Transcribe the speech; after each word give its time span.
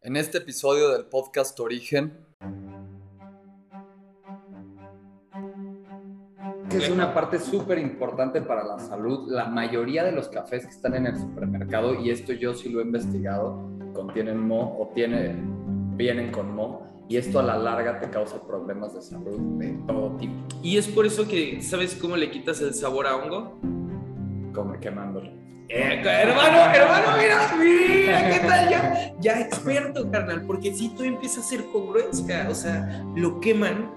En 0.00 0.16
este 0.16 0.38
episodio 0.38 0.90
del 0.90 1.06
podcast 1.06 1.58
Origen. 1.58 2.24
Es 6.70 6.88
una 6.88 7.12
parte 7.12 7.40
súper 7.40 7.80
importante 7.80 8.40
para 8.40 8.64
la 8.64 8.78
salud. 8.78 9.28
La 9.28 9.46
mayoría 9.46 10.04
de 10.04 10.12
los 10.12 10.28
cafés 10.28 10.64
que 10.66 10.70
están 10.70 10.94
en 10.94 11.06
el 11.06 11.18
supermercado, 11.18 12.00
y 12.00 12.10
esto 12.10 12.32
yo 12.32 12.54
sí 12.54 12.68
lo 12.68 12.78
he 12.78 12.84
investigado, 12.84 13.68
contienen 13.92 14.38
mo 14.38 14.78
o 14.78 14.92
tiene, 14.94 15.34
vienen 15.96 16.30
con 16.30 16.54
mo. 16.54 16.86
Y 17.08 17.16
esto 17.16 17.40
a 17.40 17.42
la 17.42 17.58
larga 17.58 17.98
te 17.98 18.08
causa 18.08 18.40
problemas 18.46 18.94
de 18.94 19.02
salud 19.02 19.58
de 19.58 19.72
todo 19.88 20.16
tipo. 20.16 20.34
Y 20.62 20.76
es 20.76 20.86
por 20.86 21.06
eso 21.06 21.26
que, 21.26 21.60
¿sabes 21.60 21.96
cómo 21.96 22.16
le 22.16 22.30
quitas 22.30 22.60
el 22.60 22.72
sabor 22.72 23.08
a 23.08 23.16
hongo? 23.16 23.58
Como 24.54 24.78
quemándolo. 24.78 25.47
Eh, 25.70 26.02
hermano, 26.02 26.74
hermano, 26.74 27.18
mira, 27.18 27.54
mira, 27.58 28.30
¿qué 28.30 28.40
tal? 28.40 28.70
Ya, 28.70 29.14
ya 29.20 29.40
experto, 29.40 30.10
carnal, 30.10 30.42
porque 30.46 30.74
si 30.74 30.88
tú 30.88 31.02
empiezas 31.02 31.38
a 31.38 31.40
hacer 31.42 31.66
congruencia, 31.66 32.46
o 32.48 32.54
sea, 32.54 33.04
lo 33.14 33.38
queman 33.40 33.90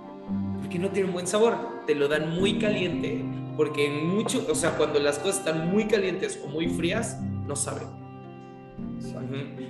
porque 0.60 0.78
no 0.80 0.90
tiene 0.90 1.08
un 1.08 1.14
buen 1.14 1.28
sabor, 1.28 1.56
te 1.88 1.96
lo 1.96 2.10
dan 2.10 2.36
muy 2.36 2.60
caliente, 2.60 3.24
porque 3.56 3.86
en 3.86 4.06
mucho, 4.08 4.46
o 4.50 4.56
sea, 4.56 4.72
cuando 4.72 5.00
las 5.00 5.18
cosas 5.20 5.40
están 5.40 5.72
muy 5.72 5.86
calientes 5.86 6.42
o 6.44 6.48
muy 6.50 6.68
frías, 6.68 7.22
no 7.48 7.56
saben. 7.56 7.88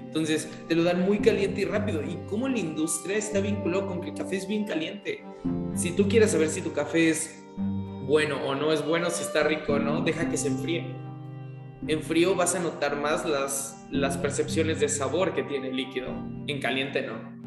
Entonces, 0.03 0.49
te 0.67 0.75
lo 0.75 0.83
dan 0.83 1.01
muy 1.01 1.19
caliente 1.19 1.61
y 1.61 1.65
rápido. 1.65 2.01
¿Y 2.01 2.17
cómo 2.29 2.47
la 2.47 2.57
industria 2.57 3.17
está 3.17 3.39
vinculada 3.39 3.85
con 3.85 4.01
que 4.01 4.09
el 4.09 4.15
café 4.15 4.37
es 4.37 4.47
bien 4.47 4.65
caliente? 4.65 5.23
Si 5.75 5.91
tú 5.91 6.07
quieres 6.07 6.31
saber 6.31 6.49
si 6.49 6.61
tu 6.61 6.73
café 6.73 7.09
es 7.09 7.43
bueno 8.07 8.37
o 8.45 8.55
no 8.55 8.73
es 8.73 8.85
bueno, 8.85 9.09
si 9.09 9.23
está 9.23 9.43
rico 9.43 9.73
o 9.73 9.79
no, 9.79 10.01
deja 10.01 10.29
que 10.29 10.37
se 10.37 10.47
enfríe. 10.47 11.10
En 11.87 12.03
frío 12.03 12.35
vas 12.35 12.53
a 12.53 12.59
notar 12.59 12.95
más 12.95 13.25
las, 13.25 13.87
las 13.89 14.15
percepciones 14.15 14.79
de 14.79 14.87
sabor 14.87 15.33
que 15.33 15.41
tiene 15.41 15.69
el 15.69 15.75
líquido. 15.75 16.09
En 16.45 16.61
caliente 16.61 17.01
no. 17.01 17.41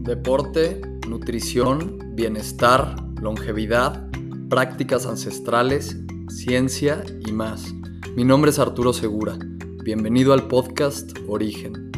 Deporte, 0.00 0.80
nutrición, 1.06 2.14
bienestar, 2.14 2.96
longevidad, 3.20 4.08
prácticas 4.48 5.04
ancestrales, 5.04 5.98
ciencia 6.28 7.04
y 7.26 7.32
más. 7.32 7.74
Mi 8.16 8.24
nombre 8.24 8.50
es 8.50 8.58
Arturo 8.58 8.94
Segura. 8.94 9.36
Bienvenido 9.82 10.32
al 10.32 10.48
podcast 10.48 11.10
Origen. 11.28 11.93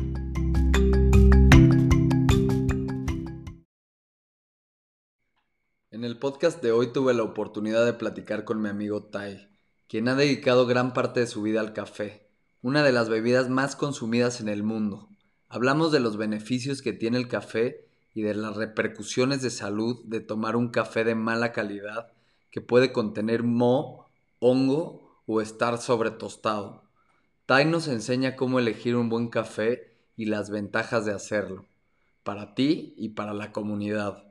El 6.17 6.20
podcast 6.20 6.62
de 6.62 6.72
hoy 6.72 6.95
tuve 6.95 7.12
la 7.12 7.25
oportunidad 7.25 7.84
de 7.84 7.92
platicar 7.92 8.47
con 8.47 8.62
mi 8.62 8.70
amigo 8.70 9.03
Tai, 9.03 9.50
quien 9.86 10.09
ha 10.09 10.14
dedicado 10.14 10.64
gran 10.64 10.95
parte 10.95 11.20
de 11.20 11.27
su 11.27 11.42
vida 11.42 11.61
al 11.61 11.75
café, 11.75 12.27
una 12.62 12.83
de 12.83 12.91
las 12.91 13.11
bebidas 13.11 13.50
más 13.50 13.77
consumidas 13.77 14.41
en 14.41 14.48
el 14.48 14.62
mundo. 14.62 15.11
Hablamos 15.50 15.92
de 15.92 16.00
los 16.00 16.17
beneficios 16.17 16.81
que 16.81 16.94
tiene 16.94 17.19
el 17.19 17.28
café 17.28 17.87
y 18.14 18.22
de 18.22 18.34
las 18.34 18.56
repercusiones 18.56 19.42
de 19.42 19.50
salud 19.50 20.06
de 20.06 20.20
tomar 20.20 20.56
un 20.56 20.70
café 20.70 21.05
de 21.05 21.14
mala 21.14 21.53
calidad 21.53 22.11
que 22.50 22.62
puede 22.62 22.92
contener 22.92 23.42
moho, 23.42 24.06
hongo 24.39 25.20
o 25.27 25.42
estar 25.42 25.77
sobretostado. 25.77 26.84
Tai 27.44 27.67
nos 27.67 27.89
enseña 27.89 28.37
cómo 28.37 28.59
elegir 28.59 28.97
un 28.97 29.11
buen 29.11 29.28
café 29.28 29.92
y 30.17 30.25
las 30.25 30.48
ventajas 30.48 31.05
de 31.05 31.12
hacerlo, 31.12 31.67
para 32.22 32.55
ti 32.55 32.94
y 32.97 33.11
para 33.11 33.34
la 33.34 33.53
comunidad. 33.53 34.25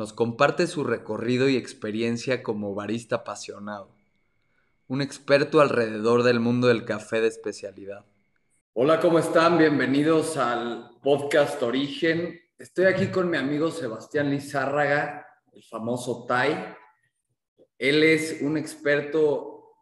Nos 0.00 0.14
comparte 0.14 0.66
su 0.66 0.82
recorrido 0.82 1.50
y 1.50 1.58
experiencia 1.58 2.42
como 2.42 2.74
barista 2.74 3.16
apasionado, 3.16 3.94
un 4.88 5.02
experto 5.02 5.60
alrededor 5.60 6.22
del 6.22 6.40
mundo 6.40 6.68
del 6.68 6.86
café 6.86 7.20
de 7.20 7.28
especialidad. 7.28 8.06
Hola, 8.72 8.98
¿cómo 8.98 9.18
están? 9.18 9.58
Bienvenidos 9.58 10.38
al 10.38 10.98
podcast 11.02 11.62
Origen. 11.62 12.40
Estoy 12.58 12.86
aquí 12.86 13.08
con 13.08 13.28
mi 13.28 13.36
amigo 13.36 13.70
Sebastián 13.70 14.30
Lizárraga, 14.30 15.26
el 15.52 15.62
famoso 15.64 16.24
Tai. 16.24 16.74
Él 17.76 18.02
es 18.02 18.40
un 18.40 18.56
experto 18.56 19.74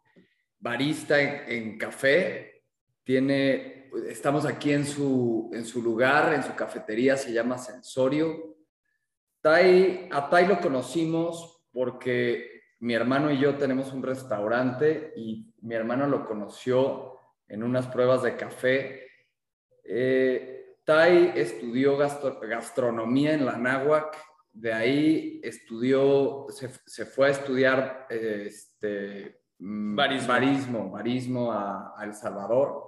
barista 0.59 1.21
en, 1.21 1.77
café. 1.77 2.65
Tiene, 3.05 3.89
estamos 4.09 4.43
aquí 4.43 4.73
en 4.73 4.85
su, 4.85 5.49
en 5.53 5.63
su 5.63 5.81
lugar, 5.81 6.33
en 6.33 6.43
su 6.43 6.53
cafetería, 6.55 7.15
se 7.15 7.31
llama 7.31 7.57
Sensorio. 7.57 8.58
Tai, 9.41 10.09
a 10.11 10.29
Tai 10.29 10.47
lo 10.47 10.59
conocimos 10.59 11.65
porque 11.71 12.59
mi 12.79 12.93
hermano 12.93 13.31
y 13.31 13.39
yo 13.39 13.55
tenemos 13.55 13.93
un 13.93 14.03
restaurante 14.03 15.13
y 15.15 15.53
mi 15.61 15.75
hermano 15.75 16.07
lo 16.07 16.25
conoció 16.25 17.17
en 17.47 17.63
unas 17.63 17.87
pruebas 17.87 18.23
de 18.23 18.35
café. 18.35 19.07
Eh, 19.83 20.75
Tai 20.85 21.33
estudió 21.35 21.97
gastronomía 21.97 23.33
en 23.33 23.45
la 23.45 23.57
Náhuac, 23.57 24.17
de 24.51 24.73
ahí 24.73 25.39
estudió, 25.43 26.47
se, 26.49 27.05
fue 27.05 27.27
a 27.27 27.31
estudiar 27.31 28.07
este, 28.09 29.43
mm, 29.59 29.95
barismo, 29.95 30.89
barismo, 30.89 31.51
a, 31.51 31.95
El 32.03 32.13
Salvador. 32.13 32.85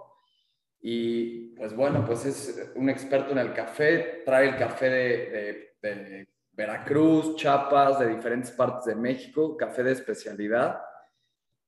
Y 0.81 1.53
pues 1.55 1.75
bueno, 1.75 2.03
pues 2.03 2.25
es 2.25 2.71
un 2.75 2.89
experto 2.89 3.33
en 3.33 3.37
el 3.37 3.53
café, 3.53 4.23
trae 4.25 4.49
el 4.49 4.57
café 4.57 4.89
de, 4.89 5.75
de 5.81 6.27
Veracruz, 6.51 7.35
Chiapas, 7.35 7.99
de 7.99 8.15
diferentes 8.15 8.51
partes 8.51 8.85
de 8.85 8.95
México, 8.95 9.55
café 9.57 9.83
de 9.83 9.93
especialidad. 9.93 10.81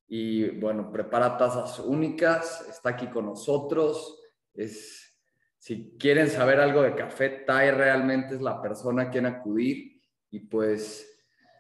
Y 0.07 0.49
bueno, 0.49 0.91
prepara 0.91 1.37
tazas 1.37 1.79
únicas, 1.79 2.67
está 2.69 2.89
aquí 2.89 3.07
con 3.07 3.25
nosotros, 3.25 4.19
es 4.53 5.03
si 5.57 5.95
quieren 5.97 6.29
saber 6.29 6.59
algo 6.59 6.81
de 6.81 6.93
café, 6.93 7.29
Tai 7.29 7.71
realmente 7.71 8.35
es 8.35 8.41
la 8.41 8.61
persona 8.61 9.03
a 9.03 9.09
quien 9.09 9.25
acudir. 9.25 10.01
Y 10.29 10.41
pues, 10.41 11.09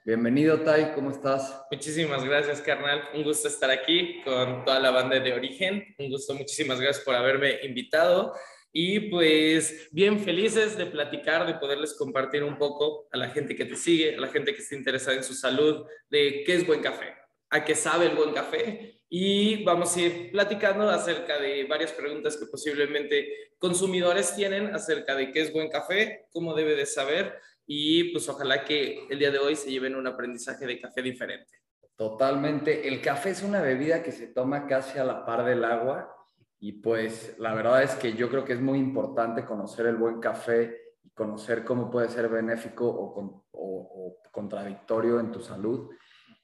bienvenido 0.03 0.59
Tai, 0.59 0.93
¿cómo 0.93 1.09
estás? 1.09 1.65
Muchísimas 1.71 2.25
gracias, 2.25 2.59
carnal. 2.59 3.01
Un 3.13 3.23
gusto 3.23 3.47
estar 3.47 3.71
aquí 3.71 4.21
con 4.25 4.65
toda 4.65 4.81
la 4.81 4.91
banda 4.91 5.17
de 5.17 5.31
Origen. 5.31 5.95
Un 5.97 6.09
gusto, 6.09 6.33
muchísimas 6.33 6.81
gracias 6.81 7.05
por 7.05 7.15
haberme 7.15 7.59
invitado. 7.63 8.33
Y 8.75 9.01
pues 9.11 9.87
bien 9.91 10.19
felices 10.19 10.75
de 10.75 10.87
platicar, 10.87 11.45
de 11.45 11.53
poderles 11.53 11.93
compartir 11.93 12.43
un 12.43 12.57
poco 12.57 13.07
a 13.11 13.17
la 13.17 13.29
gente 13.29 13.55
que 13.55 13.65
te 13.65 13.75
sigue, 13.75 14.15
a 14.15 14.19
la 14.19 14.29
gente 14.29 14.53
que 14.53 14.61
está 14.61 14.75
interesada 14.75 15.15
en 15.15 15.23
su 15.23 15.35
salud, 15.35 15.85
de 16.09 16.43
qué 16.43 16.55
es 16.55 16.65
buen 16.65 16.81
café, 16.81 17.13
a 17.51 17.63
qué 17.63 17.75
sabe 17.75 18.07
el 18.07 18.15
buen 18.15 18.33
café 18.33 18.99
y 19.15 19.63
vamos 19.63 19.95
a 19.95 20.01
ir 20.01 20.31
platicando 20.31 20.89
acerca 20.89 21.39
de 21.39 21.65
varias 21.65 21.91
preguntas 21.91 22.35
que 22.35 22.47
posiblemente 22.47 23.51
consumidores 23.59 24.35
tienen 24.35 24.73
acerca 24.73 25.13
de 25.13 25.31
qué 25.31 25.41
es 25.41 25.53
buen 25.53 25.69
café, 25.69 26.25
cómo 26.31 26.55
debe 26.55 26.75
de 26.75 26.87
saber 26.87 27.39
y 27.67 28.05
pues 28.05 28.27
ojalá 28.27 28.65
que 28.65 29.05
el 29.07 29.19
día 29.19 29.29
de 29.29 29.37
hoy 29.37 29.55
se 29.55 29.69
lleven 29.69 29.95
un 29.95 30.07
aprendizaje 30.07 30.65
de 30.65 30.81
café 30.81 31.03
diferente. 31.03 31.59
Totalmente. 31.95 32.87
El 32.87 33.01
café 33.01 33.29
es 33.29 33.43
una 33.43 33.61
bebida 33.61 34.01
que 34.01 34.11
se 34.11 34.25
toma 34.25 34.65
casi 34.65 34.97
a 34.97 35.03
la 35.03 35.23
par 35.23 35.45
del 35.45 35.63
agua 35.63 36.11
y 36.63 36.71
pues 36.71 37.35
la 37.39 37.53
verdad 37.53 37.83
es 37.83 37.93
que 37.95 38.13
yo 38.13 38.29
creo 38.29 38.45
que 38.45 38.53
es 38.53 38.61
muy 38.61 38.79
importante 38.79 39.43
conocer 39.43 39.85
el 39.85 39.97
buen 39.97 40.21
café 40.21 40.93
y 41.03 41.09
conocer 41.09 41.65
cómo 41.65 41.91
puede 41.91 42.07
ser 42.07 42.29
benéfico 42.29 42.87
o, 42.87 43.43
o 43.51 44.21
contradictorio 44.31 45.19
en 45.19 45.29
tu 45.29 45.41
salud. 45.41 45.89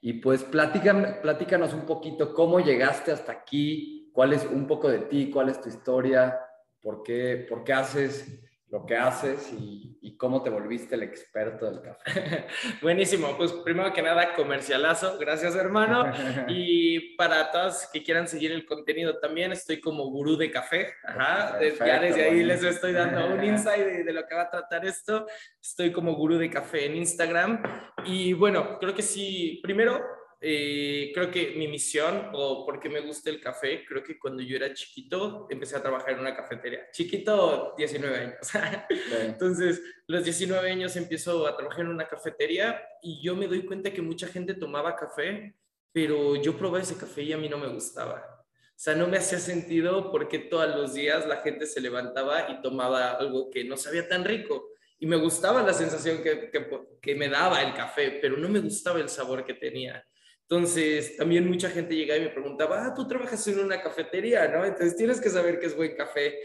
Y 0.02 0.16
pues 0.16 0.44
platícanos 0.44 1.74
un 1.74 1.86
poquito 1.86 2.34
cómo 2.34 2.60
llegaste 2.60 3.14
hasta 3.14 3.32
aquí, 3.32 4.12
cuál 4.12 4.34
es 4.34 4.46
un 4.46 4.68
poco 4.68 4.90
de 4.90 5.00
ti, 5.00 5.32
cuál 5.32 5.48
es 5.48 5.62
tu 5.62 5.70
historia, 5.70 6.38
por 6.82 7.02
qué, 7.02 7.46
por 7.48 7.64
qué 7.64 7.72
haces 7.72 8.42
lo 8.72 8.86
que 8.86 8.96
haces 8.96 9.52
y, 9.52 9.98
y, 10.02 10.16
cómo 10.16 10.44
te 10.44 10.52
volviste 10.52 10.94
el 10.94 11.02
experto 11.02 11.70
del 11.70 11.82
café. 11.82 12.46
Buenísimo, 12.82 13.36
pues 13.36 13.52
primero 13.52 13.92
que 13.92 14.02
nada, 14.04 14.36
comercialazo, 14.36 15.18
gracias 15.18 15.56
hermano. 15.56 16.12
Y 16.48 17.16
para 17.16 17.52
todos 17.52 17.88
que 17.92 18.04
quieran 18.04 18.28
seguir 18.28 18.52
el 18.52 18.66
contenido 18.66 19.20
también, 19.20 19.52
estoy 19.52 19.80
como 19.80 20.06
gurú 20.10 20.38
de 20.38 20.52
café. 20.52 20.94
Ajá, 21.04 21.60
ya 21.60 22.00
desde 22.00 22.24
ahí 22.24 22.44
les 22.44 22.64
estoy 22.64 22.94
dando 22.94 23.28
un 23.28 23.44
insight 23.44 23.84
de, 23.84 24.04
de, 24.04 24.14
lo 24.14 24.26
que 24.28 24.36
va 24.36 24.44
a 24.44 24.52
tratar 24.52 24.86
esto. 24.86 25.26
Estoy 25.62 25.92
como 25.92 26.14
gurú 26.16 26.38
de 26.38 26.50
café 26.50 26.86
en 26.86 26.96
Instagram. 26.96 27.64
Y 28.06 28.34
bueno, 28.34 28.78
creo 28.80 28.94
que 28.94 29.02
sí, 29.02 29.60
primero 29.64 30.19
eh, 30.42 31.12
creo 31.14 31.30
que 31.30 31.56
mi 31.58 31.68
misión 31.68 32.30
o 32.34 32.66
porque 32.66 32.88
me 32.88 33.02
gusta 33.02 33.30
el 33.30 33.42
café, 33.42 33.84
creo 33.86 34.02
que 34.02 34.18
cuando 34.18 34.42
yo 34.42 34.56
era 34.56 34.74
chiquito 34.74 35.48
empecé 35.50 35.76
a 35.76 35.82
trabajar 35.82 36.12
en 36.14 36.20
una 36.20 36.36
cafetería. 36.36 36.90
Chiquito, 36.92 37.74
19 37.78 38.18
años. 38.18 38.38
Entonces, 39.22 39.82
los 40.08 40.24
19 40.24 40.72
años 40.72 40.96
empiezo 40.96 41.46
a 41.46 41.58
trabajar 41.58 41.82
en 41.82 41.92
una 41.92 42.08
cafetería 42.08 42.82
y 43.02 43.22
yo 43.22 43.36
me 43.36 43.48
doy 43.48 43.66
cuenta 43.66 43.92
que 43.92 44.02
mucha 44.02 44.28
gente 44.28 44.54
tomaba 44.54 44.96
café, 44.96 45.56
pero 45.92 46.38
yo 46.38 46.58
probé 46.58 46.82
ese 46.82 46.96
café 46.96 47.24
y 47.24 47.34
a 47.34 47.38
mí 47.38 47.50
no 47.50 47.58
me 47.58 47.68
gustaba. 47.68 48.46
O 48.80 48.82
sea, 48.82 48.96
no 48.96 49.08
me 49.08 49.18
hacía 49.18 49.40
sentido 49.40 50.10
porque 50.10 50.40
todos 50.40 50.74
los 50.74 50.94
días 50.94 51.28
la 51.28 51.42
gente 51.42 51.66
se 51.66 51.82
levantaba 51.82 52.50
y 52.50 52.62
tomaba 52.62 53.12
algo 53.12 53.50
que 53.50 53.66
no 53.66 53.76
sabía 53.76 54.08
tan 54.08 54.24
rico. 54.24 54.70
y 55.02 55.06
me 55.06 55.16
gustaba 55.18 55.64
la 55.64 55.74
sensación 55.74 56.22
que, 56.24 56.50
que, 56.50 56.68
que, 57.02 57.16
me 57.16 57.30
daba 57.30 57.62
el 57.62 57.74
café, 57.74 58.20
pero 58.22 58.36
no 58.36 58.50
me 58.50 58.60
gustaba 58.60 59.00
el 59.00 59.08
sabor 59.08 59.46
que 59.46 59.54
tenía. 59.54 60.06
Entonces, 60.50 61.16
también 61.16 61.48
mucha 61.48 61.70
gente 61.70 61.96
llegaba 61.96 62.20
y 62.20 62.24
me 62.24 62.30
preguntaba, 62.30 62.84
ah, 62.84 62.94
tú 62.96 63.08
trabajas 63.08 63.48
en 63.48 63.60
una 63.60 63.84
cafetería, 63.84 64.48
¿no? 64.48 64.66
Entonces 64.66 64.96
tienes 64.96 65.22
que 65.22 65.30
saber 65.30 65.60
que 65.60 65.68
es 65.68 65.78
buen 65.78 65.96
café. 65.96 66.40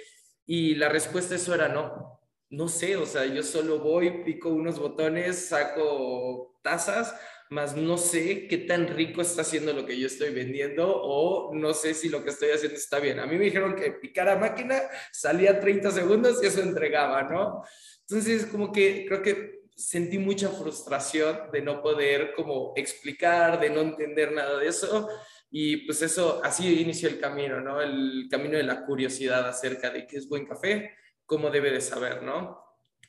Y 0.45 0.75
la 0.75 0.91
respuesta 0.91 1.33
a 1.33 1.39
eso 1.39 1.55
era 1.55 1.69
no. 1.69 2.21
No 2.51 2.69
sé, 2.69 2.97
o 2.97 3.07
sea, 3.07 3.25
yo 3.25 3.43
solo 3.43 3.79
voy, 3.79 4.23
pico 4.23 4.51
unos 4.51 4.79
botones, 4.79 5.47
saco 5.47 6.59
tazas, 6.63 7.15
más 7.49 7.77
no 7.77 7.97
sé 7.97 8.47
qué 8.47 8.59
tan 8.59 8.89
rico 8.89 9.23
está 9.23 9.41
haciendo 9.41 9.73
lo 9.73 9.87
que 9.87 9.99
yo 9.99 10.07
estoy 10.07 10.35
vendiendo 10.35 10.87
o 10.87 11.55
no 11.55 11.73
sé 11.73 11.95
si 11.95 12.11
lo 12.11 12.23
que 12.23 12.31
estoy 12.31 12.51
haciendo 12.51 12.77
está 12.77 12.99
bien. 12.99 13.21
A 13.21 13.27
mí 13.27 13.39
me 13.39 13.45
dijeron 13.47 13.75
que 13.75 13.91
picar 13.93 14.29
a 14.29 14.37
máquina 14.37 14.83
salía 15.13 15.59
30 15.59 15.91
segundos 15.91 16.43
y 16.43 16.47
eso 16.47 16.61
entregaba, 16.61 17.23
¿no? 17.23 17.65
Entonces, 18.01 18.45
como 18.45 18.71
que 18.71 19.07
creo 19.07 19.23
que 19.23 19.64
sentí 19.75 20.19
mucha 20.19 20.49
frustración 20.49 21.51
de 21.53 21.63
no 21.63 21.83
poder 21.83 22.33
como 22.35 22.73
explicar, 22.77 23.61
de 23.61 23.71
no 23.71 23.81
entender 23.81 24.33
nada 24.33 24.59
de 24.59 24.69
eso. 24.69 25.09
Y 25.51 25.79
pues 25.87 26.03
eso, 26.03 26.41
así 26.43 26.81
inició 26.81 27.09
el 27.09 27.21
camino, 27.21 27.61
¿no? 27.61 27.81
El 27.81 28.27
camino 28.31 28.57
de 28.57 28.65
la 28.65 28.85
curiosidad 28.85 29.49
acerca 29.49 29.91
de 29.91 30.07
qué 30.07 30.17
es 30.17 30.29
buen 30.29 30.47
café, 30.47 30.93
cómo 31.27 31.51
debe 31.51 31.71
de 31.71 31.81
saber, 31.81 32.23
¿no? 32.23 32.63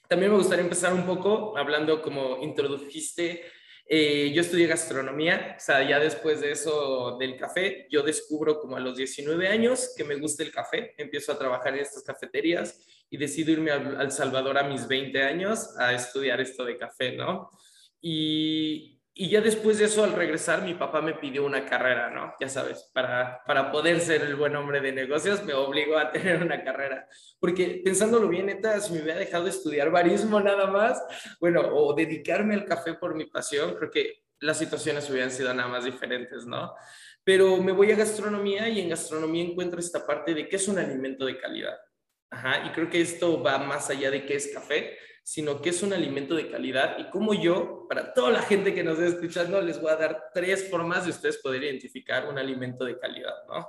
También 0.07 0.31
me 0.31 0.37
gustaría 0.37 0.63
empezar 0.63 0.93
un 0.93 1.05
poco 1.05 1.57
hablando 1.57 2.01
como 2.01 2.37
introdujiste 2.43 3.43
eh, 3.87 4.31
yo 4.33 4.41
estudié 4.41 4.65
gastronomía, 4.65 5.55
o 5.57 5.59
sea, 5.59 5.87
ya 5.87 5.99
después 5.99 6.41
de 6.41 6.51
eso 6.51 7.17
del 7.19 7.37
café, 7.37 7.87
yo 7.91 8.01
descubro 8.01 8.59
como 8.59 8.77
a 8.77 8.79
los 8.79 8.97
19 8.97 9.47
años 9.47 9.93
que 9.95 10.03
me 10.03 10.15
gusta 10.15 10.41
el 10.41 10.51
café, 10.51 10.95
empiezo 10.97 11.31
a 11.31 11.37
trabajar 11.37 11.75
en 11.75 11.81
estas 11.81 12.01
cafeterías 12.01 12.79
y 13.09 13.17
decido 13.17 13.51
irme 13.51 13.71
a, 13.71 13.75
El 13.75 14.11
Salvador 14.11 14.57
a 14.57 14.67
mis 14.67 14.87
20 14.87 15.21
años 15.23 15.77
a 15.77 15.93
estudiar 15.93 16.41
esto 16.41 16.65
de 16.65 16.77
café, 16.77 17.15
¿no? 17.15 17.49
Y, 18.01 18.95
y 19.17 19.29
ya 19.29 19.39
después 19.39 19.79
de 19.79 19.85
eso, 19.85 20.03
al 20.03 20.11
regresar, 20.11 20.61
mi 20.63 20.73
papá 20.73 21.01
me 21.01 21.13
pidió 21.13 21.45
una 21.45 21.65
carrera, 21.65 22.09
¿no? 22.09 22.33
Ya 22.37 22.49
sabes, 22.49 22.91
para, 22.93 23.41
para 23.47 23.71
poder 23.71 24.01
ser 24.01 24.23
el 24.23 24.35
buen 24.35 24.57
hombre 24.57 24.81
de 24.81 24.91
negocios, 24.91 25.41
me 25.45 25.53
obligó 25.53 25.97
a 25.97 26.11
tener 26.11 26.43
una 26.43 26.61
carrera. 26.65 27.07
Porque 27.39 27.81
pensándolo 27.83 28.27
bien, 28.27 28.47
neta, 28.47 28.77
si 28.81 28.91
me 28.91 29.01
hubiera 29.01 29.17
dejado 29.17 29.45
de 29.45 29.51
estudiar 29.51 29.89
barismo 29.89 30.41
nada 30.41 30.67
más, 30.67 31.01
bueno, 31.39 31.61
o 31.61 31.93
dedicarme 31.93 32.55
al 32.55 32.65
café 32.65 32.95
por 32.95 33.15
mi 33.15 33.25
pasión, 33.25 33.75
creo 33.75 33.89
que 33.89 34.25
las 34.41 34.57
situaciones 34.57 35.09
hubieran 35.09 35.31
sido 35.31 35.53
nada 35.53 35.69
más 35.69 35.85
diferentes, 35.85 36.45
¿no? 36.45 36.73
Pero 37.23 37.55
me 37.57 37.71
voy 37.71 37.93
a 37.93 37.95
gastronomía 37.95 38.67
y 38.67 38.81
en 38.81 38.89
gastronomía 38.89 39.45
encuentro 39.45 39.79
esta 39.79 40.05
parte 40.05 40.33
de 40.33 40.49
qué 40.49 40.57
es 40.57 40.67
un 40.67 40.77
alimento 40.77 41.25
de 41.25 41.39
calidad. 41.39 41.77
Ajá, 42.29 42.65
y 42.65 42.71
creo 42.71 42.89
que 42.89 43.01
esto 43.01 43.41
va 43.41 43.57
más 43.59 43.89
allá 43.89 44.11
de 44.11 44.25
qué 44.25 44.35
es 44.35 44.47
café, 44.53 44.97
sino 45.23 45.61
que 45.61 45.69
es 45.69 45.81
un 45.81 45.93
alimento 45.93 46.35
de 46.35 46.49
calidad 46.49 46.97
y 46.99 47.09
como 47.09 47.33
yo, 47.33 47.87
para 47.89 48.13
toda 48.13 48.31
la 48.31 48.41
gente 48.41 48.73
que 48.75 48.83
nos 48.83 48.99
está 48.99 49.15
escuchando, 49.15 49.61
les 49.61 49.81
voy 49.81 49.91
a 49.91 49.95
dar 49.95 50.29
tres 50.33 50.69
formas 50.69 51.05
de 51.05 51.11
ustedes 51.11 51.37
poder 51.37 51.63
identificar 51.63 52.27
un 52.27 52.37
alimento 52.37 52.85
de 52.85 52.99
calidad, 52.99 53.33
¿no? 53.47 53.67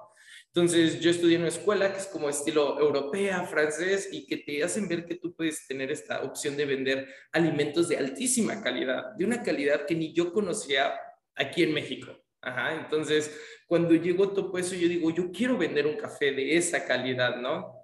Entonces, 0.57 1.01
yo 1.01 1.11
estudié 1.11 1.37
en 1.37 1.43
una 1.43 1.51
escuela 1.51 1.93
que 1.93 1.99
es 1.99 2.07
como 2.07 2.31
estilo 2.31 2.81
europea, 2.81 3.45
francés, 3.45 4.09
y 4.11 4.27
que 4.27 4.39
te 4.39 4.65
hacen 4.65 4.89
ver 4.89 5.05
que 5.05 5.17
tú 5.17 5.35
puedes 5.35 5.67
tener 5.67 5.91
esta 5.91 6.23
opción 6.23 6.57
de 6.57 6.65
vender 6.65 7.09
alimentos 7.33 7.89
de 7.89 7.99
altísima 7.99 8.63
calidad, 8.63 9.13
de 9.19 9.27
una 9.27 9.43
calidad 9.43 9.85
que 9.85 9.95
ni 9.95 10.15
yo 10.15 10.33
conocía 10.33 10.95
aquí 11.35 11.63
en 11.63 11.75
México. 11.75 12.11
Ajá, 12.41 12.75
entonces, 12.75 13.39
cuando 13.67 13.95
llegó 13.95 14.31
todo 14.31 14.57
eso, 14.57 14.75
yo 14.75 14.89
digo, 14.89 15.11
yo 15.11 15.31
quiero 15.31 15.59
vender 15.59 15.87
un 15.87 15.97
café 15.97 16.33
de 16.33 16.57
esa 16.57 16.87
calidad, 16.87 17.37
¿no? 17.37 17.76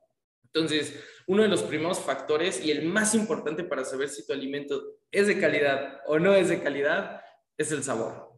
Entonces, 0.55 1.03
uno 1.27 1.43
de 1.43 1.49
los 1.49 1.63
primeros 1.63 2.01
factores 2.01 2.65
y 2.65 2.71
el 2.71 2.85
más 2.85 3.15
importante 3.15 3.65
para 3.65 3.85
saber 3.85 4.09
si 4.09 4.27
tu 4.27 4.33
alimento 4.33 4.99
es 5.11 5.27
de 5.27 5.41
calidad 5.41 6.01
o 6.07 6.19
no 6.19 6.35
es 6.35 6.49
de 6.49 6.63
calidad 6.63 7.23
es 7.57 7.73
el 7.73 7.83
sabor. 7.83 8.33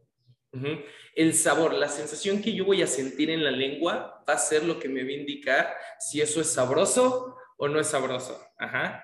El 1.17 1.35
sabor, 1.35 1.75
la 1.75 1.89
sensación 1.89 2.41
que 2.41 2.53
yo 2.53 2.65
voy 2.65 2.83
a 2.83 2.87
sentir 2.87 3.31
en 3.31 3.43
la 3.43 3.51
lengua 3.51 4.25
va 4.29 4.35
a 4.35 4.39
ser 4.39 4.65
lo 4.65 4.79
que 4.79 4.89
me 4.89 5.03
va 5.03 5.09
a 5.09 5.13
indicar 5.13 5.75
si 5.99 6.21
eso 6.21 6.41
es 6.41 6.49
sabroso 6.49 7.37
o 7.57 7.69
no 7.69 7.81
es 7.81 7.89
sabroso. 7.89 8.41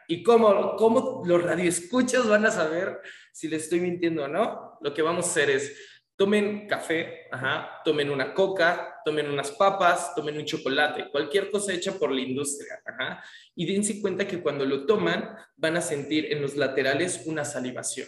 Y 0.07 0.23
cómo, 0.23 0.77
cómo 0.77 1.23
los 1.25 1.43
radioescuchas 1.43 2.29
van 2.29 2.47
a 2.47 2.51
saber 2.51 3.01
si 3.33 3.49
le 3.49 3.57
estoy 3.57 3.81
mintiendo 3.81 4.25
o 4.25 4.29
no. 4.29 4.79
Lo 4.81 4.95
que 4.95 5.03
vamos 5.03 5.27
a 5.27 5.31
hacer 5.31 5.51
es 5.51 5.77
tomen 6.21 6.69
café, 6.69 7.31
tomen 7.83 8.11
una 8.11 8.35
coca, 8.35 9.01
tomen 9.07 9.31
unas 9.31 9.53
papas, 9.53 10.15
tomen 10.15 10.37
un 10.37 10.45
chocolate, 10.45 11.11
cualquier 11.11 11.51
cosa 11.51 11.73
hecha 11.73 11.99
por 11.99 12.13
la 12.13 12.21
industria, 12.21 12.79
ajá, 12.85 13.25
y 13.57 13.65
dense 13.65 14.03
cuenta 14.03 14.29
que 14.29 14.43
cuando 14.43 14.67
lo 14.67 14.85
toman 14.85 15.35
van 15.57 15.79
a 15.79 15.81
sentir 15.81 16.31
en 16.31 16.43
los 16.43 16.57
laterales 16.57 17.23
una 17.25 17.47
salivación. 17.47 18.07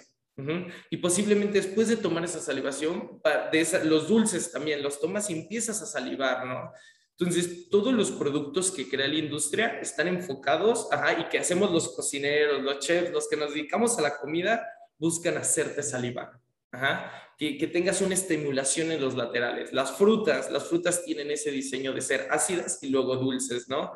Y 0.91 0.99
posiblemente 0.99 1.63
después 1.63 1.89
de 1.89 1.97
tomar 1.97 2.23
esa 2.25 2.41
salivación, 2.41 3.23
de 3.51 3.85
los 3.85 4.09
dulces 4.09 4.53
también, 4.53 4.83
los 4.83 5.01
tomas 5.01 5.31
y 5.31 5.33
empiezas 5.33 5.81
a 5.81 5.87
salivar, 5.87 6.47
¿no? 6.47 6.71
Entonces, 7.19 7.71
todos 7.71 7.95
los 7.95 8.11
productos 8.11 8.71
que 8.73 8.91
crea 8.91 9.09
la 9.09 9.15
industria 9.15 9.79
están 9.81 10.09
enfocados, 10.09 10.87
ajá, 10.93 11.19
y 11.19 11.31
que 11.31 11.39
hacemos 11.39 11.71
los 11.71 11.97
cocineros, 11.97 12.63
los 12.63 12.79
chefs, 12.81 13.11
los 13.11 13.27
que 13.27 13.39
nos 13.39 13.55
dedicamos 13.55 13.99
a 13.99 14.03
la 14.03 14.19
comida, 14.19 14.67
buscan 14.99 15.39
hacerte 15.39 15.83
salivar. 15.83 16.33
Ajá 16.71 17.11
que, 17.59 17.67
tengas 17.67 18.01
una 18.01 18.15
estimulación 18.15 18.93
en 18.93 19.01
los 19.01 19.15
laterales. 19.15 19.73
Las 19.73 19.97
frutas, 19.97 20.51
las 20.51 20.69
frutas 20.69 21.05
tienen 21.05 21.31
ese 21.31 21.51
diseño 21.51 21.93
de 21.93 22.01
ser 22.01 22.29
ácidas 22.31 22.79
y 22.83 22.89
luego 22.89 23.17
dulces, 23.17 23.69
¿no? 23.69 23.93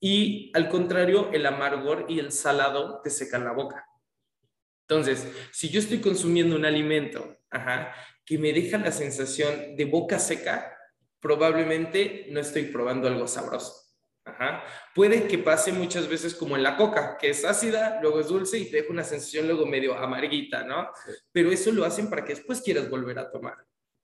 Y 0.00 0.50
al 0.54 0.68
contrario, 0.68 1.30
el 1.32 1.46
amargor 1.46 2.06
y 2.08 2.18
el 2.18 2.32
salado 2.32 3.00
te 3.02 3.10
secan 3.10 3.44
la 3.44 3.52
boca. 3.52 3.86
Entonces, 4.88 5.26
si 5.52 5.68
yo 5.68 5.80
estoy 5.80 6.00
consumiendo 6.00 6.56
un 6.56 6.64
alimento 6.64 7.36
que 8.24 8.38
me 8.38 8.52
deja 8.52 8.78
la 8.78 8.92
sensación 8.92 9.76
de 9.76 9.84
boca 9.84 10.18
seca, 10.18 10.76
probablemente 11.20 12.26
no 12.30 12.40
estoy 12.40 12.64
probando 12.64 13.06
algo 13.06 13.28
sabroso. 13.28 13.87
Puede 14.94 15.26
que 15.26 15.38
pase 15.38 15.72
muchas 15.72 16.08
veces 16.08 16.34
como 16.34 16.56
en 16.56 16.62
la 16.62 16.76
coca, 16.76 17.16
que 17.18 17.30
es 17.30 17.44
ácida, 17.44 17.98
luego 18.02 18.20
es 18.20 18.28
dulce 18.28 18.58
y 18.58 18.70
te 18.70 18.78
deja 18.78 18.92
una 18.92 19.04
sensación 19.04 19.46
luego 19.46 19.66
medio 19.66 19.96
amarguita, 19.96 20.64
¿no? 20.64 20.90
Pero 21.32 21.50
eso 21.50 21.72
lo 21.72 21.84
hacen 21.84 22.10
para 22.10 22.24
que 22.24 22.34
después 22.34 22.60
quieras 22.60 22.88
volver 22.88 23.18
a 23.18 23.30
tomar. 23.30 23.56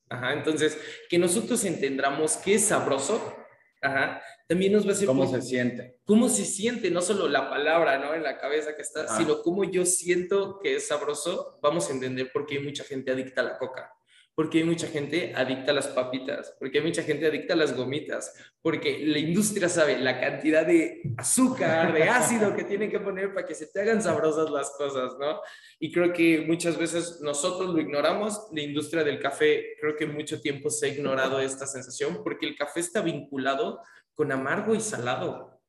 Ajá, 0.08 0.32
entonces, 0.32 0.78
que 1.08 1.18
nosotros 1.18 1.64
entendamos 1.64 2.36
que 2.36 2.54
es 2.54 2.64
sabroso, 2.66 3.36
ajá, 3.80 4.22
también 4.46 4.72
nos 4.72 4.84
va 4.84 4.90
a 4.90 4.92
hacer... 4.92 5.06
¿Cómo 5.06 5.26
se 5.26 5.42
siente? 5.42 5.98
¿Cómo 6.04 6.28
se 6.28 6.44
siente? 6.44 6.90
No 6.90 7.00
solo 7.00 7.28
la 7.28 7.48
palabra, 7.48 7.98
¿no? 7.98 8.14
En 8.14 8.22
la 8.22 8.38
cabeza 8.38 8.76
que 8.76 8.82
está, 8.82 9.08
sino 9.16 9.42
cómo 9.42 9.64
yo 9.64 9.86
siento 9.86 10.58
que 10.62 10.76
es 10.76 10.88
sabroso, 10.88 11.58
vamos 11.62 11.88
a 11.88 11.92
entender 11.92 12.30
por 12.32 12.46
qué 12.46 12.58
hay 12.58 12.64
mucha 12.64 12.84
gente 12.84 13.10
adicta 13.10 13.40
a 13.40 13.44
la 13.44 13.58
coca 13.58 13.90
porque 14.34 14.58
hay 14.58 14.64
mucha 14.64 14.88
gente 14.88 15.32
adicta 15.34 15.70
a 15.70 15.74
las 15.74 15.86
papitas, 15.88 16.56
porque 16.58 16.78
hay 16.78 16.84
mucha 16.84 17.02
gente 17.02 17.26
adicta 17.26 17.54
a 17.54 17.56
las 17.56 17.76
gomitas, 17.76 18.34
porque 18.60 19.06
la 19.06 19.18
industria 19.18 19.68
sabe 19.68 19.98
la 19.98 20.20
cantidad 20.20 20.66
de 20.66 21.02
azúcar, 21.16 21.92
de 21.92 22.04
ácido 22.04 22.54
que 22.56 22.64
tienen 22.64 22.90
que 22.90 22.98
poner 22.98 23.32
para 23.32 23.46
que 23.46 23.54
se 23.54 23.68
te 23.68 23.80
hagan 23.80 24.02
sabrosas 24.02 24.50
las 24.50 24.70
cosas, 24.70 25.16
¿no? 25.20 25.40
Y 25.78 25.92
creo 25.92 26.12
que 26.12 26.44
muchas 26.46 26.76
veces 26.76 27.20
nosotros 27.22 27.72
lo 27.72 27.80
ignoramos, 27.80 28.48
la 28.52 28.62
industria 28.62 29.04
del 29.04 29.20
café, 29.20 29.76
creo 29.80 29.96
que 29.96 30.06
mucho 30.06 30.40
tiempo 30.40 30.68
se 30.68 30.86
ha 30.86 30.88
ignorado 30.88 31.38
esta 31.38 31.66
sensación, 31.66 32.22
porque 32.24 32.46
el 32.46 32.56
café 32.56 32.80
está 32.80 33.02
vinculado 33.02 33.80
con 34.14 34.32
amargo 34.32 34.74
y 34.74 34.80
salado, 34.80 35.60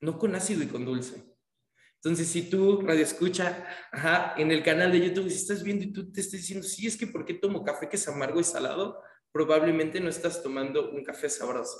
no 0.00 0.18
con 0.18 0.34
ácido 0.34 0.62
y 0.62 0.68
con 0.68 0.86
dulce. 0.86 1.27
Entonces, 2.02 2.28
si 2.28 2.48
tú, 2.48 2.80
radio 2.80 3.02
escucha, 3.02 3.66
ajá, 3.90 4.34
en 4.36 4.52
el 4.52 4.62
canal 4.62 4.92
de 4.92 5.00
YouTube, 5.00 5.28
si 5.28 5.36
estás 5.36 5.64
viendo 5.64 5.84
y 5.84 5.92
tú 5.92 6.12
te 6.12 6.20
estás 6.20 6.40
diciendo, 6.40 6.66
sí, 6.66 6.86
es 6.86 6.96
que 6.96 7.08
¿por 7.08 7.24
qué 7.24 7.34
tomo 7.34 7.64
café 7.64 7.88
que 7.88 7.96
es 7.96 8.06
amargo 8.06 8.38
y 8.38 8.44
salado? 8.44 9.02
Probablemente 9.32 10.00
no 10.00 10.08
estás 10.08 10.42
tomando 10.42 10.90
un 10.90 11.02
café 11.02 11.28
sabroso. 11.28 11.76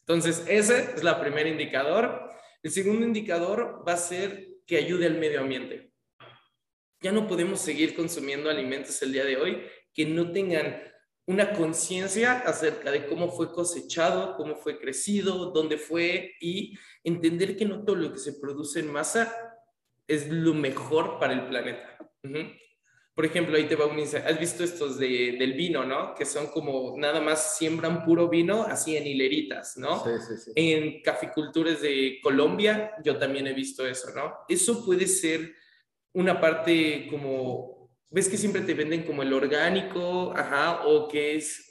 Entonces, 0.00 0.44
ese 0.48 0.94
es 0.96 1.04
la 1.04 1.20
primer 1.20 1.46
indicador. 1.46 2.28
El 2.62 2.72
segundo 2.72 3.06
indicador 3.06 3.84
va 3.86 3.92
a 3.92 3.96
ser 3.96 4.48
que 4.66 4.76
ayude 4.76 5.06
al 5.06 5.18
medio 5.18 5.40
ambiente. 5.40 5.92
Ya 7.00 7.12
no 7.12 7.28
podemos 7.28 7.60
seguir 7.60 7.94
consumiendo 7.94 8.50
alimentos 8.50 9.00
el 9.02 9.12
día 9.12 9.24
de 9.24 9.36
hoy 9.36 9.62
que 9.94 10.06
no 10.06 10.32
tengan 10.32 10.89
una 11.26 11.52
conciencia 11.52 12.40
acerca 12.40 12.90
de 12.90 13.06
cómo 13.06 13.30
fue 13.30 13.52
cosechado, 13.52 14.36
cómo 14.36 14.56
fue 14.56 14.78
crecido, 14.78 15.52
dónde 15.52 15.78
fue 15.78 16.32
y 16.40 16.76
entender 17.04 17.56
que 17.56 17.64
no 17.64 17.84
todo 17.84 17.96
lo 17.96 18.12
que 18.12 18.18
se 18.18 18.34
produce 18.34 18.80
en 18.80 18.90
masa 18.90 19.34
es 20.08 20.28
lo 20.28 20.54
mejor 20.54 21.18
para 21.18 21.32
el 21.32 21.46
planeta. 21.46 21.96
Por 23.14 23.24
ejemplo, 23.24 23.56
ahí 23.56 23.68
te 23.68 23.76
va 23.76 23.86
un 23.86 24.00
¿Has 24.00 24.40
visto 24.40 24.64
estos 24.64 24.98
de, 24.98 25.36
del 25.38 25.52
vino, 25.52 25.84
no? 25.84 26.14
Que 26.14 26.24
son 26.24 26.46
como 26.48 26.94
nada 26.96 27.20
más 27.20 27.56
siembran 27.58 28.04
puro 28.04 28.28
vino 28.28 28.62
así 28.62 28.96
en 28.96 29.06
hileritas, 29.06 29.76
¿no? 29.76 30.02
Sí, 30.02 30.10
sí, 30.26 30.36
sí. 30.38 30.52
En 30.56 31.02
caficultores 31.02 31.82
de 31.82 32.18
Colombia 32.22 32.92
yo 33.04 33.18
también 33.18 33.46
he 33.46 33.52
visto 33.52 33.86
eso, 33.86 34.10
¿no? 34.14 34.38
Eso 34.48 34.84
puede 34.84 35.06
ser 35.06 35.54
una 36.14 36.40
parte 36.40 37.06
como 37.08 37.79
ves 38.10 38.28
que 38.28 38.36
siempre 38.36 38.62
te 38.62 38.74
venden 38.74 39.04
como 39.04 39.22
el 39.22 39.32
orgánico, 39.32 40.32
ajá, 40.36 40.86
o 40.86 41.08
que 41.08 41.36
es... 41.36 41.66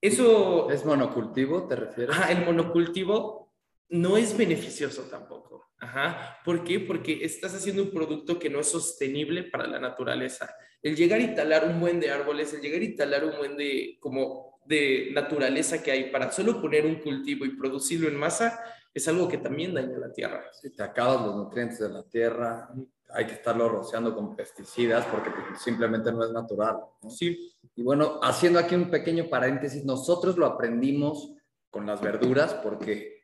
Eso... 0.00 0.70
¿Es 0.70 0.84
monocultivo, 0.84 1.66
te 1.68 1.76
refieres? 1.76 2.16
Ajá, 2.16 2.32
el 2.32 2.44
monocultivo 2.44 3.54
no 3.88 4.16
es 4.16 4.36
beneficioso 4.36 5.02
tampoco. 5.02 5.70
Ajá. 5.78 6.38
¿Por 6.44 6.64
qué? 6.64 6.80
Porque 6.80 7.24
estás 7.24 7.54
haciendo 7.54 7.82
un 7.82 7.90
producto 7.90 8.38
que 8.38 8.48
no 8.48 8.60
es 8.60 8.68
sostenible 8.68 9.44
para 9.44 9.66
la 9.66 9.80
naturaleza. 9.80 10.54
El 10.80 10.96
llegar 10.96 11.20
y 11.20 11.34
talar 11.34 11.66
un 11.66 11.80
buen 11.80 12.00
de 12.00 12.10
árboles, 12.10 12.52
el 12.54 12.60
llegar 12.60 12.82
y 12.82 12.96
talar 12.96 13.24
un 13.24 13.36
buen 13.36 13.56
de 13.56 13.98
como 14.00 14.60
de 14.64 15.10
naturaleza 15.12 15.82
que 15.82 15.90
hay 15.90 16.10
para 16.10 16.30
solo 16.30 16.60
poner 16.60 16.86
un 16.86 16.96
cultivo 16.96 17.44
y 17.44 17.56
producirlo 17.56 18.08
en 18.08 18.16
masa, 18.16 18.60
es 18.94 19.08
algo 19.08 19.28
que 19.28 19.38
también 19.38 19.74
daña 19.74 19.98
la 19.98 20.12
tierra. 20.12 20.44
Si 20.52 20.70
te 20.70 20.82
acabas 20.82 21.26
los 21.26 21.34
nutrientes 21.34 21.80
de 21.80 21.88
la 21.88 22.04
tierra, 22.04 22.68
hay 23.14 23.26
que 23.26 23.34
estarlo 23.34 23.68
rociando 23.68 24.14
con 24.14 24.34
pesticidas 24.34 25.04
porque 25.06 25.30
pues, 25.30 25.60
simplemente 25.60 26.12
no 26.12 26.24
es 26.24 26.32
natural. 26.32 26.78
Sí. 27.08 27.52
Y 27.74 27.82
bueno, 27.82 28.20
haciendo 28.22 28.58
aquí 28.58 28.74
un 28.74 28.90
pequeño 28.90 29.28
paréntesis, 29.28 29.84
nosotros 29.84 30.36
lo 30.36 30.46
aprendimos 30.46 31.32
con 31.70 31.86
las 31.86 32.00
verduras 32.00 32.54
porque 32.54 33.22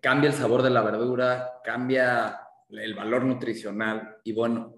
cambia 0.00 0.30
el 0.30 0.36
sabor 0.36 0.62
de 0.62 0.70
la 0.70 0.82
verdura, 0.82 1.60
cambia 1.64 2.40
el 2.68 2.94
valor 2.94 3.24
nutricional 3.24 4.18
y 4.24 4.32
bueno, 4.32 4.74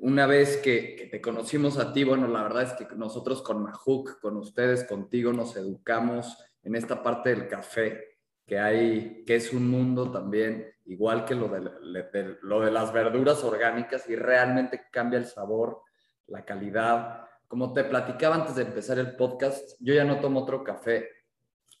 una 0.00 0.26
vez 0.26 0.58
que, 0.58 1.08
te 1.10 1.20
conocimos 1.20 1.78
a 1.78 1.92
ti, 1.92 2.04
bueno, 2.04 2.28
la 2.28 2.42
verdad 2.42 2.62
es 2.62 2.72
que 2.72 2.94
nosotros 2.94 3.42
con 3.42 3.62
Majuk, 3.62 4.20
con 4.20 4.36
ustedes, 4.36 4.84
contigo, 4.84 5.32
nos 5.32 5.56
educamos 5.56 6.38
en 6.62 6.76
esta 6.76 7.02
parte 7.02 7.30
del 7.30 7.48
café 7.48 8.07
que 8.48 8.58
hay, 8.58 9.24
que 9.26 9.36
es 9.36 9.52
un 9.52 9.68
mundo 9.68 10.10
también, 10.10 10.74
igual 10.86 11.26
que 11.26 11.34
lo 11.34 11.48
de, 11.48 12.38
lo 12.42 12.60
de 12.60 12.70
las 12.70 12.92
verduras 12.92 13.44
orgánicas 13.44 14.08
y 14.08 14.16
realmente 14.16 14.86
cambia 14.90 15.18
el 15.18 15.26
sabor, 15.26 15.82
la 16.26 16.44
calidad. 16.44 17.26
Como 17.46 17.74
te 17.74 17.84
platicaba 17.84 18.36
antes 18.36 18.56
de 18.56 18.62
empezar 18.62 18.98
el 18.98 19.14
podcast, 19.16 19.76
yo 19.80 19.92
ya 19.92 20.04
no 20.04 20.18
tomo 20.18 20.40
otro 20.40 20.64
café 20.64 21.10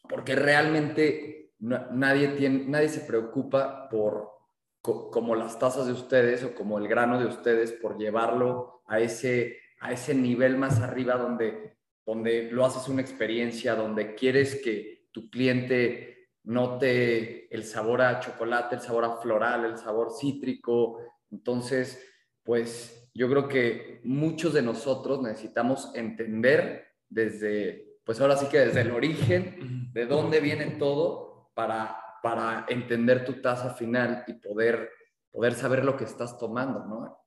porque 0.08 0.34
realmente 0.34 1.52
nadie, 1.58 2.28
tiene, 2.28 2.64
nadie 2.66 2.88
se 2.88 3.00
preocupa 3.00 3.88
por 3.88 4.30
como 4.80 5.34
las 5.34 5.58
tazas 5.58 5.86
de 5.86 5.92
ustedes 5.92 6.44
o 6.44 6.54
como 6.54 6.78
el 6.78 6.88
grano 6.88 7.18
de 7.18 7.26
ustedes 7.26 7.72
por 7.72 7.98
llevarlo 7.98 8.82
a 8.86 9.00
ese, 9.00 9.58
a 9.80 9.92
ese 9.92 10.14
nivel 10.14 10.56
más 10.56 10.80
arriba 10.80 11.16
donde, 11.16 11.76
donde 12.06 12.50
lo 12.50 12.64
haces 12.64 12.88
una 12.88 13.02
experiencia, 13.02 13.74
donde 13.74 14.14
quieres 14.14 14.62
que 14.62 15.08
tu 15.12 15.28
cliente 15.30 16.17
note 16.48 17.54
el 17.54 17.64
sabor 17.64 18.00
a 18.00 18.20
chocolate, 18.20 18.76
el 18.76 18.80
sabor 18.80 19.04
a 19.04 19.16
floral, 19.18 19.66
el 19.66 19.76
sabor 19.76 20.10
cítrico. 20.18 20.98
Entonces, 21.30 22.02
pues 22.42 23.10
yo 23.14 23.28
creo 23.28 23.48
que 23.48 24.00
muchos 24.04 24.54
de 24.54 24.62
nosotros 24.62 25.20
necesitamos 25.20 25.94
entender 25.94 26.86
desde, 27.08 27.98
pues 28.02 28.20
ahora 28.20 28.36
sí 28.36 28.46
que 28.46 28.60
desde 28.60 28.80
el 28.80 28.92
origen, 28.92 29.92
de 29.92 30.06
dónde 30.06 30.40
viene 30.40 30.66
todo 30.78 31.50
para, 31.54 31.98
para 32.22 32.64
entender 32.68 33.24
tu 33.24 33.42
taza 33.42 33.74
final 33.74 34.24
y 34.26 34.34
poder, 34.34 34.90
poder 35.30 35.54
saber 35.54 35.84
lo 35.84 35.96
que 35.96 36.04
estás 36.04 36.38
tomando, 36.38 36.80
¿no? 36.86 37.18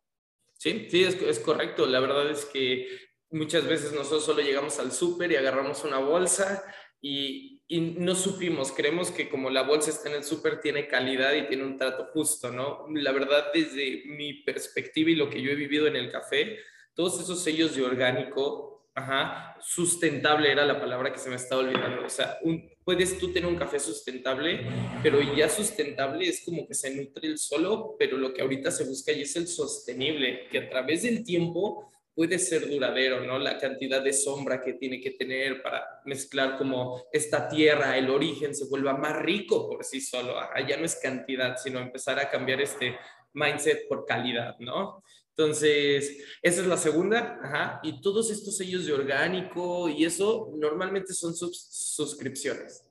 Sí, 0.58 0.88
sí, 0.90 1.04
es, 1.04 1.22
es 1.22 1.40
correcto. 1.40 1.86
La 1.86 2.00
verdad 2.00 2.30
es 2.30 2.46
que 2.46 2.88
muchas 3.30 3.68
veces 3.68 3.94
nosotros 3.94 4.26
solo 4.26 4.42
llegamos 4.42 4.80
al 4.80 4.92
súper 4.92 5.32
y 5.32 5.36
agarramos 5.36 5.84
una 5.84 6.00
bolsa 6.00 6.64
y, 7.02 7.51
no 7.80 8.16
supimos, 8.16 8.72
creemos 8.72 9.12
que 9.12 9.30
como 9.30 9.50
la 9.50 9.64
bolsa 9.64 9.92
está 9.92 10.10
en 10.10 10.16
el 10.16 10.24
súper 10.24 10.60
tiene 10.60 10.88
calidad 10.88 11.34
y 11.34 11.48
tiene 11.48 11.64
un 11.64 11.78
trato 11.78 12.10
justo, 12.14 12.52
¿no? 12.52 12.86
La 12.94 13.12
verdad, 13.14 13.48
desde 13.54 14.04
mi 14.06 14.34
perspectiva 14.44 15.10
y 15.10 15.16
lo 15.16 15.30
que 15.30 15.42
yo 15.42 15.52
he 15.52 15.56
vivido 15.56 15.88
en 15.88 15.96
el 15.96 16.12
café, 16.12 16.58
todos 16.94 17.22
esos 17.22 17.42
sellos 17.42 17.76
de 17.76 17.84
orgánico, 17.84 18.90
ajá, 18.94 19.56
sustentable 19.62 20.52
era 20.52 20.66
la 20.66 20.80
palabra 20.80 21.14
que 21.14 21.20
se 21.20 21.30
me 21.30 21.38
estaba 21.38 21.62
olvidando. 21.62 22.06
O 22.06 22.10
sea, 22.10 22.38
puedes 22.84 23.18
tú 23.18 23.32
tener 23.32 23.50
un 23.50 23.56
café 23.56 23.80
sustentable, 23.80 24.68
pero 25.02 25.22
ya 25.22 25.48
sustentable 25.48 26.28
es 26.28 26.44
como 26.44 26.68
que 26.68 26.74
se 26.74 26.94
nutre 26.94 27.30
el 27.30 27.38
solo, 27.38 27.96
pero 27.98 28.18
lo 28.18 28.34
que 28.34 28.42
ahorita 28.42 28.72
se 28.72 28.84
busca 28.84 29.12
y 29.12 29.22
es 29.22 29.36
el 29.36 29.48
sostenible, 29.48 30.48
que 30.50 30.60
a 30.60 30.70
través 30.70 31.04
del 31.04 31.24
tiempo 31.24 31.90
puede 32.14 32.40
ser 32.40 32.70
duradero, 32.70 33.26
¿no? 33.26 33.40
La 33.40 33.58
cantidad 33.58 34.02
de 34.02 34.14
sombra 34.14 34.62
que 34.62 34.74
tiene 34.74 35.00
que 35.00 35.12
tener 35.12 35.62
para 35.62 36.02
mezclar 36.06 36.58
como 36.58 37.04
esta 37.12 37.48
tierra, 37.48 37.98
el 37.98 38.10
origen 38.10 38.54
se 38.54 38.66
vuelva 38.66 38.96
más 38.98 39.18
rico 39.18 39.70
por 39.70 39.84
sí 39.84 40.02
solo. 40.02 40.36
ya 40.68 40.78
no 40.78 40.86
es 40.86 40.96
cantidad, 40.96 41.58
sino 41.58 41.80
empezar 41.80 42.20
a 42.20 42.30
cambiar 42.30 42.62
este 42.62 42.98
mindset 43.34 43.88
por 43.88 44.06
calidad, 44.06 44.58
¿no? 44.60 45.04
Entonces, 45.30 46.18
esa 46.42 46.62
es 46.62 46.68
la 46.68 46.78
segunda, 46.78 47.40
ajá, 47.42 47.80
y 47.84 48.02
todos 48.02 48.30
estos 48.30 48.58
sellos 48.58 48.86
de 48.86 48.94
orgánico 48.94 49.88
y 49.88 50.04
eso 50.06 50.52
normalmente 50.56 51.14
son 51.14 51.34
suscripciones. 51.34 52.86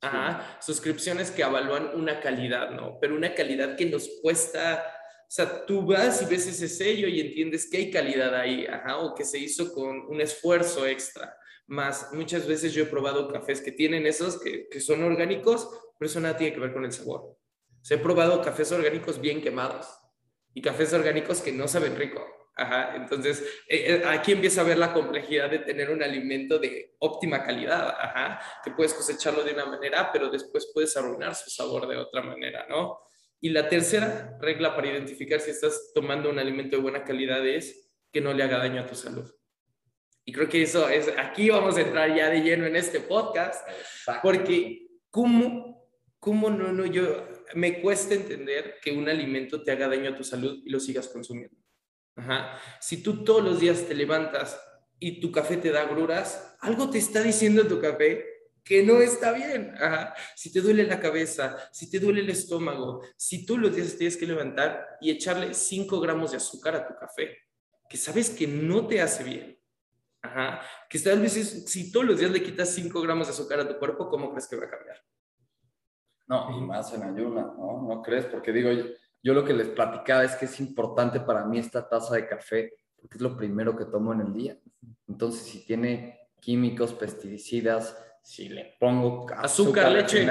Ajá, 0.00 0.58
suscripciones 0.60 1.30
que 1.30 1.40
evalúan 1.40 1.94
una 1.94 2.20
calidad, 2.20 2.70
¿no? 2.72 2.98
Pero 3.00 3.14
una 3.14 3.32
calidad 3.32 3.74
que 3.74 3.86
nos 3.86 4.06
cuesta 4.20 4.84
sea, 5.34 5.66
tú 5.66 5.84
vas 5.84 6.22
y 6.22 6.26
ves 6.26 6.46
ese 6.46 6.68
sello 6.68 7.08
y 7.08 7.20
entiendes 7.20 7.68
que 7.68 7.78
hay 7.78 7.90
calidad 7.90 8.34
ahí, 8.36 8.66
ajá, 8.66 8.98
o 8.98 9.16
que 9.16 9.24
se 9.24 9.36
hizo 9.36 9.72
con 9.72 10.06
un 10.06 10.20
esfuerzo 10.20 10.86
extra. 10.86 11.36
Más 11.66 12.12
muchas 12.12 12.46
veces 12.46 12.72
yo 12.72 12.84
he 12.84 12.86
probado 12.86 13.26
cafés 13.32 13.60
que 13.60 13.72
tienen 13.72 14.06
esos, 14.06 14.40
que, 14.40 14.68
que 14.68 14.80
son 14.80 15.02
orgánicos, 15.02 15.68
pero 15.98 16.08
eso 16.08 16.20
nada 16.20 16.36
tiene 16.36 16.54
que 16.54 16.60
ver 16.60 16.72
con 16.72 16.84
el 16.84 16.92
sabor. 16.92 17.20
O 17.20 17.84
sea, 17.84 17.96
he 17.96 18.00
probado 18.00 18.40
cafés 18.42 18.70
orgánicos 18.70 19.20
bien 19.20 19.42
quemados 19.42 19.88
y 20.54 20.62
cafés 20.62 20.92
orgánicos 20.92 21.40
que 21.40 21.50
no 21.50 21.66
saben 21.66 21.96
rico. 21.96 22.24
Ajá, 22.56 22.94
entonces 22.94 23.42
eh, 23.68 23.86
eh, 23.88 24.02
aquí 24.06 24.30
empieza 24.30 24.60
a 24.60 24.64
ver 24.64 24.78
la 24.78 24.92
complejidad 24.92 25.50
de 25.50 25.58
tener 25.58 25.90
un 25.90 26.00
alimento 26.00 26.60
de 26.60 26.94
óptima 27.00 27.42
calidad, 27.42 27.88
ajá, 27.98 28.40
que 28.62 28.70
puedes 28.70 28.94
cosecharlo 28.94 29.42
de 29.42 29.52
una 29.52 29.66
manera, 29.66 30.12
pero 30.12 30.30
después 30.30 30.70
puedes 30.72 30.96
arruinar 30.96 31.34
su 31.34 31.50
sabor 31.50 31.88
de 31.88 31.96
otra 31.96 32.22
manera, 32.22 32.66
¿no? 32.68 33.00
Y 33.44 33.50
la 33.50 33.68
tercera 33.68 34.38
regla 34.40 34.74
para 34.74 34.88
identificar 34.88 35.38
si 35.38 35.50
estás 35.50 35.92
tomando 35.94 36.30
un 36.30 36.38
alimento 36.38 36.76
de 36.76 36.82
buena 36.82 37.04
calidad 37.04 37.46
es 37.46 37.94
que 38.10 38.22
no 38.22 38.32
le 38.32 38.42
haga 38.42 38.56
daño 38.56 38.80
a 38.80 38.86
tu 38.86 38.94
salud. 38.94 39.30
Y 40.24 40.32
creo 40.32 40.48
que 40.48 40.62
eso 40.62 40.88
es, 40.88 41.12
aquí 41.18 41.50
vamos 41.50 41.76
a 41.76 41.82
entrar 41.82 42.16
ya 42.16 42.30
de 42.30 42.40
lleno 42.40 42.64
en 42.64 42.74
este 42.74 43.00
podcast, 43.00 43.68
porque 44.22 44.86
¿cómo, 45.10 45.86
cómo 46.18 46.48
no, 46.48 46.72
no, 46.72 46.86
yo, 46.86 47.28
me 47.54 47.82
cuesta 47.82 48.14
entender 48.14 48.76
que 48.82 48.92
un 48.92 49.10
alimento 49.10 49.62
te 49.62 49.72
haga 49.72 49.88
daño 49.88 50.12
a 50.12 50.16
tu 50.16 50.24
salud 50.24 50.62
y 50.64 50.70
lo 50.70 50.80
sigas 50.80 51.08
consumiendo. 51.08 51.58
Ajá. 52.16 52.58
Si 52.80 53.02
tú 53.02 53.24
todos 53.24 53.44
los 53.44 53.60
días 53.60 53.86
te 53.86 53.94
levantas 53.94 54.58
y 54.98 55.20
tu 55.20 55.30
café 55.30 55.58
te 55.58 55.70
da 55.70 55.84
gruras, 55.84 56.56
algo 56.60 56.88
te 56.88 56.96
está 56.96 57.22
diciendo 57.22 57.66
tu 57.66 57.78
café 57.78 58.24
que 58.64 58.82
no 58.82 59.00
está 59.00 59.32
bien. 59.32 59.74
Si 60.34 60.50
te 60.50 60.60
duele 60.60 60.84
la 60.84 60.98
cabeza, 60.98 61.56
si 61.70 61.90
te 61.90 62.00
duele 62.00 62.22
el 62.22 62.30
estómago, 62.30 63.02
si 63.16 63.44
tú 63.44 63.58
los 63.58 63.76
días 63.76 63.96
tienes 63.96 64.16
que 64.16 64.26
levantar 64.26 64.96
y 65.00 65.10
echarle 65.10 65.52
5 65.52 66.00
gramos 66.00 66.30
de 66.30 66.38
azúcar 66.38 66.74
a 66.74 66.88
tu 66.88 66.94
café, 66.96 67.36
que 67.88 67.98
sabes 67.98 68.30
que 68.30 68.46
no 68.46 68.86
te 68.86 69.02
hace 69.02 69.22
bien. 69.22 69.60
Ajá. 70.22 70.62
Que 70.88 70.98
tal 70.98 71.20
vez 71.20 71.34
si 71.34 71.92
todos 71.92 72.06
los 72.06 72.18
días 72.18 72.30
le 72.30 72.42
quitas 72.42 72.70
5 72.70 73.02
gramos 73.02 73.26
de 73.26 73.34
azúcar 73.34 73.60
a 73.60 73.68
tu 73.68 73.78
cuerpo, 73.78 74.08
¿cómo 74.08 74.30
crees 74.30 74.48
que 74.48 74.56
va 74.56 74.64
a 74.64 74.70
cambiar? 74.70 74.96
No, 76.26 76.56
y 76.56 76.62
más 76.62 76.90
en 76.94 77.02
ayuna, 77.02 77.42
¿no? 77.42 77.82
¿No 77.86 78.02
crees? 78.02 78.24
Porque 78.24 78.50
digo, 78.50 78.72
yo, 78.72 78.86
yo 79.22 79.34
lo 79.34 79.44
que 79.44 79.52
les 79.52 79.68
platicaba 79.68 80.24
es 80.24 80.36
que 80.36 80.46
es 80.46 80.58
importante 80.58 81.20
para 81.20 81.44
mí 81.44 81.58
esta 81.58 81.86
taza 81.86 82.14
de 82.14 82.26
café, 82.26 82.72
porque 82.96 83.18
es 83.18 83.20
lo 83.20 83.36
primero 83.36 83.76
que 83.76 83.84
tomo 83.84 84.14
en 84.14 84.22
el 84.22 84.32
día. 84.32 84.58
Entonces, 85.06 85.42
si 85.42 85.66
tiene 85.66 86.30
químicos, 86.40 86.94
pesticidas, 86.94 87.94
si 88.24 88.48
le 88.48 88.74
pongo 88.80 89.26
azúcar, 89.36 89.92
leche, 89.92 90.26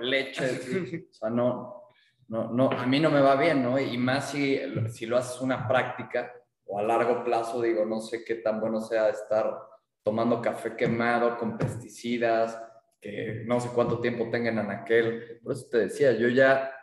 leche, 0.00 1.06
o 1.10 1.14
sea, 1.14 1.30
no, 1.30 1.84
no, 2.26 2.50
no, 2.52 2.68
a 2.68 2.84
mí 2.84 2.98
no 2.98 3.12
me 3.12 3.20
va 3.20 3.36
bien, 3.36 3.62
¿no? 3.62 3.78
Y 3.78 3.96
más 3.96 4.32
si, 4.32 4.60
si 4.88 5.06
lo 5.06 5.16
haces 5.16 5.40
una 5.40 5.68
práctica 5.68 6.32
o 6.64 6.80
a 6.80 6.82
largo 6.82 7.22
plazo, 7.22 7.62
digo, 7.62 7.86
no 7.86 8.00
sé 8.00 8.24
qué 8.24 8.34
tan 8.36 8.60
bueno 8.60 8.80
sea 8.80 9.08
estar 9.10 9.56
tomando 10.02 10.42
café 10.42 10.74
quemado 10.74 11.38
con 11.38 11.56
pesticidas, 11.56 12.60
que 13.00 13.44
no 13.46 13.60
sé 13.60 13.68
cuánto 13.72 14.00
tiempo 14.00 14.28
tengan 14.30 14.58
en 14.58 14.72
aquel. 14.72 15.38
Por 15.40 15.52
eso 15.52 15.68
te 15.70 15.78
decía, 15.78 16.10
yo 16.12 16.26
ya 16.28 16.74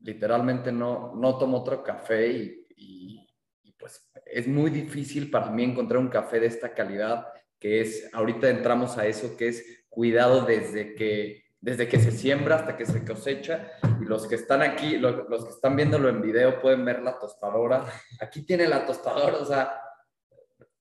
literalmente 0.00 0.72
no, 0.72 1.14
no 1.14 1.38
tomo 1.38 1.58
otro 1.58 1.84
café 1.84 2.26
y, 2.26 2.66
y, 2.76 3.28
y 3.62 3.72
pues 3.74 4.10
es 4.26 4.48
muy 4.48 4.72
difícil 4.72 5.30
para 5.30 5.50
mí 5.50 5.62
encontrar 5.62 6.00
un 6.00 6.08
café 6.08 6.40
de 6.40 6.48
esta 6.48 6.74
calidad 6.74 7.28
que 7.58 7.80
es, 7.80 8.08
ahorita 8.12 8.48
entramos 8.48 8.98
a 8.98 9.06
eso, 9.06 9.36
que 9.36 9.48
es 9.48 9.84
cuidado 9.88 10.42
desde 10.42 10.94
que, 10.94 11.44
desde 11.60 11.88
que 11.88 11.98
se 11.98 12.12
siembra 12.12 12.56
hasta 12.56 12.76
que 12.76 12.86
se 12.86 13.04
cosecha. 13.04 13.72
Y 14.00 14.04
los 14.04 14.26
que 14.26 14.36
están 14.36 14.62
aquí, 14.62 14.96
los, 14.96 15.28
los 15.28 15.44
que 15.44 15.50
están 15.50 15.76
viéndolo 15.76 16.08
en 16.08 16.22
video 16.22 16.60
pueden 16.60 16.84
ver 16.84 17.02
la 17.02 17.18
tostadora. 17.18 17.84
Aquí 18.20 18.42
tiene 18.42 18.68
la 18.68 18.86
tostadora, 18.86 19.38
o 19.38 19.44
sea, 19.44 19.80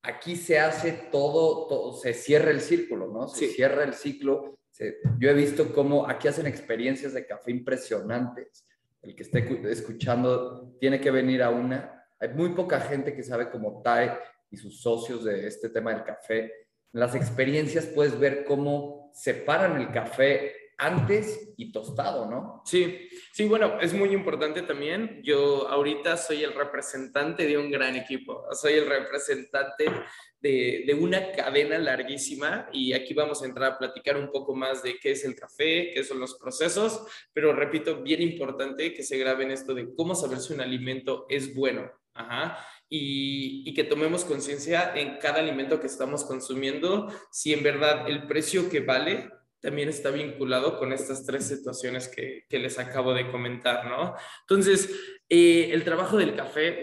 aquí 0.04 0.36
se 0.36 0.60
hace 0.60 0.92
todo, 1.12 1.68
todo 1.68 1.94
se 1.94 2.14
cierra 2.14 2.52
el 2.52 2.62
círculo, 2.62 3.08
¿no? 3.08 3.28
Se 3.28 3.48
cierra 3.48 3.84
el 3.84 3.94
ciclo. 3.94 4.60
yo 5.20 5.30
he 5.30 5.34
visto 5.34 5.74
cómo 5.74 6.08
aquí 6.08 6.28
hacen 6.28 6.48
experiencias 6.48 7.14
de 7.14 7.26
café 7.26 7.52
impresionantes. 7.52 8.66
El 9.02 9.16
que 9.16 9.24
esté 9.24 9.72
escuchando 9.72 10.76
tiene 10.80 11.00
que 11.00 11.12
venir 11.12 11.42
a 11.42 11.50
una. 11.50 12.06
Hay 12.20 12.30
muy 12.30 12.50
poca 12.50 12.80
gente 12.80 13.16
que 13.16 13.24
sabe 13.24 13.50
cómo 13.50 13.82
Tai 13.82 14.12
y 14.50 14.58
sus 14.58 14.82
socios 14.82 15.24
de 15.24 15.48
este 15.48 15.70
tema 15.70 15.94
del 15.94 16.04
café 16.04 16.52
las 16.92 17.16
experiencias 17.16 17.86
puedes 17.88 18.20
ver 18.20 18.46
cómo 18.46 19.12
separan 19.14 19.80
el 19.80 19.92
café 19.92 20.54
antes 20.78 21.54
y 21.58 21.72
tostado, 21.72 22.30
¿no? 22.30 22.62
Sí, 22.64 23.10
sí, 23.34 23.48
bueno, 23.48 23.80
es 23.82 23.94
muy 23.94 24.14
importante 24.14 24.62
también. 24.62 25.22
Yo 25.24 25.68
ahorita 25.68 26.18
soy 26.18 26.44
el 26.44 26.54
representante 26.54 27.48
de 27.48 27.58
un 27.58 27.72
gran 27.72 27.96
equipo, 27.96 28.46
soy 28.52 28.74
el 28.74 28.88
representante 28.88 29.86
de, 30.40 30.84
de, 30.86 30.94
una 30.94 31.32
cadena 31.32 31.80
larguísima 31.80 32.70
y 32.72 32.94
aquí 32.94 33.16
vamos 33.16 33.42
a 33.42 33.48
entrar 33.48 33.72
a 33.72 33.78
platicar 33.80 34.18
un 34.18 34.30
poco 34.32 34.56
más 34.56 34.84
de 34.84 35.00
qué 35.00 35.12
es 35.12 35.26
el 35.26 35.36
café, 35.36 35.92
qué 35.96 36.04
son 36.04 36.20
los 36.20 36.38
procesos, 36.38 37.02
pero 37.34 37.54
repito, 37.54 38.04
bien 38.04 38.22
importante 38.22 38.94
que 38.94 39.02
se 39.02 39.18
graben 39.18 39.50
esto 39.50 39.74
de 39.74 39.96
cómo 39.96 40.14
saber 40.14 40.38
si 40.38 40.54
un 40.54 40.62
alimento 40.62 41.26
es 41.28 41.56
bueno. 41.56 41.92
Ajá. 42.14 42.58
Y, 42.90 43.64
y, 43.70 43.74
que 43.74 43.84
tomemos 43.84 44.24
conciencia 44.24 44.94
en 44.96 45.18
cada 45.18 45.40
alimento 45.40 45.82
que 45.82 45.88
estamos 45.88 46.24
consumiendo, 46.24 47.12
si 47.32 47.52
en 47.52 47.62
verdad 47.62 48.08
el 48.08 48.28
precio 48.28 48.70
que 48.70 48.80
vale 48.80 49.30
también 49.60 49.90
está 49.90 50.12
vinculado 50.12 50.78
con 50.78 50.94
estas 50.94 51.26
tres 51.26 51.46
situaciones 51.48 52.08
que, 52.08 52.46
que 52.48 52.60
les 52.60 52.78
acabo 52.80 53.14
de 53.14 53.30
comentar, 53.32 53.86
¿no? 53.88 54.16
Entonces, 54.42 54.90
eh, 55.28 55.70
el 55.72 55.84
trabajo 55.84 56.18
del 56.18 56.36
café, 56.36 56.80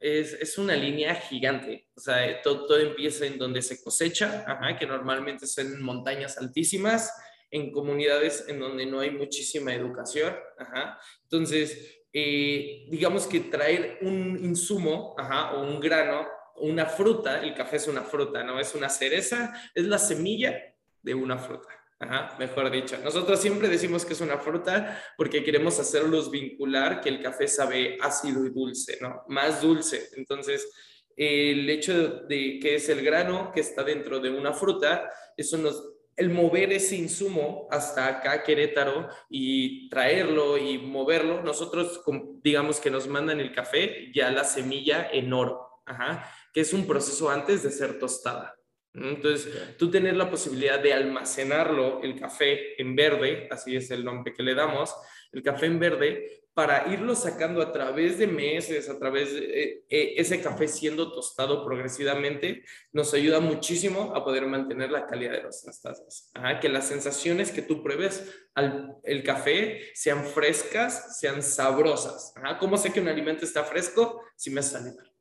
es, 0.00 0.34
es, 0.34 0.58
una 0.58 0.76
línea 0.76 1.14
gigante. 1.14 1.88
O 1.94 2.00
sea, 2.00 2.42
todo, 2.42 2.66
todo 2.66 2.78
empieza 2.78 3.26
en 3.26 3.38
donde 3.38 3.62
se 3.62 3.82
cosecha, 3.82 4.44
ajá, 4.46 4.76
que 4.76 4.86
normalmente 4.86 5.46
son 5.46 5.66
en 5.66 5.82
montañas 5.82 6.36
altísimas, 6.36 7.12
en 7.50 7.70
comunidades 7.70 8.44
en 8.48 8.58
donde 8.58 8.84
no 8.84 9.00
hay 9.00 9.10
muchísima 9.10 9.74
educación. 9.74 10.34
Ajá. 10.58 10.98
Entonces, 11.22 12.03
eh, 12.16 12.86
digamos 12.88 13.26
que 13.26 13.40
traer 13.40 13.98
un 14.02 14.38
insumo 14.40 15.16
ajá, 15.18 15.54
o 15.54 15.62
un 15.62 15.80
grano, 15.80 16.24
una 16.58 16.86
fruta, 16.86 17.42
el 17.42 17.54
café 17.54 17.76
es 17.76 17.88
una 17.88 18.02
fruta, 18.02 18.44
¿no? 18.44 18.60
Es 18.60 18.76
una 18.76 18.88
cereza, 18.88 19.52
es 19.74 19.84
la 19.84 19.98
semilla 19.98 20.56
de 21.02 21.12
una 21.12 21.36
fruta. 21.36 21.68
Ajá, 21.98 22.36
mejor 22.38 22.70
dicho. 22.70 22.96
Nosotros 23.02 23.40
siempre 23.40 23.68
decimos 23.68 24.04
que 24.04 24.12
es 24.12 24.20
una 24.20 24.38
fruta 24.38 25.02
porque 25.16 25.42
queremos 25.42 25.80
hacerlos 25.80 26.30
vincular 26.30 27.00
que 27.00 27.08
el 27.08 27.20
café 27.20 27.48
sabe 27.48 27.98
ácido 28.00 28.46
y 28.46 28.50
dulce, 28.50 28.98
¿no? 29.00 29.24
Más 29.28 29.60
dulce. 29.60 30.10
Entonces, 30.16 30.70
el 31.16 31.68
hecho 31.68 32.20
de 32.28 32.60
que 32.60 32.76
es 32.76 32.88
el 32.88 33.02
grano 33.02 33.50
que 33.52 33.60
está 33.60 33.82
dentro 33.82 34.20
de 34.20 34.30
una 34.30 34.52
fruta, 34.52 35.10
eso 35.36 35.56
nos 35.58 35.93
el 36.16 36.30
mover 36.30 36.72
ese 36.72 36.96
insumo 36.96 37.66
hasta 37.70 38.06
acá, 38.06 38.42
Querétaro, 38.42 39.08
y 39.28 39.88
traerlo 39.88 40.58
y 40.58 40.78
moverlo, 40.78 41.42
nosotros 41.42 42.00
digamos 42.42 42.80
que 42.80 42.90
nos 42.90 43.08
mandan 43.08 43.40
el 43.40 43.52
café, 43.52 44.10
ya 44.14 44.30
la 44.30 44.44
semilla 44.44 45.08
en 45.12 45.32
oro, 45.32 45.82
ajá, 45.86 46.30
que 46.52 46.60
es 46.60 46.72
un 46.72 46.86
proceso 46.86 47.30
antes 47.30 47.62
de 47.62 47.70
ser 47.70 47.98
tostada. 47.98 48.54
Entonces, 48.94 49.76
tú 49.76 49.90
tener 49.90 50.16
la 50.16 50.30
posibilidad 50.30 50.78
de 50.78 50.92
almacenarlo, 50.92 52.00
el 52.02 52.18
café 52.18 52.80
en 52.80 52.94
verde, 52.94 53.48
así 53.50 53.74
es 53.74 53.90
el 53.90 54.04
nombre 54.04 54.32
que 54.32 54.44
le 54.44 54.54
damos, 54.54 54.94
el 55.32 55.42
café 55.42 55.66
en 55.66 55.80
verde, 55.80 56.43
para 56.54 56.92
irlo 56.92 57.14
sacando 57.16 57.60
a 57.60 57.72
través 57.72 58.16
de 58.18 58.26
meses, 58.28 58.88
a 58.88 58.98
través 58.98 59.34
de 59.34 59.40
eh, 59.40 59.84
eh, 59.88 60.14
ese 60.16 60.40
café 60.40 60.68
siendo 60.68 61.12
tostado 61.12 61.64
progresivamente, 61.64 62.64
nos 62.92 63.12
ayuda 63.12 63.40
muchísimo 63.40 64.14
a 64.14 64.24
poder 64.24 64.46
mantener 64.46 64.90
la 64.90 65.06
calidad 65.06 65.32
de 65.32 65.42
las 65.42 65.62
tazas. 65.82 66.30
que 66.60 66.68
las 66.68 66.86
sensaciones 66.86 67.50
que 67.50 67.62
tú 67.62 67.82
pruebes 67.82 68.32
al 68.54 68.96
el 69.02 69.24
café 69.24 69.80
sean 69.94 70.24
frescas, 70.24 71.18
sean 71.18 71.42
sabrosas. 71.42 72.32
¿Cómo 72.60 72.76
sé 72.76 72.92
que 72.92 73.00
un 73.00 73.08
alimento 73.08 73.44
está 73.44 73.64
fresco? 73.64 74.22
Si 74.36 74.50
me 74.50 74.60
hace 74.60 74.78
salivar 74.78 75.13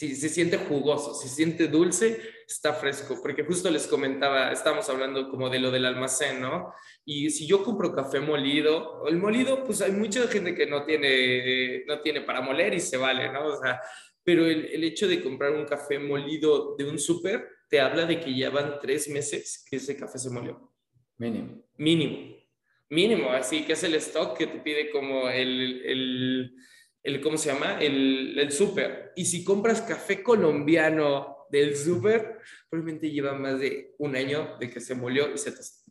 si 0.00 0.16
se 0.16 0.30
siente 0.30 0.56
jugoso, 0.56 1.12
si 1.12 1.28
se 1.28 1.34
siente 1.34 1.68
dulce, 1.68 2.18
está 2.48 2.72
fresco, 2.72 3.20
porque 3.22 3.44
justo 3.44 3.70
les 3.70 3.86
comentaba, 3.86 4.50
estamos 4.50 4.88
hablando 4.88 5.28
como 5.28 5.50
de 5.50 5.58
lo 5.58 5.70
del 5.70 5.84
almacén, 5.84 6.40
¿no? 6.40 6.72
Y 7.04 7.28
si 7.28 7.46
yo 7.46 7.62
compro 7.62 7.94
café 7.94 8.18
molido, 8.18 9.06
el 9.06 9.18
molido, 9.18 9.62
pues 9.62 9.82
hay 9.82 9.92
mucha 9.92 10.26
gente 10.26 10.54
que 10.54 10.64
no 10.64 10.86
tiene, 10.86 11.84
no 11.84 12.00
tiene 12.00 12.22
para 12.22 12.40
moler 12.40 12.72
y 12.72 12.80
se 12.80 12.96
vale, 12.96 13.30
¿no? 13.30 13.44
O 13.44 13.62
sea, 13.62 13.78
pero 14.24 14.46
el, 14.46 14.64
el 14.72 14.84
hecho 14.84 15.06
de 15.06 15.22
comprar 15.22 15.52
un 15.52 15.66
café 15.66 15.98
molido 15.98 16.76
de 16.78 16.88
un 16.88 16.98
súper 16.98 17.46
te 17.68 17.78
habla 17.78 18.06
de 18.06 18.20
que 18.20 18.34
ya 18.34 18.48
van 18.48 18.78
tres 18.80 19.06
meses 19.10 19.62
que 19.68 19.76
ese 19.76 19.98
café 19.98 20.18
se 20.18 20.30
molió. 20.30 20.72
Mínimo. 21.18 21.62
Mínimo. 21.76 22.36
Mínimo, 22.88 23.32
así 23.32 23.66
que 23.66 23.74
es 23.74 23.84
el 23.84 23.94
stock 23.96 24.38
que 24.38 24.46
te 24.46 24.60
pide 24.60 24.90
como 24.90 25.28
el, 25.28 25.82
el 25.84 26.54
el 27.02 27.20
¿cómo 27.20 27.38
se 27.38 27.52
llama? 27.52 27.80
El, 27.80 28.38
el 28.38 28.52
súper. 28.52 29.12
Y 29.16 29.24
si 29.24 29.44
compras 29.44 29.82
café 29.82 30.22
colombiano 30.22 31.46
del 31.50 31.76
súper, 31.76 32.38
probablemente 32.68 33.10
lleva 33.10 33.32
más 33.34 33.58
de 33.58 33.94
un 33.98 34.16
año 34.16 34.56
de 34.58 34.70
que 34.70 34.80
se 34.80 34.94
molió 34.94 35.32
y 35.34 35.38
se 35.38 35.52
tostó. 35.52 35.90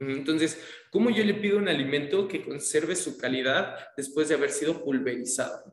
Entonces, 0.00 0.60
¿cómo 0.90 1.10
yo 1.10 1.24
le 1.24 1.34
pido 1.34 1.58
un 1.58 1.68
alimento 1.68 2.28
que 2.28 2.44
conserve 2.44 2.96
su 2.96 3.16
calidad 3.16 3.76
después 3.96 4.28
de 4.28 4.34
haber 4.34 4.50
sido 4.50 4.82
pulverizado? 4.84 5.72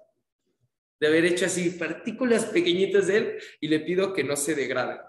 De 0.99 1.07
haber 1.07 1.25
hecho 1.25 1.45
así 1.45 1.71
partículas 1.71 2.45
pequeñitas 2.45 3.07
de 3.07 3.17
él 3.17 3.37
y 3.59 3.67
le 3.67 3.79
pido 3.79 4.13
que 4.13 4.23
no 4.23 4.35
se 4.35 4.55
degrade. 4.55 4.99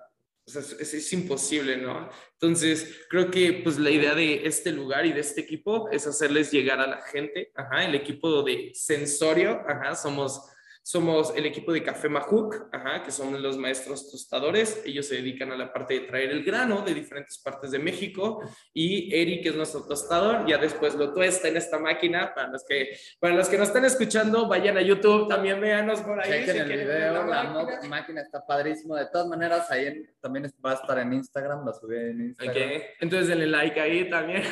Es, 0.45 1.13
imposible, 1.13 1.77
¿no? 1.77 2.09
Entonces, 2.33 3.05
creo 3.09 3.31
que 3.31 3.61
pues 3.63 3.79
la 3.79 3.91
idea 3.91 4.15
de 4.15 4.45
este 4.45 4.73
lugar 4.73 5.07
y 5.07 5.13
de 5.13 5.21
este 5.21 5.43
equipo 5.43 5.89
es 5.91 6.07
hacerles 6.07 6.51
llegar 6.51 6.81
a 6.81 6.87
la 6.89 7.01
gente, 7.01 7.53
el 7.81 7.95
equipo 7.95 8.43
de 8.43 8.73
sensorio, 8.75 9.63
somos 9.95 10.43
somos 10.85 11.33
el 11.37 11.47
equipo 11.47 11.73
de 11.73 11.83
Café 11.83 12.09
Majuk, 12.09 12.69
ajá, 12.73 13.05
que 13.05 13.13
son 13.13 13.41
los 13.41 13.57
maestros 13.57 14.11
tostadores. 14.11 14.83
Ellos 14.85 15.07
se 15.07 15.15
dedican 15.17 15.53
a 15.53 15.57
la 15.57 15.73
parte 15.73 15.95
de 15.95 16.01
traer 16.01 16.31
el 16.31 16.43
grano 16.43 16.83
de 16.83 16.93
diferentes 16.93 17.39
partes 17.39 17.71
de 17.71 17.79
México. 17.79 18.43
Y 18.75 19.15
Eric, 19.15 19.47
es 19.47 19.55
nuestro 19.55 19.85
tostador, 19.85 20.45
ya 20.47 20.59
después 20.59 20.97
lo 20.97 21.15
tuesta 21.15 21.47
en 21.47 21.57
esta 21.57 21.79
máquina. 21.79 22.35
Para 22.35 22.49
los 22.49 22.65
que, 22.65 22.97
para 23.21 23.35
los 23.35 23.49
que 23.49 23.59
nos 23.59 23.69
están 23.69 23.85
escuchando, 23.85 24.49
vayan 24.49 24.77
a 24.77 24.83
YouTube, 24.83 25.29
también 25.29 25.61
véanos 25.61 26.01
por 26.01 26.21
ahí. 26.21 26.45
Chequen 26.45 26.71
el 26.71 26.79
video, 26.79 27.27
la, 27.27 27.45
máquina. 27.45 27.89
máquina. 27.89 28.21
está 28.21 28.45
padrísimo. 28.45 28.97
De 28.97 29.07
todas 29.07 29.29
maneras, 29.29 29.71
ahí 29.71 30.05
también 30.21 30.53
va 30.65 30.73
a 30.73 30.75
estar 30.75 30.99
en 30.99 31.13
Instagram, 31.13 31.65
la 31.65 31.75
subí 31.75 31.97
en 31.97 32.21
Instagram. 32.23 32.57
Okay. 32.57 32.83
Entonces 32.99 33.29
denle 33.29 33.47
like 33.47 33.81
ahí 33.81 34.11
también. 34.11 34.43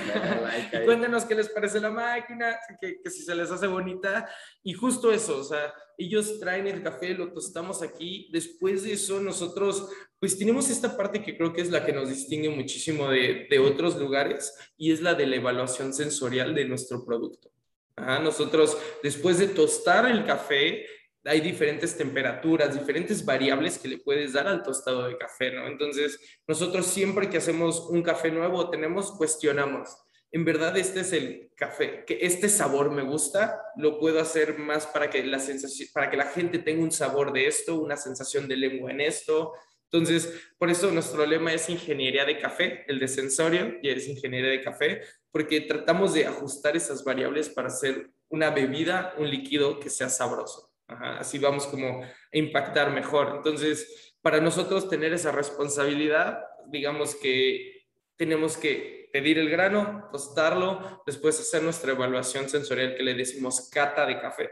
Like 0.42 0.76
ahí. 0.76 0.84
cuéntenos 0.86 1.24
qué 1.24 1.34
les 1.34 1.48
parece 1.48 1.80
la 1.80 1.90
máquina, 1.90 2.56
que, 2.80 3.00
que 3.02 3.10
si 3.10 3.24
se 3.24 3.34
les 3.34 3.50
hace 3.50 3.66
bonita. 3.66 4.28
Y 4.62 4.74
justo 4.74 5.10
eso, 5.10 5.38
o 5.38 5.44
sea, 5.44 5.72
ellos 6.00 6.40
traen 6.40 6.66
el 6.66 6.82
café, 6.82 7.14
lo 7.14 7.32
tostamos 7.32 7.82
aquí. 7.82 8.28
Después 8.32 8.82
de 8.82 8.94
eso, 8.94 9.20
nosotros, 9.20 9.88
pues 10.18 10.38
tenemos 10.38 10.70
esta 10.70 10.96
parte 10.96 11.22
que 11.22 11.36
creo 11.36 11.52
que 11.52 11.60
es 11.60 11.70
la 11.70 11.84
que 11.84 11.92
nos 11.92 12.08
distingue 12.08 12.48
muchísimo 12.48 13.08
de, 13.08 13.46
de 13.50 13.58
otros 13.58 13.98
lugares 13.98 14.54
y 14.76 14.92
es 14.92 15.00
la 15.00 15.14
de 15.14 15.26
la 15.26 15.36
evaluación 15.36 15.92
sensorial 15.92 16.54
de 16.54 16.64
nuestro 16.64 17.04
producto. 17.04 17.50
Ajá, 17.96 18.18
nosotros, 18.18 18.78
después 19.02 19.38
de 19.38 19.48
tostar 19.48 20.10
el 20.10 20.24
café, 20.24 20.86
hay 21.24 21.40
diferentes 21.40 21.96
temperaturas, 21.96 22.78
diferentes 22.78 23.24
variables 23.24 23.78
que 23.78 23.88
le 23.88 23.98
puedes 23.98 24.32
dar 24.32 24.48
al 24.48 24.62
tostado 24.62 25.06
de 25.06 25.18
café, 25.18 25.52
¿no? 25.52 25.66
Entonces, 25.66 26.18
nosotros 26.46 26.86
siempre 26.86 27.28
que 27.28 27.36
hacemos 27.36 27.86
un 27.90 28.02
café 28.02 28.30
nuevo, 28.30 28.70
tenemos, 28.70 29.12
cuestionamos 29.12 29.90
en 30.32 30.44
verdad 30.44 30.76
este 30.76 31.00
es 31.00 31.12
el 31.12 31.50
café, 31.56 32.04
que 32.06 32.18
este 32.22 32.48
sabor 32.48 32.90
me 32.90 33.02
gusta, 33.02 33.60
lo 33.76 33.98
puedo 33.98 34.20
hacer 34.20 34.58
más 34.58 34.86
para 34.86 35.10
que 35.10 35.24
la 35.24 35.38
sensación, 35.38 35.88
para 35.92 36.08
que 36.10 36.16
la 36.16 36.26
gente 36.26 36.58
tenga 36.58 36.82
un 36.82 36.92
sabor 36.92 37.32
de 37.32 37.46
esto, 37.46 37.80
una 37.80 37.96
sensación 37.96 38.46
de 38.46 38.56
lengua 38.56 38.92
en 38.92 39.00
esto. 39.00 39.52
Entonces, 39.84 40.32
por 40.56 40.70
eso 40.70 40.90
nuestro 40.92 41.26
lema 41.26 41.52
es 41.52 41.68
ingeniería 41.68 42.24
de 42.24 42.38
café, 42.38 42.84
el 42.86 43.00
de 43.00 43.08
sensorio 43.08 43.78
y 43.82 43.90
es 43.90 44.06
ingeniería 44.06 44.50
de 44.50 44.62
café, 44.62 45.02
porque 45.32 45.62
tratamos 45.62 46.14
de 46.14 46.26
ajustar 46.26 46.76
esas 46.76 47.02
variables 47.02 47.48
para 47.48 47.68
hacer 47.68 48.10
una 48.28 48.50
bebida, 48.50 49.14
un 49.18 49.28
líquido 49.28 49.80
que 49.80 49.90
sea 49.90 50.08
sabroso. 50.08 50.70
así 50.86 51.38
vamos 51.38 51.66
como 51.66 52.02
a 52.02 52.08
impactar 52.32 52.92
mejor. 52.92 53.34
Entonces, 53.36 54.14
para 54.22 54.40
nosotros 54.40 54.88
tener 54.88 55.12
esa 55.12 55.32
responsabilidad, 55.32 56.38
digamos 56.68 57.16
que 57.16 57.86
tenemos 58.16 58.56
que 58.56 58.99
pedir 59.12 59.38
el 59.38 59.50
grano, 59.50 60.08
tostarlo, 60.12 61.02
después 61.06 61.38
hacer 61.40 61.62
nuestra 61.62 61.92
evaluación 61.92 62.48
sensorial 62.48 62.94
que 62.96 63.02
le 63.02 63.14
decimos 63.14 63.68
cata 63.70 64.06
de 64.06 64.20
café. 64.20 64.50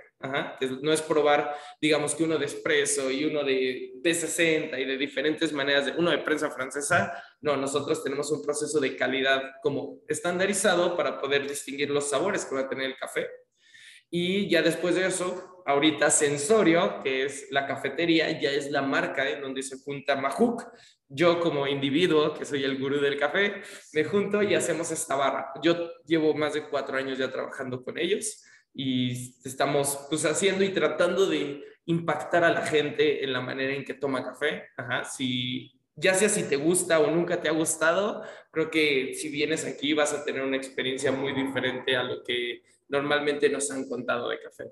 que 0.59 0.67
no 0.83 0.93
es 0.93 1.03
probar, 1.03 1.55
digamos 1.81 2.15
que 2.15 2.25
uno 2.25 2.39
de 2.39 2.47
espresso 2.47 3.11
y 3.11 3.25
uno 3.25 3.45
de, 3.45 3.93
de 3.95 4.15
60 4.15 4.79
y 4.79 4.85
de 4.85 4.97
diferentes 4.97 5.53
maneras, 5.53 5.87
de, 5.87 5.93
uno 5.93 6.11
de 6.11 6.19
prensa 6.19 6.51
francesa. 6.51 7.23
No, 7.41 7.57
nosotros 7.57 8.03
tenemos 8.03 8.31
un 8.31 8.43
proceso 8.43 8.81
de 8.81 8.97
calidad 8.97 9.43
como 9.63 10.01
estandarizado 10.09 10.97
para 10.97 11.21
poder 11.21 11.49
distinguir 11.49 11.91
los 11.91 12.11
sabores 12.11 12.45
que 12.45 12.55
va 12.55 12.63
a 12.63 12.69
tener 12.69 12.87
el 12.87 12.97
café. 12.97 13.29
Y 14.11 14.49
ya 14.49 14.63
después 14.63 14.95
de 14.95 15.07
eso, 15.07 15.58
ahorita 15.69 16.11
Sensorio, 16.11 17.03
que 17.03 17.27
es 17.27 17.49
la 17.51 17.67
cafetería, 17.67 18.41
ya 18.41 18.51
es 18.51 18.71
la 18.71 18.81
marca 18.81 19.29
en 19.29 19.43
donde 19.43 19.63
se 19.63 19.79
junta 19.79 20.17
Majuk, 20.17 20.65
yo 21.11 21.41
como 21.41 21.67
individuo, 21.67 22.33
que 22.33 22.47
soy 22.47 22.65
el 22.65 22.79
gurú 22.79 22.99
del 22.99 23.19
café, 23.19 23.61
me 23.93 24.03
junto 24.05 24.43
y 24.43 24.55
hacemos 24.55 24.91
esta 24.91 25.15
barra. 25.15 25.53
Yo 25.63 25.91
llevo 26.07 26.33
más 26.33 26.55
de 26.55 26.67
cuatro 26.71 26.97
años 26.97 27.19
ya 27.19 27.31
trabajando 27.31 27.85
con 27.85 27.99
ellos 27.99 28.43
y 28.73 29.37
estamos 29.45 30.07
pues 30.09 30.25
haciendo 30.25 30.65
y 30.65 30.71
tratando 30.71 31.27
de 31.27 31.63
impactar 31.85 32.45
a 32.45 32.51
la 32.51 32.65
gente 32.67 33.23
en 33.23 33.35
la 33.35 33.43
manera 33.43 33.75
en 33.75 33.85
que 33.85 33.93
toma 33.93 34.25
café. 34.25 34.69
Ajá, 34.75 35.05
si 35.05 35.79
ya 35.97 36.15
sea 36.15 36.31
si 36.31 36.45
te 36.45 36.57
gusta 36.57 36.99
o 36.99 37.11
nunca 37.11 37.43
te 37.43 37.49
ha 37.51 37.53
gustado, 37.53 38.23
creo 38.51 38.71
que 38.71 39.13
si 39.13 39.29
vienes 39.29 39.67
aquí 39.67 39.93
vas 39.93 40.15
a 40.15 40.25
tener 40.25 40.43
una 40.43 40.57
experiencia 40.57 41.13
muy 41.13 41.35
diferente 41.35 41.95
a 41.95 42.05
lo 42.05 42.25
que 42.25 42.63
normalmente 42.89 43.51
nos 43.51 43.71
han 43.71 43.87
contado 43.87 44.31
de 44.31 44.41
café. 44.41 44.65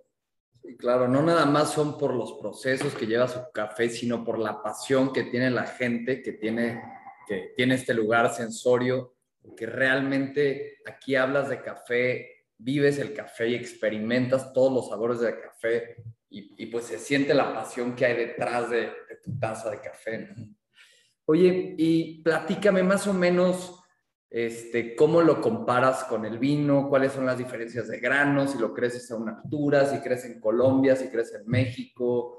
Claro, 0.79 1.09
no 1.09 1.23
nada 1.23 1.47
más 1.47 1.73
son 1.73 1.97
por 1.97 2.15
los 2.15 2.35
procesos 2.35 2.95
que 2.95 3.07
lleva 3.07 3.29
su 3.29 3.41
café, 3.53 3.89
sino 3.89 4.25
por 4.25 4.39
la 4.39 4.63
pasión 4.63 5.13
que 5.13 5.25
tiene 5.25 5.51
la 5.51 5.65
gente 5.65 6.23
que 6.23 6.33
tiene, 6.33 6.83
que 7.27 7.53
tiene 7.57 7.77
este 7.77 7.95
lugar 7.95 8.33
sensorio, 8.35 9.15
que 9.57 9.67
realmente 9.67 10.79
aquí 10.85 11.15
hablas 11.15 11.49
de 11.49 11.63
café, 11.63 12.45
vives 12.59 12.99
el 12.99 13.15
café 13.15 13.49
y 13.49 13.55
experimentas 13.55 14.53
todos 14.53 14.73
los 14.73 14.89
sabores 14.89 15.21
del 15.21 15.41
café 15.41 15.97
y, 16.29 16.67
pues 16.67 16.87
se 16.87 16.99
siente 16.99 17.33
la 17.33 17.55
pasión 17.55 17.95
que 17.95 18.05
hay 18.05 18.17
detrás 18.17 18.69
de, 18.69 18.81
de 18.81 19.17
tu 19.23 19.39
taza 19.39 19.71
de 19.71 19.81
café. 19.81 20.35
Oye, 21.25 21.75
y 21.79 22.23
platícame 22.23 22.83
más 22.83 23.07
o 23.07 23.15
menos 23.15 23.76
este, 24.31 24.97
cómo 24.97 25.23
lo 25.23 25.41
comparas 25.41 26.05
con 26.05 26.25
el 26.25 26.39
vino, 26.39 26.89
cuáles 26.89 27.13
son 27.13 27.27
las 27.27 27.39
diferencias 27.39 27.89
de 27.89 28.01
granos, 28.01 28.53
si 28.53 28.59
lo 28.59 28.75
creces 28.75 29.11
a 29.11 29.17
una 29.17 29.41
altura, 29.43 29.87
si 29.87 29.99
crece 29.99 30.27
en 30.29 30.41
Colombia, 30.41 30.97
si 30.97 31.09
crece 31.09 31.39
en 31.39 31.47
México. 31.47 32.39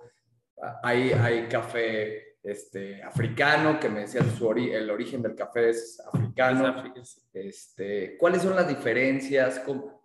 Hay, 0.83 1.11
hay 1.11 1.47
café 1.47 2.37
este, 2.43 3.01
africano, 3.03 3.79
que 3.79 3.89
me 3.89 4.01
decías 4.01 4.25
su 4.37 4.51
el 4.51 4.89
origen 4.89 5.21
del 5.21 5.35
café 5.35 5.69
es 5.69 6.01
africano. 6.13 6.93
Este, 7.33 8.17
¿Cuáles 8.17 8.41
son 8.41 8.55
las 8.55 8.67
diferencias? 8.67 9.61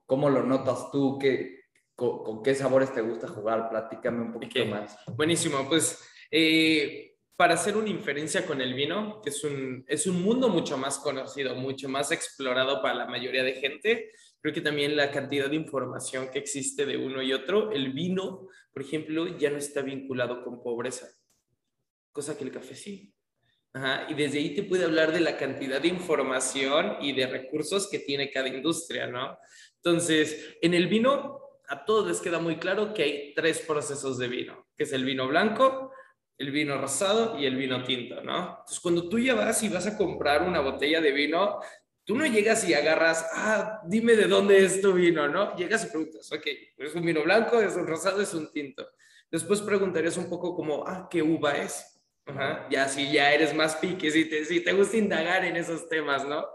¿Cómo, 0.06 0.30
lo 0.30 0.42
notas 0.42 0.90
tú? 0.90 1.18
¿Qué, 1.18 1.60
con, 1.94 2.42
qué 2.42 2.54
sabores 2.54 2.92
te 2.92 3.00
gusta 3.00 3.28
jugar? 3.28 3.68
Platícame 3.70 4.22
un 4.22 4.32
poquito 4.32 4.64
más. 4.66 4.96
Buenísimo, 5.16 5.66
pues... 5.68 5.98
Eh, 6.30 7.11
para 7.42 7.54
hacer 7.54 7.76
una 7.76 7.88
inferencia 7.88 8.46
con 8.46 8.60
el 8.60 8.72
vino, 8.72 9.20
que 9.20 9.30
es 9.30 9.42
un, 9.42 9.84
es 9.88 10.06
un 10.06 10.22
mundo 10.22 10.48
mucho 10.48 10.78
más 10.78 10.98
conocido, 10.98 11.56
mucho 11.56 11.88
más 11.88 12.12
explorado 12.12 12.80
para 12.80 12.94
la 12.94 13.06
mayoría 13.08 13.42
de 13.42 13.54
gente, 13.54 14.12
creo 14.40 14.54
que 14.54 14.60
también 14.60 14.94
la 14.94 15.10
cantidad 15.10 15.50
de 15.50 15.56
información 15.56 16.28
que 16.30 16.38
existe 16.38 16.86
de 16.86 16.96
uno 16.96 17.20
y 17.20 17.32
otro, 17.32 17.72
el 17.72 17.92
vino, 17.92 18.46
por 18.72 18.82
ejemplo, 18.82 19.26
ya 19.38 19.50
no 19.50 19.56
está 19.56 19.82
vinculado 19.82 20.44
con 20.44 20.62
pobreza, 20.62 21.08
cosa 22.12 22.38
que 22.38 22.44
el 22.44 22.52
café 22.52 22.76
sí. 22.76 23.12
y 24.08 24.14
desde 24.14 24.38
ahí 24.38 24.54
te 24.54 24.62
puede 24.62 24.84
hablar 24.84 25.10
de 25.10 25.18
la 25.18 25.36
cantidad 25.36 25.80
de 25.80 25.88
información 25.88 26.98
y 27.00 27.12
de 27.12 27.26
recursos 27.26 27.90
que 27.90 27.98
tiene 27.98 28.30
cada 28.30 28.46
industria, 28.46 29.08
¿no? 29.08 29.36
Entonces, 29.78 30.58
en 30.62 30.74
el 30.74 30.86
vino, 30.86 31.40
a 31.66 31.84
todos 31.84 32.06
les 32.06 32.20
queda 32.20 32.38
muy 32.38 32.58
claro 32.58 32.94
que 32.94 33.02
hay 33.02 33.34
tres 33.34 33.58
procesos 33.66 34.16
de 34.18 34.28
vino, 34.28 34.68
que 34.76 34.84
es 34.84 34.92
el 34.92 35.04
vino 35.04 35.26
blanco, 35.26 35.90
el 36.42 36.50
vino 36.50 36.76
rosado 36.76 37.38
y 37.38 37.46
el 37.46 37.56
vino 37.56 37.84
tinto, 37.84 38.20
¿no? 38.20 38.58
Entonces, 38.58 38.80
cuando 38.80 39.08
tú 39.08 39.18
ya 39.18 39.34
vas 39.34 39.62
y 39.62 39.68
vas 39.68 39.86
a 39.86 39.96
comprar 39.96 40.42
una 40.42 40.58
botella 40.60 41.00
de 41.00 41.12
vino, 41.12 41.60
tú 42.04 42.16
no 42.16 42.26
llegas 42.26 42.68
y 42.68 42.74
agarras, 42.74 43.24
ah, 43.32 43.80
dime 43.86 44.16
de 44.16 44.26
dónde 44.26 44.64
es 44.64 44.80
tu 44.80 44.92
vino, 44.92 45.28
¿no? 45.28 45.54
Llegas 45.56 45.84
y 45.84 45.90
preguntas, 45.90 46.30
ok, 46.32 46.46
¿es 46.78 46.94
un 46.96 47.04
vino 47.04 47.22
blanco, 47.22 47.60
es 47.60 47.76
un 47.76 47.86
rosado, 47.86 48.20
es 48.20 48.34
un 48.34 48.50
tinto? 48.50 48.88
Después 49.30 49.60
preguntarías 49.60 50.16
un 50.16 50.28
poco 50.28 50.54
como, 50.54 50.84
ah, 50.84 51.06
¿qué 51.08 51.22
uva 51.22 51.52
es? 51.58 51.91
Ya 52.70 52.88
si 52.88 53.10
ya 53.10 53.32
eres 53.32 53.52
más 53.52 53.76
pique, 53.76 54.10
si 54.10 54.26
te, 54.26 54.44
si 54.44 54.60
te 54.60 54.72
gusta 54.72 54.96
indagar 54.96 55.44
en 55.44 55.56
esos 55.56 55.88
temas, 55.88 56.24
¿no? 56.24 56.46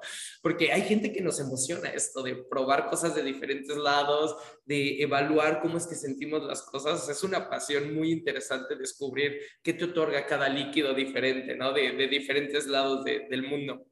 Porque 0.41 0.71
hay 0.71 0.83
gente 0.83 1.11
que 1.11 1.21
nos 1.21 1.41
emociona 1.41 1.89
esto 1.89 2.23
de 2.23 2.35
probar 2.35 2.89
cosas 2.89 3.13
de 3.15 3.21
diferentes 3.21 3.75
lados, 3.75 4.37
de 4.65 5.01
evaluar 5.01 5.59
cómo 5.61 5.77
es 5.77 5.85
que 5.85 5.95
sentimos 5.95 6.41
las 6.43 6.61
cosas. 6.61 7.09
Es 7.09 7.21
una 7.21 7.49
pasión 7.49 7.93
muy 7.93 8.11
interesante 8.11 8.77
descubrir 8.77 9.41
qué 9.61 9.73
te 9.73 9.85
otorga 9.85 10.25
cada 10.25 10.47
líquido 10.47 10.93
diferente, 10.93 11.55
¿no? 11.55 11.73
De, 11.73 11.91
de 11.91 12.07
diferentes 12.07 12.65
lados 12.67 13.03
del 13.03 13.43
mundo. 13.43 13.85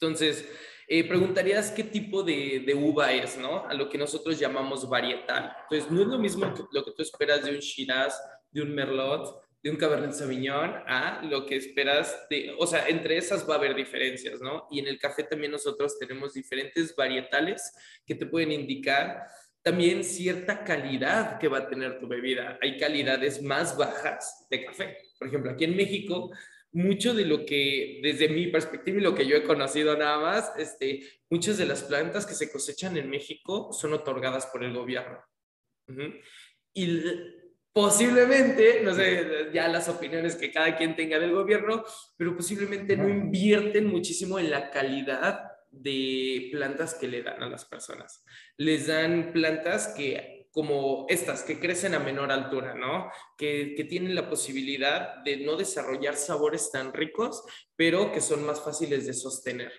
Entonces, 0.00 0.48
eh, 0.86 1.06
preguntarías 1.06 1.72
qué 1.72 1.84
tipo 1.84 2.22
de, 2.22 2.62
de, 2.64 2.74
uva 2.74 3.12
es, 3.12 3.36
¿no? 3.36 3.66
A 3.66 3.74
lo 3.74 3.88
que 3.88 3.98
nosotros 3.98 4.38
llamamos 4.38 4.88
varietal. 4.88 5.56
Entonces, 5.62 5.90
no 5.90 6.02
es 6.02 6.06
lo 6.06 6.18
mismo 6.18 6.54
que 6.54 6.62
lo 6.70 6.84
que 6.84 6.92
tú 6.92 7.02
esperas 7.02 7.44
de 7.44 7.50
un 7.50 7.58
Shiraz, 7.58 8.20
de 8.50 8.62
un 8.62 8.74
Merlot, 8.74 9.49
de 9.62 9.70
un 9.70 9.76
Cabernet 9.76 10.12
Sauvignon 10.12 10.74
a 10.86 11.22
lo 11.22 11.44
que 11.44 11.56
esperas 11.56 12.26
de, 12.30 12.54
o 12.58 12.66
sea, 12.66 12.88
entre 12.88 13.18
esas 13.18 13.48
va 13.48 13.54
a 13.54 13.58
haber 13.58 13.74
diferencias, 13.74 14.40
¿no? 14.40 14.66
Y 14.70 14.78
en 14.78 14.86
el 14.88 14.98
café 14.98 15.24
también 15.24 15.52
nosotros 15.52 15.98
tenemos 15.98 16.32
diferentes 16.32 16.96
varietales 16.96 17.74
que 18.06 18.14
te 18.14 18.26
pueden 18.26 18.52
indicar 18.52 19.26
también 19.62 20.02
cierta 20.04 20.64
calidad 20.64 21.38
que 21.38 21.48
va 21.48 21.58
a 21.58 21.68
tener 21.68 22.00
tu 22.00 22.08
bebida. 22.08 22.58
Hay 22.62 22.78
calidades 22.78 23.42
más 23.42 23.76
bajas 23.76 24.46
de 24.48 24.64
café. 24.64 24.96
Por 25.18 25.28
ejemplo, 25.28 25.50
aquí 25.50 25.64
en 25.64 25.76
México, 25.76 26.30
mucho 26.72 27.12
de 27.12 27.26
lo 27.26 27.44
que, 27.44 28.00
desde 28.02 28.28
mi 28.28 28.46
perspectiva 28.46 28.98
y 28.98 29.02
lo 29.02 29.14
que 29.14 29.26
yo 29.26 29.36
he 29.36 29.42
conocido 29.42 29.96
nada 29.96 30.18
más, 30.18 30.52
este, 30.56 31.02
muchas 31.28 31.58
de 31.58 31.66
las 31.66 31.82
plantas 31.82 32.24
que 32.24 32.34
se 32.34 32.50
cosechan 32.50 32.96
en 32.96 33.10
México 33.10 33.72
son 33.72 33.92
otorgadas 33.92 34.46
por 34.46 34.64
el 34.64 34.72
gobierno. 34.72 35.22
Y 36.72 37.02
posiblemente, 37.72 38.80
no 38.82 38.94
sé, 38.94 39.50
ya 39.52 39.68
las 39.68 39.88
opiniones 39.88 40.36
que 40.36 40.52
cada 40.52 40.76
quien 40.76 40.96
tenga 40.96 41.18
del 41.18 41.32
gobierno, 41.32 41.84
pero 42.16 42.36
posiblemente 42.36 42.96
no 42.96 43.08
invierten 43.08 43.86
muchísimo 43.86 44.38
en 44.38 44.50
la 44.50 44.70
calidad 44.70 45.50
de 45.70 46.48
plantas 46.52 46.94
que 46.94 47.08
le 47.08 47.22
dan 47.22 47.42
a 47.42 47.48
las 47.48 47.64
personas. 47.64 48.24
Les 48.56 48.86
dan 48.86 49.32
plantas 49.32 49.94
que 49.96 50.48
como 50.50 51.06
estas, 51.08 51.44
que 51.44 51.60
crecen 51.60 51.94
a 51.94 52.00
menor 52.00 52.32
altura, 52.32 52.74
¿no? 52.74 53.08
Que, 53.38 53.74
que, 53.76 53.84
tienen 53.84 54.16
la 54.16 54.28
posibilidad 54.28 55.22
de 55.22 55.36
no 55.36 55.56
desarrollar 55.56 56.16
sabores 56.16 56.72
tan 56.72 56.92
ricos, 56.92 57.44
pero 57.76 58.10
que 58.10 58.20
son 58.20 58.44
más 58.44 58.60
fáciles 58.60 59.06
de 59.06 59.14
sostener. 59.14 59.72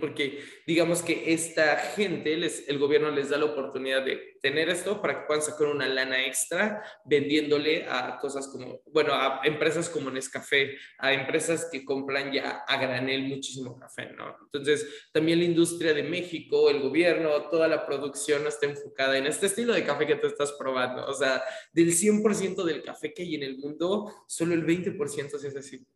Porque 0.00 0.42
digamos 0.66 1.02
que 1.02 1.30
esta 1.34 1.76
gente, 1.76 2.32
el 2.32 2.78
gobierno 2.78 3.10
les 3.10 3.28
da 3.28 3.36
la 3.36 3.44
oportunidad 3.44 4.02
de 4.02 4.38
tener 4.40 4.70
esto 4.70 5.02
para 5.02 5.20
que 5.20 5.26
puedan 5.26 5.42
sacar 5.42 5.66
una 5.66 5.86
lana 5.86 6.24
extra 6.24 6.82
vendiéndole 7.04 7.84
a 7.86 8.16
cosas 8.18 8.48
como, 8.48 8.80
bueno, 8.86 9.12
a 9.12 9.42
empresas 9.44 9.90
como 9.90 10.10
Nescafé, 10.10 10.78
a 10.98 11.12
empresas 11.12 11.68
que 11.70 11.84
compran 11.84 12.32
ya 12.32 12.64
a 12.66 12.80
granel 12.80 13.24
muchísimo 13.24 13.76
café, 13.78 14.10
¿no? 14.12 14.36
Entonces, 14.44 15.10
también 15.12 15.38
la 15.40 15.44
industria 15.44 15.92
de 15.92 16.02
México, 16.02 16.70
el 16.70 16.80
gobierno, 16.80 17.50
toda 17.50 17.68
la 17.68 17.84
producción 17.84 18.46
está 18.46 18.64
enfocada 18.64 19.18
en 19.18 19.26
este 19.26 19.46
estilo 19.46 19.74
de 19.74 19.84
café 19.84 20.06
que 20.06 20.16
tú 20.16 20.28
estás 20.28 20.52
probando. 20.52 21.04
O 21.04 21.12
sea, 21.12 21.42
del 21.72 21.92
100% 21.92 22.64
del 22.64 22.82
café 22.82 23.12
que 23.12 23.22
hay 23.22 23.34
en 23.34 23.42
el 23.42 23.58
mundo, 23.58 24.10
solo 24.26 24.54
el 24.54 24.64
20% 24.64 25.34
es 25.34 25.56
así. 25.56 25.86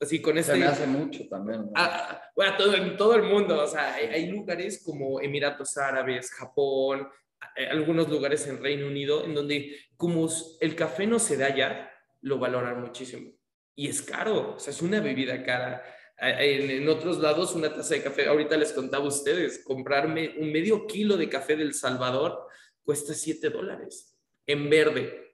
Así 0.00 0.22
con 0.22 0.38
este... 0.38 0.52
Se 0.52 0.58
me 0.58 0.66
hace 0.66 0.86
mucho 0.86 1.28
también. 1.28 1.70
Ah, 1.74 2.22
bueno, 2.34 2.56
todo, 2.56 2.74
en 2.74 2.96
todo 2.96 3.14
el 3.14 3.22
mundo, 3.22 3.62
o 3.62 3.66
sea, 3.66 3.94
hay, 3.94 4.30
lugares 4.30 4.82
como 4.82 5.20
Emiratos 5.20 5.76
Árabes, 5.76 6.30
Japón, 6.32 7.06
eh, 7.54 7.66
algunos 7.66 8.08
lugares 8.08 8.46
en 8.46 8.62
Reino 8.62 8.86
Unido, 8.86 9.24
en 9.24 9.34
donde 9.34 9.76
como 9.96 10.28
el 10.60 10.74
café 10.74 11.06
no 11.06 11.18
se 11.18 11.36
da 11.36 11.54
ya, 11.54 11.90
lo 12.22 12.38
valoran 12.38 12.80
muchísimo. 12.80 13.30
Y 13.76 13.88
es 13.88 14.00
caro, 14.00 14.54
o 14.56 14.58
sea, 14.58 14.72
es 14.72 14.80
una 14.80 15.00
bebida 15.00 15.42
cara. 15.44 15.82
En, 16.16 16.70
en, 16.70 16.88
otros 16.88 17.18
lados, 17.18 17.54
una 17.54 17.72
taza 17.72 17.94
de 17.94 18.02
café, 18.02 18.26
ahorita 18.26 18.56
les 18.56 18.72
contaba 18.72 19.04
a 19.04 19.08
ustedes, 19.08 19.62
comprarme 19.64 20.34
un 20.38 20.50
medio 20.50 20.86
kilo 20.86 21.16
de 21.16 21.28
café 21.28 21.56
del 21.56 21.74
Salvador 21.74 22.46
cuesta 22.82 23.14
7 23.14 23.50
dólares 23.50 24.18
en 24.46 24.68
verde 24.68 25.29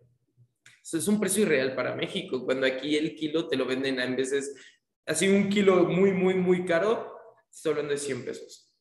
es 0.94 1.08
un 1.08 1.18
precio 1.18 1.42
irreal 1.42 1.74
para 1.74 1.94
México, 1.94 2.44
cuando 2.44 2.66
aquí 2.66 2.96
el 2.96 3.14
kilo 3.14 3.48
te 3.48 3.56
lo 3.56 3.66
venden 3.66 3.98
en 4.00 4.16
veces, 4.16 4.54
así 5.04 5.28
un 5.28 5.48
kilo 5.48 5.84
muy, 5.84 6.12
muy, 6.12 6.34
muy 6.34 6.64
caro, 6.64 7.16
estoy 7.50 7.70
hablando 7.72 7.92
de 7.92 7.98
100 7.98 8.24
pesos. 8.24 8.72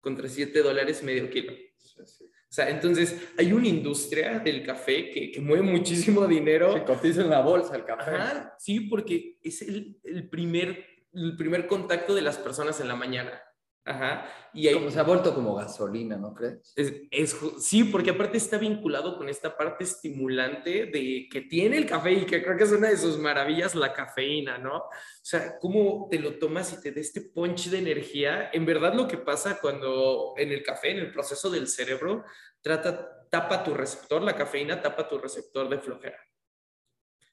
Contra 0.00 0.28
7 0.28 0.62
dólares 0.62 1.02
medio 1.02 1.28
kilo. 1.30 1.52
O 1.54 2.54
sea, 2.54 2.70
entonces 2.70 3.20
hay 3.36 3.52
una 3.52 3.66
industria 3.66 4.38
del 4.38 4.64
café 4.64 5.10
que, 5.10 5.32
que 5.32 5.40
mueve 5.40 5.62
muchísimo 5.62 6.26
dinero. 6.26 6.72
Se 6.72 6.84
cotiza 6.84 7.22
en 7.22 7.30
la 7.30 7.40
bolsa 7.40 7.74
el 7.74 7.84
café. 7.84 8.12
sí, 8.58 8.80
porque 8.80 9.38
es 9.42 9.62
el, 9.62 9.98
el, 10.04 10.28
primer, 10.28 10.86
el 11.12 11.36
primer 11.36 11.66
contacto 11.66 12.14
de 12.14 12.22
las 12.22 12.38
personas 12.38 12.80
en 12.80 12.88
la 12.88 12.94
mañana. 12.94 13.42
Ajá. 13.86 14.26
Y 14.54 14.72
como 14.72 14.90
se 14.90 14.98
ha 14.98 15.02
vuelto 15.02 15.34
como 15.34 15.54
gasolina, 15.56 16.16
¿no 16.16 16.32
crees? 16.32 16.72
Es, 16.74 17.36
sí, 17.58 17.84
porque 17.84 18.10
aparte 18.10 18.38
está 18.38 18.56
vinculado 18.56 19.18
con 19.18 19.28
esta 19.28 19.54
parte 19.56 19.84
estimulante 19.84 20.86
de 20.86 21.28
que 21.30 21.42
tiene 21.42 21.76
el 21.76 21.86
café 21.86 22.12
y 22.12 22.24
que 22.24 22.42
creo 22.42 22.56
que 22.56 22.64
es 22.64 22.72
una 22.72 22.88
de 22.88 22.96
sus 22.96 23.18
maravillas, 23.18 23.74
la 23.74 23.92
cafeína, 23.92 24.56
¿no? 24.56 24.76
O 24.76 24.90
sea, 25.22 25.58
cómo 25.58 26.08
te 26.10 26.18
lo 26.18 26.38
tomas 26.38 26.72
y 26.72 26.80
te 26.80 26.92
da 26.92 27.00
este 27.00 27.20
punch 27.20 27.68
de 27.68 27.78
energía. 27.78 28.48
En 28.54 28.64
verdad 28.64 28.94
lo 28.94 29.06
que 29.06 29.18
pasa 29.18 29.60
cuando 29.60 30.32
en 30.38 30.50
el 30.50 30.62
café, 30.62 30.92
en 30.92 30.98
el 30.98 31.12
proceso 31.12 31.50
del 31.50 31.68
cerebro, 31.68 32.24
trata, 32.62 33.28
tapa 33.28 33.62
tu 33.62 33.74
receptor, 33.74 34.22
la 34.22 34.34
cafeína 34.34 34.80
tapa 34.80 35.06
tu 35.06 35.18
receptor 35.18 35.68
de 35.68 35.78
flojera. 35.78 36.18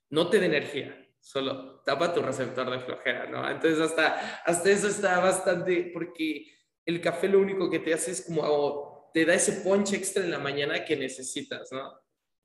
No 0.10 0.30
te 0.30 0.40
da 0.40 0.48
energía, 0.48 1.08
solo 1.22 1.82
tapa 1.86 2.14
tu 2.14 2.22
receptor 2.22 2.70
de 2.70 2.80
flojera, 2.80 3.28
¿no? 3.28 3.48
Entonces 3.50 3.80
hasta, 3.80 4.42
hasta 4.44 4.70
eso 4.70 4.88
está 4.88 5.20
bastante, 5.20 5.92
porque 5.94 6.48
el 6.86 7.00
café 7.00 7.30
lo 7.30 7.40
único 7.40 7.70
que 7.70 7.80
te 7.80 7.94
hace 7.94 8.12
es 8.12 8.26
como, 8.26 9.10
te 9.14 9.26
da 9.26 9.36
ese 9.36 9.62
ponche 9.62 9.96
extra 9.96 10.24
en 10.24 10.32
la 10.32 10.40
mañana 10.40 10.84
que 10.84 10.98
necesitas, 10.98 11.72
¿no? 11.72 11.94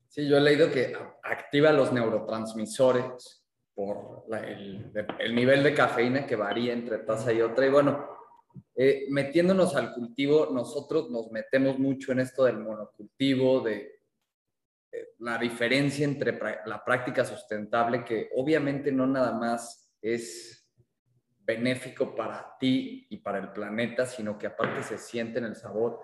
Sí, 0.07 0.27
yo 0.27 0.37
he 0.37 0.41
leído 0.41 0.71
que 0.71 0.95
activa 1.23 1.71
los 1.73 1.91
neurotransmisores 1.91 3.43
por 3.73 4.25
el, 4.31 4.91
el, 5.19 5.35
nivel 5.35 5.63
de 5.63 5.73
cafeína 5.73 6.25
que 6.25 6.35
varía 6.35 6.73
entre 6.73 6.99
taza 6.99 7.33
y 7.33 7.41
otra. 7.41 7.65
Y 7.65 7.69
bueno, 7.69 8.07
eh, 8.75 9.05
metiéndonos 9.09 9.75
al 9.75 9.93
cultivo, 9.93 10.49
nosotros 10.51 11.09
nos 11.09 11.29
metemos 11.31 11.77
mucho 11.77 12.11
en 12.11 12.19
esto 12.19 12.45
del 12.45 12.59
monocultivo, 12.59 13.61
de 13.61 13.96
la 15.19 15.37
diferencia 15.37 16.05
entre 16.05 16.39
la 16.65 16.83
práctica 16.83 17.25
sustentable, 17.25 18.03
que 18.03 18.29
obviamente 18.35 18.91
no 18.91 19.07
nada 19.07 19.33
más 19.33 19.93
es 20.01 20.67
benéfico 21.39 22.13
para 22.13 22.57
ti 22.59 23.07
y 23.09 23.17
para 23.17 23.39
el 23.39 23.51
planeta, 23.51 24.05
sino 24.05 24.37
que 24.37 24.47
aparte 24.47 24.83
se 24.83 24.97
siente 24.97 25.39
en 25.39 25.45
el 25.45 25.55
sabor. 25.55 25.99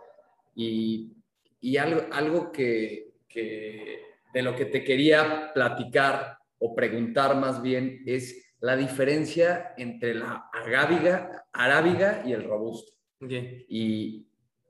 Y, 0.56 1.17
y 1.60 1.77
algo, 1.77 2.01
algo 2.12 2.51
que, 2.51 3.15
que 3.27 3.99
de 4.34 4.41
lo 4.41 4.56
que 4.56 4.65
te 4.65 4.84
quería 4.84 5.51
platicar 5.53 6.38
o 6.60 6.73
preguntar 6.73 7.36
más 7.36 7.62
bien 7.62 8.01
es 8.06 8.56
la 8.60 8.77
diferencia 8.77 9.73
entre 9.77 10.15
la 10.15 10.49
agábiga, 10.53 11.45
arábiga 11.51 12.23
y 12.25 12.32
el 12.32 12.45
robusto. 12.45 12.93
Y, 13.19 14.27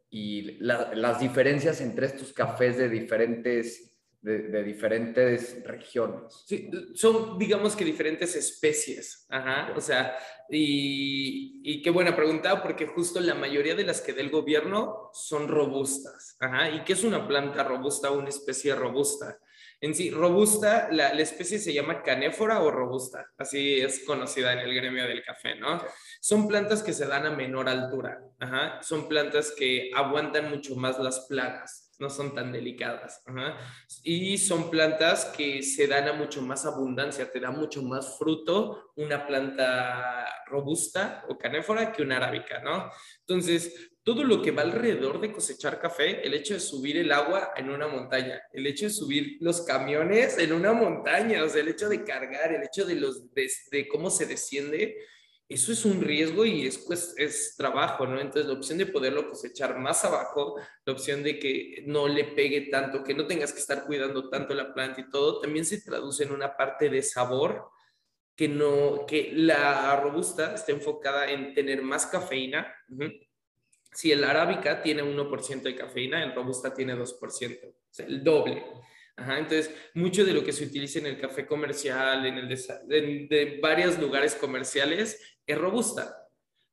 y 0.10 0.58
las 0.60 1.20
diferencias 1.20 1.82
entre 1.82 2.08
estos 2.08 2.34
cafés 2.34 2.78
de 2.78 2.90
diferentes 2.90 3.93
de, 4.24 4.64
diferentes 4.64 5.62
regiones. 5.66 6.44
Sí, 6.46 6.70
son, 6.96 7.38
digamos 7.38 7.76
que 7.76 7.84
diferentes 7.84 8.36
especies. 8.36 9.26
Ajá, 9.30 9.74
o 9.76 9.82
sea, 9.82 10.16
y, 10.50 11.82
qué 11.82 11.90
buena 11.90 12.16
pregunta, 12.16 12.62
porque 12.64 12.88
justo 12.88 13.20
la 13.20 13.36
mayoría 13.36 13.76
de 13.76 13.84
las 13.84 14.02
que 14.02 14.14
del 14.14 14.30
gobierno 14.30 15.10
son 15.14 15.48
robustas. 15.48 16.38
Ajá, 16.40 16.70
¿y 16.70 16.84
qué 16.84 16.94
es 16.94 17.04
una 17.04 17.28
planta 17.28 17.64
robusta 17.64 18.12
o 18.12 18.18
una 18.18 18.30
especie 18.30 18.74
robusta? 18.74 19.38
En 19.82 19.94
sí, 19.94 20.12
robusta, 20.12 20.88
la, 20.92 21.10
especie 21.10 21.60
se 21.60 21.74
llama 21.74 22.02
canéfora 22.02 22.62
o 22.62 22.72
robusta, 22.72 23.30
así 23.38 23.82
es 23.82 24.06
conocida 24.06 24.54
en 24.54 24.60
el 24.60 24.74
gremio 24.74 25.06
del 25.06 25.22
café, 25.22 25.56
¿no? 25.56 25.84
Son 26.22 26.48
plantas 26.48 26.82
que 26.82 26.94
se 26.94 27.06
dan 27.06 27.26
a 27.26 27.32
menor 27.32 27.68
altura, 27.68 28.22
Ajá. 28.40 28.82
son 28.82 29.10
plantas 29.10 29.52
que 29.52 29.92
aguantan 29.94 30.50
mucho 30.50 30.78
más 30.78 30.98
las 31.00 31.26
plagas, 31.28 31.83
no 32.00 32.10
son 32.10 32.34
tan 32.34 32.52
delicadas. 32.52 33.24
Y 34.04 34.38
son 34.38 34.70
plantas 34.70 35.26
que 35.26 35.62
se 35.64 35.88
dan 35.88 36.08
a 36.08 36.14
mucho 36.14 36.42
más 36.42 36.66
abundancia, 36.66 37.32
te 37.32 37.40
da 37.40 37.52
mucho 37.52 37.82
más 37.84 38.18
fruto 38.18 38.92
una 38.96 39.26
planta 39.26 40.26
robusta 40.48 41.26
o 41.30 41.38
canéfora 41.38 41.92
que 41.92 42.04
una 42.04 42.18
arábica, 42.18 42.60
¿no? 42.60 42.90
Entonces, 43.22 43.92
todo 44.04 44.26
lo 44.26 44.42
que 44.42 44.52
va 44.52 44.64
alrededor 44.64 45.22
de 45.22 45.32
cosechar 45.32 45.80
café, 45.80 46.26
el 46.26 46.34
hecho 46.34 46.56
de 46.56 46.60
subir 46.60 46.98
el 46.98 47.12
agua 47.12 47.54
en 47.56 47.70
una 47.70 47.88
montaña, 47.88 48.42
el 48.52 48.68
hecho 48.68 48.86
de 48.86 48.92
subir 48.92 49.38
los 49.40 49.62
camiones 49.62 50.38
en 50.38 50.52
una 50.52 50.74
montaña, 50.74 51.44
o 51.44 51.50
sea, 51.50 51.62
el 51.62 51.70
hecho 51.70 51.88
de 51.88 52.04
cargar, 52.04 52.54
el 52.54 52.64
hecho 52.64 52.86
de, 52.86 52.96
los, 52.96 53.34
de, 53.34 53.88
cómo 53.88 54.10
se 54.10 54.26
desciende, 54.26 54.98
eso 55.50 55.72
es 55.72 55.86
un 55.86 56.02
riesgo 56.02 56.46
y 56.46 56.66
es, 56.66 56.78
pues, 56.80 57.14
es 57.18 57.56
trabajo, 57.56 58.08
¿no? 58.08 58.20
Entonces, 58.20 58.46
la 58.46 58.54
opción 58.58 58.78
de 58.78 58.86
poderlo 58.86 59.30
cosechar 59.30 59.78
más 59.78 60.04
abajo, 60.06 60.56
la 60.86 60.94
opción 60.94 61.22
de 61.22 61.38
que 61.38 61.84
no 61.86 62.08
le 62.08 62.24
pegue 62.24 62.70
tanto, 62.72 63.04
que 63.04 63.14
no 63.14 63.28
tengas 63.28 63.52
que 63.52 63.60
estar 63.60 63.86
cuidando 63.86 64.30
tanto 64.30 64.54
la 64.54 64.74
planta 64.74 65.02
y 65.02 65.10
todo, 65.10 65.40
también 65.40 65.66
se 65.66 65.82
traduce 65.82 66.24
en 66.24 66.32
una 66.32 66.56
parte 66.56 66.90
de 66.90 67.02
sabor 67.04 67.70
que 68.36 68.48
no, 68.48 69.06
que 69.06 69.32
la 69.34 69.96
robusta 69.98 70.56
está 70.56 70.72
enfocada 70.72 71.30
en 71.30 71.54
tener 71.54 71.84
más 71.84 72.06
cafeína. 72.08 72.74
Si 73.92 74.12
el 74.12 74.24
arábica 74.24 74.82
tiene 74.82 75.04
1% 75.04 75.62
de 75.62 75.76
cafeína, 75.76 76.24
el 76.24 76.34
robusta 76.34 76.74
tiene 76.74 76.96
2%, 76.96 77.68
o 77.68 77.74
sea, 77.92 78.06
el 78.08 78.24
doble. 78.24 78.64
Ajá, 79.16 79.38
entonces, 79.38 79.72
mucho 79.94 80.26
de 80.26 80.34
lo 80.34 80.44
que 80.44 80.52
se 80.52 80.64
utiliza 80.66 80.98
en 80.98 81.06
el 81.06 81.20
café 81.20 81.46
comercial, 81.46 82.26
en 82.26 82.40
el 82.40 82.48
de, 82.48 83.28
de 83.30 83.60
varios 83.62 84.00
lugares 84.00 84.34
comerciales, 84.34 85.33
es 85.46 85.58
robusta. 85.58 86.20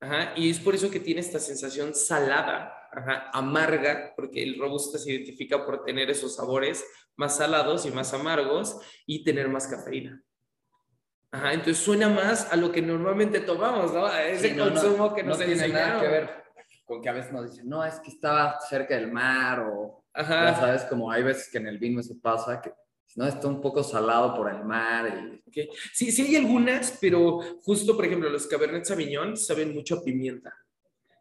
Ajá, 0.00 0.32
y 0.34 0.48
es 0.48 0.58
por 0.58 0.74
eso 0.74 0.90
que 0.90 1.00
tiene 1.00 1.20
esta 1.20 1.38
sensación 1.38 1.94
salada, 1.94 2.72
ajá, 2.90 3.30
amarga, 3.34 4.14
porque 4.16 4.42
el 4.42 4.58
robusta 4.58 4.98
se 4.98 5.12
identifica 5.12 5.66
por 5.66 5.84
tener 5.84 6.08
esos 6.08 6.36
sabores 6.36 6.84
más 7.16 7.36
salados 7.36 7.84
y 7.84 7.90
más 7.90 8.14
amargos 8.14 8.78
y 9.04 9.22
tener 9.24 9.48
más 9.48 9.66
cafeína. 9.66 10.22
Ajá, 11.30 11.52
entonces 11.52 11.78
suena 11.78 12.08
más 12.08 12.50
a 12.50 12.56
lo 12.56 12.72
que 12.72 12.80
normalmente 12.80 13.40
tomamos, 13.40 13.92
¿no? 13.92 14.06
A 14.06 14.24
ese 14.24 14.56
consumo 14.56 15.14
que 15.14 15.22
nos 15.22 15.38
no 15.38 15.44
tiene 15.44 15.68
nada 15.68 16.00
que 16.00 16.08
ver 16.08 16.40
con 16.90 17.00
que 17.00 17.08
a 17.08 17.12
veces 17.12 17.30
nos 17.30 17.48
dicen, 17.48 17.68
no, 17.68 17.84
es 17.84 18.00
que 18.00 18.10
estaba 18.10 18.58
cerca 18.68 18.96
del 18.96 19.12
mar 19.12 19.60
o, 19.60 20.02
ya 20.12 20.56
sabes, 20.56 20.82
como 20.86 21.08
hay 21.08 21.22
veces 21.22 21.48
que 21.48 21.58
en 21.58 21.68
el 21.68 21.78
vino 21.78 22.02
se 22.02 22.16
pasa 22.16 22.60
que 22.60 22.72
no 23.16 23.26
está 23.26 23.48
un 23.48 23.60
poco 23.60 23.82
salado 23.82 24.34
por 24.36 24.52
el 24.52 24.64
mar. 24.64 25.42
Y... 25.52 25.68
Sí, 25.92 26.12
sí 26.12 26.22
hay 26.22 26.36
algunas, 26.36 26.96
pero 27.00 27.40
justo, 27.62 27.96
por 27.96 28.04
ejemplo, 28.04 28.30
los 28.30 28.46
Cabernet 28.46 28.84
Sauvignon 28.84 29.36
saben 29.36 29.74
mucho 29.74 29.96
a 29.96 30.04
pimienta. 30.04 30.54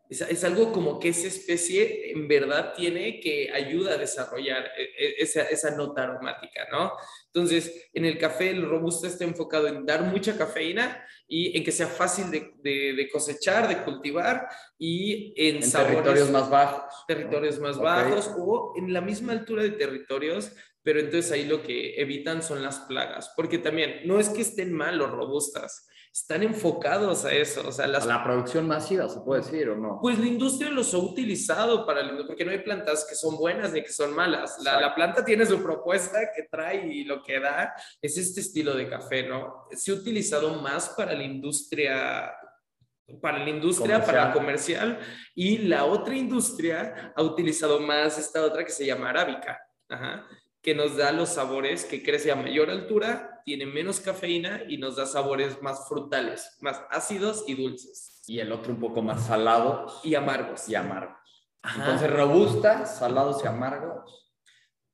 Es, 0.10 0.44
algo 0.44 0.72
como 0.72 1.00
que 1.00 1.10
esa 1.10 1.28
especie 1.28 2.12
en 2.12 2.28
verdad 2.28 2.74
tiene 2.76 3.20
que 3.20 3.52
ayuda 3.54 3.94
a 3.94 3.98
desarrollar 3.98 4.66
e, 4.76 4.82
e, 4.82 5.16
esa, 5.20 5.44
esa, 5.44 5.70
nota 5.76 6.02
aromática, 6.02 6.68
¿no? 6.72 6.94
Entonces, 7.28 7.90
en 7.94 8.06
el 8.06 8.18
café 8.18 8.50
el 8.50 8.68
robusto 8.68 9.06
está 9.06 9.24
enfocado 9.24 9.68
en 9.68 9.86
dar 9.86 10.02
mucha 10.02 10.36
cafeína 10.36 11.06
y 11.28 11.56
en 11.56 11.64
que 11.64 11.72
sea 11.72 11.86
fácil 11.86 12.32
de, 12.32 12.56
de, 12.64 13.10
cosechar, 13.12 13.68
de 13.68 13.84
cultivar 13.84 14.48
y 14.80 15.32
en, 15.38 15.60
territorios 15.60 16.32
más 16.32 16.50
bajos. 16.50 17.06
Territorios 17.08 17.60
más 17.60 17.78
bajos 17.78 18.32
o 18.36 18.74
en 18.78 18.92
la 18.92 19.02
misma 19.02 19.34
altura 19.34 19.62
de 19.62 19.72
territorios, 19.72 20.52
pero 20.84 21.00
entonces 21.00 21.32
ahí 21.32 21.46
lo 21.46 21.62
que 21.62 22.00
evitan 22.02 22.42
son 22.42 22.64
las 22.64 22.80
plagas, 22.80 23.32
porque 23.36 23.58
también 23.58 24.02
no 24.06 24.20
es 24.20 24.30
que 24.30 24.42
estén 24.42 24.74
mal 24.74 24.98
los 24.98 25.12
robustas, 25.12 25.88
están 26.12 26.44
enfocados 26.44 27.26
a 27.26 27.34
eso. 27.34 27.68
O 27.68 27.72
sea, 27.72 27.88
las... 27.88 28.06
la 28.06 28.24
producción 28.24 28.68
masiva, 28.68 29.08
se 29.10 29.20
puede 29.22 29.42
decir, 29.42 29.70
¿o 29.70 29.76
no? 29.76 30.00
Pues 30.02 30.18
la 30.18 30.26
industria 30.26 30.70
los 30.70 30.94
ha 30.94 30.98
utilizado 30.98 31.86
para 31.86 32.02
el... 32.02 32.26
porque 32.26 32.46
no 32.46 32.52
hay 32.52 32.60
plantas 32.60 33.06
que 33.08 33.16
son 33.16 33.38
buenas 33.38 33.72
ni 33.72 33.84
que 33.84 33.92
son 33.92 34.14
malas. 34.14 34.58
La, 34.64 34.80
la, 34.80 34.96
planta 34.96 35.24
tiene 35.24 35.46
su 35.46 35.62
propuesta 35.62 36.20
que 36.36 36.44
trae 36.44 36.88
y 36.88 37.04
lo 37.04 37.22
que 37.22 37.40
da 37.40 37.74
es 38.02 38.18
este 38.18 38.42
estilo 38.42 38.76
de 38.76 38.90
café, 38.90 39.28
¿no? 39.28 39.66
Se 39.72 39.92
ha 39.92 39.96
utilizado 39.96 40.62
más 40.62 40.90
para 40.90 41.14
la 41.14 41.24
industria 41.24 42.34
para 43.24 43.40
la 43.40 43.50
industria, 43.50 44.06
para 44.06 44.28
la 44.28 44.34
comercial, 44.34 45.00
y 45.34 45.58
la 45.58 45.86
otra 45.86 46.16
industria 46.16 47.12
ha 47.16 47.24
utilizado 47.24 47.80
más 47.80 48.20
esta 48.20 48.44
otra 48.44 48.64
que 48.64 48.72
se 48.72 48.86
llama 48.86 49.10
arábica. 49.10 49.60
Ajá 49.90 50.28
que 50.70 50.76
nos 50.76 50.98
da 50.98 51.12
los 51.12 51.30
sabores, 51.30 51.84
que 51.84 52.04
crece 52.04 52.32
a 52.32 52.36
mayor 52.36 52.70
altura, 52.70 53.42
tiene 53.44 53.66
menos 53.66 54.00
cafeína 54.00 54.62
y 54.68 54.78
nos 54.78 54.98
da 54.98 55.08
sabores 55.08 55.60
más 55.64 55.88
frutales, 55.88 56.60
más 56.62 56.80
ácidos 56.92 57.44
y 57.48 57.56
dulces. 57.56 58.22
Y 58.28 58.40
el 58.40 58.52
otro 58.52 58.74
un 58.74 58.80
poco 58.80 59.02
más 59.02 59.26
salados. 59.26 60.00
Y 60.04 60.14
amargos. 60.14 60.70
Y 60.70 60.76
amargos. 60.76 61.18
Entonces, 61.76 62.12
robusta, 62.12 62.86
salados 62.86 63.44
y 63.44 63.48
amargos. 63.48 64.32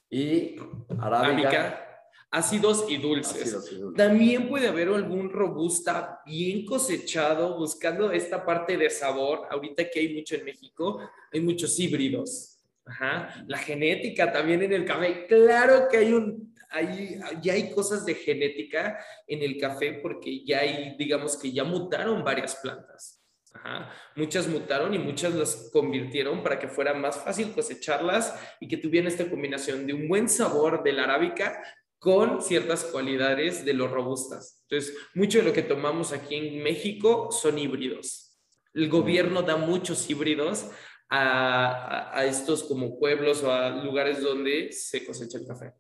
Y 0.10 0.56
arábica. 0.98 1.86
ácidos 2.32 2.86
y, 2.88 2.96
dulces. 2.96 3.70
También 3.98 4.48
puede 4.48 4.70
haber 4.70 4.88
algún 4.88 5.30
robusta 5.30 6.22
bien 6.26 6.66
cosechado, 6.66 7.58
buscando 7.58 8.14
esta 8.14 8.46
parte 8.46 8.78
de 8.78 8.90
sabor. 8.90 9.42
Ahorita 9.52 9.90
que 9.90 10.00
hay 10.00 10.14
mucho 10.16 10.36
en 10.36 10.46
México, 10.46 11.02
hay 11.34 11.42
muchos 11.42 11.78
híbridos 11.78 12.55
Ajá. 12.86 13.44
La 13.48 13.58
genética 13.58 14.32
también 14.32 14.62
en 14.64 14.74
el 14.74 14.86
café. 14.86 15.26
Claro 15.28 15.88
que 15.90 15.98
hay 15.98 16.14
un, 16.14 16.56
hay, 16.70 17.20
ya 17.42 17.54
hay 17.54 17.72
cosas 17.72 18.06
de 18.06 18.16
genética 18.16 19.00
en 19.28 19.42
el 19.42 19.58
café 19.60 19.94
porque 20.02 20.46
ya 20.46 20.60
hay, 20.60 20.96
digamos 20.98 21.38
que 21.38 21.52
ya 21.52 21.64
mutaron 21.64 22.24
varias 22.24 22.56
plantas. 22.56 23.22
Ajá. 23.54 23.90
Muchas 24.16 24.48
mutaron 24.48 24.94
y 24.94 25.00
muchas 25.00 25.34
las 25.34 25.70
convirtieron 25.72 26.44
para 26.44 26.60
que 26.60 26.68
fuera 26.68 26.94
más 26.94 27.18
fácil 27.18 27.54
cosecharlas 27.54 28.38
y 28.60 28.68
que 28.68 28.78
tuvieran 28.78 29.08
esta 29.08 29.30
combinación 29.30 29.88
de 29.88 29.94
un 29.94 30.08
buen 30.08 30.28
sabor 30.28 30.84
de 30.84 30.94
la 30.94 31.06
arábica 31.06 31.64
con 31.98 32.42
ciertas 32.42 32.84
cualidades 32.84 33.66
de 33.66 33.74
los 33.74 33.90
robustas. 33.90 34.62
Entonces, 34.70 34.96
mucho 35.16 35.40
de 35.40 35.46
lo 35.46 35.54
que 35.54 35.64
tomamos 35.64 36.12
aquí 36.12 36.36
en 36.36 36.62
México 36.62 37.32
son 37.32 37.58
híbridos. 37.58 38.38
El 38.74 38.90
gobierno 38.90 39.42
da 39.42 39.56
muchos 39.56 40.08
híbridos 40.10 40.68
a, 41.10 42.24
estos 42.26 42.64
como 42.64 43.00
pueblos 43.00 43.44
o 43.44 43.52
a 43.52 43.70
lugares 43.70 44.22
donde 44.22 44.72
se 44.72 45.06
cosecha 45.06 45.38
el 45.38 45.48
café. 45.48 45.74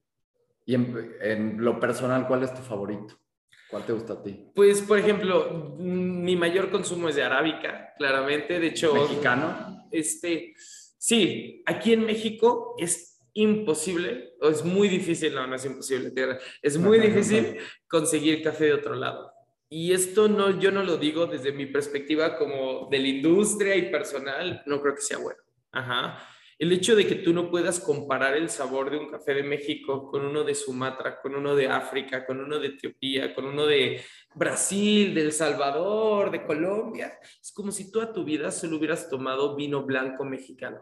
Y 0.65 0.75
en, 0.75 1.57
lo 1.57 1.79
personal, 1.79 2.27
¿cuál 2.27 2.43
es 2.43 2.53
tu 2.53 2.61
favorito? 2.61 3.15
¿Cuál 3.69 3.85
te 3.85 3.93
gusta 3.93 4.13
a 4.13 4.23
ti? 4.23 4.51
Pues, 4.53 4.81
por 4.81 4.99
ejemplo, 4.99 5.75
mi 5.77 6.35
mayor 6.35 6.69
consumo 6.69 7.09
es 7.09 7.15
de 7.15 7.23
arábica, 7.23 7.93
claramente. 7.97 8.59
De 8.59 8.67
hecho, 8.67 8.93
¿mexicano? 8.93 9.87
Este, 9.91 10.53
sí, 10.97 11.63
aquí 11.65 11.93
en 11.93 12.05
México 12.05 12.75
es 12.77 13.15
imposible, 13.33 14.33
o 14.39 14.49
es 14.49 14.63
muy 14.63 14.87
difícil, 14.87 15.35
no, 15.35 15.45
no 15.45 15.55
es 15.55 15.65
imposible, 15.65 16.13
es 16.61 16.77
muy 16.77 16.99
difícil 16.99 17.57
conseguir 17.87 18.41
café 18.41 18.65
de 18.65 18.73
otro 18.73 18.95
lado. 18.95 19.34
Y 19.69 19.93
esto 19.93 20.27
no, 20.27 20.59
yo 20.59 20.71
no 20.71 20.83
lo 20.83 20.97
digo 20.97 21.25
desde 21.25 21.51
mi 21.51 21.65
perspectiva 21.65 22.37
como 22.37 22.87
de 22.89 22.99
la 22.99 23.07
industria 23.07 23.75
y 23.75 23.91
personal, 23.91 24.61
no 24.65 24.81
creo 24.81 24.95
que 24.95 25.01
sea 25.01 25.17
bueno. 25.17 25.41
Ajá. 25.71 26.19
El 26.57 26.71
hecho 26.71 26.95
de 26.95 27.05
que 27.05 27.15
tú 27.15 27.33
no 27.33 27.51
puedas 27.51 27.81
comparar 27.81 28.37
el 28.37 28.49
sabor 28.49 28.89
de 28.89 28.97
un 28.97 29.09
café 29.09 29.33
de 29.33 29.43
México 29.43 30.09
con 30.09 30.25
uno 30.25 30.45
de 30.45 30.55
Sumatra, 30.55 31.19
con 31.19 31.35
uno 31.35 31.53
de 31.53 31.67
África, 31.67 32.25
con 32.25 32.39
uno 32.39 32.59
de 32.59 32.67
Etiopía, 32.67 33.35
con 33.35 33.45
uno 33.45 33.65
de 33.65 34.01
Brasil, 34.33 35.13
de 35.13 35.21
El 35.21 35.31
Salvador, 35.33 36.31
de 36.31 36.45
Colombia, 36.45 37.19
es 37.41 37.51
como 37.51 37.71
si 37.71 37.91
toda 37.91 38.13
tu 38.13 38.23
vida 38.23 38.51
solo 38.51 38.77
hubieras 38.77 39.09
tomado 39.09 39.55
vino 39.55 39.83
blanco 39.83 40.23
mexicano. 40.23 40.79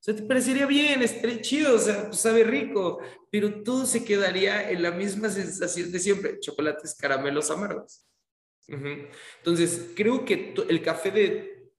O 0.00 0.02
sea, 0.02 0.16
te 0.16 0.22
parecería 0.22 0.64
bien, 0.64 1.02
estaría 1.02 1.42
chido, 1.42 1.74
o 1.74 1.78
sea, 1.78 2.06
pues, 2.06 2.20
sabe 2.20 2.42
rico, 2.42 3.00
pero 3.30 3.62
todo 3.62 3.84
se 3.84 4.02
quedaría 4.02 4.70
en 4.70 4.82
la 4.82 4.92
misma 4.92 5.28
sensación 5.28 5.92
de 5.92 5.98
siempre, 5.98 6.40
chocolates, 6.40 6.94
caramelos 6.94 7.50
amargos. 7.50 8.06
Entonces, 8.66 9.90
creo 9.94 10.24
que 10.24 10.54
el 10.68 10.82
café 10.82 11.10
de... 11.10 11.70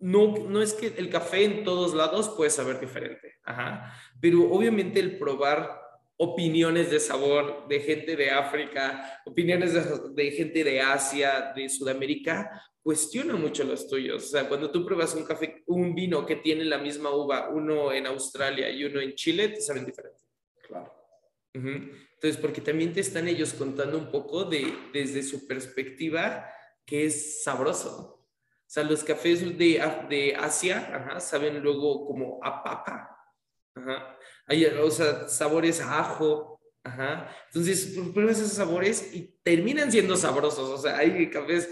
No, 0.00 0.36
no 0.48 0.62
es 0.62 0.72
que 0.72 0.88
el 0.96 1.10
café 1.10 1.44
en 1.44 1.64
todos 1.64 1.94
lados 1.94 2.30
puede 2.30 2.50
saber 2.50 2.80
diferente, 2.80 3.34
Ajá. 3.44 3.92
pero 4.20 4.50
obviamente 4.50 5.00
el 5.00 5.18
probar 5.18 5.85
opiniones 6.18 6.90
de 6.90 7.00
sabor 7.00 7.68
de 7.68 7.80
gente 7.80 8.16
de 8.16 8.30
África, 8.30 9.20
opiniones 9.26 9.74
de, 9.74 10.22
de, 10.24 10.30
gente 10.30 10.64
de 10.64 10.80
Asia, 10.80 11.52
de 11.54 11.68
Sudamérica, 11.68 12.62
cuestiona 12.82 13.34
mucho 13.34 13.64
los 13.64 13.88
tuyos. 13.88 14.24
O 14.24 14.28
sea, 14.28 14.48
cuando 14.48 14.70
tú 14.70 14.84
pruebas 14.84 15.14
un 15.14 15.24
café, 15.24 15.64
un 15.66 15.94
vino 15.94 16.24
que 16.24 16.36
tiene 16.36 16.64
la 16.64 16.78
misma 16.78 17.10
uva, 17.10 17.48
uno 17.48 17.92
en 17.92 18.06
Australia 18.06 18.70
y 18.70 18.84
uno 18.84 19.00
en 19.00 19.14
Chile, 19.14 19.48
te 19.48 19.60
saben 19.60 19.84
diferente. 19.84 20.22
Claro. 20.62 20.92
Entonces, 21.52 22.36
porque 22.40 22.60
también 22.60 22.92
te 22.92 23.00
están 23.00 23.28
ellos 23.28 23.54
contando 23.54 23.98
un 23.98 24.10
poco 24.10 24.44
de, 24.44 24.72
desde 24.92 25.22
su 25.22 25.46
perspectiva, 25.46 26.48
que 26.84 27.06
es 27.06 27.42
sabroso. 27.42 28.20
O 28.20 28.68
sea, 28.68 28.84
los 28.84 29.02
cafés 29.02 29.40
de, 29.40 29.82
de 30.08 30.36
Asia 30.36 31.18
saben 31.18 31.60
luego 31.62 32.06
como 32.06 32.38
a 32.42 32.62
papa. 32.62 33.15
Ajá. 33.76 34.18
Hay, 34.46 34.64
o 34.64 34.90
sea, 34.90 35.28
sabores 35.28 35.80
a 35.80 36.00
ajo. 36.00 36.60
Ajá. 36.82 37.30
Entonces, 37.48 37.98
pruebas 38.14 38.38
esos 38.38 38.52
sabores 38.52 39.14
y 39.14 39.36
terminan 39.42 39.90
siendo 39.92 40.16
sabrosos. 40.16 40.68
O 40.68 40.78
sea, 40.78 40.98
hay 40.98 41.30
cafés 41.30 41.68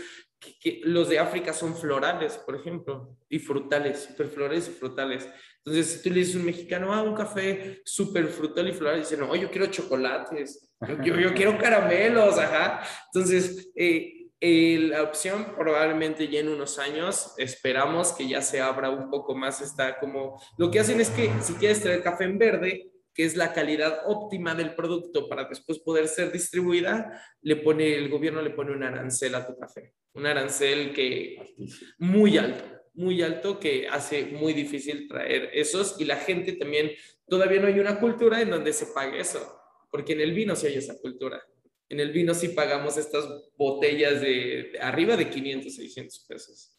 que, 0.61 0.81
los 0.85 1.09
de 1.09 1.19
África 1.19 1.53
son 1.53 1.75
florales, 1.77 2.35
por 2.39 2.57
ejemplo, 2.57 3.17
y 3.29 3.39
frutales, 3.39 4.05
súper 4.05 4.29
florales 4.29 4.69
y 4.69 4.73
frutales. 4.73 5.29
Entonces, 5.59 5.93
si 5.93 6.03
tú 6.03 6.11
le 6.11 6.21
dices 6.21 6.37
a 6.37 6.39
un 6.39 6.45
mexicano, 6.45 6.93
ah, 6.93 7.03
un 7.03 7.15
café 7.15 7.81
súper 7.85 8.27
frutal 8.27 8.69
y 8.69 8.73
floral, 8.73 9.01
dice, 9.01 9.17
no, 9.17 9.35
yo 9.35 9.51
quiero 9.51 9.67
chocolates, 9.69 10.71
yo, 11.03 11.19
yo, 11.19 11.33
quiero 11.33 11.57
caramelos, 11.57 12.39
ajá. 12.39 12.83
Entonces, 13.13 13.71
eh, 13.75 14.14
eh, 14.47 14.79
la 14.79 15.03
opción 15.03 15.55
probablemente 15.57 16.29
ya 16.29 16.41
en 16.41 16.51
unos 16.51 16.79
años, 16.79 17.33
esperamos 17.39 18.13
que 18.13 18.29
ya 18.29 18.43
se 18.43 18.61
abra 18.61 18.91
un 18.91 19.09
poco 19.09 19.35
más, 19.35 19.63
está 19.63 19.99
como, 19.99 20.39
lo 20.59 20.71
que 20.71 20.81
hacen 20.81 21.01
es 21.01 21.09
que 21.09 21.31
si 21.41 21.55
quieres 21.55 21.81
traer 21.81 22.03
café 22.03 22.25
en 22.25 22.37
verde, 22.37 22.91
que 23.15 23.25
es 23.25 23.37
la 23.37 23.55
calidad 23.55 24.03
óptima 24.05 24.55
del 24.55 24.75
producto 24.75 25.31
para 25.31 25.45
después 25.45 25.79
poder 25.79 26.09
ser 26.09 26.31
distribuida, 26.31 27.23
le 27.41 27.57
pone, 27.57 27.95
el 27.95 28.11
gobierno 28.11 28.43
le 28.43 28.51
pone 28.51 28.73
un 28.73 28.83
arancel 28.83 29.35
a 29.35 29.47
tu 29.47 29.57
café. 29.57 29.95
Un 30.13 30.27
arancel 30.27 30.93
que 30.93 31.55
muy 31.97 32.37
alto, 32.37 32.65
muy 32.93 33.23
alto 33.23 33.59
que 33.59 33.89
hace 33.89 34.27
muy 34.27 34.53
difícil 34.53 35.09
traer 35.09 35.49
esos 35.55 35.99
y 35.99 36.05
la 36.05 36.17
gente 36.17 36.53
también, 36.53 36.91
todavía 37.27 37.63
no 37.63 37.69
hay 37.69 37.81
una 37.81 37.99
cultura 37.99 38.43
en 38.43 38.51
donde 38.51 38.75
se 38.75 38.89
pague 38.89 39.21
eso, 39.21 39.59
porque 39.91 40.13
en 40.13 40.21
el 40.21 40.35
vino 40.35 40.55
sí 40.55 40.67
hay 40.67 40.77
esa 40.77 41.01
cultura. 41.01 41.43
En 41.89 42.01
el 42.01 42.13
vino 42.13 42.35
sí 42.35 42.49
pagamos 42.49 42.97
estas 42.97 43.27
botellas 43.57 44.21
de, 44.21 44.73
arriba 44.81 45.17
de 45.17 45.29
500, 45.29 45.75
600 45.75 46.19
pesos. 46.29 46.77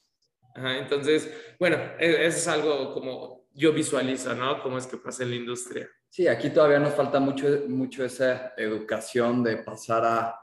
entonces, 0.56 1.32
bueno, 1.60 1.78
e, 2.00 2.26
eso 2.26 2.38
es 2.38 2.48
algo 2.48 2.94
como 2.94 3.48
yo 3.54 3.72
visualizo, 3.72 4.36
¿no? 4.36 4.62
Cómo 4.62 4.78
es 4.78 4.88
que 4.88 4.98
pasa 4.98 5.24
en 5.24 5.30
la 5.32 5.36
industria. 5.38 5.90
Sí, 6.10 6.28
aquí 6.28 6.50
todavía 6.50 6.80
nos 6.80 6.94
falta 6.94 7.20
mucho, 7.20 7.64
mucho 7.68 8.06
esa 8.06 8.54
educación 8.58 9.44
de 9.44 9.58
pasar 9.58 10.06
a... 10.06 10.40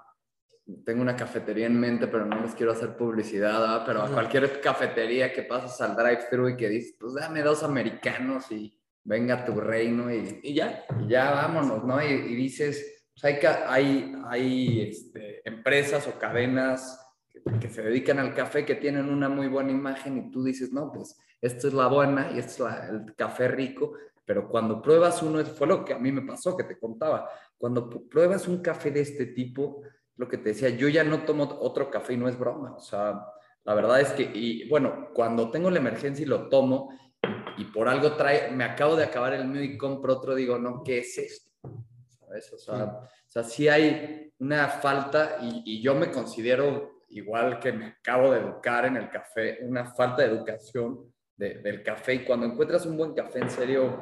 Tengo 0.84 1.02
una 1.02 1.16
cafetería 1.16 1.66
en 1.66 1.78
mente, 1.78 2.06
pero 2.06 2.24
no 2.24 2.40
les 2.40 2.54
quiero 2.54 2.72
hacer 2.72 2.96
publicidad, 2.96 3.84
pero 3.84 4.02
a 4.02 4.10
cualquier 4.10 4.60
cafetería 4.60 5.32
que 5.32 5.42
pasas 5.42 5.80
al 5.80 5.96
drive-thru 5.96 6.50
y 6.50 6.56
que 6.56 6.68
dices, 6.68 6.96
pues 6.98 7.14
dame 7.14 7.42
dos 7.42 7.62
americanos 7.62 8.50
y 8.52 8.78
venga 9.04 9.44
tu 9.44 9.60
reino 9.60 10.12
y, 10.12 10.54
ya, 10.54 10.84
y 11.00 11.08
ya 11.08 11.30
vámonos, 11.30 11.84
¿no? 11.84 12.02
Y, 12.02 12.34
dices, 12.34 12.91
hay, 13.22 13.38
hay, 13.66 14.12
hay 14.26 14.80
este, 14.82 15.46
empresas 15.48 16.06
o 16.08 16.18
cadenas 16.18 16.98
que, 17.60 17.68
se 17.68 17.82
dedican 17.82 18.18
al 18.18 18.34
café 18.34 18.64
que 18.64 18.74
tienen 18.76 19.08
una 19.08 19.28
muy 19.28 19.48
buena 19.48 19.70
imagen 19.70 20.18
y 20.18 20.30
tú 20.30 20.42
dices, 20.44 20.72
no, 20.72 20.92
pues 20.92 21.16
esto 21.40 21.68
es 21.68 21.74
la 21.74 21.88
buena 21.88 22.30
y 22.32 22.38
esto 22.38 22.68
es 22.68 22.74
el 22.90 23.14
café 23.16 23.48
rico, 23.48 23.94
pero 24.24 24.48
cuando 24.48 24.80
pruebas 24.80 25.22
uno, 25.22 25.44
fue 25.44 25.66
lo 25.66 25.84
que 25.84 25.94
a 25.94 25.98
mí 25.98 26.12
me 26.12 26.22
pasó, 26.22 26.56
que 26.56 26.64
te 26.64 26.78
contaba, 26.78 27.28
cuando 27.58 27.88
pruebas 27.88 28.48
un 28.48 28.62
café 28.62 28.90
de 28.90 29.00
este 29.00 29.26
tipo, 29.26 29.82
lo 30.16 30.28
que 30.28 30.38
te 30.38 30.50
decía, 30.50 30.68
yo 30.70 30.88
ya 30.88 31.04
no 31.04 31.24
tomo 31.24 31.44
otro 31.60 31.90
café 31.90 32.14
y 32.14 32.16
no 32.16 32.28
es 32.28 32.38
broma, 32.38 32.74
o 32.76 32.80
sea, 32.80 33.24
la 33.64 33.74
verdad 33.74 34.00
es 34.00 34.10
que, 34.12 34.22
y 34.22 34.68
bueno, 34.68 35.08
cuando 35.14 35.50
tengo 35.50 35.70
la 35.70 35.78
emergencia 35.78 36.24
y 36.24 36.28
lo 36.28 36.48
tomo 36.48 36.90
y 37.56 37.64
por 37.66 37.88
algo 37.88 38.16
trae, 38.16 38.50
me 38.50 38.64
acabo 38.64 38.96
de 38.96 39.04
acabar 39.04 39.34
el 39.34 39.46
mío 39.46 39.62
y 39.62 39.78
compro 39.78 40.14
otro, 40.14 40.34
digo, 40.34 40.58
no, 40.58 40.82
¿qué 40.82 40.98
es 40.98 41.18
esto? 41.18 41.52
¿Sabes? 42.32 42.52
O 42.52 42.58
sea, 42.58 42.84
o 42.84 43.08
sea 43.26 43.42
sí 43.42 43.68
hay 43.68 44.32
una 44.38 44.68
falta 44.68 45.38
y, 45.42 45.62
y 45.66 45.82
yo 45.82 45.94
me 45.94 46.10
considero 46.10 47.04
igual 47.10 47.58
que 47.60 47.72
me 47.72 47.86
acabo 47.86 48.32
de 48.32 48.40
educar 48.40 48.86
en 48.86 48.96
el 48.96 49.10
café, 49.10 49.58
una 49.62 49.84
falta 49.84 50.22
de 50.22 50.28
educación 50.28 51.12
del 51.36 51.82
café 51.82 52.14
y 52.14 52.24
cuando 52.24 52.46
encuentras 52.46 52.86
un 52.86 52.96
buen 52.96 53.14
café, 53.14 53.40
en 53.40 53.50
serio, 53.50 53.98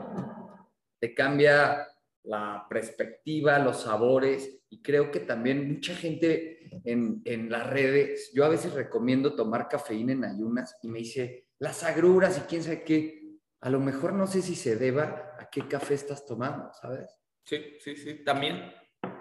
te 1.01 1.15
cambia 1.15 1.89
la 2.25 2.67
perspectiva, 2.69 3.59
los 3.59 3.83
sabores 3.83 4.63
y 4.69 4.83
creo 4.83 5.11
que 5.11 5.21
también 5.21 5.73
mucha 5.73 5.95
gente 5.95 6.69
en, 6.85 7.23
en, 7.25 7.51
las 7.51 7.69
redes, 7.69 8.31
yo 8.35 8.45
a 8.45 8.49
veces 8.49 8.75
recomiendo 8.75 9.35
tomar 9.35 9.69
cafeína 9.69 10.13
en 10.13 10.25
ayunas 10.25 10.77
y 10.83 10.89
me 10.89 10.99
dice, 10.99 11.49
las 11.59 11.83
agruras 11.83 12.37
y 12.39 12.43
quién 12.43 12.63
sabe 12.63 12.85
qué, 12.85 13.39
a 13.63 13.71
lo 13.71 13.81
mejor 13.81 14.13
no 14.13 14.27
sé 14.27 14.43
si 14.43 14.55
se 14.55 14.77
deba 14.77 15.35
a 15.39 15.49
qué 15.51 15.67
café 15.67 15.95
estás 15.95 16.27
tomando, 16.27 16.71
¿sabes? 16.75 17.20
Sí, 17.45 17.77
sí, 17.81 17.97
sí, 17.97 18.25
también. 18.25 18.73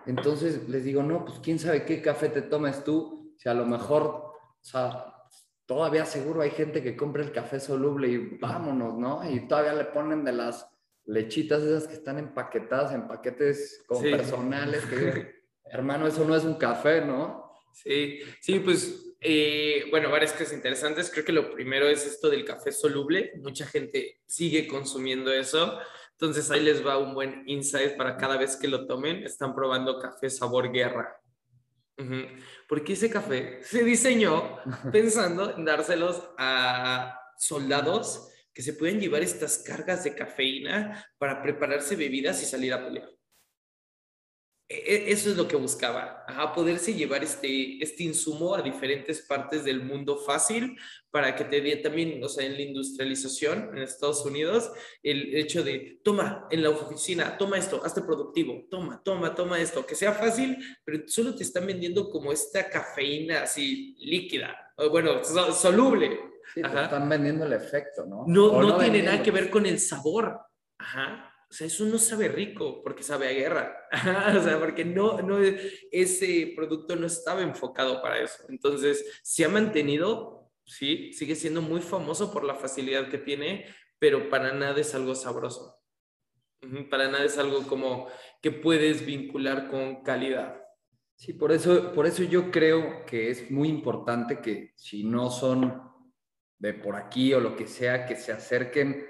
Entonces 0.06 0.68
les 0.70 0.84
digo, 0.84 1.04
no, 1.04 1.26
pues 1.26 1.40
quién 1.40 1.60
sabe 1.60 1.86
qué 1.86 2.02
café 2.02 2.30
te 2.30 2.42
tomes 2.42 2.84
tú, 2.84 3.36
si 3.38 3.50
a 3.50 3.54
lo 3.54 3.66
mejor, 3.66 4.04
o 4.04 4.60
sea, 4.62 5.14
todavía 5.66 6.06
seguro 6.06 6.42
hay 6.42 6.52
gente 6.52 6.82
que 6.82 6.96
compra 6.96 7.24
el 7.24 7.32
café 7.32 7.60
soluble 7.60 8.08
y 8.08 8.18
vámonos, 8.40 8.98
¿no? 8.98 9.30
Y 9.30 9.48
todavía 9.48 9.74
le 9.74 9.86
ponen 9.86 10.24
de 10.24 10.34
las 10.34 10.68
lechitas 11.06 11.62
esas 11.64 11.88
que 11.88 11.94
están 11.94 12.20
empaquetadas 12.20 12.94
en 12.94 13.08
paquetes 13.08 13.84
como 13.88 14.02
personales, 14.02 14.84
que 14.86 15.44
hermano, 15.66 16.08
eso 16.08 16.26
no 16.26 16.36
es 16.36 16.44
un 16.44 16.56
café, 16.56 17.02
¿no? 17.02 17.54
Sí, 17.74 18.20
sí, 18.42 18.60
pues, 18.60 19.16
eh, 19.22 19.86
bueno, 19.90 20.10
varias 20.10 20.34
cosas 20.34 20.54
interesantes. 20.54 21.10
Creo 21.12 21.26
que 21.26 21.32
lo 21.32 21.52
primero 21.52 21.88
es 21.88 22.06
esto 22.06 22.30
del 22.30 22.46
café 22.46 22.72
soluble. 22.72 23.34
Mucha 23.38 23.66
gente 23.66 24.22
sigue 24.26 24.68
consumiendo 24.68 25.32
eso. 25.32 25.80
Entonces 26.22 26.52
ahí 26.52 26.62
les 26.62 26.86
va 26.86 26.98
un 26.98 27.14
buen 27.14 27.44
insight 27.46 27.96
para 27.96 28.18
cada 28.18 28.36
vez 28.36 28.58
que 28.58 28.68
lo 28.68 28.86
tomen. 28.86 29.24
Están 29.24 29.56
probando 29.56 30.00
café 30.00 30.30
sabor 30.30 30.70
guerra. 30.70 31.18
Porque 32.68 32.94
ese 32.94 33.10
café 33.10 33.60
se 33.64 33.86
diseñó 33.86 34.58
pensando 34.92 35.56
en 35.56 35.64
dárselos 35.64 36.30
a 36.38 37.18
soldados 37.38 38.28
que 38.54 38.62
se 38.62 38.74
pueden 38.74 39.00
llevar 39.00 39.22
estas 39.22 39.60
cargas 39.60 40.04
de 40.04 40.14
cafeína 40.14 41.06
para 41.18 41.42
prepararse 41.42 41.96
bebidas 41.96 42.44
y 42.44 42.46
salir 42.46 42.74
a 42.74 42.84
pelear. 42.84 43.10
E, 44.72 44.76
e, 44.76 45.12
eso 45.12 45.32
es 45.32 45.36
lo 45.36 45.48
que 45.48 45.56
buscaba, 45.56 46.24
a 46.28 46.54
poderse 46.54 46.94
llevar 46.94 47.24
este, 47.24 47.84
este 47.84 48.04
insumo 48.04 48.54
a 48.54 48.62
diferentes 48.62 49.22
partes 49.22 49.64
del 49.64 49.82
mundo 49.84 50.16
fácil 50.18 50.78
para 51.10 51.36
que 51.36 51.44
te 51.44 51.60
dé 51.60 51.78
también, 51.78 52.24
o 52.24 52.30
sea, 52.30 52.46
en 52.46 52.54
la 52.54 52.62
industrialización 52.62 53.72
en 53.76 53.80
Estados 53.80 54.24
Unidos, 54.24 54.72
el 55.02 55.36
hecho 55.36 55.64
de, 55.64 56.00
toma 56.04 56.48
en 56.52 56.62
la 56.62 56.70
oficina, 56.70 57.36
toma 57.36 57.58
esto, 57.58 57.84
hazte 57.84 58.04
productivo, 58.04 58.68
toma, 58.70 59.02
toma, 59.04 59.34
toma 59.34 59.60
esto, 59.60 59.84
que 59.88 59.96
sea 59.96 60.14
fácil, 60.14 60.56
pero 60.86 61.00
solo 61.08 61.34
te 61.34 61.42
están 61.42 61.66
vendiendo 61.66 62.08
como 62.12 62.32
esta 62.32 62.70
cafeína 62.70 63.42
así 63.42 63.96
líquida, 64.00 64.56
bueno, 64.92 65.24
soluble. 65.24 66.20
Sí, 66.54 66.62
te 66.62 66.68
están 66.68 67.10
vendiendo 67.10 67.46
el 67.46 67.54
efecto, 67.54 68.06
¿no? 68.06 68.24
No, 68.28 68.62
no, 68.62 68.78
tiene 68.78 69.02
nada 69.02 69.22
que 69.22 69.32
ver 69.32 69.50
con 69.50 69.66
el 69.66 69.80
sabor. 69.80 70.40
Ajá 70.78 71.30
o 71.50 71.54
sea, 71.54 71.66
eso 71.66 71.84
no 71.86 71.98
sabe 71.98 72.28
rico 72.28 72.84
porque 72.84 73.02
sabe 73.02 73.28
a 73.28 73.32
guerra. 73.32 73.76
o 74.38 74.44
sea, 74.44 74.60
porque 74.60 74.86
no, 74.86 75.20
no, 75.22 75.40
ese 75.92 76.54
producto 76.56 76.96
no 76.96 77.08
estaba 77.08 77.42
enfocado 77.42 78.02
para 78.02 78.20
eso. 78.20 78.44
Entonces, 78.50 79.20
se 79.24 79.46
ha 79.46 79.50
mantenido, 79.50 80.52
sí, 80.64 81.12
sigue 81.12 81.36
siendo 81.36 81.62
muy 81.62 81.82
famoso 81.82 82.32
por 82.32 82.44
la 82.44 82.54
facilidad 82.54 83.10
que 83.10 83.18
tiene, 83.18 83.66
pero 83.98 84.30
para 84.30 84.54
nada 84.54 84.80
es 84.80 84.94
algo 84.94 85.16
sabroso. 85.16 85.82
Para 86.92 87.10
nada 87.10 87.24
es 87.24 87.38
algo 87.40 87.64
como 87.64 88.08
que 88.42 88.52
puedes 88.52 89.04
vincular 89.04 89.70
con 89.70 90.04
calidad. 90.04 90.62
Sí, 91.16 91.34
por 91.34 91.52
eso, 91.52 91.94
por 91.94 92.06
eso 92.06 92.24
yo 92.24 92.52
creo 92.52 93.06
que 93.06 93.32
es 93.32 93.50
muy 93.50 93.70
importante 93.70 94.40
que 94.40 94.74
si 94.76 95.04
no 95.04 95.32
son 95.32 95.82
de 96.60 96.74
por 96.76 96.96
aquí 96.96 97.34
o 97.34 97.40
lo 97.40 97.56
que 97.56 97.66
sea, 97.66 98.06
que 98.06 98.16
se 98.16 98.32
acerquen 98.32 99.08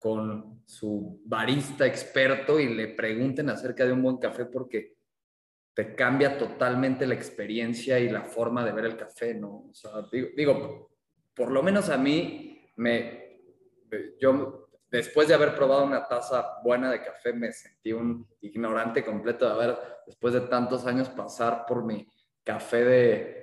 con 0.00 0.62
su 0.66 1.20
barista 1.24 1.86
experto 1.86 2.58
y 2.58 2.74
le 2.74 2.88
pregunten 2.88 3.50
acerca 3.50 3.84
de 3.84 3.92
un 3.92 4.02
buen 4.02 4.16
café 4.16 4.46
porque 4.46 4.96
te 5.74 5.94
cambia 5.94 6.36
totalmente 6.36 7.06
la 7.06 7.14
experiencia 7.14 8.00
y 8.00 8.08
la 8.08 8.24
forma 8.24 8.64
de 8.64 8.72
ver 8.72 8.86
el 8.86 8.96
café, 8.96 9.34
¿no? 9.34 9.68
O 9.70 9.74
sea, 9.74 9.92
digo, 10.10 10.28
digo 10.36 10.90
por 11.34 11.50
lo 11.50 11.62
menos 11.62 11.88
a 11.90 11.96
mí, 11.96 12.70
me, 12.76 13.40
yo 14.18 14.68
después 14.90 15.28
de 15.28 15.34
haber 15.34 15.54
probado 15.54 15.84
una 15.84 16.06
taza 16.06 16.58
buena 16.62 16.90
de 16.90 17.02
café, 17.02 17.32
me 17.32 17.52
sentí 17.52 17.92
un 17.92 18.28
ignorante 18.40 19.04
completo 19.04 19.46
de 19.46 19.52
haber, 19.52 19.78
después 20.06 20.34
de 20.34 20.40
tantos 20.42 20.86
años, 20.86 21.08
pasar 21.10 21.64
por 21.66 21.84
mi 21.84 22.06
café 22.44 22.84
de, 22.84 23.40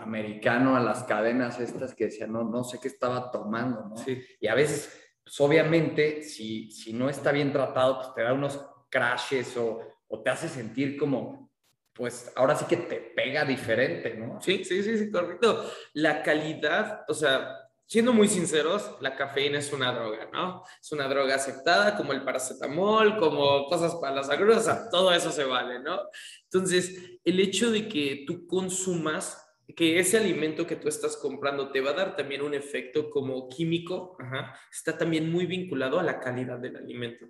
americano 0.00 0.74
a 0.76 0.80
las 0.80 1.04
cadenas 1.04 1.60
estas 1.60 1.94
que 1.94 2.06
decía, 2.06 2.26
no, 2.26 2.42
no 2.42 2.64
sé 2.64 2.78
qué 2.80 2.88
estaba 2.88 3.30
tomando, 3.30 3.84
¿no? 3.84 3.96
Sí. 3.98 4.20
Y 4.40 4.46
a 4.46 4.54
veces, 4.54 5.11
pues 5.24 5.40
obviamente, 5.40 6.22
si, 6.22 6.70
si 6.70 6.92
no 6.92 7.08
está 7.08 7.32
bien 7.32 7.52
tratado, 7.52 7.96
pues 7.96 8.14
te 8.14 8.22
da 8.22 8.32
unos 8.32 8.60
crashes 8.88 9.56
o, 9.56 9.80
o 10.08 10.22
te 10.22 10.30
hace 10.30 10.48
sentir 10.48 10.96
como, 10.98 11.50
pues 11.92 12.32
ahora 12.36 12.56
sí 12.56 12.64
que 12.66 12.76
te 12.76 12.96
pega 12.96 13.44
diferente, 13.44 14.14
¿no? 14.14 14.40
Sí, 14.40 14.64
sí, 14.64 14.82
sí, 14.82 14.98
sí, 14.98 15.10
correcto. 15.10 15.70
La 15.94 16.22
calidad, 16.22 17.04
o 17.08 17.14
sea, 17.14 17.56
siendo 17.86 18.12
muy 18.14 18.26
sinceros, 18.26 18.96
la 19.00 19.14
cafeína 19.14 19.58
es 19.58 19.72
una 19.72 19.92
droga, 19.92 20.28
¿no? 20.32 20.64
Es 20.80 20.90
una 20.92 21.08
droga 21.08 21.34
aceptada 21.34 21.94
como 21.94 22.14
el 22.14 22.24
paracetamol, 22.24 23.18
como 23.18 23.66
cosas 23.66 23.94
para 23.96 24.16
las 24.16 24.30
agruras, 24.30 24.88
todo 24.90 25.12
eso 25.12 25.30
se 25.30 25.44
vale, 25.44 25.78
¿no? 25.80 26.00
Entonces, 26.44 27.18
el 27.22 27.38
hecho 27.38 27.70
de 27.70 27.88
que 27.88 28.24
tú 28.26 28.46
consumas 28.46 29.41
que 29.74 29.98
ese 29.98 30.18
alimento 30.18 30.66
que 30.66 30.76
tú 30.76 30.88
estás 30.88 31.16
comprando 31.16 31.70
te 31.70 31.80
va 31.80 31.90
a 31.90 31.94
dar 31.94 32.16
también 32.16 32.42
un 32.42 32.54
efecto 32.54 33.10
como 33.10 33.48
químico, 33.48 34.16
está 34.70 34.96
también 34.96 35.30
muy 35.30 35.46
vinculado 35.46 35.98
a 35.98 36.02
la 36.02 36.20
calidad 36.20 36.58
del 36.58 36.76
alimento. 36.76 37.26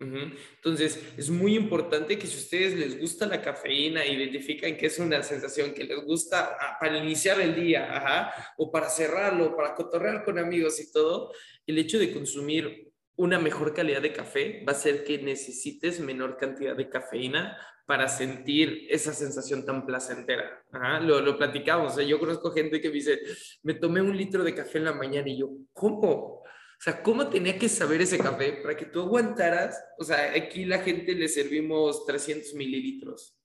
Entonces, 0.00 1.02
es 1.16 1.28
muy 1.28 1.56
importante 1.56 2.16
que 2.18 2.28
si 2.28 2.36
a 2.36 2.38
ustedes 2.38 2.74
les 2.76 3.00
gusta 3.00 3.26
la 3.26 3.42
cafeína, 3.42 4.06
identifican 4.06 4.76
que 4.76 4.86
es 4.86 4.98
una 5.00 5.22
sensación 5.24 5.74
que 5.74 5.82
les 5.82 6.04
gusta 6.04 6.56
ah, 6.60 6.76
para 6.78 6.98
iniciar 6.98 7.40
el 7.40 7.56
día, 7.56 8.32
o 8.58 8.70
para 8.70 8.88
cerrarlo, 8.88 9.56
para 9.56 9.74
cotorrear 9.74 10.24
con 10.24 10.38
amigos 10.38 10.78
y 10.78 10.92
todo, 10.92 11.32
el 11.66 11.78
hecho 11.78 11.98
de 11.98 12.12
consumir 12.12 12.87
una 13.18 13.38
mejor 13.40 13.74
calidad 13.74 14.00
de 14.00 14.12
café 14.12 14.64
va 14.66 14.72
a 14.72 14.76
hacer 14.76 15.04
que 15.04 15.18
necesites 15.18 15.98
menor 15.98 16.36
cantidad 16.36 16.76
de 16.76 16.88
cafeína 16.88 17.58
para 17.84 18.06
sentir 18.06 18.86
esa 18.90 19.12
sensación 19.12 19.64
tan 19.64 19.84
placentera. 19.84 20.62
Ajá, 20.70 21.00
lo, 21.00 21.20
lo 21.20 21.36
platicamos. 21.36 21.96
yo 22.06 22.18
conozco 22.20 22.52
gente 22.52 22.80
que 22.80 22.88
me 22.88 22.94
dice, 22.94 23.18
me 23.64 23.74
tomé 23.74 24.00
un 24.00 24.16
litro 24.16 24.44
de 24.44 24.54
café 24.54 24.78
en 24.78 24.84
la 24.84 24.92
mañana 24.92 25.28
y 25.28 25.40
yo, 25.40 25.50
¿cómo? 25.72 26.42
O 26.42 26.80
sea, 26.80 27.02
¿cómo 27.02 27.28
tenía 27.28 27.58
que 27.58 27.68
saber 27.68 28.00
ese 28.00 28.18
café 28.18 28.52
para 28.62 28.76
que 28.76 28.86
tú 28.86 29.00
aguantaras? 29.00 29.82
O 29.98 30.04
sea, 30.04 30.32
aquí 30.36 30.64
la 30.64 30.78
gente 30.78 31.12
le 31.14 31.26
servimos 31.26 32.06
300 32.06 32.54
mililitros 32.54 33.36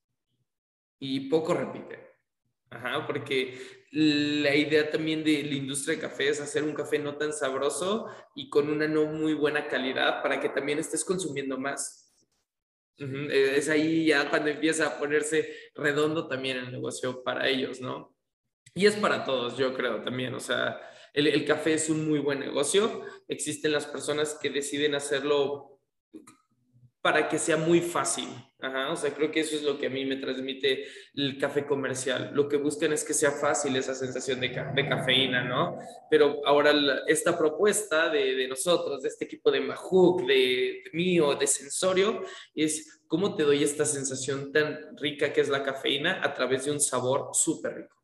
y 1.00 1.30
poco 1.30 1.56
repite. 1.56 2.13
Ajá, 2.76 3.06
porque 3.06 3.58
la 3.92 4.56
idea 4.56 4.90
también 4.90 5.24
de 5.24 5.44
la 5.44 5.54
industria 5.54 5.96
de 5.96 6.02
café 6.02 6.30
es 6.30 6.42
hacer 6.42 6.64
un 6.64 6.74
café 6.74 6.98
no 6.98 7.18
tan 7.18 7.32
sabroso 7.32 8.08
y 8.36 8.50
con 8.50 8.70
una 8.70 8.88
no 8.88 9.06
muy 9.06 9.34
buena 9.36 9.68
calidad 9.68 10.24
para 10.24 10.40
que 10.40 10.50
también 10.50 10.80
estés 10.80 11.06
consumiendo 11.06 11.58
más. 11.60 12.12
Es 12.98 13.70
ahí 13.70 14.06
ya 14.06 14.30
cuando 14.30 14.50
empieza 14.50 14.88
a 14.88 15.00
ponerse 15.00 15.56
redondo 15.76 16.28
también 16.28 16.58
el 16.58 16.72
negocio 16.72 17.24
para 17.24 17.48
ellos, 17.48 17.82
¿no? 17.82 18.16
Y 18.76 18.86
es 18.86 18.96
para 18.96 19.24
todos, 19.24 19.58
yo 19.58 19.74
creo 19.74 20.02
también. 20.02 20.34
O 20.34 20.40
sea, 20.40 20.80
el, 21.14 21.46
café 21.46 21.74
es 21.74 21.90
un 21.90 22.08
muy 22.08 22.20
buen 22.20 22.40
negocio. 22.40 23.04
Existen 23.28 23.72
las 23.72 23.86
personas 23.86 24.38
que 24.42 24.50
deciden 24.50 24.96
hacerlo 24.96 25.73
para 27.04 27.28
que 27.28 27.38
sea 27.38 27.58
muy 27.58 27.82
fácil. 27.82 28.30
o 28.60 28.96
sea, 28.96 29.14
creo 29.14 29.30
que 29.30 29.42
eso 29.42 29.58
es 29.58 29.64
lo 29.64 29.78
que 29.78 29.88
a 29.88 29.90
mí 29.90 30.06
me 30.06 30.16
transmite 30.16 30.86
el 31.16 31.38
café 31.38 31.66
comercial. 31.66 32.32
Lo 32.34 32.48
que 32.48 32.56
buscan 32.56 32.94
es 32.94 33.04
que 33.04 33.14
sea 33.14 33.32
fácil 33.32 33.76
esa 33.76 33.94
sensación 33.94 34.40
de, 34.40 34.54
cafeína, 34.88 35.44
¿no? 35.44 35.78
Pero 36.10 36.40
ahora 36.46 36.72
esta 37.08 37.38
propuesta 37.38 38.10
de, 38.10 38.48
nosotros, 38.48 39.02
de 39.02 39.10
este 39.10 39.26
equipo 39.26 39.52
de 39.52 39.60
Mahook, 39.60 40.26
de, 40.26 40.82
de 40.86 40.92
mío, 40.94 41.36
de 41.36 41.46
Sensorio, 41.46 42.22
es 42.56 43.02
cómo 43.10 43.36
te 43.36 43.44
doy 43.44 43.64
esta 43.64 43.84
sensación 43.84 44.54
tan 44.54 44.96
rica 44.96 45.34
que 45.34 45.42
es 45.42 45.50
la 45.50 45.62
cafeína 45.62 46.22
a 46.24 46.34
través 46.34 46.64
de 46.64 46.72
un 46.72 46.80
sabor 46.80 47.32
súper 47.34 47.76
rico 47.76 48.03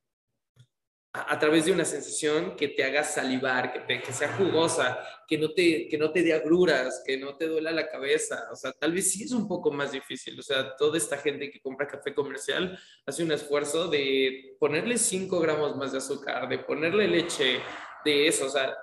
a, 1.12 1.40
través 1.40 1.66
de 1.66 1.72
una 1.72 1.86
sensación 1.86 2.56
que 2.56 2.68
te 2.68 2.84
haga 2.84 3.04
salivar, 3.04 3.86
que, 3.88 4.02
que 4.02 4.14
sea 4.14 4.32
jugosa, 4.38 5.00
que 5.28 5.40
no, 5.40 5.52
te, 5.52 5.88
que 5.88 5.98
no 5.98 6.12
te 6.12 6.22
dé 6.22 6.34
agruras, 6.34 7.02
que 7.06 7.18
no 7.18 7.36
te 7.36 7.48
duela 7.48 7.72
la 7.72 7.90
cabeza. 7.90 8.48
O 8.52 8.56
sea, 8.56 8.72
tal 8.74 8.94
vez 8.94 9.12
sí 9.12 9.24
es 9.24 9.32
un 9.32 9.48
poco 9.48 9.72
más 9.72 9.92
difícil. 9.92 10.40
O 10.40 10.44
sea, 10.44 10.76
toda 10.76 10.98
esta 10.98 11.18
gente 11.18 11.50
que 11.50 11.62
compra 11.62 11.88
café 11.88 12.14
comercial 12.14 12.78
hace 13.08 13.24
un 13.24 13.32
esfuerzo 13.32 13.88
de 13.88 14.56
ponerle 14.60 15.00
5 15.00 15.40
gramos 15.40 15.76
más 15.78 15.94
de 15.94 15.98
azúcar, 15.98 16.48
de 16.48 16.60
ponerle 16.60 17.08
leche, 17.08 17.60
de 18.06 18.28
eso. 18.28 18.46
O 18.46 18.50
sea, 18.50 18.78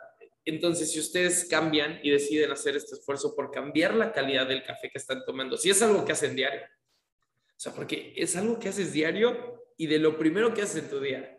entonces 0.45 0.91
si 0.91 0.99
ustedes 0.99 1.47
cambian 1.49 2.01
y 2.03 2.11
deciden 2.11 2.51
hacer 2.51 2.75
este 2.75 2.97
esfuerzo 2.97 3.37
por 3.37 3.53
cambiar 3.53 3.95
la 3.95 4.13
calidad 4.13 4.49
del 4.49 4.65
café 4.65 4.91
que 4.91 4.99
están 4.99 5.25
tomando, 5.25 5.57
si 5.57 5.71
es 5.71 5.81
algo 5.81 6.05
que 6.05 6.13
hacen 6.13 6.35
diario, 6.35 6.63
o 6.63 7.59
sea, 7.59 7.73
porque 7.73 8.13
es 8.17 8.35
algo 8.35 8.59
que 8.59 8.69
haces 8.69 8.93
diario 8.93 9.65
y 9.77 9.87
de 9.87 9.99
lo 10.01 10.19
primero 10.19 10.53
que 10.53 10.63
haces 10.63 10.83
en 10.83 10.91
tu 10.91 11.01
día 11.01 11.36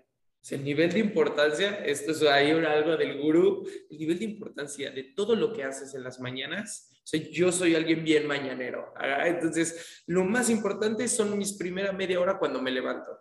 el 0.51 0.63
nivel 0.63 0.91
de 0.91 0.99
importancia, 0.99 1.83
esto 1.85 2.11
es 2.11 2.21
ahí 2.23 2.51
algo 2.51 2.95
del 2.97 3.19
gurú, 3.19 3.67
el 3.89 3.97
nivel 3.97 4.19
de 4.19 4.25
importancia 4.25 4.91
de 4.91 5.03
todo 5.03 5.35
lo 5.35 5.53
que 5.53 5.63
haces 5.63 5.93
en 5.95 6.03
las 6.03 6.19
mañanas. 6.19 6.89
O 7.13 7.17
yo 7.17 7.51
soy 7.51 7.75
alguien 7.75 8.03
bien 8.03 8.27
mañanero. 8.27 8.93
Entonces, 9.25 10.03
lo 10.07 10.25
más 10.25 10.49
importante 10.49 11.07
son 11.07 11.37
mis 11.37 11.53
primera 11.53 11.93
media 11.93 12.19
hora 12.19 12.37
cuando 12.37 12.61
me 12.61 12.71
levanto. 12.71 13.17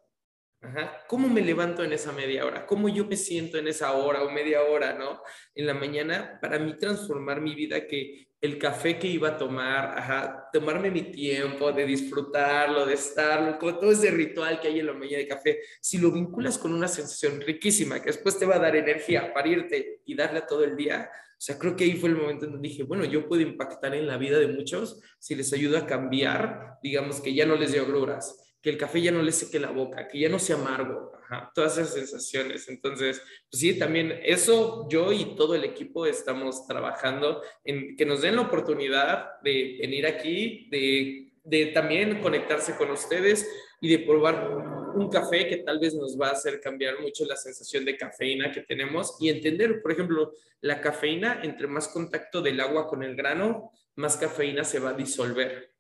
¿Cómo 1.07 1.29
me 1.29 1.41
levanto 1.41 1.85
en 1.85 1.93
esa 1.93 2.11
media 2.11 2.45
hora? 2.45 2.67
¿Cómo 2.67 2.89
yo 2.89 3.05
me 3.05 3.17
siento 3.17 3.59
en 3.59 3.69
esa 3.69 3.93
hora 3.93 4.25
o 4.25 4.31
media 4.31 4.63
hora, 4.63 4.95
no? 4.95 5.23
En 5.55 5.67
la 5.67 5.75
mañana, 5.75 6.39
para 6.41 6.59
mí 6.59 6.77
transformar 6.77 7.41
mi 7.41 7.55
vida, 7.55 7.87
que 7.87 8.31
el 8.47 8.59
café 8.59 8.99
que 8.99 9.07
iba 9.07 9.29
a 9.29 9.37
tomar, 9.37 9.99
ajá, 9.99 10.49
tomarme 10.53 10.91
mi 10.91 11.03
tiempo 11.03 11.73
de 11.73 11.85
disfrutarlo, 11.85 12.87
de 12.87 12.95
estarlo, 12.95 13.59
con 13.59 13.79
todo 13.79 13.93
ese 13.93 14.11
ritual 14.11 14.61
que 14.61 14.69
hay 14.69 14.81
en 14.81 14.87
la 14.87 14.95
mañana 14.95 15.19
de 15.19 15.29
café, 15.29 15.61
si 15.81 15.99
lo 15.99 16.11
vinculas 16.11 16.57
con 16.57 16.73
una 16.73 16.89
sensación 16.89 17.41
riquísima 17.41 18.01
que 18.01 18.07
después 18.07 18.39
te 18.39 18.47
va 18.47 18.57
a 18.57 18.61
dar 18.61 18.75
energía 18.75 19.33
para 19.35 19.49
irte 19.49 20.01
y 20.05 20.15
darle 20.15 20.39
a 20.39 20.47
todo 20.47 20.65
el 20.65 20.77
día, 20.77 21.11
o 21.13 21.41
sea, 21.41 21.59
creo 21.59 21.77
que 21.77 21.85
ahí 21.85 21.97
fue 21.97 22.09
el 22.09 22.17
momento 22.17 22.47
en 22.47 22.53
donde 22.53 22.69
dije, 22.69 22.83
bueno, 22.83 23.05
yo 23.05 23.29
puedo 23.29 23.43
impactar 23.43 23.95
en 23.95 24.07
la 24.07 24.17
vida 24.17 24.39
de 24.39 24.49
muchos 24.49 25.03
si 25.19 25.35
les 25.35 25.53
ayudo 25.53 25.77
a 25.77 25.87
cambiar, 25.87 26.79
digamos 26.83 27.21
que 27.21 27.35
ya 27.35 27.45
no 27.45 27.57
les 27.57 27.73
dio 27.73 27.83
agruras, 27.83 28.46
que 28.61 28.71
el 28.71 28.79
café 28.79 29.01
ya 29.01 29.13
no 29.13 29.23
le 29.23 29.33
seque 29.33 29.61
la 29.61 29.71
boca, 29.71 30.09
que 30.09 30.19
ya 30.19 30.29
no 30.29 30.39
sea 30.39 30.57
amargo, 30.57 31.13
todas 31.55 31.79
esas 31.79 31.95
sensaciones. 31.95 32.69
Entonces, 32.69 33.23
pues 33.51 33.61
sí, 33.61 33.79
también 33.79 34.21
eso 34.23 34.89
yo 34.89 35.13
y 35.13 35.37
todo 35.37 35.55
el 35.55 35.65
equipo 35.65 36.07
estamos 36.07 36.67
trabajando 36.67 37.43
en 37.65 37.97
que 37.97 38.07
nos 38.07 38.23
den 38.23 38.37
la 38.37 38.43
oportunidad 38.43 39.41
de 39.43 39.79
venir 39.81 40.07
aquí, 40.07 40.69
de, 40.71 41.33
de 41.45 41.67
también 41.67 42.21
conectarse 42.21 42.77
con 42.77 42.91
ustedes 42.91 43.49
y 43.81 43.89
de 43.89 43.99
probar 44.01 44.51
un 44.95 45.11
café 45.11 45.47
que 45.47 45.59
tal 45.59 45.79
vez 45.79 45.95
nos 45.95 46.19
va 46.19 46.29
a 46.29 46.33
hacer 46.33 46.61
cambiar 46.61 47.01
mucho 47.01 47.25
la 47.27 47.37
sensación 47.37 47.85
de 47.85 47.97
cafeína 47.97 48.51
que 48.51 48.63
tenemos 48.63 49.17
y 49.21 49.29
entender, 49.29 49.83
por 49.83 49.93
ejemplo, 49.93 50.33
la 50.61 50.81
cafeína, 50.81 51.41
entre 51.43 51.67
más 51.67 51.89
contacto 51.89 52.41
del 52.41 52.61
agua 52.61 52.89
con 52.89 53.03
el 53.03 53.15
grano, 53.15 53.73
más 53.97 54.17
cafeína 54.17 54.65
se 54.65 54.79
va 54.79 54.91
a 54.91 54.95
disolver. 54.95 55.73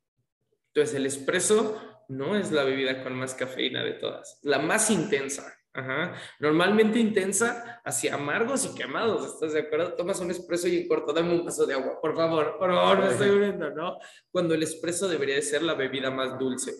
Entonces, 0.68 0.94
el 0.94 1.06
espresso 1.06 1.95
no 2.08 2.36
es 2.36 2.52
la 2.52 2.64
bebida 2.64 3.02
con 3.02 3.14
más 3.14 3.34
cafeína 3.34 3.82
de 3.82 3.92
todas, 3.94 4.38
la 4.42 4.58
más 4.58 4.90
intensa. 4.90 5.52
Normalmente 6.40 6.98
intensa 6.98 7.82
hacia 7.84 8.14
amargos 8.14 8.64
y 8.64 8.74
quemados, 8.74 9.26
¿estás 9.26 9.52
de 9.52 9.60
acuerdo? 9.60 9.92
Tomas 9.92 10.20
un 10.20 10.30
espresso 10.30 10.68
y 10.68 10.78
en 10.78 10.88
corto, 10.88 11.12
dame 11.12 11.34
un 11.34 11.44
vaso 11.44 11.66
de 11.66 11.74
agua, 11.74 12.00
por 12.00 12.16
favor, 12.16 12.56
por 12.58 12.70
favor, 12.72 12.98
me 12.98 13.10
estoy 13.10 13.38
viendo, 13.38 13.70
¿no? 13.70 13.98
Cuando 14.30 14.54
el 14.54 14.62
espresso 14.62 15.06
debería 15.06 15.34
de 15.34 15.42
ser 15.42 15.62
la 15.62 15.74
bebida 15.74 16.10
más 16.10 16.38
dulce. 16.38 16.72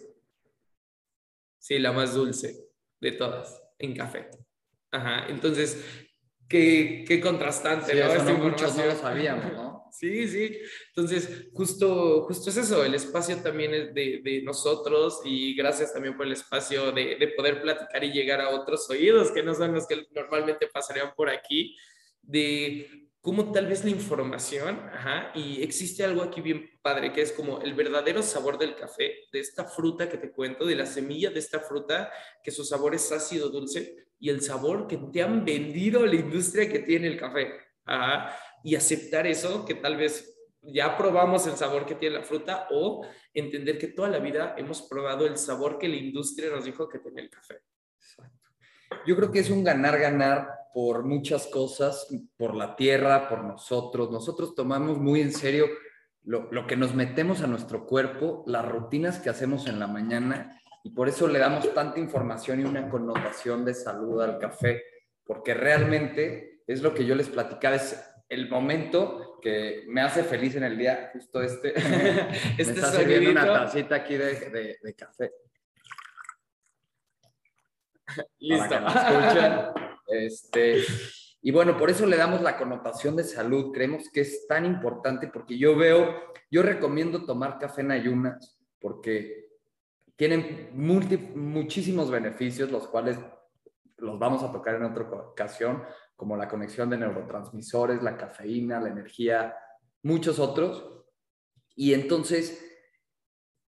Sí, 1.59 1.79
la 1.79 1.93
más 1.93 2.14
dulce 2.14 2.57
de 3.01 3.12
todas, 3.12 3.62
en 3.79 3.95
café. 3.95 4.31
Ajá, 4.91 5.27
entonces, 5.29 5.85
qué, 6.49 7.05
qué 7.07 7.20
contrastante, 7.20 7.95
¿no? 7.95 8.39
muchos 8.39 8.77
no 8.77 8.87
lo 8.87 8.95
sabíamos, 8.95 9.53
¿no? 9.53 9.66
Sí, 9.99 10.29
sí. 10.29 10.59
Entonces, 10.89 11.49
justo, 11.55 12.25
justo 12.25 12.51
es 12.51 12.59
eso, 12.59 12.85
el 12.85 12.95
espacio 12.95 13.39
también 13.39 13.73
es 13.73 13.95
de, 13.95 14.21
de 14.23 14.43
nosotros 14.43 15.23
y 15.25 15.55
gracias 15.55 15.95
también 15.95 16.19
por 16.19 16.27
el 16.27 16.33
espacio 16.33 16.93
de, 16.93 17.17
de, 17.17 17.29
poder 17.29 17.63
platicar 17.63 18.05
y 18.05 18.13
llegar 18.13 18.43
a 18.43 18.51
otros 18.51 18.91
oídos 18.91 19.31
que 19.31 19.43
no 19.43 19.55
son 19.55 19.73
los 19.73 19.87
que 19.87 20.07
normalmente 20.15 20.67
pasarían 20.67 21.15
por 21.17 21.31
aquí, 21.31 21.75
de 22.21 23.09
cómo 23.23 23.51
tal 23.53 23.69
vez 23.69 23.85
la 23.85 23.91
información, 23.91 24.79
ajá, 24.93 25.33
y 25.35 25.63
existe 25.63 26.05
algo 26.05 26.23
aquí 26.23 26.43
bien 26.43 26.79
padre, 26.83 27.15
que 27.15 27.23
es 27.23 27.33
como 27.33 27.63
el 27.63 27.73
verdadero 27.73 28.23
sabor 28.23 28.59
del 28.59 28.77
café, 28.77 29.15
de 29.33 29.41
esta 29.41 29.65
fruta 29.65 30.11
que 30.11 30.19
te 30.19 30.31
cuento, 30.31 30.67
de 30.67 30.77
la 30.77 30.85
semilla 30.85 31.31
de 31.31 31.39
esta 31.39 31.61
fruta, 31.61 32.13
que 32.45 32.51
su 32.51 32.67
sabor 32.67 32.95
es 32.95 33.11
ácido 33.13 33.49
dulce, 33.49 34.09
y 34.21 34.29
el 34.29 34.43
sabor 34.43 34.87
que 34.87 34.99
te 35.11 35.23
han 35.23 35.43
vendido 35.43 36.05
la 36.05 36.17
industria 36.17 36.69
que 36.69 36.81
tiene 36.81 37.07
el 37.07 37.17
café. 37.17 37.67
Y 38.67 38.75
aceptar 38.75 39.29
eso, 39.29 39.64
que 39.64 39.77
tal 39.77 39.97
vez 39.97 40.37
ya 40.61 40.97
probamos 40.97 41.47
el 41.47 41.57
sabor 41.57 41.87
que 41.87 41.95
tiene 41.95 42.17
la 42.17 42.25
fruta 42.25 42.67
o 42.73 43.07
entender 43.33 43.79
que 43.79 43.87
toda 43.87 44.09
la 44.09 44.19
vida 44.19 44.57
hemos 44.59 44.83
probado 44.83 45.25
el 45.25 45.39
sabor 45.39 45.79
que 45.79 45.87
la 45.87 45.95
industria 45.95 46.51
nos 46.51 46.64
dijo 46.64 46.89
que 46.89 46.99
tiene 46.99 47.23
el 47.23 47.31
café. 47.31 47.62
Yo 49.07 49.14
creo 49.14 49.31
que 49.31 49.39
es 49.39 49.51
un 49.51 49.62
ganar-ganar 49.62 50.49
por 50.75 51.05
muchas 51.05 51.47
cosas, 51.47 52.09
por 52.37 52.57
la 52.57 52.75
tierra, 52.75 53.29
por 53.29 53.45
nosotros. 53.45 54.11
Nosotros 54.11 54.57
tomamos 54.57 54.99
muy 54.99 55.21
en 55.21 55.33
serio 55.33 55.67
lo, 56.25 56.51
lo, 56.51 56.67
que 56.67 56.77
nos 56.77 56.93
metemos 56.93 57.43
a 57.43 57.47
nuestro 57.47 57.87
cuerpo, 57.87 58.43
las 58.49 58.69
rutinas 58.69 59.21
que 59.21 59.31
hacemos 59.31 59.69
en 59.69 59.79
la 59.79 59.87
mañana 59.87 60.61
y 60.83 60.91
por 60.91 61.09
eso 61.09 61.29
le 61.29 61.39
damos 61.39 61.73
tanta 61.73 62.01
información 62.01 62.61
y 62.61 62.64
una 62.64 62.89
connotación 62.89 63.64
de 63.64 63.75
salud 63.75 64.21
al 64.23 64.39
café, 64.39 64.83
porque 65.25 65.55
realmente 65.55 66.62
es 66.67 66.83
lo 66.83 66.93
que 66.93 67.07
yo 67.07 67.14
les 67.14 67.29
platicaba, 67.29 67.77
el 68.29 68.49
momento 68.49 69.39
que 69.41 69.85
me 69.89 70.01
hace 70.01 70.24
feliz 70.24 70.57
en 70.57 70.64
el 70.64 70.77
día, 70.77 71.11
justo 71.12 71.43
este, 71.43 71.72
este 72.59 72.72
me 72.72 72.81
está 72.81 72.93
sirviendo 72.93 73.31
una 73.31 73.47
tacita 73.47 73.97
aquí 73.97 74.16
de, 74.16 74.79
de, 74.83 74.95
café. 74.95 75.33
Listo. 78.39 78.68
Para 78.68 79.74
Este, 80.07 80.83
y 81.43 81.51
bueno, 81.51 81.77
por 81.77 81.91
eso 81.91 82.07
le 82.07 82.16
damos 82.16 82.41
la 82.43 82.57
connotación 82.57 83.16
de 83.16 83.24
salud. 83.24 83.72
Creemos 83.72 84.11
que 84.11 84.22
es 84.22 84.47
tan 84.47 84.64
importante 84.64 85.29
porque 85.29 85.59
yo 85.59 85.77
veo, 85.77 86.33
yo 86.51 86.62
recomiendo 86.62 87.24
tomar 87.24 87.59
café 87.59 87.83
en 87.83 87.93
ayunas 87.93 88.59
porque 88.81 89.47
tienen 90.16 90.70
muchísimos 90.74 92.11
beneficios, 92.11 92.70
los 92.70 92.89
cuales 92.89 93.18
los 93.99 94.18
vamos 94.18 94.43
a 94.43 94.51
tocar 94.51 94.77
en 94.77 94.85
otra 94.85 95.05
ocasión, 95.05 95.83
como 96.17 96.37
la 96.37 96.49
conexión 96.49 96.91
de 96.91 96.99
neurotransmisores, 96.99 98.03
la 98.03 98.17
cafeína, 98.17 98.81
la 98.81 98.89
energía, 98.89 99.55
muchos 100.03 100.39
otros. 100.39 101.05
Y 101.75 101.93
entonces, 101.93 102.67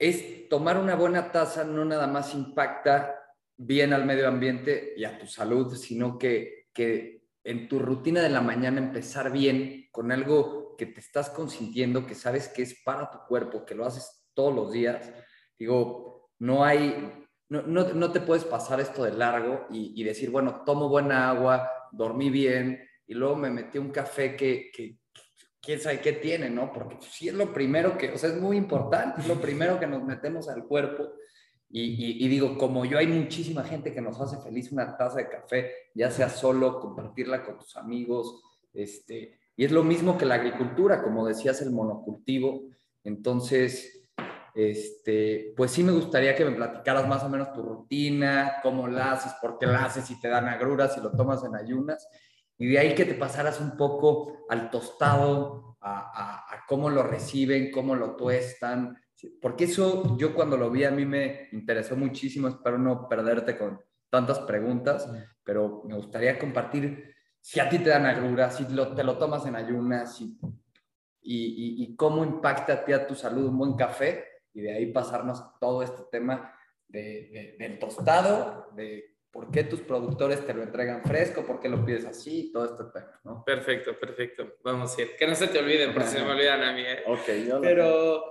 es 0.01 0.49
tomar 0.49 0.79
una 0.79 0.95
buena 0.95 1.31
taza 1.31 1.63
no 1.63 1.85
nada 1.85 2.07
más 2.07 2.33
impacta 2.33 3.15
bien 3.55 3.93
al 3.93 4.03
medio 4.03 4.27
ambiente 4.27 4.95
y 4.97 5.05
a 5.05 5.19
tu 5.19 5.27
salud, 5.27 5.75
sino 5.75 6.17
que, 6.17 6.69
que 6.73 7.27
en 7.43 7.67
tu 7.67 7.77
rutina 7.77 8.21
de 8.21 8.29
la 8.29 8.41
mañana 8.41 8.79
empezar 8.79 9.31
bien 9.31 9.89
con 9.91 10.11
algo 10.11 10.75
que 10.75 10.87
te 10.87 10.99
estás 10.99 11.29
consintiendo, 11.29 12.07
que 12.07 12.15
sabes 12.15 12.47
que 12.47 12.63
es 12.63 12.81
para 12.83 13.11
tu 13.11 13.19
cuerpo, 13.27 13.63
que 13.63 13.75
lo 13.75 13.85
haces 13.85 14.27
todos 14.33 14.55
los 14.55 14.71
días. 14.71 15.07
Digo, 15.59 16.31
no 16.39 16.65
hay, 16.65 17.27
no, 17.49 17.61
no, 17.61 18.11
te 18.11 18.21
puedes 18.21 18.43
pasar 18.43 18.79
esto 18.79 19.03
de 19.03 19.13
largo 19.13 19.67
y, 19.69 19.93
y, 19.95 20.03
decir, 20.03 20.31
bueno, 20.31 20.63
tomo 20.65 20.89
buena 20.89 21.29
agua, 21.29 21.69
dormí 21.91 22.29
bien 22.29 22.81
y 23.07 23.13
luego 23.13 23.35
me 23.35 23.49
metí 23.49 23.77
un 23.77 23.91
café 23.91 24.35
que, 24.35 24.71
que, 24.73 24.97
quién 25.61 25.79
sabe 25.79 26.01
qué 26.01 26.13
tiene, 26.13 26.49
¿no? 26.49 26.71
Porque 26.73 26.97
sí 27.01 27.27
es 27.27 27.33
lo 27.33 27.53
primero 27.53 27.97
que, 27.97 28.11
o 28.11 28.17
sea, 28.17 28.29
es 28.29 28.37
muy 28.41 28.57
importante, 28.57 29.21
es 29.21 29.27
lo 29.27 29.39
primero 29.39 29.79
que 29.79 29.87
nos 29.87 30.03
metemos 30.03 30.49
al 30.49 30.65
cuerpo. 30.65 31.13
Y, 31.69 32.25
y, 32.25 32.27
digo, 32.27 32.57
como 32.57 32.83
yo 32.83 32.97
hay 32.97 33.07
muchísima 33.07 33.63
gente 33.63 33.93
que 33.93 34.01
nos 34.01 34.19
hace 34.19 34.37
feliz 34.41 34.73
una 34.73 34.97
taza 34.97 35.19
de 35.19 35.29
café, 35.29 35.71
ya 35.95 36.11
sea 36.11 36.27
solo, 36.27 36.81
compartirla 36.81 37.43
con 37.43 37.59
tus 37.59 37.77
amigos, 37.77 38.43
este, 38.73 39.39
y 39.55 39.65
es 39.65 39.71
lo 39.71 39.83
mismo 39.83 40.17
que 40.17 40.25
la 40.25 40.35
agricultura, 40.35 41.03
como 41.03 41.27
decías, 41.27 41.61
el 41.61 41.71
monocultivo. 41.71 42.63
Entonces, 43.03 44.00
este, 44.53 45.53
pues 45.55 45.71
sí 45.71 45.83
me 45.83 45.91
gustaría 45.91 46.35
que 46.35 46.45
me 46.45 46.51
platicaras 46.51 47.07
más 47.07 47.23
o 47.23 47.29
menos 47.29 47.53
tu 47.53 47.61
rutina, 47.61 48.59
cómo 48.61 48.87
la 48.87 49.13
haces, 49.13 49.33
por 49.41 49.57
qué 49.57 49.65
la 49.65 49.85
haces, 49.85 50.05
si 50.05 50.19
te 50.19 50.27
dan 50.27 50.47
agruras, 50.47 50.93
si 50.93 51.01
lo 51.01 51.11
tomas 51.11 51.43
en 51.43 51.55
ayunas, 51.55 52.07
y 52.57 52.67
de 52.67 52.79
ahí 52.79 52.95
que 52.95 53.05
te 53.05 53.13
pasaras 53.13 53.59
un 53.59 53.77
poco 53.77 54.45
al 54.49 54.69
tostado, 54.69 55.77
a, 55.81 56.63
cómo 56.67 56.89
lo 56.89 57.03
reciben, 57.03 57.71
cómo 57.71 57.95
lo 57.95 58.15
tuestan, 58.15 58.97
porque 59.41 59.63
eso 59.65 60.15
yo 60.17 60.33
cuando 60.33 60.57
lo 60.57 60.69
vi 60.69 60.83
a 60.83 60.91
mí 60.91 61.05
me 61.05 61.49
interesó 61.53 61.95
muchísimo, 61.95 62.47
espero 62.47 62.77
no 62.77 63.07
perderte 63.07 63.57
con 63.57 63.79
tantas 64.09 64.39
preguntas, 64.39 65.09
pero 65.43 65.83
me 65.87 65.95
gustaría 65.95 66.37
compartir 66.37 67.13
si 67.39 67.59
a 67.59 67.67
ti 67.67 67.79
te 67.79 67.89
dan 67.89 68.05
agruras, 68.05 68.57
si 68.57 68.65
te 68.65 69.03
lo 69.03 69.17
tomas 69.17 69.45
en 69.45 69.55
ayunas, 69.55 70.21
y, 71.23 71.83
y, 71.83 71.95
cómo 71.95 72.23
impacta 72.23 72.73
a 72.73 72.85
ti 72.85 72.93
a 72.93 73.05
tu 73.05 73.13
salud 73.13 73.45
un 73.45 73.57
buen 73.57 73.73
café 73.75 74.30
y 74.53 74.61
de 74.61 74.73
ahí 74.73 74.87
pasarnos 74.87 75.39
a 75.39 75.55
todo 75.59 75.83
este 75.83 76.03
tema 76.11 76.53
de, 76.87 77.55
del 77.57 77.79
tostado, 77.79 78.69
de 78.75 79.17
por 79.31 79.49
qué 79.49 79.63
tus 79.63 79.81
productores 79.81 80.45
te 80.45 80.53
lo 80.53 80.61
entregan 80.61 81.03
fresco, 81.03 81.45
por 81.45 81.59
qué 81.59 81.69
lo 81.69 81.85
pides 81.85 82.05
así, 82.05 82.51
todo 82.51 82.65
este 82.65 82.99
tema, 82.99 83.19
¿no? 83.23 83.43
Perfecto, 83.45 83.97
perfecto. 83.97 84.55
Vamos 84.63 84.97
a 84.97 85.01
ir. 85.01 85.15
Que 85.15 85.25
no 85.25 85.35
se 85.35 85.47
te 85.47 85.59
olviden, 85.59 85.93
porque 85.93 86.09
se 86.09 86.23
me 86.23 86.31
olvidan 86.31 86.61
a 86.61 86.73
mí. 86.73 86.81
¿eh? 86.81 87.03
Ok, 87.07 87.61
Pero 87.61 88.23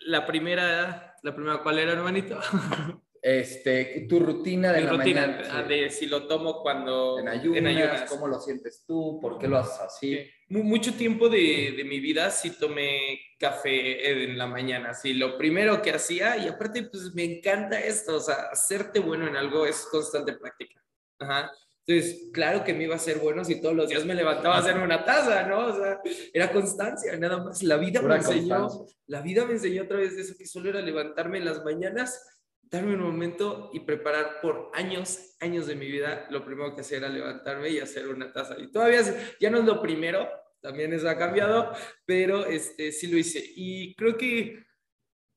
la 0.00 0.26
primera, 0.26 1.16
la 1.22 1.34
primera, 1.34 1.62
¿cuál 1.62 1.78
era, 1.78 1.92
hermanito? 1.92 2.38
Este, 3.22 4.04
tu 4.08 4.18
rutina 4.18 4.72
de 4.72 4.80
la 4.80 4.90
rutina, 4.90 5.26
mañana. 5.28 5.62
De 5.62 5.90
si 5.90 6.06
lo 6.06 6.26
tomo 6.26 6.60
cuando... 6.60 7.20
En 7.20 7.28
ayunas, 7.28 8.10
¿cómo 8.10 8.26
lo 8.26 8.40
sientes 8.40 8.84
tú? 8.84 9.20
¿Por 9.22 9.38
qué 9.38 9.46
lo 9.46 9.58
haces 9.58 9.78
así? 9.78 10.18
Mucho 10.48 10.92
tiempo 10.94 11.28
de, 11.28 11.72
de, 11.76 11.84
mi 11.84 12.00
vida 12.00 12.30
sí 12.32 12.50
tomé 12.58 13.20
café 13.38 14.24
en 14.24 14.36
la 14.36 14.46
mañana, 14.46 14.92
sí, 14.92 15.14
lo 15.14 15.38
primero 15.38 15.80
que 15.80 15.92
hacía, 15.92 16.36
y 16.36 16.46
aparte, 16.46 16.82
pues 16.82 17.14
me 17.14 17.24
encanta 17.24 17.80
esto, 17.80 18.16
o 18.16 18.20
sea, 18.20 18.34
hacerte 18.52 19.00
bueno 19.00 19.26
en 19.26 19.36
algo 19.36 19.64
es 19.64 19.86
constante 19.90 20.34
práctica. 20.34 20.82
Ajá. 21.18 21.50
Entonces, 21.86 22.30
claro 22.32 22.62
que 22.62 22.74
me 22.74 22.84
iba 22.84 22.94
a 22.94 22.98
ser 22.98 23.18
bueno 23.18 23.44
si 23.44 23.60
todos 23.60 23.74
los 23.74 23.88
días 23.88 24.04
me 24.04 24.14
levantaba 24.14 24.56
a 24.56 24.58
hacer 24.58 24.76
una 24.76 25.04
taza, 25.04 25.44
¿no? 25.48 25.66
O 25.66 25.76
sea, 25.76 26.00
era 26.32 26.52
constancia, 26.52 27.16
nada 27.16 27.42
más. 27.42 27.62
La 27.62 27.76
vida 27.76 28.00
me 28.02 28.14
enseñó, 28.16 28.86
la 29.06 29.20
vida 29.20 29.44
me 29.44 29.54
enseñó 29.54 29.82
otra 29.82 29.98
vez 29.98 30.12
eso, 30.12 30.34
que 30.38 30.46
solo 30.46 30.70
era 30.70 30.80
levantarme 30.80 31.38
en 31.38 31.44
las 31.44 31.64
mañanas 31.64 32.31
darme 32.72 32.94
un 32.94 33.02
momento 33.02 33.70
y 33.74 33.80
preparar 33.80 34.40
por 34.40 34.70
años, 34.72 35.36
años 35.40 35.66
de 35.66 35.76
mi 35.76 35.88
vida, 35.88 36.26
lo 36.30 36.42
primero 36.42 36.74
que 36.74 36.80
hacía 36.80 36.96
era 36.96 37.10
levantarme 37.10 37.68
y 37.68 37.78
hacer 37.78 38.08
una 38.08 38.32
taza. 38.32 38.56
Y 38.58 38.72
todavía 38.72 39.02
ya 39.38 39.50
no 39.50 39.58
es 39.58 39.64
lo 39.66 39.82
primero, 39.82 40.26
también 40.62 40.90
eso 40.94 41.08
ha 41.10 41.18
cambiado, 41.18 41.70
pero 42.06 42.46
este, 42.46 42.90
sí 42.90 43.08
lo 43.08 43.18
hice. 43.18 43.44
Y 43.56 43.94
creo 43.94 44.16
que, 44.16 44.64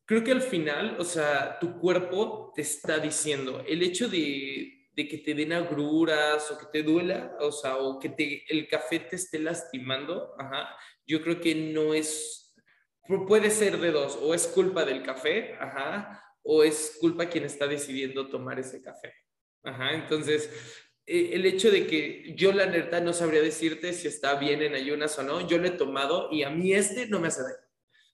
creo 0.06 0.24
que 0.24 0.32
al 0.32 0.42
final, 0.42 0.96
o 0.98 1.04
sea, 1.04 1.60
tu 1.60 1.78
cuerpo 1.78 2.54
te 2.56 2.62
está 2.62 3.00
diciendo, 3.00 3.62
el 3.68 3.84
hecho 3.84 4.08
de, 4.08 4.88
de 4.94 5.08
que 5.10 5.18
te 5.18 5.34
den 5.34 5.52
agruras 5.52 6.50
o 6.52 6.58
que 6.58 6.68
te 6.72 6.84
duela, 6.84 7.36
o 7.42 7.52
sea, 7.52 7.76
o 7.76 8.00
que 8.00 8.10
te, 8.10 8.46
el 8.48 8.66
café 8.70 9.00
te 9.00 9.18
esté 9.18 9.40
lastimando, 9.40 10.34
ajá, 10.40 10.70
yo 11.06 11.22
creo 11.22 11.42
que 11.42 11.54
no 11.54 11.94
es, 11.94 12.56
puede 13.28 13.52
ser 13.52 13.78
de 13.78 13.92
dos, 13.92 14.18
o 14.22 14.34
es 14.34 14.48
culpa 14.48 14.86
del 14.86 15.04
café, 15.04 15.56
ajá, 15.60 16.22
o 16.46 16.64
es 16.64 16.98
culpa 17.00 17.26
quien 17.26 17.44
está 17.44 17.68
decidiendo 17.68 18.30
tomar 18.30 18.60
ese 18.60 18.82
café. 18.82 19.14
Ajá, 19.64 19.94
entonces, 19.94 20.50
eh, 21.08 21.32
el 21.34 21.46
hecho 21.46 21.72
de 21.72 21.88
que 21.88 22.36
yo 22.36 22.54
la 22.54 22.68
neta 22.68 23.02
no 23.02 23.14
sabría 23.14 23.42
decirte 23.42 23.94
si 23.94 24.08
está 24.08 24.36
bien 24.36 24.62
en 24.62 24.76
ayunas 24.76 25.18
o 25.18 25.24
no, 25.24 25.46
yo 25.48 25.58
lo 25.58 25.68
he 25.68 25.72
tomado 25.72 26.30
y 26.32 26.44
a 26.44 26.52
mí 26.52 26.74
este 26.74 27.08
no 27.08 27.20
me 27.20 27.28
hace 27.30 27.42
daño. 27.42 27.56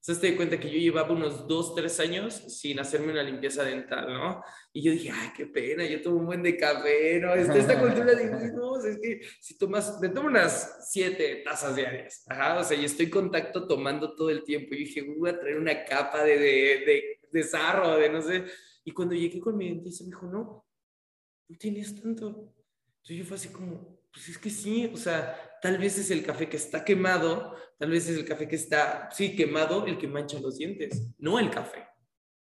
O 0.07 0.19
te 0.19 0.27
das 0.29 0.35
cuenta 0.35 0.59
que 0.59 0.71
yo 0.71 0.79
llevaba 0.79 1.11
unos 1.11 1.47
dos, 1.47 1.75
tres 1.75 1.99
años 1.99 2.33
sin 2.33 2.79
hacerme 2.79 3.11
una 3.11 3.21
limpieza 3.21 3.63
dental, 3.63 4.11
¿no? 4.11 4.43
Y 4.73 4.81
yo 4.81 4.93
dije, 4.93 5.11
ay, 5.13 5.29
qué 5.37 5.45
pena, 5.45 5.85
yo 5.85 6.01
tomo 6.01 6.17
un 6.17 6.25
buen 6.25 6.41
de 6.41 6.57
café, 6.57 7.19
¿no? 7.19 7.35
Esta, 7.35 7.57
esta 7.57 7.79
cultura 7.79 8.15
de, 8.15 8.51
no, 8.51 8.83
es 8.83 8.97
que 8.99 9.21
si 9.39 9.59
tomas, 9.59 9.99
me 10.01 10.09
tomo 10.09 10.27
unas 10.27 10.89
siete 10.89 11.43
tazas 11.45 11.75
diarias, 11.75 12.23
ajá, 12.27 12.59
o 12.59 12.63
sea, 12.63 12.75
y 12.75 12.85
estoy 12.85 13.05
en 13.05 13.11
contacto 13.11 13.67
tomando 13.67 14.15
todo 14.15 14.31
el 14.31 14.43
tiempo. 14.43 14.73
Y 14.73 14.79
dije, 14.79 15.01
voy 15.01 15.29
a 15.29 15.39
traer 15.39 15.57
una 15.57 15.85
capa 15.85 16.23
de 16.23 17.19
de 17.31 17.43
sarro, 17.43 17.95
de 17.97 18.09
no 18.09 18.21
sé. 18.21 18.45
Y 18.83 18.91
cuando 18.91 19.15
llegué 19.15 19.39
con 19.39 19.57
mi 19.57 19.69
dentista 19.69 20.03
me 20.03 20.09
dijo, 20.09 20.25
no, 20.25 20.65
no 21.47 21.57
tienes 21.57 22.01
tanto. 22.01 22.53
Entonces 22.97 23.17
yo 23.17 23.25
fue 23.25 23.37
así 23.37 23.49
como, 23.49 23.99
pues 24.11 24.29
es 24.29 24.37
que 24.37 24.49
sí, 24.49 24.89
o 24.93 24.97
sea, 24.97 25.59
tal 25.61 25.77
vez 25.77 25.97
es 25.97 26.11
el 26.11 26.23
café 26.23 26.49
que 26.49 26.57
está 26.57 26.83
quemado, 26.83 27.55
tal 27.77 27.91
vez 27.91 28.07
es 28.09 28.17
el 28.17 28.25
café 28.25 28.47
que 28.47 28.55
está, 28.55 29.09
sí, 29.11 29.35
quemado, 29.35 29.85
el 29.85 29.97
que 29.97 30.07
mancha 30.07 30.39
los 30.39 30.57
dientes, 30.57 31.13
no 31.17 31.39
el 31.39 31.49
café. 31.49 31.87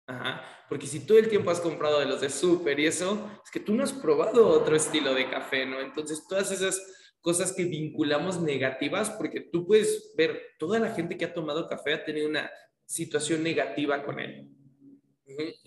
Ajá. 0.07 0.41
Porque 0.69 0.87
si 0.87 1.01
todo 1.01 1.17
el 1.17 1.29
tiempo 1.29 1.51
has 1.51 1.59
comprado 1.59 1.99
de 1.99 2.05
los 2.05 2.21
de 2.21 2.29
súper 2.29 2.79
y 2.79 2.87
eso, 2.87 3.29
es 3.43 3.51
que 3.51 3.59
tú 3.59 3.73
no 3.73 3.83
has 3.83 3.93
probado 3.93 4.47
otro 4.47 4.75
estilo 4.75 5.13
de 5.13 5.29
café, 5.29 5.65
¿no? 5.65 5.79
Entonces, 5.79 6.25
todas 6.27 6.51
esas 6.51 6.81
cosas 7.21 7.51
que 7.53 7.65
vinculamos 7.65 8.41
negativas, 8.41 9.09
porque 9.09 9.41
tú 9.41 9.65
puedes 9.65 10.13
ver, 10.17 10.41
toda 10.59 10.79
la 10.79 10.93
gente 10.93 11.17
que 11.17 11.25
ha 11.25 11.33
tomado 11.33 11.67
café 11.67 11.93
ha 11.93 12.05
tenido 12.05 12.29
una 12.29 12.49
situación 12.85 13.43
negativa 13.43 14.03
con 14.03 14.19
él. 14.19 14.49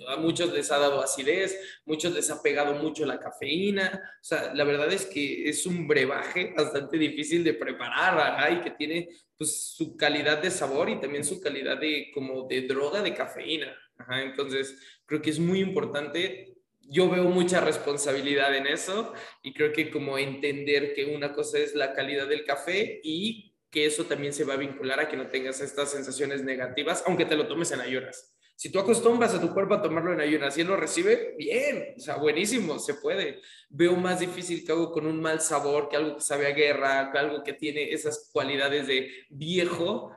A 0.09 0.17
muchos 0.17 0.53
les 0.53 0.71
ha 0.71 0.79
dado 0.79 1.03
acidez, 1.03 1.59
muchos 1.85 2.15
les 2.15 2.31
ha 2.31 2.43
pegado 2.43 2.75
mucho 2.75 3.05
la 3.05 3.21
cafeína. 3.21 4.03
O 4.21 4.25
sea, 4.25 4.55
la 4.55 4.65
verdad 4.65 4.91
es 4.93 5.05
que 5.07 5.49
es 5.49 5.67
un 5.67 5.87
brebaje 5.87 6.55
bastante 6.57 6.97
difícil 6.97 7.45
de 7.45 7.55
preparar 7.55 8.53
y 8.53 8.61
que 8.63 8.71
tiene 8.71 9.09
pues, 9.37 9.75
su 9.75 9.97
calidad 9.97 10.43
de 10.43 10.51
sabor 10.51 10.89
y 10.89 11.01
también 11.01 11.25
su 11.25 11.41
calidad 11.41 11.79
de 11.79 12.11
como 12.15 12.47
de 12.49 12.63
droga 12.63 13.03
de 13.03 13.15
cafeína. 13.15 13.75
entonces, 14.23 14.77
creo 15.05 15.21
que 15.21 15.31
es 15.31 15.39
muy 15.39 15.61
importante. 15.61 16.55
Yo 16.81 17.09
veo 17.09 17.25
mucha 17.25 17.61
responsabilidad 17.61 18.55
en 18.57 18.67
eso 18.67 19.13
y 19.43 19.53
creo 19.53 19.73
que 19.73 19.91
como 19.91 20.19
entender 20.19 20.95
que 20.95 21.05
una 21.05 21.33
cosa 21.33 21.59
es 21.59 21.75
la 21.75 21.93
calidad 21.93 22.27
del 22.27 22.45
café 22.45 23.01
y 23.05 23.55
que 23.71 23.87
eso 23.87 24.07
también 24.07 24.33
se 24.33 24.45
va 24.45 24.55
a 24.55 24.57
vincular 24.57 24.99
a 24.99 25.09
que 25.09 25.17
no 25.17 25.29
tengas 25.29 25.61
estas 25.61 25.93
sensaciones 25.93 26.43
negativas, 26.43 27.05
aunque 27.07 27.27
te 27.27 27.37
lo 27.37 27.47
tomes 27.47 27.71
en 27.71 27.81
ayunas. 27.81 28.35
Si 28.61 28.71
tú 28.71 28.79
acostumbras 28.79 29.35
a 29.35 29.41
tu 29.41 29.55
cuerpo 29.55 29.73
a 29.73 29.81
tomarlo 29.81 30.13
en 30.13 30.21
ayunas 30.21 30.55
y 30.59 30.61
él 30.61 30.67
lo 30.67 30.77
recibe, 30.77 31.35
bien, 31.39 31.95
o 31.97 31.99
sea, 31.99 32.17
buenísimo, 32.17 32.79
se 32.79 32.93
puede. 32.93 33.41
Veo 33.71 33.97
más 33.97 34.21
difícil 34.21 34.67
que 34.67 34.73
algo 34.73 34.93
con 34.93 35.07
un 35.07 35.19
mal 35.19 35.41
sabor, 35.41 35.89
que 35.89 35.97
algo 35.97 36.17
que 36.17 36.21
sabe 36.21 36.47
a 36.47 36.51
guerra, 36.51 37.11
que 37.11 37.19
algo 37.19 37.43
que 37.43 37.55
tiene 37.55 37.91
esas 37.91 38.29
cualidades 38.31 38.87
de 38.87 39.11
viejo, 39.31 40.15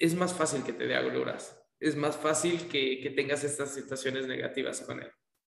es 0.00 0.16
más 0.16 0.34
fácil 0.34 0.64
que 0.64 0.72
te 0.72 0.88
dé 0.88 0.96
agruras, 0.96 1.62
es 1.78 1.94
más 1.94 2.16
fácil 2.16 2.66
que, 2.66 2.98
que 3.00 3.10
tengas 3.10 3.44
estas 3.44 3.72
situaciones 3.72 4.26
negativas 4.26 4.80
con 4.80 5.00
él. 5.00 5.10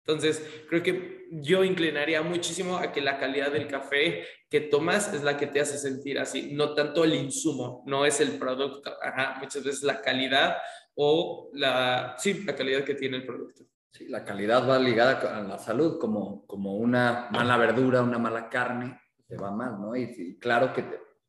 Entonces, 0.04 0.42
creo 0.68 0.82
que 0.82 1.26
yo 1.30 1.62
inclinaría 1.62 2.22
muchísimo 2.22 2.76
a 2.76 2.90
que 2.90 3.02
la 3.02 3.18
calidad 3.18 3.52
del 3.52 3.68
café 3.68 4.24
que 4.50 4.60
tomas 4.60 5.14
es 5.14 5.22
la 5.22 5.36
que 5.36 5.46
te 5.46 5.60
hace 5.60 5.78
sentir 5.78 6.18
así, 6.18 6.54
no 6.54 6.74
tanto 6.74 7.04
el 7.04 7.14
insumo, 7.14 7.84
no 7.86 8.04
es 8.04 8.20
el 8.20 8.36
producto, 8.36 8.96
Ajá, 9.00 9.36
muchas 9.40 9.62
veces 9.62 9.84
la 9.84 10.02
calidad 10.02 10.56
o 10.96 11.50
la, 11.52 12.16
sí, 12.18 12.42
la 12.44 12.56
calidad 12.56 12.84
que 12.84 12.94
tiene 12.94 13.18
el 13.18 13.26
producto. 13.26 13.64
Sí, 13.90 14.08
la 14.08 14.24
calidad 14.24 14.68
va 14.68 14.78
ligada 14.78 15.38
a 15.38 15.42
la 15.42 15.58
salud, 15.58 15.98
como, 15.98 16.46
como 16.46 16.76
una 16.76 17.28
mala 17.30 17.56
verdura, 17.56 18.02
una 18.02 18.18
mala 18.18 18.48
carne, 18.48 19.00
te 19.26 19.36
va 19.36 19.50
mal, 19.50 19.80
¿no? 19.80 19.96
Y, 19.96 20.38
claro 20.38 20.72
que 20.72 20.84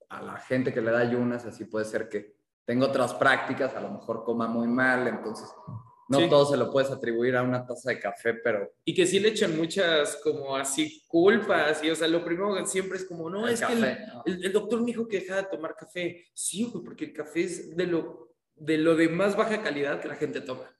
a 0.09 0.21
la 0.21 0.37
gente 0.37 0.73
que 0.73 0.81
le 0.81 0.91
da 0.91 0.99
ayunas, 0.99 1.45
así 1.45 1.65
puede 1.65 1.85
ser 1.85 2.09
que 2.09 2.35
tenga 2.65 2.87
otras 2.87 3.13
prácticas, 3.13 3.75
a 3.75 3.81
lo 3.81 3.91
mejor 3.91 4.23
coma 4.23 4.47
muy 4.47 4.67
mal, 4.67 5.07
entonces 5.07 5.49
no 6.09 6.29
todo 6.29 6.45
se 6.45 6.57
lo 6.57 6.71
puedes 6.71 6.89
atribuir 6.89 7.35
a 7.35 7.43
una 7.43 7.65
taza 7.65 7.89
de 7.89 7.99
café, 7.99 8.33
pero... 8.35 8.71
Y 8.85 8.93
que 8.93 9.05
sí 9.05 9.19
le 9.19 9.29
echan 9.29 9.57
muchas 9.57 10.17
como 10.23 10.55
así 10.55 11.03
culpas, 11.07 11.83
y 11.83 11.89
o 11.89 11.95
sea, 11.95 12.07
lo 12.07 12.23
primero 12.23 12.65
siempre 12.65 12.97
es 12.97 13.05
como, 13.05 13.29
no, 13.29 13.47
es 13.47 13.61
que 13.61 13.73
el, 14.25 14.53
doctor 14.53 14.79
me 14.79 14.87
dijo 14.87 15.07
que 15.07 15.19
dejara 15.19 15.43
de 15.43 15.49
tomar 15.49 15.75
café. 15.75 16.25
Sí, 16.33 16.71
porque 16.85 17.05
el 17.05 17.13
café 17.13 17.43
es 17.43 17.75
de 17.75 17.87
lo, 17.87 18.26
de 18.57 18.77
lo 18.77 18.95
de 18.95 19.09
más 19.09 19.35
baja 19.35 19.61
calidad 19.61 20.01
que 20.01 20.07
la 20.07 20.15
gente 20.15 20.41
toma. 20.41 20.73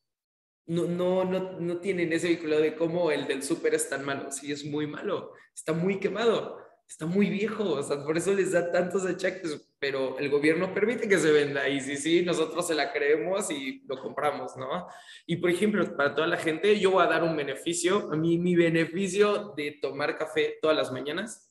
No, 0.65 0.85
no, 0.85 1.23
no, 1.23 1.59
no 1.59 1.77
tienen 1.77 2.11
ese 2.11 2.29
vínculo 2.29 2.59
de 2.59 2.75
cómo 2.75 3.11
el 3.11 3.27
del 3.27 3.43
súper 3.43 3.73
es 3.73 3.89
tan 3.89 4.03
malo. 4.03 4.31
Sí, 4.31 4.51
es 4.51 4.65
muy 4.65 4.85
malo, 4.85 5.33
está 5.53 5.73
muy 5.73 5.99
quemado 5.99 6.67
está 6.87 7.05
muy 7.05 7.29
viejo, 7.29 7.63
o 7.73 7.83
sea, 7.83 8.03
por 8.03 8.17
eso 8.17 8.33
les 8.33 8.53
da 8.53 8.71
tantos 8.71 9.05
achaques, 9.05 9.67
pero 9.77 10.17
el 10.19 10.29
gobierno 10.29 10.73
permite 10.73 11.07
que 11.07 11.17
se 11.17 11.31
venda 11.31 11.67
y 11.67 11.81
sí, 11.81 11.97
sí, 11.97 12.21
nosotros 12.23 12.65
se 12.65 12.75
la 12.75 12.93
creemos 12.93 13.51
y 13.51 13.83
lo 13.87 13.99
compramos, 13.99 14.55
¿no? 14.55 14.87
Y 15.25 15.35
por 15.35 15.49
ejemplo, 15.49 15.85
para 15.97 16.15
toda 16.15 16.27
la 16.27 16.37
gente, 16.37 16.79
yo 16.79 16.91
voy 16.91 17.03
a 17.03 17.09
dar 17.09 17.23
un 17.23 17.35
beneficio, 17.35 18.09
a 18.11 18.15
mí 18.15 18.37
mi 18.37 18.55
beneficio 18.55 19.53
de 19.57 19.77
tomar 19.81 20.17
café 20.17 20.57
todas 20.61 20.77
las 20.77 20.91
mañanas 20.91 21.46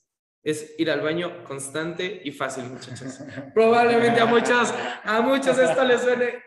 es 0.47 0.75
ir 0.79 0.91
al 0.91 1.01
baño 1.01 1.45
constante 1.45 2.23
y 2.25 2.31
fácil, 2.31 2.65
muchachos. 2.65 3.19
Probablemente 3.55 4.21
a 4.21 4.27
muchos, 4.27 4.73
a 5.03 5.21
muchos 5.21 5.59
esto 5.59 5.85
les 5.85 6.01
suene, 6.01 6.43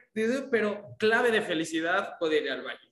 pero 0.49 0.95
clave 0.97 1.31
de 1.31 1.41
felicidad 1.41 2.17
poder 2.17 2.43
ir 2.43 2.51
al 2.51 2.63
baño 2.63 2.89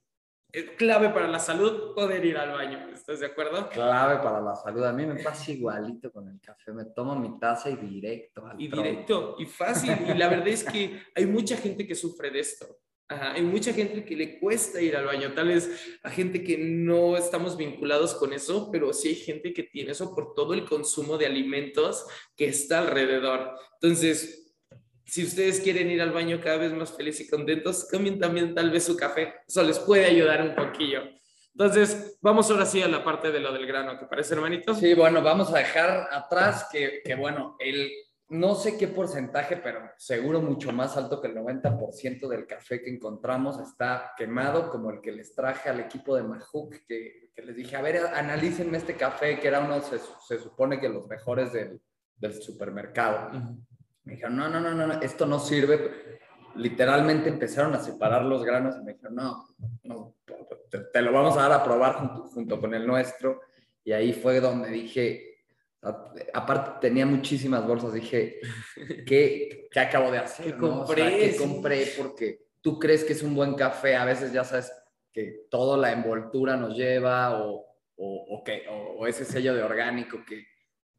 es 0.57 0.71
clave 0.71 1.09
para 1.09 1.27
la 1.27 1.39
salud 1.39 1.93
poder 1.93 2.25
ir 2.25 2.37
al 2.37 2.51
baño. 2.51 2.89
¿Estás 2.91 3.19
de 3.19 3.27
acuerdo? 3.27 3.69
Clave 3.69 4.23
para 4.23 4.41
la 4.41 4.55
salud. 4.55 4.83
A 4.83 4.93
mí 4.93 5.05
me 5.05 5.21
pasa 5.21 5.51
igualito 5.51 6.11
con 6.11 6.27
el 6.27 6.39
café. 6.39 6.73
Me 6.73 6.85
tomo 6.85 7.15
mi 7.15 7.37
taza 7.39 7.69
y 7.69 7.75
directo. 7.75 8.45
Al 8.45 8.59
y 8.59 8.67
directo 8.67 9.35
y 9.37 9.45
fácil. 9.45 9.95
Y 10.07 10.13
la 10.15 10.27
verdad 10.29 10.47
es 10.47 10.63
que 10.63 11.03
hay 11.13 11.25
mucha 11.25 11.57
gente 11.57 11.85
que 11.85 11.93
sufre 11.93 12.31
de 12.31 12.39
esto. 12.39 12.65
Hay 13.09 13.41
mucha 13.41 13.73
gente 13.73 14.03
que 14.03 14.15
le 14.15 14.39
cuesta 14.39 14.81
ir 14.81 14.95
al 14.95 15.05
baño. 15.05 15.33
Tal 15.33 15.47
vez 15.47 15.97
a 16.03 16.09
gente 16.09 16.43
que 16.43 16.57
no 16.57 17.15
estamos 17.15 17.55
vinculados 17.55 18.13
con 18.15 18.33
eso, 18.33 18.69
pero 18.71 18.91
sí 18.91 19.09
hay 19.09 19.15
gente 19.15 19.53
que 19.53 19.63
tiene 19.63 19.91
eso 19.91 20.13
por 20.13 20.33
todo 20.33 20.53
el 20.53 20.65
consumo 20.65 21.17
de 21.17 21.25
alimentos 21.25 22.05
que 22.35 22.47
está 22.47 22.79
alrededor. 22.79 23.51
Entonces, 23.81 24.53
si 25.05 25.23
ustedes 25.23 25.61
quieren 25.61 25.89
ir 25.89 26.01
al 26.01 26.11
baño 26.11 26.41
cada 26.41 26.57
vez 26.57 26.73
más 26.73 26.95
felices 26.95 27.27
y 27.27 27.29
contentos, 27.29 27.85
cambien 27.85 28.19
también 28.19 28.53
tal 28.53 28.71
vez 28.71 28.83
su 28.83 28.97
café. 28.97 29.35
Eso 29.47 29.63
les 29.63 29.79
puede 29.79 30.05
ayudar 30.05 30.41
un 30.41 30.53
poquillo. 30.53 31.03
Entonces, 31.53 32.19
vamos 32.21 32.51
ahora 32.51 32.65
sí 32.65 32.81
a 32.81 32.87
la 32.87 33.03
parte 33.03 33.31
de 33.31 33.39
lo 33.39 33.51
del 33.53 33.65
grano, 33.65 33.97
¿te 33.97 34.05
parece, 34.05 34.35
hermanito? 34.35 34.75
Sí, 34.75 34.93
bueno, 34.93 35.23
vamos 35.23 35.51
a 35.51 35.57
dejar 35.57 36.07
atrás 36.11 36.67
que, 36.71 37.01
que 37.03 37.15
bueno, 37.15 37.55
el, 37.59 37.89
no 38.29 38.55
sé 38.55 38.77
qué 38.77 38.87
porcentaje, 38.87 39.57
pero 39.57 39.79
seguro 39.97 40.41
mucho 40.41 40.71
más 40.71 40.97
alto 40.97 41.21
que 41.21 41.27
el 41.27 41.35
90% 41.35 42.27
del 42.27 42.45
café 42.45 42.81
que 42.81 42.89
encontramos 42.89 43.59
está 43.59 44.13
quemado, 44.17 44.69
como 44.69 44.91
el 44.91 45.01
que 45.01 45.11
les 45.11 45.33
traje 45.33 45.69
al 45.69 45.79
equipo 45.79 46.15
de 46.15 46.23
Majuk, 46.23 46.75
que, 46.87 47.31
que 47.33 47.41
les 47.41 47.55
dije, 47.55 47.75
a 47.75 47.81
ver, 47.81 47.97
analícenme 48.13 48.77
este 48.77 48.95
café, 48.95 49.39
que 49.39 49.47
era 49.47 49.61
uno, 49.61 49.81
se, 49.81 50.37
supone 50.39 50.79
que 50.79 50.89
los 50.89 51.07
mejores 51.07 51.53
del, 51.53 51.81
supermercado. 52.41 53.31
Me 54.03 54.13
dijeron, 54.13 54.35
no, 54.35 54.49
no, 54.49 54.59
no, 54.59 54.73
no, 54.73 55.01
esto 55.01 55.25
no 55.25 55.39
sirve. 55.39 56.19
Literalmente 56.55 57.29
empezaron 57.29 57.75
a 57.75 57.79
separar 57.79 58.23
los 58.23 58.43
granos 58.43 58.75
y 58.77 58.83
me 58.83 58.93
dijeron, 58.93 59.15
no, 59.15 59.47
no 59.83 60.15
te, 60.69 61.01
lo 61.01 61.11
vamos 61.11 61.37
a 61.37 61.43
dar 61.43 61.53
a 61.53 61.63
probar 61.63 61.95
junto, 62.33 62.59
con 62.59 62.73
el 62.73 62.85
nuestro. 62.85 63.41
Y 63.83 63.91
ahí 63.91 64.13
fue 64.13 64.39
donde 64.39 64.69
dije, 64.69 65.36
aparte 66.33 66.87
tenía 66.87 67.05
muchísimas 67.05 67.65
bolsas, 67.65 67.93
dije, 67.93 68.39
¿qué, 69.05 69.67
qué 69.71 69.79
acabo 69.79 70.11
de 70.11 70.19
hacer? 70.19 70.45
¿Qué 70.45 70.57
compré? 70.57 71.35
compré? 71.37 71.93
Porque 71.97 72.47
tú 72.61 72.79
crees 72.79 73.03
que 73.03 73.13
es 73.13 73.23
un 73.23 73.35
buen 73.35 73.53
café, 73.53 73.95
a 73.95 74.05
veces 74.05 74.31
ya 74.33 74.43
sabes 74.43 74.71
que 75.11 75.47
toda 75.49 75.77
la 75.77 75.91
envoltura 75.91 76.57
nos 76.57 76.75
lleva 76.75 77.41
o, 77.43 77.65
o, 77.95 78.43
que, 78.43 78.65
o 78.69 79.07
ese 79.07 79.25
sello 79.25 79.55
de 79.55 79.63
orgánico 79.63 80.23
que 80.25 80.45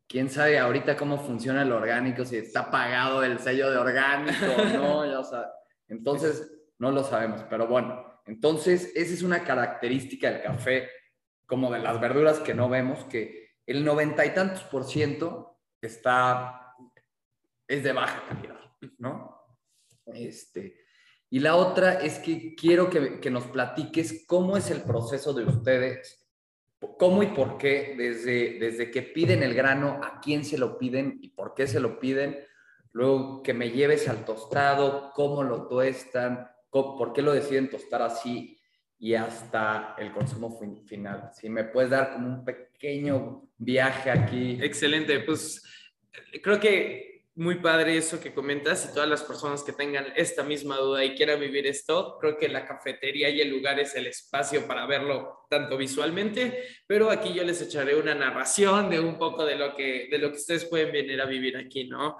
quién 0.08 0.30
sabe 0.30 0.58
ahorita 0.58 0.96
cómo 0.96 1.18
funciona 1.18 1.62
el 1.62 1.70
orgánico, 1.70 2.24
si 2.24 2.36
está 2.36 2.70
pagado 2.70 3.22
el 3.22 3.38
sello 3.38 3.70
de 3.70 3.76
orgánico, 3.76 4.46
¿no? 4.74 5.06
Ya, 5.06 5.20
o 5.20 5.44
entonces, 5.88 6.50
no 6.78 6.90
lo 6.90 7.04
sabemos, 7.04 7.44
pero 7.48 7.66
bueno, 7.66 8.20
entonces 8.26 8.92
esa 8.94 9.14
es 9.14 9.22
una 9.22 9.44
característica 9.44 10.30
del 10.30 10.42
café, 10.42 10.88
como 11.46 11.70
de 11.72 11.78
las 11.78 12.00
verduras 12.00 12.40
que 12.40 12.54
no 12.54 12.68
vemos, 12.68 13.04
que 13.04 13.47
el 13.68 13.84
noventa 13.84 14.24
y 14.24 14.32
tantos 14.32 14.64
por 14.64 14.84
ciento 14.84 15.58
está, 15.78 16.74
es 17.66 17.82
de 17.84 17.92
baja 17.92 18.24
calidad, 18.26 18.58
¿no? 18.96 19.58
Este, 20.06 20.86
y 21.28 21.40
la 21.40 21.54
otra 21.54 22.00
es 22.00 22.18
que 22.18 22.54
quiero 22.54 22.88
que, 22.88 23.30
nos 23.30 23.44
platiques 23.48 24.24
cómo 24.26 24.56
es 24.56 24.70
el 24.70 24.82
proceso 24.82 25.34
de 25.34 25.44
ustedes 25.44 26.24
cómo 26.96 27.22
y 27.22 27.26
por 27.26 27.58
qué, 27.58 27.94
desde, 27.98 28.58
desde 28.58 28.90
que 28.90 29.02
piden 29.02 29.42
el 29.42 29.52
grano, 29.52 30.00
a 30.02 30.20
quién 30.20 30.44
se 30.44 30.56
lo 30.56 30.78
piden 30.78 31.18
y 31.20 31.30
por 31.30 31.52
qué 31.52 31.66
se 31.66 31.80
lo 31.80 31.98
piden, 31.98 32.38
luego 32.92 33.42
que 33.42 33.52
me 33.52 33.70
lleves 33.70 34.08
al 34.08 34.24
tostado, 34.24 35.10
cómo 35.12 35.42
lo 35.42 35.66
tuestan, 35.66 36.48
por 36.70 37.12
qué 37.12 37.20
lo 37.20 37.32
deciden 37.32 37.68
tostar 37.68 38.02
así 38.02 38.57
y 38.98 39.14
hasta 39.14 39.94
el 39.98 40.12
consumo 40.12 40.58
final. 40.86 41.30
Si 41.32 41.48
me 41.48 41.64
puedes 41.64 41.90
dar 41.90 42.12
como 42.12 42.28
un 42.28 42.44
pequeño 42.44 43.48
viaje 43.56 44.10
aquí. 44.10 44.58
Excelente, 44.60 45.20
pues 45.20 45.62
creo 46.42 46.58
que 46.58 47.08
muy 47.38 47.60
padre 47.60 47.96
eso 47.96 48.18
que 48.18 48.34
comentas 48.34 48.84
y 48.84 48.94
todas 48.94 49.08
las 49.08 49.22
personas 49.22 49.62
que 49.62 49.72
tengan 49.72 50.06
esta 50.16 50.42
misma 50.42 50.76
duda 50.78 51.04
y 51.04 51.14
quieran 51.14 51.38
vivir 51.38 51.68
esto, 51.68 52.18
creo 52.20 52.36
que 52.36 52.48
la 52.48 52.66
cafetería 52.66 53.30
y 53.30 53.40
el 53.40 53.48
lugar 53.48 53.78
es 53.78 53.94
el 53.94 54.08
espacio 54.08 54.66
para 54.66 54.86
verlo 54.86 55.46
tanto 55.48 55.76
visualmente, 55.76 56.64
pero 56.88 57.12
aquí 57.12 57.32
yo 57.32 57.44
les 57.44 57.62
echaré 57.62 57.94
una 57.94 58.12
narración 58.16 58.90
de 58.90 58.98
un 58.98 59.16
poco 59.18 59.44
de 59.44 59.54
lo 59.54 59.76
que, 59.76 60.08
de 60.10 60.18
lo 60.18 60.32
que 60.32 60.38
ustedes 60.38 60.64
pueden 60.64 60.90
venir 60.90 61.20
a 61.20 61.26
vivir 61.26 61.56
aquí, 61.56 61.84
¿no? 61.84 62.16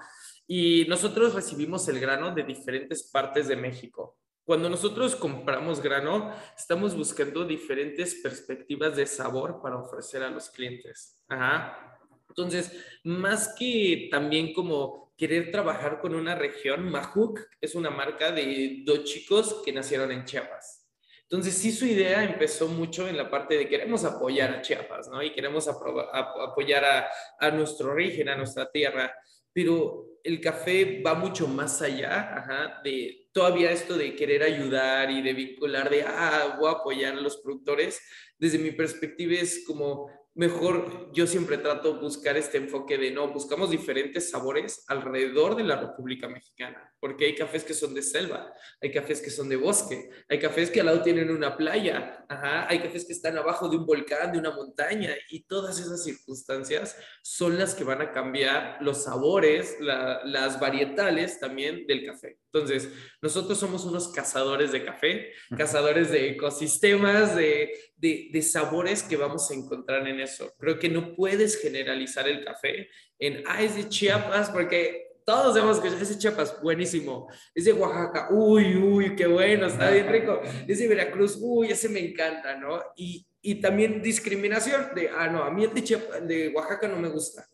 Y 0.47 0.85
nosotros 0.87 1.33
recibimos 1.35 1.85
el 1.89 1.99
grano 1.99 2.33
de 2.33 2.43
diferentes 2.43 3.11
partes 3.11 3.49
de 3.49 3.57
México. 3.57 4.18
Cuando 4.49 4.67
nosotros 4.67 5.15
compramos 5.15 5.79
grano, 5.79 6.33
estamos 6.57 6.95
buscando 6.97 7.45
diferentes 7.45 8.15
perspectivas 8.15 8.95
de 8.95 9.05
sabor 9.05 9.61
para 9.61 9.77
ofrecer 9.77 10.23
a 10.23 10.29
los 10.31 10.49
clientes. 10.49 11.21
Ajá. 11.27 11.99
Entonces, 12.27 12.75
más 13.03 13.53
que 13.59 14.07
también 14.09 14.51
como 14.51 15.13
querer 15.15 15.51
trabajar 15.51 16.01
con 16.01 16.15
una 16.15 16.33
región. 16.33 16.89
Majuk 16.89 17.41
es 17.61 17.75
una 17.75 17.91
marca 17.91 18.31
de 18.31 18.81
dos 18.83 19.03
chicos 19.03 19.61
que 19.63 19.71
nacieron 19.71 20.11
en 20.11 20.25
Chiapas. 20.25 20.89
Entonces, 21.21 21.53
sí, 21.53 21.71
su 21.71 21.85
idea 21.85 22.23
empezó 22.23 22.67
mucho 22.69 23.07
en 23.07 23.17
la 23.17 23.29
parte 23.29 23.55
de 23.55 23.69
queremos 23.69 24.03
apoyar 24.03 24.49
a 24.49 24.61
Chiapas, 24.63 25.09
¿no? 25.09 25.21
Y 25.21 25.31
queremos 25.31 25.67
apoyar 25.67 26.85
a, 26.85 27.07
a, 27.39 27.51
nuestro 27.51 27.91
origen, 27.91 28.29
a 28.29 28.35
nuestra 28.35 28.71
tierra. 28.71 29.13
Pero 29.61 30.21
el 30.23 30.39
café 30.39 31.01
va 31.05 31.15
mucho 31.15 31.45
más 31.45 31.81
allá, 31.81 32.79
de 32.81 33.27
todavía 33.33 33.73
esto 33.73 33.97
de 33.97 34.15
querer 34.15 34.41
ayudar 34.41 35.11
y 35.11 35.21
de 35.21 35.33
vincular, 35.33 35.89
de, 35.89 36.03
ah, 36.03 36.55
voy 36.57 36.69
a 36.69 36.77
apoyar 36.77 37.15
a 37.15 37.19
los 37.19 37.35
productores. 37.41 38.01
Desde 38.37 38.57
mi 38.57 38.71
perspectiva 38.71 39.33
es 39.33 39.65
como 39.67 40.09
mejor 40.33 41.11
yo 41.11 41.27
siempre 41.27 41.57
trato 41.57 41.99
buscar 41.99 42.37
este 42.37 42.57
enfoque 42.57 42.97
de 42.97 43.11
no, 43.11 43.33
buscamos 43.33 43.69
diferentes 43.69 44.29
sabores 44.29 44.85
alrededor 44.87 45.57
de 45.57 45.65
la 45.65 45.75
República 45.75 46.29
Mexicana, 46.29 46.93
porque 46.99 47.25
hay 47.25 47.35
cafés 47.35 47.63
que 47.63 47.73
son 47.73 47.93
de 47.93 48.01
selva, 48.01 48.53
hay 48.81 48.91
cafés 48.91 49.21
que 49.21 49.29
son 49.29 49.49
de 49.49 49.55
bosque, 49.55 50.09
hay 50.27 50.39
cafés 50.39 50.69
que 50.69 50.81
al 50.81 50.87
lado 50.87 51.01
tienen 51.01 51.29
una 51.29 51.55
playa, 51.55 52.25
hay 52.27 52.79
cafés 52.79 53.05
que 53.05 53.13
están 53.13 53.37
abajo 53.37 53.69
de 53.69 53.77
un 53.77 53.85
volcán, 53.85 54.31
de 54.31 54.39
una 54.39 54.51
montaña, 54.51 55.15
y 55.29 55.41
todas 55.41 55.79
esas 55.79 56.03
circunstancias 56.03 56.97
son 57.21 57.57
las 57.57 57.75
que 57.75 57.83
van 57.83 58.01
a 58.01 58.11
cambiar 58.11 58.77
los 58.81 59.03
sabores, 59.03 59.77
las 59.79 60.59
varietales 60.59 61.39
también 61.39 61.87
del 61.87 62.05
café. 62.05 62.39
Entonces, 62.51 62.89
nosotros 63.21 63.59
somos 63.59 63.85
unos 63.85 64.09
cazadores 64.09 64.71
de 64.71 64.83
café, 64.83 65.31
cazadores 65.55 66.11
de 66.11 66.29
ecosistemas, 66.31 67.35
de, 67.35 67.71
de, 67.97 68.41
sabores 68.41 69.03
que 69.03 69.17
vamos 69.17 69.51
a 69.51 69.53
encontrar 69.53 70.07
en 70.07 70.19
eso. 70.19 70.53
Creo 70.57 70.79
que 70.79 70.89
no 70.89 71.15
puedes 71.15 71.61
generalizar 71.61 72.27
el 72.27 72.43
café 72.43 72.89
en, 73.19 73.43
ah, 73.47 73.61
es 73.61 73.75
de 73.75 73.87
Chiapas, 73.87 74.49
porque 74.49 75.08
todos 75.25 75.55
sabemos 75.55 75.79
que 75.79 75.87
es 75.89 76.09
de 76.09 76.17
Chiapas, 76.17 76.61
buenísimo. 76.61 77.27
Es 77.53 77.65
de 77.65 77.73
Oaxaca, 77.73 78.29
uy, 78.31 78.75
uy, 78.75 79.15
qué 79.15 79.27
bueno, 79.27 79.67
está 79.67 79.89
bien 79.91 80.07
rico. 80.07 80.41
Es 80.67 80.79
de 80.79 80.87
Veracruz, 80.87 81.37
uy, 81.41 81.71
ese 81.71 81.89
me 81.89 81.99
encanta, 81.99 82.55
¿no? 82.55 82.81
Y, 82.95 83.25
y 83.41 83.61
también 83.61 84.01
discriminación 84.01 84.93
de, 84.95 85.09
ah, 85.09 85.27
no, 85.27 85.43
a 85.43 85.51
mí 85.51 85.63
el 85.63 85.73
de, 85.73 85.83
Chiapas, 85.83 86.27
de 86.27 86.49
Oaxaca 86.49 86.87
no 86.87 86.97
me 86.97 87.09
gusta 87.09 87.47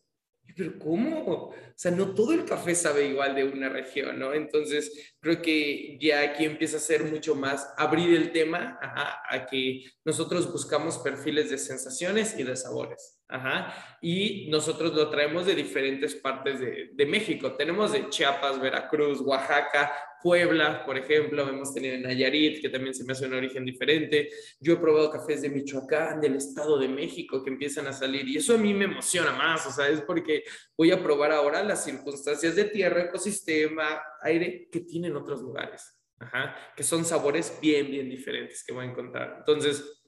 pero 0.56 0.78
¿cómo? 0.80 1.26
O 1.26 1.54
sea, 1.76 1.92
no 1.92 2.14
todo 2.14 2.34
el 2.34 2.46
café 2.46 2.76
sabe 2.76 3.08
igual 3.08 3.36
de 3.36 3.44
una 3.44 3.70
región, 3.70 4.20
¿no? 4.20 4.34
Entonces, 4.34 5.16
creo 5.20 5.42
que 5.42 5.98
ya 6.00 6.22
aquí 6.22 6.46
empieza 6.46 6.78
a 6.78 6.82
ser 6.82 7.04
mucho 7.04 7.36
más 7.36 7.74
abrir 7.78 8.16
el 8.16 8.32
tema 8.32 8.80
a 8.82 9.46
que 9.46 9.84
nosotros 10.04 10.52
buscamos 10.52 10.98
perfiles 11.00 11.50
de 11.50 11.58
sensaciones 11.58 12.40
y 12.40 12.44
de 12.44 12.56
sabores. 12.56 13.16
Ajá. 13.28 13.98
Y 14.02 14.48
nosotros 14.50 14.94
lo 14.94 15.10
traemos 15.10 15.48
de 15.48 15.56
diferentes 15.56 16.16
partes 16.16 16.60
de, 16.60 16.92
de, 16.94 17.06
México. 17.06 17.56
Tenemos 17.56 17.92
de 17.92 18.08
Chiapas, 18.10 18.60
Veracruz, 18.62 19.20
Oaxaca, 19.22 19.92
Puebla, 20.26 20.84
por 20.84 20.98
ejemplo. 20.98 21.48
Hemos 21.48 21.72
tenido 21.72 21.94
en 21.94 22.02
Nayarit, 22.02 22.60
que 22.60 22.70
también 22.70 22.96
se 22.96 23.04
me 23.04 23.14
hace 23.14 23.28
un 23.28 23.36
origen 23.36 23.64
diferente. 23.64 24.28
Yo 24.60 24.74
he 24.74 24.78
probado 24.78 25.12
cafés 25.12 25.44
de 25.44 25.52
Michoacán, 25.52 26.20
del 26.20 26.38
Estado 26.38 26.80
de 26.80 26.88
México, 26.88 27.44
que 27.44 27.52
empiezan 27.52 27.86
a 27.86 27.94
salir. 27.94 28.28
Y 28.28 28.38
eso 28.38 28.56
a 28.56 28.58
mí 28.58 28.74
me 28.74 28.86
emociona 28.86 29.34
más. 29.34 29.68
O 29.68 29.72
sea, 29.72 29.88
es 29.88 30.02
porque 30.02 30.44
voy 30.76 30.90
a 30.90 31.04
probar 31.04 31.32
ahora 31.32 31.62
las 31.62 31.84
circunstancias 31.84 32.56
de 32.56 32.64
tierra, 32.64 33.04
ecosistema, 33.04 34.02
aire 34.24 34.68
que 34.72 34.80
tienen 34.80 35.16
otros 35.16 35.44
lugares. 35.44 35.96
Ajá. 36.18 36.56
Que 36.76 36.82
son 36.82 37.06
sabores 37.06 37.60
bien, 37.62 37.92
bien 37.92 38.10
diferentes 38.10 38.64
que 38.66 38.74
voy 38.74 38.88
a 38.88 38.90
encontrar. 38.90 39.36
Entonces, 39.38 40.02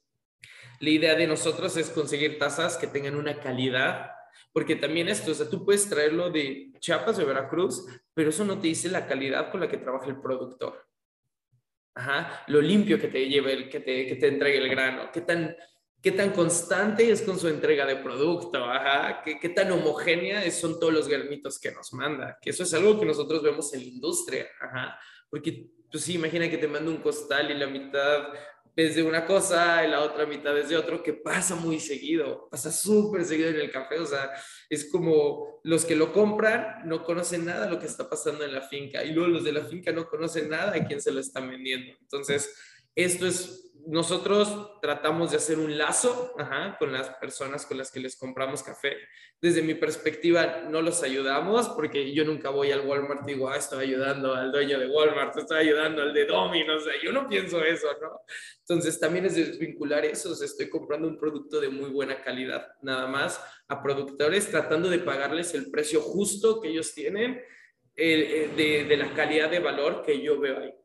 la 0.79 0.89
idea 0.89 1.13
de 1.13 1.27
nosotros 1.27 1.77
es 1.77 1.91
conseguir 1.91 2.39
tazas 2.39 2.77
que 2.77 2.87
tengan 2.87 3.17
una 3.17 3.39
calidad, 3.39 4.09
porque 4.51 4.75
también 4.75 5.07
esto, 5.09 5.31
o 5.31 5.33
sea, 5.33 5.49
tú 5.49 5.63
puedes 5.63 5.89
traerlo 5.89 6.29
de 6.29 6.71
Chiapas 6.79 7.17
de 7.17 7.25
Veracruz, 7.25 7.85
pero 8.13 8.29
eso 8.29 8.43
no 8.45 8.59
te 8.59 8.67
dice 8.67 8.89
la 8.89 9.05
calidad 9.05 9.51
con 9.51 9.61
la 9.61 9.69
que 9.69 9.77
trabaja 9.77 10.07
el 10.07 10.19
productor. 10.19 10.87
Ajá, 11.93 12.43
lo 12.47 12.61
limpio 12.61 12.99
que 12.99 13.07
te 13.07 13.27
lleve, 13.27 13.53
el, 13.53 13.69
que 13.69 13.79
te, 13.79 14.05
que 14.05 14.15
te 14.15 14.27
entregue 14.27 14.59
el 14.59 14.69
grano, 14.69 15.09
qué 15.11 15.21
tan, 15.21 15.55
qué 16.01 16.11
tan 16.11 16.31
constante 16.31 17.09
es 17.09 17.23
con 17.23 17.39
su 17.39 17.47
entrega 17.47 17.85
de 17.85 17.97
producto, 17.97 18.63
ajá, 18.65 19.21
qué, 19.23 19.39
qué 19.39 19.49
tan 19.49 19.71
homogénea 19.71 20.49
son 20.51 20.79
todos 20.79 20.93
los 20.93 21.07
granitos 21.07 21.59
que 21.59 21.71
nos 21.71 21.93
manda, 21.93 22.37
que 22.41 22.51
eso 22.51 22.63
es 22.63 22.73
algo 22.73 22.99
que 22.99 23.05
nosotros 23.05 23.41
vemos 23.41 23.73
en 23.73 23.81
la 23.81 23.87
industria, 23.87 24.47
ajá, 24.61 24.99
porque 25.29 25.69
pues 25.91 26.03
sí, 26.03 26.15
imagina 26.15 26.49
que 26.49 26.57
te 26.57 26.67
manda 26.67 26.91
un 26.91 26.97
costal 26.97 27.49
y 27.49 27.55
la 27.55 27.67
mitad 27.67 28.27
es 28.77 28.95
de 28.95 29.01
una 29.01 29.25
cosa 29.25 29.83
y 29.83 29.89
la 29.89 30.01
otra 30.01 30.27
mitad 30.27 30.55
es 30.55 30.69
de 30.69 30.77
otro, 30.77 31.01
que 31.01 31.13
pasa 31.13 31.55
muy 31.55 31.79
seguido, 31.79 32.47
pasa 32.51 32.71
súper 32.71 33.25
seguido 33.25 33.49
en 33.49 33.55
el 33.55 33.71
café, 33.71 33.97
o 33.97 34.05
sea, 34.05 34.29
es 34.69 34.91
como 34.91 35.59
los 35.63 35.83
que 35.83 35.95
lo 35.95 36.13
compran 36.13 36.87
no 36.87 37.03
conocen 37.03 37.45
nada 37.45 37.67
lo 37.67 37.79
que 37.79 37.87
está 37.87 38.07
pasando 38.07 38.45
en 38.45 38.53
la 38.53 38.61
finca 38.61 39.03
y 39.03 39.13
luego 39.13 39.29
los 39.29 39.43
de 39.43 39.53
la 39.53 39.65
finca 39.65 39.91
no 39.91 40.07
conocen 40.07 40.49
nada 40.49 40.71
de 40.71 40.85
quién 40.85 41.01
se 41.01 41.11
lo 41.11 41.19
están 41.19 41.49
vendiendo. 41.49 41.97
Entonces, 41.99 42.55
esto 42.93 43.25
es 43.25 43.66
nosotros 43.87 44.81
tratamos 44.81 45.31
de 45.31 45.37
hacer 45.37 45.57
un 45.57 45.77
lazo 45.77 46.33
con 46.77 46.91
las 46.91 47.09
personas 47.21 47.65
con 47.65 47.77
las 47.77 47.89
que 47.89 48.01
les 48.01 48.17
compramos 48.17 48.61
café. 48.61 48.97
Desde 49.39 49.61
mi 49.61 49.75
perspectiva, 49.75 50.63
no 50.69 50.81
los 50.81 51.03
ayudamos 51.03 51.69
porque 51.69 52.13
yo 52.13 52.25
nunca 52.25 52.49
voy 52.49 52.71
al 52.71 52.85
Walmart 52.85 53.23
y 53.23 53.33
digo, 53.33 53.49
ah, 53.49 53.55
estoy 53.55 53.85
ayudando 53.85 54.35
al 54.35 54.51
dueño 54.51 54.77
de 54.77 54.87
Walmart, 54.87 55.37
estoy 55.37 55.59
ayudando 55.59 56.01
al 56.01 56.13
de 56.13 56.25
Domino's. 56.25 56.83
Yo 57.01 57.13
no 57.13 57.29
pienso 57.29 57.63
eso, 57.63 57.87
¿no? 58.01 58.19
Entonces, 58.59 58.99
también 58.99 59.25
es 59.25 59.35
desvincular 59.35 60.03
eso. 60.03 60.33
estoy 60.33 60.69
comprando 60.69 61.07
un 61.07 61.17
producto 61.17 61.61
de 61.61 61.69
muy 61.69 61.89
buena 61.89 62.21
calidad, 62.21 62.67
nada 62.81 63.07
más 63.07 63.41
a 63.69 63.81
productores, 63.81 64.49
tratando 64.49 64.89
de 64.89 64.99
pagarles 64.99 65.53
el 65.53 65.71
precio 65.71 66.01
justo 66.01 66.59
que 66.59 66.67
ellos 66.67 66.93
tienen 66.93 67.41
eh, 67.95 68.49
de, 68.57 68.83
de 68.83 68.97
la 68.97 69.13
calidad 69.13 69.49
de 69.49 69.59
valor 69.59 70.03
que 70.05 70.21
yo 70.21 70.39
veo 70.39 70.59
ahí 70.59 70.76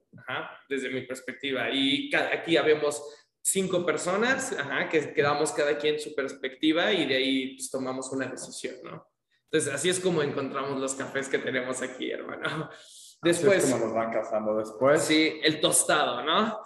desde 0.69 0.91
mi 0.91 1.03
perspectiva. 1.03 1.71
Y 1.71 2.11
aquí 2.15 2.53
ya 2.53 2.63
vemos 2.63 3.03
cinco 3.41 3.85
personas 3.85 4.55
que 4.91 5.13
quedamos 5.13 5.53
cada 5.53 5.77
quien 5.77 5.99
su 5.99 6.15
perspectiva 6.15 6.93
y 6.93 7.07
de 7.07 7.17
ahí 7.17 7.57
pues, 7.57 7.71
tomamos 7.71 8.11
una 8.13 8.27
decisión, 8.27 8.77
¿no? 8.85 9.09
Entonces, 9.45 9.75
así 9.75 9.91
es 9.91 10.01
como 10.01 10.23
encontramos 10.23 10.81
los 10.81 10.95
cafés 10.95 11.29
que 11.29 11.39
tenemos 11.39 11.83
aquí, 11.83 12.11
hermano. 12.11 12.71
Después, 13.23 13.59
así 13.59 13.67
es 13.67 13.73
como 13.73 13.85
los 13.85 13.95
van 13.95 14.11
cazando 14.11 14.57
después. 14.57 15.03
Sí, 15.03 15.41
el 15.43 15.61
tostado, 15.61 16.25
¿no? 16.25 16.59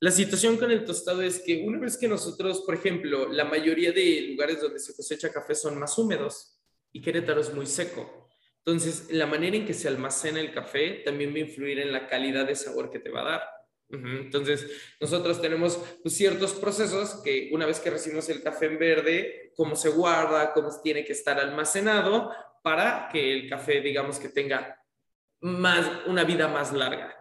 La 0.00 0.10
situación 0.10 0.56
con 0.56 0.70
el 0.70 0.84
tostado 0.84 1.22
es 1.22 1.40
que 1.40 1.64
una 1.66 1.78
vez 1.78 1.96
que 1.96 2.08
nosotros, 2.08 2.62
por 2.62 2.74
ejemplo, 2.74 3.28
la 3.28 3.44
mayoría 3.44 3.92
de 3.92 4.28
lugares 4.30 4.60
donde 4.60 4.78
se 4.78 4.94
cosecha 4.94 5.32
café 5.32 5.54
son 5.54 5.78
más 5.78 5.98
húmedos 5.98 6.60
y 6.92 7.00
Querétaro 7.00 7.40
es 7.40 7.52
muy 7.52 7.66
seco. 7.66 8.21
Entonces, 8.64 9.08
la 9.10 9.26
manera 9.26 9.56
en 9.56 9.66
que 9.66 9.74
se 9.74 9.88
almacena 9.88 10.40
el 10.40 10.52
café 10.52 11.02
también 11.04 11.32
va 11.32 11.36
a 11.36 11.40
influir 11.40 11.80
en 11.80 11.92
la 11.92 12.06
calidad 12.06 12.46
de 12.46 12.54
sabor 12.54 12.90
que 12.90 13.00
te 13.00 13.10
va 13.10 13.22
a 13.22 13.30
dar. 13.30 13.42
Entonces, 13.90 14.66
nosotros 15.00 15.42
tenemos 15.42 15.78
pues, 16.02 16.16
ciertos 16.16 16.54
procesos 16.54 17.20
que 17.22 17.50
una 17.52 17.66
vez 17.66 17.78
que 17.78 17.90
recibimos 17.90 18.26
el 18.30 18.42
café 18.42 18.66
en 18.66 18.78
verde, 18.78 19.52
cómo 19.54 19.76
se 19.76 19.90
guarda, 19.90 20.54
cómo 20.54 20.70
tiene 20.82 21.04
que 21.04 21.12
estar 21.12 21.38
almacenado 21.38 22.30
para 22.62 23.08
que 23.12 23.34
el 23.34 23.50
café, 23.50 23.82
digamos, 23.82 24.18
que 24.18 24.30
tenga 24.30 24.80
más, 25.42 25.86
una 26.06 26.24
vida 26.24 26.48
más 26.48 26.72
larga. 26.72 27.18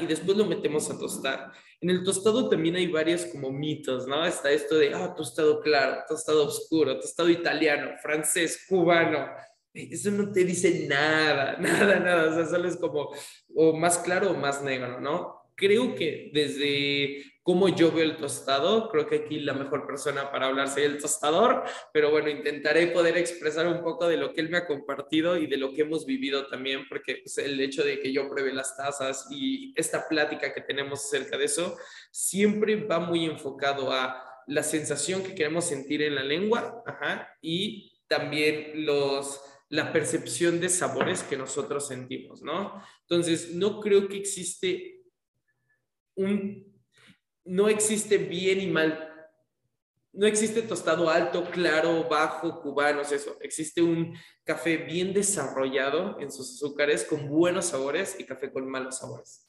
y 0.00 0.06
después 0.06 0.36
lo 0.36 0.44
metemos 0.44 0.88
a 0.90 0.98
tostar. 0.98 1.50
En 1.80 1.90
el 1.90 2.04
tostado 2.04 2.48
también 2.48 2.76
hay 2.76 2.86
varios 2.86 3.24
como 3.24 3.50
mitos, 3.50 4.06
¿no? 4.06 4.24
Está 4.24 4.52
esto 4.52 4.76
de, 4.76 4.94
ah, 4.94 5.14
tostado 5.16 5.60
claro, 5.60 6.04
tostado 6.06 6.46
oscuro, 6.46 7.00
tostado 7.00 7.28
italiano, 7.28 7.96
francés, 8.00 8.66
cubano 8.68 9.26
eso 9.74 10.10
no 10.12 10.30
te 10.30 10.44
dice 10.44 10.86
nada, 10.88 11.56
nada, 11.60 11.98
nada, 11.98 12.30
o 12.30 12.34
sea, 12.34 12.46
solo 12.46 12.68
es 12.68 12.76
como 12.76 13.10
o 13.54 13.76
más 13.76 13.98
claro 13.98 14.30
o 14.30 14.34
más 14.34 14.62
negro, 14.62 15.00
¿no? 15.00 15.42
Creo 15.56 15.94
que 15.94 16.30
desde 16.32 17.22
cómo 17.44 17.68
yo 17.68 17.92
veo 17.92 18.04
el 18.04 18.16
tostado, 18.16 18.88
creo 18.88 19.06
que 19.06 19.16
aquí 19.16 19.38
la 19.40 19.52
mejor 19.52 19.86
persona 19.86 20.32
para 20.32 20.46
hablar 20.46 20.68
sería 20.68 20.88
el 20.88 21.00
tostador, 21.00 21.62
pero 21.92 22.10
bueno, 22.10 22.30
intentaré 22.30 22.88
poder 22.88 23.18
expresar 23.18 23.68
un 23.68 23.82
poco 23.82 24.08
de 24.08 24.16
lo 24.16 24.32
que 24.32 24.40
él 24.40 24.48
me 24.48 24.56
ha 24.56 24.66
compartido 24.66 25.36
y 25.36 25.46
de 25.46 25.58
lo 25.58 25.72
que 25.72 25.82
hemos 25.82 26.06
vivido 26.06 26.46
también, 26.46 26.88
porque 26.88 27.16
pues, 27.22 27.38
el 27.38 27.60
hecho 27.60 27.84
de 27.84 28.00
que 28.00 28.12
yo 28.12 28.28
pruebe 28.30 28.52
las 28.52 28.76
tazas 28.76 29.28
y 29.30 29.72
esta 29.76 30.08
plática 30.08 30.54
que 30.54 30.62
tenemos 30.62 31.04
acerca 31.04 31.36
de 31.36 31.44
eso, 31.44 31.76
siempre 32.10 32.76
va 32.76 32.98
muy 32.98 33.26
enfocado 33.26 33.92
a 33.92 34.24
la 34.46 34.62
sensación 34.62 35.22
que 35.22 35.34
queremos 35.34 35.66
sentir 35.66 36.02
en 36.02 36.14
la 36.14 36.22
lengua, 36.22 36.82
ajá, 36.86 37.28
y 37.42 37.92
también 38.08 38.86
los 38.86 39.40
la 39.68 39.92
percepción 39.92 40.60
de 40.60 40.68
sabores 40.68 41.22
que 41.22 41.36
nosotros 41.36 41.88
sentimos, 41.88 42.42
¿no? 42.42 42.82
Entonces, 43.02 43.54
no 43.54 43.80
creo 43.80 44.08
que 44.08 44.16
existe 44.16 45.02
un, 46.14 46.72
no 47.44 47.68
existe 47.68 48.18
bien 48.18 48.60
y 48.60 48.66
mal, 48.66 49.10
no 50.12 50.26
existe 50.26 50.62
tostado 50.62 51.10
alto, 51.10 51.44
claro, 51.50 52.08
bajo, 52.08 52.60
cubanos, 52.60 53.10
eso. 53.10 53.36
Existe 53.40 53.82
un 53.82 54.16
café 54.44 54.76
bien 54.76 55.12
desarrollado 55.12 56.20
en 56.20 56.30
sus 56.30 56.54
azúcares, 56.54 57.04
con 57.04 57.28
buenos 57.28 57.66
sabores 57.66 58.16
y 58.18 58.24
café 58.24 58.52
con 58.52 58.68
malos 58.68 58.98
sabores. 58.98 59.48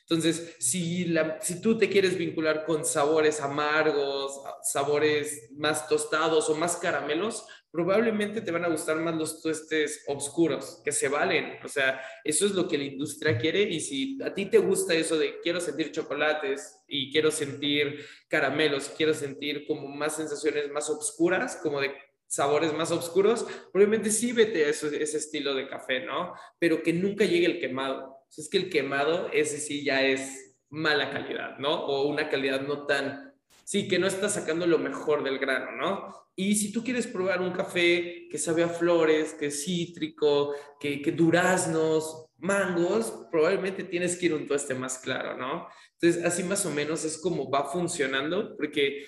Entonces, 0.00 0.56
si, 0.58 1.06
la, 1.06 1.40
si 1.40 1.60
tú 1.60 1.78
te 1.78 1.88
quieres 1.88 2.16
vincular 2.18 2.66
con 2.66 2.84
sabores 2.84 3.40
amargos, 3.40 4.40
sabores 4.62 5.50
más 5.52 5.88
tostados 5.88 6.50
o 6.50 6.54
más 6.56 6.76
caramelos, 6.76 7.46
probablemente 7.70 8.40
te 8.40 8.50
van 8.50 8.64
a 8.64 8.68
gustar 8.68 8.96
más 8.96 9.14
los 9.14 9.40
tuestes 9.40 10.04
oscuros, 10.08 10.80
que 10.84 10.92
se 10.92 11.08
valen. 11.08 11.58
O 11.64 11.68
sea, 11.68 12.00
eso 12.24 12.46
es 12.46 12.52
lo 12.52 12.66
que 12.66 12.78
la 12.78 12.84
industria 12.84 13.38
quiere 13.38 13.62
y 13.62 13.80
si 13.80 14.18
a 14.22 14.34
ti 14.34 14.46
te 14.46 14.58
gusta 14.58 14.94
eso 14.94 15.16
de 15.18 15.40
quiero 15.40 15.60
sentir 15.60 15.92
chocolates 15.92 16.82
y 16.88 17.12
quiero 17.12 17.30
sentir 17.30 18.04
caramelos, 18.28 18.92
quiero 18.96 19.14
sentir 19.14 19.66
como 19.66 19.88
más 19.88 20.16
sensaciones 20.16 20.70
más 20.70 20.90
oscuras, 20.90 21.60
como 21.62 21.80
de 21.80 21.92
sabores 22.26 22.72
más 22.72 22.92
oscuros, 22.92 23.44
probablemente 23.72 24.10
sí 24.10 24.30
vete 24.32 24.64
a 24.64 24.68
ese, 24.68 25.02
estilo 25.02 25.52
de 25.54 25.68
café, 25.68 26.06
¿no? 26.06 26.32
Pero 26.60 26.82
que 26.82 26.92
nunca 26.92 27.24
llegue 27.24 27.46
el 27.46 27.60
quemado. 27.60 28.18
Es 28.36 28.48
que 28.48 28.58
el 28.58 28.70
quemado, 28.70 29.28
ese 29.32 29.58
sí 29.58 29.84
ya 29.84 30.02
es 30.02 30.56
mala 30.68 31.10
calidad, 31.10 31.58
¿no? 31.58 31.86
O 31.86 32.06
una 32.08 32.28
calidad 32.28 32.60
no 32.60 32.86
tan 32.86 33.29
Sí, 33.64 33.88
que 33.88 33.98
no 33.98 34.06
estás 34.06 34.34
sacando 34.34 34.66
lo 34.66 34.78
mejor 34.78 35.22
del 35.22 35.38
grano, 35.38 35.72
¿no? 35.72 36.14
Y 36.34 36.54
si 36.56 36.72
tú 36.72 36.82
quieres 36.82 37.06
probar 37.06 37.40
un 37.40 37.52
café 37.52 38.28
que 38.30 38.38
sabe 38.38 38.62
a 38.62 38.68
flores, 38.68 39.34
que 39.34 39.46
es 39.46 39.64
cítrico, 39.64 40.54
que, 40.78 41.02
que 41.02 41.12
duraznos, 41.12 42.26
mangos, 42.38 43.26
probablemente 43.30 43.84
tienes 43.84 44.16
que 44.16 44.26
ir 44.26 44.34
un 44.34 44.46
tueste 44.46 44.74
más 44.74 44.98
claro, 44.98 45.36
¿no? 45.36 45.68
Entonces, 46.00 46.24
así 46.24 46.42
más 46.42 46.64
o 46.66 46.70
menos 46.70 47.04
es 47.04 47.18
como 47.18 47.50
va 47.50 47.70
funcionando, 47.70 48.56
porque, 48.56 49.04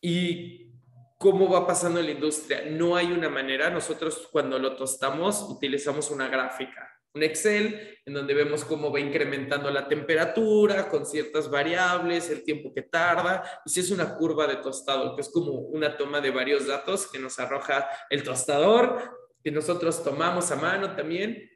y 0.00 0.70
cómo 1.18 1.50
va 1.50 1.66
pasando 1.66 2.00
la 2.00 2.12
industria. 2.12 2.64
No 2.70 2.96
hay 2.96 3.12
una 3.12 3.28
manera, 3.28 3.68
nosotros 3.68 4.28
cuando 4.32 4.58
lo 4.58 4.74
tostamos 4.74 5.42
utilizamos 5.50 6.10
una 6.10 6.28
gráfica, 6.28 6.89
un 7.14 7.22
Excel, 7.22 7.98
en 8.06 8.14
donde 8.14 8.34
vemos 8.34 8.64
cómo 8.64 8.92
va 8.92 9.00
incrementando 9.00 9.70
la 9.70 9.88
temperatura 9.88 10.88
con 10.88 11.04
ciertas 11.04 11.50
variables, 11.50 12.30
el 12.30 12.44
tiempo 12.44 12.72
que 12.72 12.82
tarda, 12.82 13.42
y 13.64 13.70
si 13.70 13.80
es 13.80 13.90
una 13.90 14.16
curva 14.16 14.46
de 14.46 14.56
tostado, 14.56 15.14
que 15.16 15.22
es 15.22 15.28
como 15.28 15.52
una 15.52 15.96
toma 15.96 16.20
de 16.20 16.30
varios 16.30 16.66
datos 16.66 17.06
que 17.10 17.18
nos 17.18 17.38
arroja 17.38 17.88
el 18.10 18.22
tostador, 18.22 19.18
que 19.42 19.50
nosotros 19.50 20.04
tomamos 20.04 20.50
a 20.50 20.56
mano 20.56 20.94
también, 20.94 21.49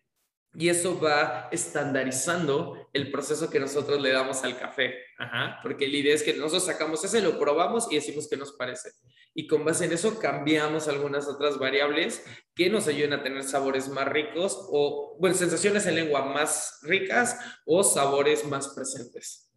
y 0.57 0.69
eso 0.69 1.01
va 1.01 1.49
estandarizando 1.51 2.89
el 2.93 3.11
proceso 3.11 3.51
que 3.51 3.59
nosotros 3.59 4.01
le 4.01 4.13
damos 4.13 4.45
al 4.45 4.57
café. 4.57 4.95
Ajá, 5.19 5.59
porque 5.63 5.89
la 5.89 5.97
idea 5.97 6.15
es 6.15 6.23
que 6.23 6.35
nosotros 6.35 6.67
sacamos 6.67 7.05
ese, 7.05 7.21
lo 7.21 7.39
probamos 7.39 7.91
y 7.91 7.97
decimos 7.97 8.29
qué 8.29 8.37
nos 8.37 8.53
parece. 8.53 8.91
Y 9.35 9.47
con 9.47 9.65
base 9.65 9.87
en 9.87 9.93
eso 9.93 10.19
cambiamos 10.19 10.87
algunas 10.87 11.27
otras 11.27 11.59
variables 11.59 12.25
que 12.55 12.71
nos 12.71 12.87
ayuden 12.87 13.15
a 13.15 13.23
tener 13.23 13.43
sabores 13.43 13.89
más 13.89 14.07
ricos 14.09 14.57
o, 14.71 15.17
bueno, 15.19 15.37
sensaciones 15.37 15.87
en 15.87 15.97
lengua 15.97 16.25
más 16.25 16.79
ricas 16.83 17.39
o 17.67 17.83
sabores 17.83 18.45
más 18.45 18.69
presentes. 18.69 19.51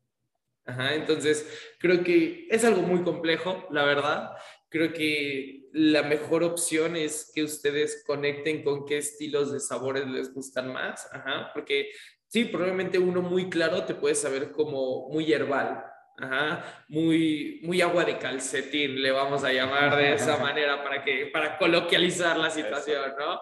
Ajá, 0.65 0.95
entonces, 0.95 1.47
creo 1.79 2.03
que 2.03 2.47
es 2.49 2.65
algo 2.65 2.81
muy 2.81 3.03
complejo, 3.03 3.67
la 3.71 3.85
verdad. 3.85 4.31
Creo 4.69 4.91
que 4.91 5.66
la 5.77 6.01
mejor 6.01 6.43
opción 6.43 6.95
es 6.95 7.31
que 7.35 7.43
ustedes 7.43 8.03
conecten 8.07 8.63
con 8.63 8.83
qué 8.83 8.97
estilos 8.97 9.51
de 9.51 9.59
sabores 9.59 10.07
les 10.07 10.33
gustan 10.33 10.73
más, 10.73 11.07
Ajá, 11.13 11.51
porque 11.53 11.91
sí, 12.27 12.45
probablemente 12.45 12.97
uno 12.97 13.21
muy 13.21 13.47
claro 13.47 13.83
te 13.83 13.93
puede 13.93 14.15
saber 14.15 14.51
como 14.51 15.07
muy 15.09 15.31
herbal, 15.31 15.83
Ajá, 16.17 16.83
muy, 16.87 17.59
muy 17.61 17.79
agua 17.81 18.03
de 18.05 18.17
calcetín, 18.17 18.99
le 18.99 19.11
vamos 19.11 19.43
a 19.43 19.53
llamar 19.53 19.95
de 19.95 20.15
esa 20.15 20.37
manera 20.37 20.83
para, 20.83 21.03
que, 21.03 21.27
para 21.27 21.59
coloquializar 21.59 22.37
la 22.37 22.49
situación, 22.49 23.13
¿no? 23.19 23.39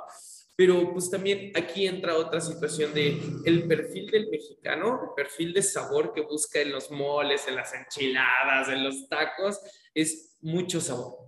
Pero 0.58 0.92
pues 0.92 1.10
también 1.10 1.54
aquí 1.56 1.88
entra 1.88 2.18
otra 2.18 2.42
situación 2.42 2.94
de 2.94 3.18
el 3.46 3.66
perfil 3.66 4.08
del 4.08 4.30
mexicano, 4.30 5.00
el 5.04 5.16
perfil 5.16 5.54
de 5.54 5.62
sabor 5.62 6.12
que 6.14 6.20
busca 6.20 6.60
en 6.60 6.74
los 6.74 6.92
moles, 6.92 7.48
en 7.48 7.56
las 7.56 7.74
enchiladas, 7.74 8.68
en 8.68 8.84
los 8.84 9.08
tacos, 9.08 9.62
es 9.94 10.38
mucho 10.42 10.82
sabor, 10.82 11.25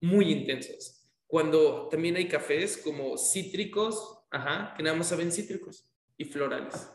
muy 0.00 0.32
intensos. 0.32 1.04
Cuando 1.26 1.88
también 1.90 2.16
hay 2.16 2.28
cafés 2.28 2.76
como 2.78 3.16
cítricos, 3.18 4.20
ajá, 4.30 4.74
que 4.76 4.82
nada 4.82 4.96
más 4.96 5.08
saben 5.08 5.30
cítricos 5.32 5.90
y 6.16 6.24
florales. 6.24 6.90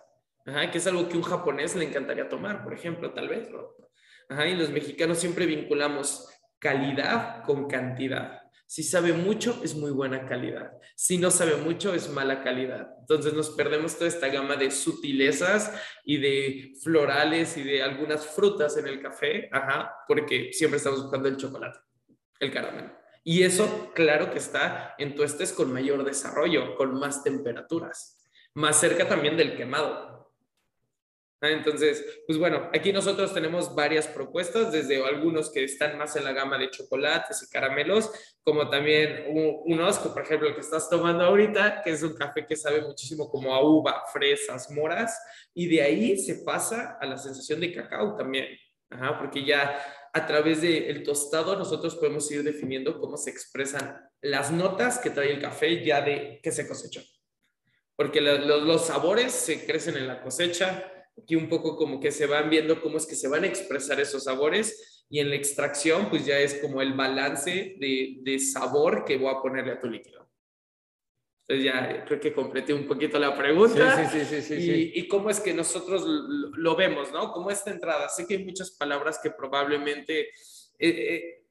Ajá, 0.45 0.69
que 0.71 0.77
es 0.77 0.87
algo 0.87 1.07
que 1.07 1.17
un 1.17 1.23
japonés 1.23 1.75
le 1.75 1.85
encantaría 1.85 2.27
tomar, 2.27 2.63
por 2.63 2.73
ejemplo, 2.73 3.13
tal 3.13 3.29
vez, 3.29 3.49
¿no? 3.49 3.75
Ajá, 4.29 4.47
y 4.47 4.55
los 4.55 4.69
mexicanos 4.69 5.19
siempre 5.19 5.45
vinculamos 5.45 6.27
calidad 6.59 7.43
con 7.43 7.67
cantidad. 7.67 8.41
Si 8.65 8.81
sabe 8.81 9.13
mucho, 9.13 9.61
es 9.63 9.75
muy 9.75 9.91
buena 9.91 10.25
calidad. 10.25 10.71
Si 10.95 11.19
no 11.19 11.29
sabe 11.29 11.57
mucho, 11.57 11.93
es 11.93 12.09
mala 12.09 12.41
calidad. 12.43 12.87
Entonces 13.01 13.33
nos 13.33 13.51
perdemos 13.51 13.95
toda 13.95 14.07
esta 14.07 14.29
gama 14.29 14.55
de 14.55 14.71
sutilezas 14.71 15.71
y 16.03 16.17
de 16.17 16.73
florales 16.81 17.55
y 17.57 17.63
de 17.63 17.83
algunas 17.83 18.25
frutas 18.25 18.75
en 18.77 18.87
el 18.87 18.99
café, 19.01 19.47
ajá, 19.51 19.93
porque 20.07 20.51
siempre 20.53 20.77
estamos 20.77 21.03
buscando 21.03 21.27
el 21.27 21.37
chocolate, 21.37 21.77
el 22.43 22.51
caramelo. 22.51 22.91
Y 23.23 23.43
eso, 23.43 23.91
claro 23.95 24.31
que 24.31 24.39
está 24.39 24.95
en 24.97 25.15
tuestes 25.15 25.53
con 25.53 25.71
mayor 25.71 26.03
desarrollo, 26.03 26.75
con 26.75 26.93
más 26.99 27.23
temperaturas, 27.23 28.21
más 28.53 28.79
cerca 28.79 29.07
también 29.07 29.37
del 29.37 29.55
quemado. 29.55 30.13
Ah, 31.43 31.49
entonces, 31.49 32.21
pues 32.25 32.39
bueno, 32.39 32.69
aquí 32.73 32.93
nosotros 32.93 33.33
tenemos 33.33 33.75
varias 33.75 34.07
propuestas, 34.07 34.71
desde 34.71 35.05
algunos 35.05 35.51
que 35.51 35.65
están 35.65 35.97
más 35.97 36.15
en 36.15 36.23
la 36.23 36.31
gama 36.31 36.57
de 36.57 36.69
chocolates 36.69 37.43
y 37.43 37.49
caramelos, 37.49 38.11
como 38.43 38.69
también 38.69 39.25
unos, 39.65 39.99
como 39.99 40.13
por 40.13 40.23
ejemplo 40.23 40.47
el 40.47 40.55
que 40.55 40.61
estás 40.61 40.89
tomando 40.89 41.25
ahorita, 41.25 41.81
que 41.81 41.91
es 41.91 42.01
un 42.01 42.15
café 42.15 42.45
que 42.45 42.55
sabe 42.55 42.81
muchísimo 42.81 43.29
como 43.29 43.53
a 43.53 43.61
uva, 43.61 44.03
fresas, 44.13 44.71
moras, 44.71 45.21
y 45.53 45.67
de 45.67 45.81
ahí 45.81 46.17
se 46.17 46.43
pasa 46.45 46.97
a 46.99 47.05
la 47.05 47.17
sensación 47.17 47.59
de 47.59 47.73
cacao 47.73 48.15
también, 48.15 48.47
Ajá, 48.89 49.17
porque 49.17 49.43
ya 49.43 49.77
a 50.13 50.27
través 50.27 50.61
del 50.61 51.03
tostado 51.03 51.55
nosotros 51.55 51.95
podemos 51.95 52.29
ir 52.31 52.43
definiendo 52.43 52.99
cómo 52.99 53.17
se 53.17 53.31
expresan 53.31 53.99
las 54.21 54.51
notas 54.51 54.99
que 54.99 55.09
trae 55.09 55.31
el 55.31 55.41
café 55.41 55.83
ya 55.83 56.01
de 56.01 56.39
que 56.41 56.51
se 56.51 56.67
cosechó. 56.67 57.01
Porque 57.95 58.21
los 58.21 58.85
sabores 58.85 59.33
se 59.33 59.65
crecen 59.65 59.97
en 59.97 60.07
la 60.07 60.21
cosecha, 60.21 60.89
Aquí 61.21 61.35
un 61.35 61.47
poco 61.47 61.77
como 61.77 61.99
que 61.99 62.11
se 62.11 62.25
van 62.25 62.49
viendo 62.49 62.81
cómo 62.81 62.97
es 62.97 63.05
que 63.05 63.15
se 63.15 63.27
van 63.27 63.43
a 63.43 63.47
expresar 63.47 63.99
esos 63.99 64.23
sabores 64.23 65.05
y 65.09 65.19
en 65.19 65.29
la 65.29 65.35
extracción 65.35 66.09
pues 66.09 66.25
ya 66.25 66.39
es 66.39 66.55
como 66.55 66.81
el 66.81 66.93
balance 66.93 67.75
de, 67.79 68.17
de 68.21 68.39
sabor 68.39 69.05
que 69.05 69.17
voy 69.17 69.31
a 69.31 69.41
ponerle 69.41 69.73
a 69.73 69.79
tu 69.79 69.87
líquido. 69.87 70.22
Entonces 71.53 71.63
ya 71.63 72.05
creo 72.05 72.19
que 72.19 72.33
completé 72.33 72.73
un 72.73 72.87
poquito 72.87 73.19
la 73.19 73.37
pregunta. 73.37 74.09
Sí, 74.09 74.25
sí, 74.25 74.41
sí, 74.41 74.53
y, 74.55 74.99
y, 74.99 75.07
cómo 75.07 75.29
es 75.29 75.39
que 75.39 75.53
nosotros 75.53 76.03
lo, 76.05 76.75
vemos, 76.75 77.11
¿no? 77.11 77.31
Como 77.31 77.51
esta 77.51 77.71
entrada. 77.71 78.09
Sé 78.09 78.25
que 78.25 78.37
hay 78.37 78.43
muchas 78.43 78.71
palabras 78.71 79.19
que 79.21 79.29
probablemente 79.29 80.21
eh, 80.21 80.29
eh, 80.79 81.42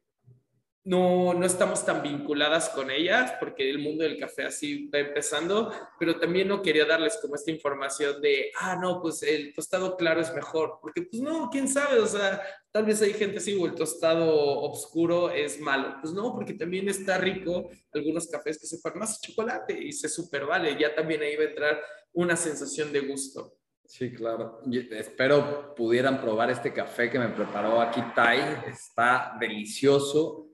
no, 0.84 1.32
no 1.32 1.46
estamos 1.46 1.84
tan 1.84 2.02
vinculadas 2.02 2.68
con 2.70 2.90
ellas 2.90 3.34
porque 3.38 3.70
el 3.70 3.78
mundo 3.78 4.02
del 4.02 4.18
café 4.18 4.44
así 4.44 4.88
va 4.88 4.98
empezando, 4.98 5.72
pero 5.98 6.18
también 6.18 6.48
no 6.48 6.60
quería 6.60 6.84
darles 6.84 7.18
como 7.22 7.36
esta 7.36 7.52
información 7.52 8.20
de, 8.20 8.50
ah, 8.58 8.76
no, 8.76 9.00
pues 9.00 9.22
el 9.22 9.54
tostado 9.54 9.96
claro 9.96 10.20
es 10.20 10.34
mejor, 10.34 10.78
porque 10.82 11.02
pues 11.02 11.22
no, 11.22 11.48
quién 11.50 11.68
sabe, 11.68 12.00
o 12.00 12.06
sea, 12.06 12.42
tal 12.72 12.84
vez 12.84 13.00
hay 13.00 13.12
gente 13.12 13.38
así 13.38 13.54
o 13.54 13.66
el 13.66 13.74
tostado 13.74 14.60
oscuro 14.60 15.30
es 15.30 15.60
malo, 15.60 15.96
pues 16.00 16.12
no, 16.12 16.34
porque 16.34 16.54
también 16.54 16.88
está 16.88 17.16
rico 17.16 17.70
algunos 17.92 18.26
cafés 18.26 18.58
que 18.58 18.66
sepan 18.66 18.98
más 18.98 19.20
chocolate 19.20 19.78
y 19.80 19.92
se 19.92 20.08
super 20.08 20.46
vale, 20.46 20.76
ya 20.78 20.94
también 20.94 21.22
ahí 21.22 21.36
va 21.36 21.44
a 21.44 21.48
entrar 21.48 21.80
una 22.12 22.36
sensación 22.36 22.92
de 22.92 23.00
gusto. 23.00 23.56
Sí, 23.84 24.10
claro. 24.10 24.62
espero 24.92 25.74
pudieran 25.74 26.18
probar 26.18 26.50
este 26.50 26.72
café 26.72 27.10
que 27.10 27.18
me 27.18 27.28
preparó 27.28 27.78
aquí 27.78 28.00
Tai. 28.14 28.38
Está 28.66 29.36
delicioso 29.38 30.51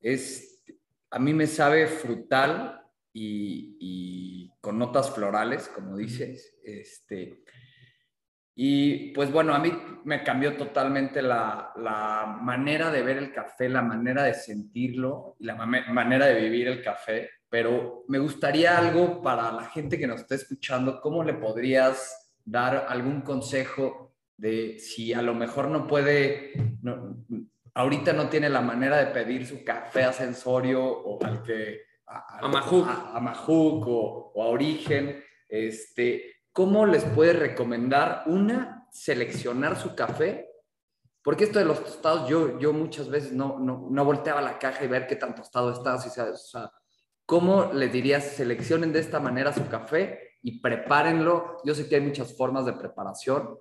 es, 0.00 0.62
a 1.10 1.18
mí 1.18 1.34
me 1.34 1.46
sabe 1.46 1.86
frutal 1.86 2.82
y, 3.12 4.50
con 4.60 4.78
notas 4.78 5.14
florales, 5.14 5.68
como 5.68 5.96
dices. 5.96 6.58
Este, 6.64 7.42
y 8.54 9.12
pues 9.12 9.30
bueno, 9.30 9.54
a 9.54 9.58
mí 9.58 9.72
me 10.04 10.24
cambió 10.24 10.56
totalmente 10.56 11.22
la, 11.22 11.72
la 11.76 12.38
manera 12.42 12.90
de 12.90 13.02
ver 13.02 13.18
el 13.18 13.32
café, 13.32 13.68
la 13.68 13.82
manera 13.82 14.24
de 14.24 14.34
sentirlo 14.34 15.36
y 15.38 15.44
la 15.44 15.54
manera 15.54 16.26
de 16.26 16.40
vivir 16.40 16.68
el 16.68 16.82
café. 16.82 17.30
Pero 17.48 18.04
me 18.08 18.18
gustaría 18.18 18.76
algo 18.76 19.22
para 19.22 19.52
la 19.52 19.66
gente 19.66 19.98
que 19.98 20.06
nos 20.06 20.22
está 20.22 20.34
escuchando, 20.34 21.00
¿cómo 21.00 21.22
le 21.22 21.34
podrías 21.34 22.34
dar 22.44 22.86
algún 22.88 23.20
consejo 23.22 24.14
de 24.36 24.78
si 24.78 25.12
a 25.12 25.22
lo 25.22 25.34
mejor 25.34 25.68
no 25.68 25.86
puede, 25.86 26.52
ahorita 27.76 28.14
no 28.14 28.28
tiene 28.30 28.48
la 28.48 28.62
manera 28.62 28.96
de 28.96 29.06
pedir 29.06 29.46
su 29.46 29.62
café 29.62 30.04
ascensorio 30.04 30.82
o 30.82 31.22
al 31.22 31.42
que 31.42 31.82
a, 32.06 32.38
a, 32.38 32.48
Majuk, 33.20 33.86
o, 33.86 34.32
a 34.42 34.46
Origen, 34.46 35.22
este, 35.48 36.36
¿cómo 36.52 36.86
les 36.86 37.04
puede 37.04 37.34
recomendar 37.34 38.22
una, 38.26 38.88
seleccionar 38.90 39.76
su 39.76 39.94
café? 39.94 40.48
Porque 41.22 41.44
esto 41.44 41.58
de 41.58 41.66
los 41.66 41.84
tostados, 41.84 42.26
yo, 42.30 42.58
yo 42.58 42.72
muchas 42.72 43.10
veces 43.10 43.32
no, 43.32 43.58
no, 43.58 43.88
no 43.90 44.04
volteaba 44.04 44.40
la 44.40 44.58
caja 44.58 44.84
y 44.84 44.88
ver 44.88 45.06
qué 45.06 45.16
tan 45.16 45.34
tostado 45.34 45.70
está. 45.72 45.96
O 45.96 45.98
sea, 45.98 46.24
o 46.24 46.36
sea, 46.36 46.72
¿cómo 47.26 47.72
les 47.74 47.92
dirías, 47.92 48.24
seleccionen 48.24 48.92
de 48.92 49.00
esta 49.00 49.20
manera 49.20 49.52
su 49.52 49.68
café 49.68 50.38
y 50.40 50.60
prepárenlo? 50.60 51.58
Yo 51.62 51.74
sé 51.74 51.88
que 51.88 51.96
hay 51.96 52.00
muchas 52.00 52.34
formas 52.34 52.64
de 52.64 52.72
preparación 52.72 53.58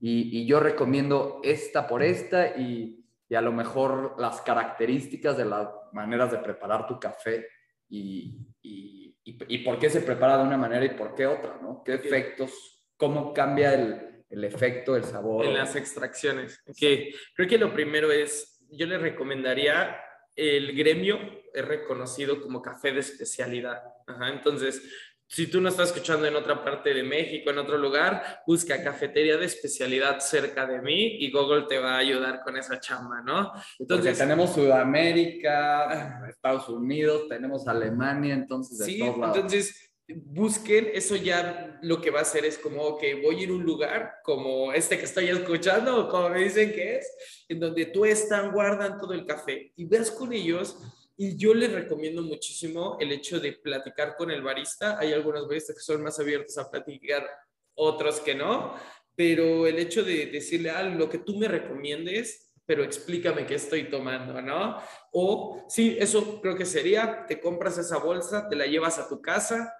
y, 0.00 0.38
y 0.40 0.46
yo 0.46 0.58
recomiendo 0.58 1.40
esta 1.42 1.86
por 1.86 2.02
esta 2.02 2.56
y 2.56 3.04
y 3.28 3.34
a 3.34 3.40
lo 3.40 3.52
mejor 3.52 4.14
las 4.18 4.40
características 4.40 5.36
de 5.36 5.44
las 5.44 5.68
maneras 5.92 6.30
de 6.30 6.38
preparar 6.38 6.86
tu 6.86 6.98
café 6.98 7.46
y, 7.88 8.38
y, 8.62 9.16
y, 9.24 9.58
por 9.58 9.78
qué 9.78 9.90
se 9.90 10.00
prepara 10.00 10.38
de 10.38 10.44
una 10.44 10.56
manera 10.56 10.84
y 10.84 10.90
por 10.90 11.14
qué 11.14 11.26
otra, 11.26 11.58
¿no? 11.60 11.82
¿Qué 11.84 11.94
efectos, 11.94 12.52
cómo 12.96 13.32
cambia 13.32 13.74
el, 13.74 14.24
el 14.28 14.44
efecto, 14.44 14.96
el 14.96 15.04
sabor? 15.04 15.44
En 15.44 15.54
las 15.54 15.76
extracciones. 15.76 16.62
Okay. 16.66 17.14
Creo 17.34 17.48
que 17.48 17.58
lo 17.58 17.72
primero 17.72 18.10
es, 18.10 18.66
yo 18.70 18.86
le 18.86 18.98
recomendaría, 18.98 19.98
el 20.36 20.76
gremio 20.76 21.18
es 21.52 21.64
reconocido 21.64 22.40
como 22.40 22.62
café 22.62 22.92
de 22.92 23.00
especialidad. 23.00 23.82
Ajá, 24.06 24.28
entonces, 24.28 24.82
si 25.28 25.46
tú 25.46 25.60
no 25.60 25.68
estás 25.68 25.88
escuchando 25.88 26.26
en 26.26 26.34
otra 26.34 26.64
parte 26.64 26.94
de 26.94 27.02
México, 27.02 27.50
en 27.50 27.58
otro 27.58 27.76
lugar, 27.76 28.42
busca 28.46 28.82
cafetería 28.82 29.36
de 29.36 29.44
especialidad 29.44 30.20
cerca 30.20 30.66
de 30.66 30.80
mí 30.80 31.18
y 31.20 31.30
Google 31.30 31.66
te 31.68 31.78
va 31.78 31.96
a 31.96 31.98
ayudar 31.98 32.40
con 32.42 32.56
esa 32.56 32.80
chamba, 32.80 33.20
¿no? 33.20 33.52
Entonces 33.78 34.16
tenemos 34.16 34.54
Sudamérica, 34.54 36.26
Estados 36.28 36.68
Unidos, 36.70 37.28
tenemos 37.28 37.68
Alemania, 37.68 38.32
entonces 38.32 38.78
de 38.78 38.84
sí, 38.86 39.02
entonces 39.02 39.88
busquen, 40.08 40.88
eso 40.94 41.14
ya 41.16 41.78
lo 41.82 42.00
que 42.00 42.10
va 42.10 42.20
a 42.20 42.22
hacer 42.22 42.46
es 42.46 42.56
como, 42.56 42.96
que 42.96 43.16
voy 43.16 43.36
a 43.36 43.42
ir 43.42 43.50
a 43.50 43.52
un 43.52 43.62
lugar 43.62 44.14
como 44.24 44.72
este 44.72 44.96
que 44.98 45.04
estoy 45.04 45.28
escuchando, 45.28 46.08
como 46.08 46.30
me 46.30 46.40
dicen 46.40 46.72
que 46.72 46.96
es, 46.96 47.44
en 47.48 47.60
donde 47.60 47.84
tú 47.86 48.06
están, 48.06 48.50
guardan 48.52 48.98
todo 48.98 49.12
el 49.12 49.26
café 49.26 49.72
y 49.76 49.84
ves 49.84 50.10
con 50.10 50.32
ellos 50.32 50.78
y 51.20 51.36
yo 51.36 51.52
les 51.52 51.72
recomiendo 51.72 52.22
muchísimo 52.22 52.96
el 53.00 53.10
hecho 53.10 53.40
de 53.40 53.52
platicar 53.54 54.14
con 54.16 54.30
el 54.30 54.40
barista. 54.40 54.96
Hay 55.00 55.12
algunos 55.12 55.48
baristas 55.48 55.74
que 55.74 55.82
son 55.82 56.00
más 56.00 56.20
abiertos 56.20 56.56
a 56.58 56.70
platicar, 56.70 57.28
otros 57.74 58.20
que 58.20 58.36
no, 58.36 58.74
pero 59.16 59.66
el 59.66 59.80
hecho 59.80 60.04
de 60.04 60.26
decirle 60.26 60.70
algo, 60.70 60.96
lo 60.96 61.10
que 61.10 61.18
tú 61.18 61.36
me 61.36 61.48
recomiendes, 61.48 62.54
pero 62.64 62.84
explícame 62.84 63.46
qué 63.46 63.56
estoy 63.56 63.90
tomando, 63.90 64.40
¿no? 64.40 64.80
O 65.10 65.66
sí, 65.68 65.96
eso 65.98 66.40
creo 66.40 66.56
que 66.56 66.64
sería, 66.64 67.26
te 67.26 67.40
compras 67.40 67.78
esa 67.78 67.98
bolsa, 67.98 68.48
te 68.48 68.54
la 68.54 68.66
llevas 68.66 69.00
a 69.00 69.08
tu 69.08 69.20
casa 69.20 69.74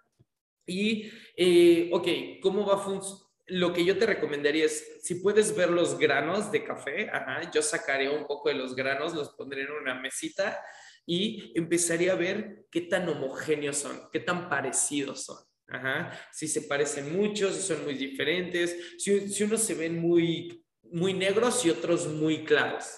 y, 0.67 1.09
eh, 1.37 1.89
ok, 1.93 2.41
¿cómo 2.43 2.67
va 2.67 2.75
a 2.75 2.79
funcionar? 2.79 3.29
Lo 3.51 3.73
que 3.73 3.85
yo 3.85 3.97
te 3.97 4.07
recomendaría 4.07 4.67
es, 4.67 4.99
si 5.03 5.15
puedes 5.15 5.57
ver 5.57 5.71
los 5.71 5.99
granos 5.99 6.51
de 6.51 6.65
café, 6.65 7.09
ajá, 7.11 7.51
yo 7.51 7.63
sacaré 7.63 8.11
un 8.11 8.27
poco 8.27 8.49
de 8.49 8.57
los 8.57 8.75
granos, 8.75 9.15
los 9.15 9.31
pondré 9.31 9.63
en 9.63 9.71
una 9.71 9.95
mesita 9.95 10.61
y 11.09 11.53
empezaría 11.55 12.13
a 12.13 12.17
ver 12.17 12.67
qué 12.71 12.83
tan 12.83 13.09
homogéneos 13.09 13.79
son, 13.79 13.99
qué 14.13 14.21
tan 14.21 14.51
parecidos 14.51 15.25
son. 15.25 15.39
Si 16.33 16.47
se 16.47 16.63
parecen 16.63 17.17
mucho, 17.17 17.51
si 17.51 17.63
son 17.63 17.83
muy 17.85 17.95
diferentes, 17.95 18.77
si, 18.99 19.27
si 19.31 19.43
unos 19.45 19.63
se 19.63 19.75
ven 19.75 19.99
muy, 19.99 20.63
muy 20.83 21.15
negros 21.15 21.65
y 21.65 21.71
otros 21.71 22.07
muy 22.09 22.45
claros. 22.45 22.91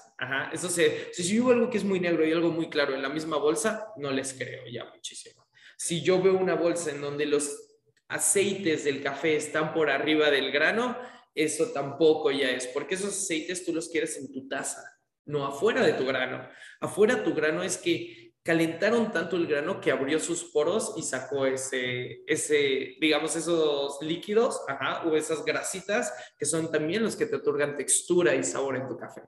Eso 0.52 0.68
se, 0.68 1.12
si 1.12 1.22
yo 1.36 1.46
veo 1.46 1.54
algo 1.54 1.70
que 1.70 1.78
es 1.78 1.84
muy 1.84 2.00
negro 2.00 2.26
y 2.26 2.32
algo 2.32 2.50
muy 2.50 2.68
claro 2.68 2.96
en 2.96 3.02
la 3.02 3.08
misma 3.08 3.36
bolsa, 3.36 3.86
no 3.96 4.10
les 4.10 4.34
creo 4.34 4.64
ya 4.66 4.86
muchísimo. 4.86 5.48
Si 5.78 6.02
yo 6.02 6.20
veo 6.20 6.36
una 6.36 6.56
bolsa 6.56 6.90
en 6.90 7.00
donde 7.00 7.26
los 7.26 7.78
aceites 8.08 8.82
del 8.82 9.04
café 9.04 9.36
están 9.36 9.72
por 9.72 9.88
arriba 9.88 10.30
del 10.30 10.50
grano, 10.50 10.98
eso 11.32 11.70
tampoco 11.70 12.32
ya 12.32 12.50
es, 12.50 12.66
porque 12.66 12.96
esos 12.96 13.10
aceites 13.10 13.64
tú 13.64 13.72
los 13.72 13.88
quieres 13.88 14.16
en 14.16 14.32
tu 14.32 14.48
taza 14.48 14.82
no 15.26 15.46
afuera 15.46 15.84
de 15.84 15.92
tu 15.94 16.04
grano. 16.04 16.48
Afuera 16.80 17.22
tu 17.22 17.34
grano 17.34 17.62
es 17.62 17.78
que 17.78 18.30
calentaron 18.42 19.12
tanto 19.12 19.36
el 19.36 19.46
grano 19.46 19.80
que 19.80 19.90
abrió 19.90 20.18
sus 20.18 20.44
poros 20.44 20.94
y 20.96 21.02
sacó 21.02 21.46
ese, 21.46 22.22
ese 22.26 22.96
digamos, 23.00 23.36
esos 23.36 23.98
líquidos, 24.02 24.60
o 25.04 25.14
esas 25.14 25.44
grasitas 25.44 26.12
que 26.38 26.46
son 26.46 26.70
también 26.70 27.02
los 27.02 27.16
que 27.16 27.26
te 27.26 27.36
otorgan 27.36 27.76
textura 27.76 28.34
y 28.34 28.42
sabor 28.42 28.76
en 28.76 28.88
tu 28.88 28.96
café. 28.96 29.22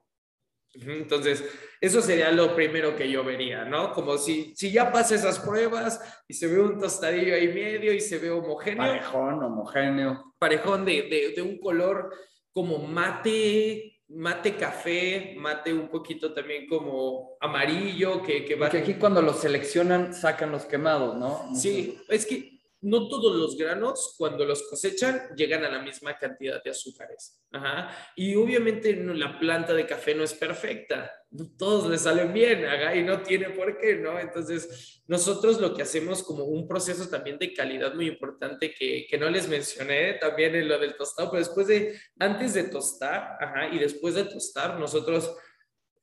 Entonces, 0.75 1.43
eso 1.79 2.01
sería 2.01 2.31
lo 2.31 2.55
primero 2.55 2.95
que 2.95 3.09
yo 3.09 3.23
vería, 3.23 3.63
¿no? 3.63 3.93
Como 3.93 4.17
si, 4.17 4.55
si 4.55 4.71
ya 4.71 4.91
pasa 4.91 5.13
esas 5.13 5.37
pruebas 5.37 6.23
y 6.27 6.33
se 6.33 6.47
ve 6.47 6.59
un 6.59 6.79
tostadillo 6.79 7.35
ahí 7.35 7.47
medio 7.47 7.93
y 7.93 7.99
se 7.99 8.17
ve 8.17 8.31
homogéneo. 8.31 8.77
Parejón, 8.87 9.43
homogéneo. 9.43 10.33
Parejón 10.39 10.83
de, 10.83 11.03
de, 11.03 11.33
de 11.35 11.41
un 11.43 11.59
color 11.59 12.11
como 12.51 12.79
mate, 12.79 13.92
mate 14.09 14.55
café, 14.55 15.35
mate 15.37 15.73
un 15.73 15.87
poquito 15.87 16.33
también 16.33 16.67
como 16.67 17.37
amarillo, 17.39 18.21
que, 18.21 18.45
que 18.45 18.55
va... 18.55 18.67
Porque 18.67 18.79
aquí 18.79 18.93
cuando 18.95 19.21
los 19.21 19.39
seleccionan 19.39 20.13
sacan 20.13 20.51
los 20.51 20.65
quemados, 20.65 21.17
¿no? 21.17 21.55
Sí, 21.55 21.97
es 22.09 22.25
que 22.25 22.52
no 22.83 23.07
todos 23.07 23.35
los 23.35 23.57
granos, 23.57 24.15
cuando 24.17 24.45
los 24.45 24.63
cosechan, 24.69 25.29
llegan 25.35 25.63
a 25.63 25.69
la 25.69 25.81
misma 25.81 26.17
cantidad 26.17 26.61
de 26.63 26.69
azúcares. 26.69 27.41
Ajá. 27.51 27.89
Y 28.15 28.35
obviamente 28.35 28.93
la 28.95 29.39
planta 29.39 29.73
de 29.73 29.85
café 29.85 30.13
no 30.13 30.23
es 30.23 30.33
perfecta. 30.33 31.11
todos 31.57 31.89
le 31.89 31.97
salen 31.97 32.33
bien, 32.33 32.65
y 32.95 33.01
no 33.03 33.21
tiene 33.21 33.49
por 33.51 33.77
qué, 33.77 33.95
¿no? 33.95 34.19
Entonces, 34.19 35.01
nosotros 35.07 35.59
lo 35.59 35.73
que 35.73 35.81
hacemos 35.81 36.23
como 36.23 36.43
un 36.43 36.67
proceso 36.67 37.09
también 37.09 37.39
de 37.39 37.53
calidad 37.53 37.93
muy 37.93 38.07
importante 38.07 38.73
que, 38.73 39.07
que 39.09 39.17
no 39.17 39.29
les 39.29 39.47
mencioné 39.47 40.13
también 40.13 40.55
en 40.55 40.67
lo 40.67 40.77
del 40.77 40.95
tostado, 40.95 41.31
pero 41.31 41.43
después 41.43 41.67
de, 41.67 41.99
antes 42.19 42.53
de 42.53 42.65
tostar, 42.65 43.37
ajá, 43.39 43.69
y 43.73 43.79
después 43.79 44.15
de 44.15 44.25
tostar, 44.25 44.79
nosotros 44.79 45.35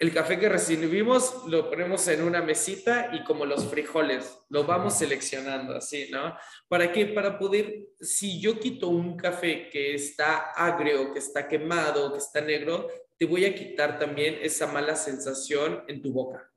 el 0.00 0.14
café 0.14 0.38
que 0.38 0.48
recibimos 0.48 1.44
lo 1.46 1.68
ponemos 1.68 2.08
en 2.08 2.22
una 2.22 2.40
mesita 2.40 3.10
y 3.12 3.22
como 3.22 3.44
los 3.44 3.66
frijoles, 3.66 4.34
lo 4.48 4.64
vamos 4.64 4.96
seleccionando 4.96 5.76
así, 5.76 6.08
¿no? 6.10 6.34
¿Para 6.68 6.90
qué? 6.90 7.04
Para 7.04 7.38
poder, 7.38 7.88
si 8.00 8.40
yo 8.40 8.58
quito 8.58 8.88
un 8.88 9.18
café 9.18 9.68
que 9.68 9.94
está 9.94 10.52
agrio, 10.52 11.12
que 11.12 11.18
está 11.18 11.46
quemado, 11.46 12.12
que 12.12 12.18
está 12.18 12.40
negro, 12.40 12.88
te 13.18 13.26
voy 13.26 13.44
a 13.44 13.54
quitar 13.54 13.98
también 13.98 14.38
esa 14.40 14.66
mala 14.66 14.96
sensación 14.96 15.84
en 15.86 16.00
tu 16.00 16.14
boca. 16.14 16.50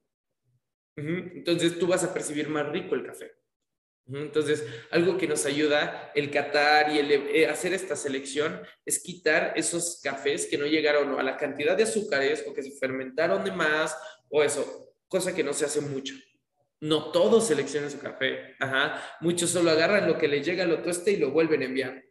Entonces 0.96 1.78
tú 1.78 1.88
vas 1.88 2.06
a 2.06 2.14
percibir 2.14 2.48
más 2.48 2.70
rico 2.70 2.96
el 2.96 3.06
café. 3.06 3.34
Entonces, 4.08 4.66
algo 4.92 5.18
que 5.18 5.28
nos 5.28 5.46
ayuda 5.46 6.12
el 6.14 6.30
catar 6.30 6.92
y 6.94 7.00
eh, 7.00 7.48
hacer 7.48 7.74
esta 7.74 7.96
selección 7.96 8.62
es 8.86 9.02
quitar 9.02 9.54
esos 9.56 10.02
cafés 10.04 10.46
que 10.46 10.58
no 10.58 10.66
llegaron 10.66 11.18
a 11.20 11.24
la 11.24 11.38
cantidad 11.38 11.78
de 11.78 11.84
azúcares 11.84 12.44
o 12.48 12.54
que 12.54 12.64
se 12.64 12.72
fermentaron 12.72 13.44
de 13.44 13.52
más 13.52 13.96
o 14.30 14.44
eso, 14.44 14.94
cosa 15.08 15.34
que 15.34 15.44
no 15.44 15.54
se 15.54 15.66
hace 15.66 15.80
mucho. 15.80 16.16
No 16.82 17.12
todos 17.12 17.48
seleccionan 17.48 17.90
su 17.90 18.00
café, 18.00 18.56
Ajá. 18.60 19.02
muchos 19.22 19.52
solo 19.52 19.72
agarran 19.72 20.06
lo 20.08 20.18
que 20.18 20.28
les 20.28 20.46
llega, 20.46 20.66
lo 20.66 20.82
tueste 20.82 21.12
y 21.12 21.18
lo 21.18 21.32
vuelven 21.32 21.62
a 21.62 21.66
enviar 21.66 22.04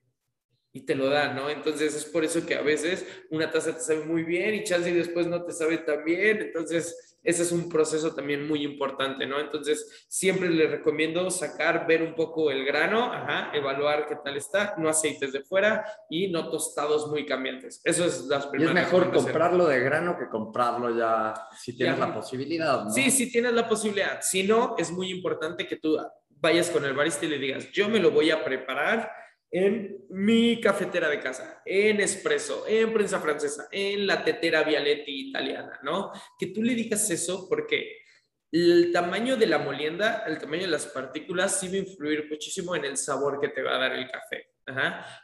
y 0.73 0.83
te 0.83 0.95
lo 0.95 1.09
dan, 1.09 1.37
¿no? 1.37 1.51
Entonces 1.51 1.95
es 1.95 2.05
por 2.05 2.25
eso 2.25 2.47
que 2.47 2.55
a 2.55 2.62
veces 2.62 3.07
una 3.31 3.51
taza 3.51 3.75
te 3.75 3.81
sabe 3.81 4.05
muy 4.05 4.23
bien 4.23 4.55
y 4.55 4.64
chance 4.64 4.91
y 4.91 4.95
después 4.95 5.27
no 5.27 5.45
te 5.45 5.53
sabe 5.53 5.79
tan 5.79 6.05
bien, 6.05 6.41
entonces 6.41 7.12
ese 7.25 7.43
es 7.43 7.53
un 7.53 7.68
proceso 7.68 8.14
también 8.14 8.49
muy 8.49 8.64
importante, 8.64 9.27
¿no? 9.27 9.39
Entonces, 9.39 10.07
siempre 10.09 10.51
les 10.51 10.70
recomiendo 10.70 11.31
sacar, 11.31 11.87
ver 11.87 12.03
un 12.03 12.14
poco 12.14 12.51
el 12.51 12.64
grano, 12.64 13.12
ajá, 13.12 13.51
evaluar 13.55 14.07
qué 14.09 14.16
tal 14.16 14.37
está, 14.37 14.75
no 14.79 14.89
aceites 14.89 15.33
de 15.33 15.43
fuera 15.43 15.85
y 16.11 16.29
no 16.29 16.51
tostados 16.51 17.09
muy 17.09 17.25
cambiantes. 17.25 17.81
Eso 17.85 18.05
es 18.05 18.23
las 18.23 18.47
primeras. 18.47 18.75
Y 18.75 18.79
es 18.79 18.85
mejor 18.85 19.12
comprarlo 19.12 19.66
de 19.66 19.81
grano 19.81 20.18
que 20.18 20.29
comprarlo 20.29 20.97
ya, 20.97 21.35
si 21.57 21.77
tienes 21.77 21.99
la 21.99 22.12
posibilidad, 22.12 22.85
¿no? 22.85 22.91
Sí, 22.91 23.11
si 23.11 23.31
tienes 23.31 23.53
la 23.53 23.68
posibilidad. 23.68 24.20
Si 24.20 24.43
no, 24.43 24.75
es 24.77 24.91
muy 24.91 25.11
importante 25.11 25.66
que 25.66 25.77
tú 25.77 25.97
vayas 26.29 26.70
con 26.70 26.85
el 26.85 26.95
barista 26.95 27.25
y 27.25 27.29
le 27.29 27.39
digas, 27.39 27.70
yo 27.70 27.89
me 27.89 28.01
lo 28.01 28.11
voy 28.11 28.33
a 28.33 28.45
preparar 28.45 29.22
en 29.55 30.07
mi 30.09 30.59
cafetera 30.62 31.11
de 31.11 31.20
casa, 31.20 31.62
en 31.66 32.00
espresso, 32.00 32.64
en 32.66 32.90
prensa 32.90 33.20
francesa, 33.20 33.68
en 33.70 34.07
la 34.07 34.24
tetera 34.24 34.62
Vialetti 34.62 35.28
italiana, 35.28 35.78
¿no? 35.82 36.11
Que 36.38 36.46
tú 36.46 36.62
le 36.62 36.74
digas 36.74 37.11
eso 37.11 37.46
porque 37.50 37.98
el 38.50 38.90
tamaño 38.92 39.36
de 39.36 39.46
la 39.46 39.59
molienda, 39.59 40.24
el 40.26 40.38
tamaño 40.38 40.62
de 40.62 40.68
las 40.68 40.86
partículas 40.86 41.61
sí 41.61 41.68
va 41.68 41.74
a 41.74 41.78
influir 41.78 42.28
muchísimo 42.30 42.74
en 42.74 42.86
el 42.86 42.96
sabor 42.96 43.40
que 43.40 43.48
te 43.48 43.62
va 43.62 43.76
a 43.76 43.78
dar 43.78 43.92
el 43.92 44.11
café. 44.11 44.48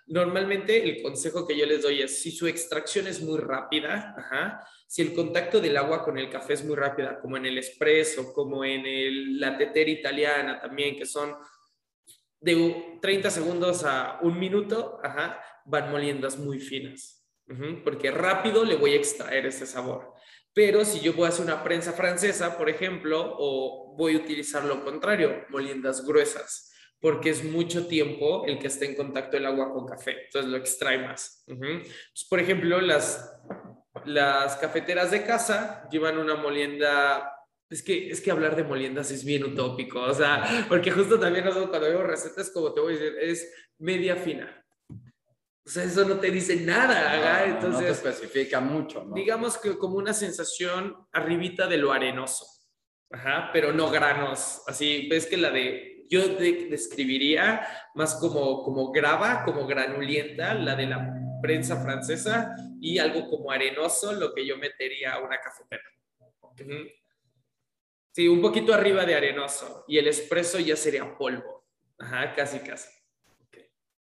Normalmente 0.09 0.83
el 0.83 1.03
consejo 1.03 1.47
que 1.47 1.57
yo 1.57 1.65
les 1.65 1.83
doy 1.83 2.03
es 2.03 2.21
si 2.21 2.31
su 2.31 2.47
extracción 2.47 3.07
es 3.07 3.23
muy 3.23 3.39
rápida, 3.39 4.15
si 4.87 5.01
el 5.01 5.15
contacto 5.15 5.59
del 5.61 5.77
agua 5.77 6.05
con 6.05 6.19
el 6.19 6.29
café 6.29 6.55
es 6.55 6.65
muy 6.65 6.77
rápida, 6.77 7.19
como 7.21 7.37
en 7.39 7.47
el 7.47 7.57
espresso, 7.57 8.33
como 8.35 8.65
en 8.65 9.39
la 9.39 9.57
tetera 9.57 9.91
italiana 9.91 10.61
también, 10.61 10.97
que 10.97 11.07
son 11.07 11.35
de 12.41 12.99
30 13.01 13.31
segundos 13.31 13.85
a 13.85 14.19
un 14.23 14.39
minuto, 14.39 15.01
ajá, 15.03 15.41
van 15.65 15.91
moliendas 15.91 16.39
muy 16.39 16.61
finas, 16.61 17.27
porque 17.85 18.11
rápido 18.11 18.65
le 18.65 18.77
voy 18.77 18.93
a 18.93 18.97
extraer 18.97 19.47
ese 19.47 19.67
sabor. 19.67 20.15
Pero 20.55 20.85
si 20.85 21.01
yo 21.01 21.13
voy 21.13 21.27
a 21.27 21.29
hacer 21.29 21.45
una 21.45 21.63
prensa 21.63 21.93
francesa, 21.93 22.57
por 22.57 22.69
ejemplo, 22.69 23.37
o 23.39 23.95
voy 23.97 24.15
a 24.15 24.19
utilizar 24.19 24.65
lo 24.65 24.85
contrario, 24.85 25.45
moliendas 25.51 26.05
gruesas, 26.05 26.73
porque 27.01 27.31
es 27.31 27.45
mucho 27.45 27.87
tiempo 27.87 28.45
el 28.47 28.59
que 28.59 28.67
esté 28.67 28.87
en 28.87 28.97
contacto 28.97 29.37
el 29.37 29.47
agua 29.47 29.73
con 29.73 29.87
café, 29.87 30.25
entonces 30.25 30.51
lo 30.51 30.57
extrae 30.57 30.99
más. 30.99 31.45
por 32.29 32.41
ejemplo, 32.41 32.81
las, 32.81 33.41
las 34.05 34.57
cafeteras 34.57 35.11
de 35.11 35.25
casa 35.25 35.89
llevan 35.91 36.19
una 36.19 36.35
molienda 36.35 37.38
es 37.71 37.83
que, 37.83 38.11
es 38.11 38.21
que 38.21 38.31
hablar 38.31 38.57
de 38.57 38.65
moliendas 38.65 39.11
es 39.11 39.25
bien 39.25 39.45
utópico, 39.45 40.01
o 40.01 40.15
sea, 40.15 40.67
porque 40.69 40.91
justo 40.91 41.21
también 41.21 41.45
nosotros 41.45 41.71
cuando 41.71 41.89
veo 41.89 42.03
recetas, 42.03 42.51
como 42.51 42.73
te 42.73 42.81
voy 42.81 42.95
a 42.95 42.99
decir, 42.99 43.17
es 43.21 43.53
media 43.79 44.17
fina. 44.17 44.55
O 44.91 45.71
sea, 45.71 45.85
eso 45.85 46.07
no 46.07 46.19
te 46.19 46.31
dice 46.31 46.57
nada, 46.57 47.45
entonces... 47.45 47.81
No 47.81 47.87
te 47.87 47.91
especifica 47.91 48.59
mucho, 48.61 49.05
¿no? 49.05 49.15
Digamos 49.15 49.59
que 49.59 49.77
como 49.77 49.97
una 49.97 50.15
sensación 50.15 50.97
arribita 51.13 51.67
de 51.67 51.77
lo 51.77 51.93
arenoso, 51.93 52.47
ajá, 53.11 53.51
pero 53.53 53.73
no 53.73 53.91
granos, 53.91 54.63
así, 54.67 55.07
ves 55.09 55.27
que 55.27 55.37
la 55.37 55.51
de... 55.51 56.07
Yo 56.11 56.27
describiría 56.27 57.69
más 57.95 58.15
como, 58.15 58.63
como 58.63 58.91
grava, 58.91 59.45
como 59.45 59.67
granulienta, 59.67 60.55
la 60.55 60.75
de 60.75 60.87
la 60.87 61.15
prensa 61.43 61.83
francesa, 61.83 62.57
y 62.81 62.97
algo 62.97 63.29
como 63.29 63.51
arenoso, 63.51 64.15
lo 64.15 64.33
que 64.33 64.47
yo 64.47 64.57
metería 64.57 65.13
a 65.13 65.19
una 65.19 65.39
cafetera. 65.39 65.83
Sí, 68.13 68.27
un 68.27 68.41
poquito 68.41 68.75
arriba 68.75 69.05
de 69.05 69.15
arenoso. 69.15 69.85
Y 69.87 69.99
el 69.99 70.09
espresso 70.09 70.59
ya 70.59 70.77
sería 70.77 71.17
polvo. 71.17 71.67
Ajá, 71.99 72.35
casi, 72.35 72.61
casi. 72.61 72.89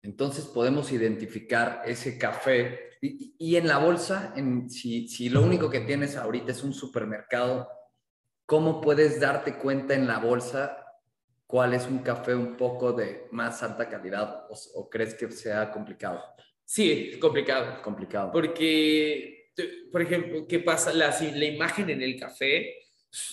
Entonces 0.03 0.47
podemos 0.47 0.93
identificar 0.93 1.83
ese 1.85 2.17
café 2.17 2.91
y, 3.03 3.35
y 3.39 3.57
en 3.57 3.67
la 3.69 3.79
bolsa, 3.79 4.33
en, 4.37 4.71
si, 4.71 5.09
si 5.09 5.29
lo 5.29 5.43
único 5.43 5.69
que 5.69 5.81
tienes 5.81 6.17
ahorita 6.17 6.53
es 6.53 6.63
un 6.63 6.73
supermercado, 6.73 7.69
¿cómo 8.47 8.81
puedes 8.81 9.21
darte 9.21 9.57
cuenta 9.57 9.95
en 9.95 10.07
la 10.07 10.19
bolsa 10.19 10.85
cuál 11.47 11.75
es 11.75 11.87
un 11.87 11.99
café 11.99 12.35
un 12.35 12.57
poco 12.57 12.93
de 12.93 13.27
más 13.33 13.63
alta 13.63 13.89
calidad 13.89 14.47
o, 14.49 14.59
o 14.75 14.89
crees 14.89 15.15
que 15.15 15.31
sea 15.31 15.71
complicado? 15.71 16.23
Sí, 16.65 17.11
es 17.13 17.19
complicado. 17.19 17.83
Complicado. 17.83 18.31
Porque, 18.33 19.51
por 19.91 20.01
ejemplo, 20.03 20.47
¿qué 20.47 20.61
pasa? 20.61 20.93
La 20.93 21.45
imagen 21.45 21.91
en 21.91 22.01
el 22.01 22.19
café 22.19 22.80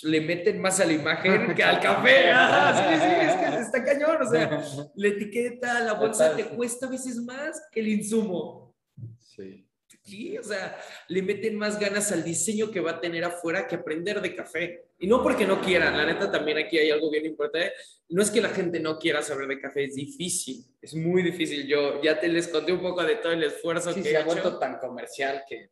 le 0.04 0.22
meten 0.22 0.60
más 0.60 0.80
a 0.80 0.86
la 0.86 0.94
imagen 0.94 1.54
que 1.54 1.64
al 1.64 1.80
café. 1.82 2.30
Ah, 2.32 2.74
sí, 2.90 3.00
sí, 3.00 3.28
es 3.28 3.36
que 3.36 3.62
está 3.62 3.84
cañón. 3.84 4.22
O 4.22 4.30
sea, 4.30 4.62
la 4.96 5.08
etiqueta, 5.08 5.80
la 5.82 5.94
bolsa 5.94 6.36
te 6.36 6.46
cuesta 6.46 6.88
a 6.88 6.90
veces 6.90 7.18
más 7.18 7.62
que 7.72 7.80
el 7.82 7.88
insumo. 7.90 8.76
Sí. 9.20 9.64
Sí, 10.04 10.38
o 10.38 10.44
sea, 10.44 10.80
le 11.10 11.22
meten 11.22 11.58
más 11.58 11.78
ganas 11.78 12.14
al 12.14 12.24
diseño 12.24 12.72
que 12.72 12.80
va 12.80 12.92
a 12.92 13.02
tener 13.02 13.26
afuera 13.26 13.68
que 13.68 13.76
aprender 13.76 14.22
de 14.22 14.34
café. 14.34 14.86
Y 15.00 15.06
no 15.06 15.22
porque 15.22 15.46
no 15.46 15.60
quieran, 15.60 15.98
la 15.98 16.06
neta 16.06 16.32
también 16.32 16.58
aquí 16.58 16.78
hay 16.78 16.90
algo 16.92 17.12
bien 17.12 17.26
importante. 17.26 17.74
No 18.08 18.22
es 18.22 18.32
que 18.32 18.40
la 18.40 18.48
gente 18.50 18.80
no 18.80 18.98
quiera 18.98 19.22
saber 19.22 19.48
de 19.50 19.60
café, 19.60 19.84
es 19.84 19.96
difícil, 19.96 20.64
es 20.82 20.96
muy 20.96 21.24
difícil. 21.24 21.68
Yo 21.68 22.02
ya 22.02 22.18
te 22.18 22.30
les 22.30 22.48
conté 22.48 22.72
un 22.72 22.82
poco 22.82 23.04
de 23.04 23.16
todo 23.18 23.34
el 23.34 23.44
esfuerzo 23.44 23.92
Sí, 23.92 24.02
que 24.02 24.04
se 24.08 24.12
he 24.14 24.18
ha 24.18 24.22
hecho. 24.22 24.28
vuelto 24.30 24.58
tan 24.58 24.80
comercial 24.80 25.44
que 25.48 25.72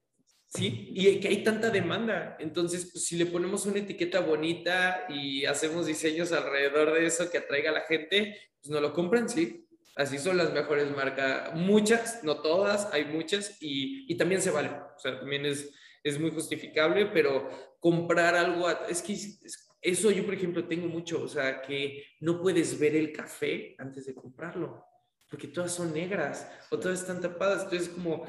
Sí, 0.56 0.90
y 0.94 1.20
que 1.20 1.28
hay 1.28 1.44
tanta 1.44 1.70
demanda. 1.70 2.38
Entonces, 2.40 2.90
pues, 2.92 3.06
si 3.06 3.18
le 3.18 3.26
ponemos 3.26 3.66
una 3.66 3.80
etiqueta 3.80 4.22
bonita 4.22 5.06
y 5.10 5.46
hacemos 5.46 5.86
diseños 5.86 6.32
alrededor 6.32 6.94
de 6.94 7.06
eso 7.06 7.30
que 7.30 7.40
atraiga 7.40 7.72
a 7.72 7.74
la 7.74 7.82
gente, 7.82 8.38
pues 8.62 8.70
no 8.70 8.80
lo 8.80 8.94
compran, 8.94 9.28
sí. 9.28 9.68
Así 9.98 10.18
son 10.18 10.38
las 10.38 10.54
mejores 10.54 10.90
marcas. 10.96 11.54
Muchas, 11.56 12.24
no 12.24 12.42
todas, 12.42 12.90
hay 12.94 13.06
muchas 13.06 13.58
y, 13.62 14.12
y 14.12 14.18
también 14.18 14.42
se 14.42 14.52
vale. 14.52 14.70
O 14.70 15.00
sea, 15.00 15.20
también 15.20 15.46
es, 15.46 15.72
es 16.04 16.20
muy 16.20 16.32
justificable, 16.32 17.08
pero 17.08 17.50
comprar 17.80 18.36
algo, 18.36 18.68
a- 18.68 18.86
es 18.90 19.02
que 19.02 19.14
es- 19.14 19.68
eso 19.82 20.10
yo, 20.12 20.26
por 20.26 20.34
ejemplo, 20.34 20.68
tengo 20.68 20.88
mucho. 20.88 21.22
O 21.24 21.28
sea, 21.28 21.62
que 21.62 22.04
no 22.22 22.42
puedes 22.42 22.80
ver 22.80 22.96
el 22.96 23.12
café 23.12 23.76
antes 23.78 24.06
de 24.06 24.16
comprarlo, 24.16 24.84
porque 25.30 25.48
todas 25.48 25.74
son 25.74 25.94
negras 25.94 26.50
o 26.72 26.80
todas 26.80 27.02
están 27.02 27.22
tapadas. 27.22 27.64
Entonces, 27.64 27.90
como 27.90 28.26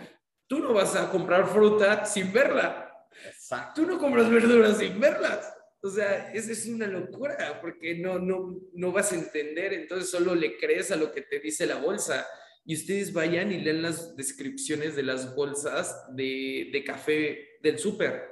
tú 0.47 0.61
no 0.61 0.73
vas 0.73 0.95
a 0.97 1.11
comprar 1.11 1.49
fruta 1.49 2.05
sin 2.05 2.33
verla. 2.33 2.93
Exacto. 3.27 3.83
Tú 3.83 3.89
no 3.89 3.99
compras 3.99 4.31
verduras 4.31 4.79
sin 4.79 4.99
verlas. 5.01 5.53
O 5.83 5.91
sea, 5.91 6.33
es, 6.33 6.49
es 6.49 6.67
una 6.67 6.87
locura 6.87 7.61
porque 7.61 7.97
no, 7.97 8.19
no, 8.19 8.61
no 8.73 8.93
vas 8.93 9.13
a 9.13 9.17
entender, 9.17 9.73
entonces 9.73 10.11
solo 10.11 10.35
le 10.35 10.59
crees 10.59 10.91
a 10.91 10.97
lo 10.97 11.13
que 11.13 11.23
te 11.23 11.39
dice 11.39 11.67
la 11.67 11.77
bolsa. 11.77 12.27
Y 12.65 12.75
ustedes 12.75 13.13
vayan 13.13 13.53
y 13.53 13.61
lean 13.61 13.83
las 13.83 14.17
descripciones 14.17 14.97
de 14.97 15.05
las 15.05 15.37
bolsas 15.37 16.05
de, 16.17 16.71
de 16.73 16.85
café 16.85 17.59
del 17.63 17.79
súper. 17.79 18.25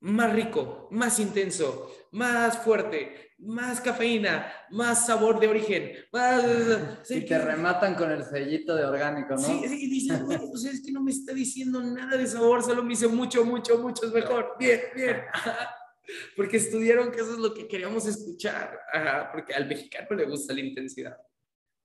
Más 0.00 0.32
rico, 0.34 0.88
más 0.90 1.18
intenso, 1.18 2.08
más 2.10 2.58
fuerte, 2.58 3.31
más 3.42 3.80
cafeína, 3.80 4.52
más 4.70 5.06
sabor 5.06 5.40
de 5.40 5.48
origen. 5.48 5.92
Más... 6.12 6.44
Y 7.10 7.22
te 7.22 7.38
rematan 7.38 7.94
con 7.94 8.10
el 8.10 8.24
sellito 8.24 8.74
de 8.74 8.84
orgánico, 8.84 9.34
¿no? 9.34 9.38
Sí, 9.38 9.64
sí, 9.68 9.84
y 9.84 9.90
dices, 9.90 10.22
"Güey, 10.22 10.38
pues 10.38 10.64
es 10.64 10.82
que 10.82 10.92
no 10.92 11.02
me 11.02 11.10
está 11.10 11.32
diciendo 11.32 11.82
nada 11.82 12.16
de 12.16 12.26
sabor, 12.26 12.62
solo 12.62 12.82
me 12.82 12.90
dice 12.90 13.08
mucho, 13.08 13.44
mucho, 13.44 13.78
mucho 13.78 14.06
es 14.06 14.12
mejor. 14.12 14.54
Bien, 14.58 14.80
bien. 14.94 15.22
Porque 16.36 16.56
estudiaron 16.56 17.10
que 17.10 17.20
eso 17.20 17.32
es 17.32 17.38
lo 17.38 17.54
que 17.54 17.66
queríamos 17.68 18.06
escuchar. 18.06 18.78
Ajá, 18.92 19.30
Porque 19.32 19.54
al 19.54 19.66
mexicano 19.66 20.16
le 20.16 20.24
gusta 20.24 20.52
la 20.54 20.60
intensidad. 20.60 21.16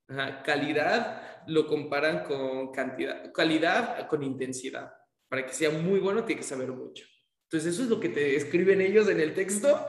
Ajá, 0.09 0.41
Calidad 0.43 1.43
lo 1.47 1.67
comparan 1.67 2.23
con 2.23 2.71
cantidad. 2.71 3.31
Calidad 3.33 4.07
con 4.07 4.23
intensidad. 4.23 4.91
Para 5.29 5.45
que 5.45 5.53
sea 5.53 5.69
muy 5.69 5.99
bueno, 5.99 6.23
tiene 6.23 6.41
que 6.41 6.47
saber 6.47 6.71
mucho. 6.71 7.05
Entonces, 7.43 7.73
eso 7.73 7.83
es 7.83 7.89
lo 7.89 7.99
que 7.99 8.09
te 8.09 8.35
escriben 8.35 8.81
ellos 8.81 9.07
en 9.09 9.19
el 9.19 9.33
texto. 9.33 9.87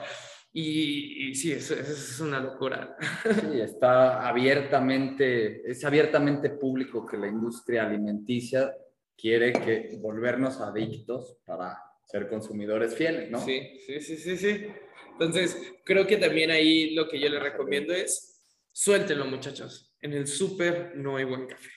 Y, 0.53 1.29
y 1.29 1.35
sí, 1.35 1.53
eso, 1.53 1.75
eso 1.75 1.93
es 1.93 2.21
una 2.21 2.41
locura. 2.41 2.97
Sí, 3.23 3.61
está 3.61 4.27
abiertamente, 4.27 5.71
es 5.71 5.85
abiertamente 5.85 6.51
público 6.51 7.07
que 7.07 7.17
la 7.17 7.29
industria 7.29 7.87
alimenticia 7.87 8.75
quiere 9.17 9.53
que 9.53 9.99
volvernos 10.01 10.61
adictos 10.61 11.37
para 11.45 11.77
ser 12.05 12.29
consumidores 12.29 12.95
fieles, 12.95 13.31
¿no? 13.31 13.39
Sí, 13.39 13.79
sí, 13.87 14.01
sí, 14.01 14.17
sí, 14.17 14.37
sí. 14.37 14.67
Entonces, 15.13 15.75
creo 15.85 16.07
que 16.07 16.17
también 16.17 16.51
ahí 16.51 16.95
lo 16.95 17.09
que 17.09 17.21
yo 17.21 17.29
les 17.29 17.43
recomiendo 17.43 17.93
es 17.93 18.41
suéltenlo, 18.73 19.27
muchachos. 19.27 19.93
En 20.01 20.13
el 20.13 20.27
súper 20.29 20.93
no 20.97 21.17
hay 21.17 21.25
buen 21.25 21.47
café. 21.47 21.71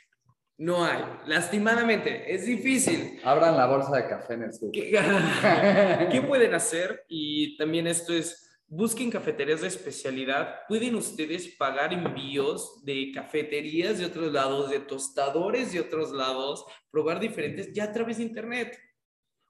No 0.58 0.86
hay. 0.86 1.04
Lastimadamente, 1.26 2.32
es 2.32 2.46
difícil. 2.46 3.20
Abran 3.24 3.58
la 3.58 3.66
bolsa 3.66 3.98
de 3.98 4.08
café 4.08 4.36
en 4.36 4.44
el 4.44 4.54
súper. 4.54 4.72
¿Qué, 4.72 4.92
qué 6.12 6.22
pueden 6.28 6.54
hacer? 6.54 7.04
Y 7.08 7.58
también 7.58 7.88
esto 7.88 8.14
es, 8.14 8.51
busquen 8.72 9.12
cafeterías 9.12 9.62
de 9.62 9.68
especialidad. 9.68 10.62
Pueden 10.66 10.96
ustedes 10.96 11.50
pagar 11.50 11.92
envíos 11.92 12.84
de 12.86 13.12
cafeterías 13.14 14.00
de 14.00 14.06
otros 14.06 14.32
lados, 14.32 14.70
de 14.70 14.80
tostadores 14.80 15.74
de 15.74 15.82
otros 15.82 16.12
lados, 16.12 16.66
probar 16.90 17.20
diferentes 17.20 17.74
ya 17.74 17.84
a 17.84 17.92
través 17.92 18.18
de 18.18 18.24
internet. 18.24 18.80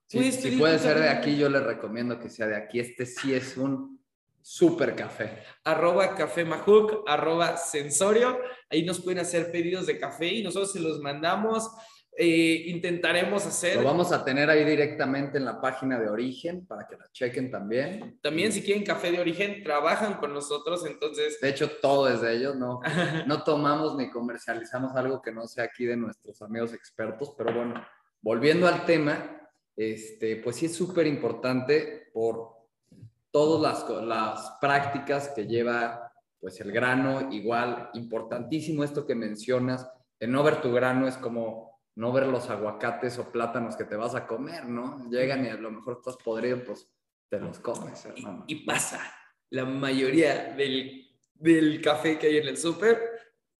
Sí, 0.08 0.32
si 0.32 0.58
puede 0.58 0.80
ser 0.80 0.98
de 0.98 1.08
aquí, 1.08 1.38
yo 1.38 1.50
les 1.50 1.64
recomiendo 1.64 2.20
que 2.20 2.30
sea 2.30 2.48
de 2.48 2.56
aquí. 2.56 2.80
Este 2.80 3.06
sí 3.06 3.32
es 3.32 3.58
un 3.58 4.02
súper 4.42 4.96
café. 4.96 5.44
arroba 5.64 6.16
café 6.16 6.44
majuk, 6.44 7.08
arroba 7.08 7.58
sensorio. 7.58 8.40
Ahí 8.72 8.84
nos 8.84 9.00
pueden 9.02 9.20
hacer 9.20 9.52
pedidos 9.52 9.86
de 9.86 10.00
café 10.00 10.28
y 10.28 10.44
nosotros 10.44 10.74
se 10.74 10.80
los 10.80 11.00
mandamos. 11.00 11.70
Eh, 12.18 12.64
intentaremos 12.68 13.46
hacer. 13.46 13.78
Lo 13.78 13.84
vamos 13.84 14.12
a 14.12 14.24
tener 14.26 14.50
ahí 14.50 14.66
directamente 14.66 15.38
en 15.38 15.46
la 15.46 15.62
página 15.62 15.98
de 15.98 16.10
origen 16.10 16.66
para 16.66 16.86
que 16.86 16.98
la 16.98 17.10
chequen 17.12 17.50
también. 17.50 18.20
También 18.22 18.52
si 18.52 18.62
quieren 18.62 18.84
café 18.84 19.12
de 19.12 19.20
origen, 19.20 19.64
trabajan 19.64 20.16
con 20.16 20.34
nosotros, 20.34 20.86
entonces... 20.86 21.40
De 21.40 21.50
hecho, 21.50 21.70
todo 21.82 22.10
es 22.10 22.22
de 22.22 22.36
ellos, 22.36 22.56
no, 22.56 22.82
no 23.28 23.44
tomamos 23.44 23.96
ni 23.96 24.10
comercializamos 24.10 24.96
algo 24.96 25.22
que 25.22 25.32
no 25.32 25.48
sea 25.48 25.64
aquí 25.66 25.86
de 25.86 25.96
nuestros 25.96 26.42
amigos 26.42 26.74
expertos, 26.74 27.34
pero 27.38 27.54
bueno, 27.54 27.82
volviendo 28.22 28.68
al 28.68 28.86
tema, 28.86 29.50
este, 29.76 30.36
pues 30.36 30.58
sí 30.58 30.66
es 30.66 30.76
súper 30.76 31.08
importante 31.08 32.10
por 32.14 32.50
todas 33.32 33.62
las, 33.88 34.04
las 34.04 34.58
prácticas 34.60 35.30
que 35.30 35.48
lleva 35.48 36.12
pues 36.42 36.60
el 36.60 36.72
grano, 36.72 37.32
igual, 37.32 37.90
importantísimo 37.94 38.84
esto 38.84 39.06
que 39.06 39.16
mencionas, 39.16 39.88
el 40.20 40.32
no 40.32 40.44
ver 40.44 40.60
tu 40.60 40.72
grano 40.74 41.08
es 41.08 41.16
como 41.18 41.71
no 41.96 42.12
ver 42.12 42.28
los 42.28 42.50
aguacates 42.50 43.18
o 43.20 43.32
plátanos 43.32 43.76
que 43.76 43.84
te 43.84 43.96
vas 43.96 44.16
a 44.16 44.26
comer, 44.28 44.66
¿no? 44.66 45.10
Llegan 45.10 45.46
y 45.46 45.50
a 45.50 45.56
lo 45.56 45.72
mejor 45.72 45.98
estás 45.98 46.18
podrido, 46.18 46.64
pues 46.64 46.90
te 47.30 47.40
los 47.40 47.60
comes, 47.60 48.06
Y, 48.06 48.20
hermano. 48.20 48.44
y 48.48 48.66
pasa, 48.66 49.00
la 49.50 49.66
mayoría 49.66 50.54
del, 50.56 51.10
del 51.36 51.82
café 51.82 52.18
que 52.18 52.28
hay 52.28 52.38
en 52.38 52.48
el 52.48 52.58
súper 52.58 53.00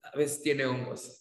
a 0.02 0.16
veces 0.16 0.42
tiene 0.42 0.66
hongos. 0.66 1.18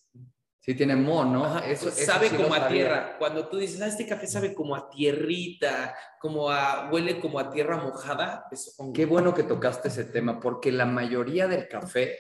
Sí 0.63 0.75
tiene 0.75 0.95
mo, 0.95 1.25
¿no? 1.25 1.43
Ajá, 1.45 1.65
Eso, 1.67 1.89
eso 1.89 2.05
sabe 2.05 2.29
sí 2.29 2.35
como 2.35 2.53
a 2.53 2.67
tierra. 2.67 3.17
Cuando 3.17 3.47
tú 3.47 3.57
dices, 3.57 3.81
ah, 3.81 3.87
este 3.87 4.05
café 4.05 4.27
sabe 4.27 4.53
como 4.53 4.75
a 4.75 4.89
tierrita, 4.91 5.95
como 6.19 6.51
a, 6.51 6.87
huele 6.91 7.19
como 7.19 7.39
a 7.39 7.49
tierra 7.49 7.77
mojada, 7.77 8.45
es 8.51 8.75
hongo. 8.77 8.93
Qué 8.93 9.05
bueno 9.05 9.33
que 9.33 9.41
tocaste 9.43 9.87
ese 9.87 10.03
tema, 10.03 10.39
porque 10.39 10.71
la 10.71 10.85
mayoría 10.85 11.47
del 11.47 11.67
café, 11.67 12.19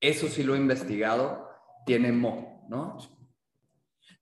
eso 0.00 0.26
sí 0.26 0.42
lo 0.42 0.56
he 0.56 0.58
investigado, 0.58 1.48
tiene 1.84 2.10
mo, 2.10 2.66
¿no? 2.68 2.98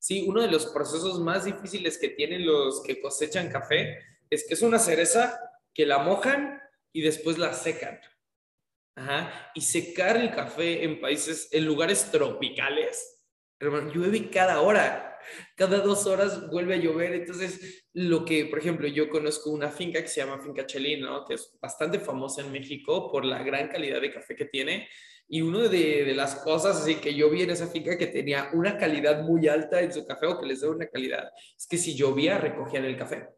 Sí, 0.05 0.23
uno 0.29 0.43
de 0.43 0.51
los 0.51 0.67
procesos 0.67 1.19
más 1.19 1.47
difíciles 1.47 1.97
que 1.97 2.11
tienen 2.11 2.45
los 2.45 2.83
que 2.83 3.01
cosechan 3.01 3.49
café 3.49 4.01
es 4.29 4.47
que 4.47 4.53
es 4.53 4.61
una 4.61 4.79
cereza 4.79 5.41
que 5.73 5.87
la 5.87 5.97
mojan 5.97 6.61
y 6.93 7.01
después 7.01 7.39
la 7.39 7.55
secan. 7.55 7.99
Ajá. 8.97 9.51
Y 9.55 9.63
secar 9.63 10.19
el 10.19 10.31
café 10.31 10.85
en 10.85 11.01
países, 11.01 11.49
en 11.53 11.65
lugares 11.65 12.11
tropicales, 12.13 13.25
hermano, 13.59 13.95
llueve 13.95 14.29
cada 14.29 14.61
hora. 14.61 15.19
Cada 15.57 15.79
dos 15.79 16.05
horas 16.05 16.51
vuelve 16.51 16.75
a 16.75 16.79
llover. 16.79 17.15
Entonces, 17.15 17.87
lo 17.95 18.27
que, 18.27 18.45
por 18.45 18.59
ejemplo, 18.59 18.87
yo 18.87 19.09
conozco 19.09 19.49
una 19.49 19.71
finca 19.71 20.03
que 20.03 20.09
se 20.09 20.21
llama 20.21 20.39
Finca 20.39 20.67
Chelín, 20.67 21.01
¿no? 21.01 21.25
Que 21.25 21.33
es 21.33 21.51
bastante 21.63 21.99
famosa 21.99 22.43
en 22.43 22.53
México 22.53 23.11
por 23.11 23.25
la 23.25 23.43
gran 23.43 23.69
calidad 23.69 24.03
de 24.03 24.13
café 24.13 24.37
que 24.37 24.45
tiene. 24.45 24.87
Y 25.29 25.41
una 25.41 25.69
de, 25.69 26.05
de 26.05 26.15
las 26.15 26.37
cosas 26.37 26.83
así 26.83 26.97
que 26.97 27.15
yo 27.15 27.31
vi 27.31 27.43
en 27.43 27.51
esa 27.51 27.67
finca 27.67 27.97
que 27.97 28.07
tenía 28.07 28.51
una 28.53 28.77
calidad 28.77 29.23
muy 29.23 29.49
alta 29.49 29.81
en 29.81 29.93
su 29.93 30.07
café 30.07 30.27
o 30.27 30.39
que 30.39 30.47
les 30.47 30.61
daba 30.61 30.75
una 30.75 30.87
calidad, 30.87 31.31
es 31.57 31.67
que 31.67 31.79
si 31.79 31.95
llovía 31.95 32.39
recogían 32.39 32.85
el 32.85 32.97
café. 32.97 33.29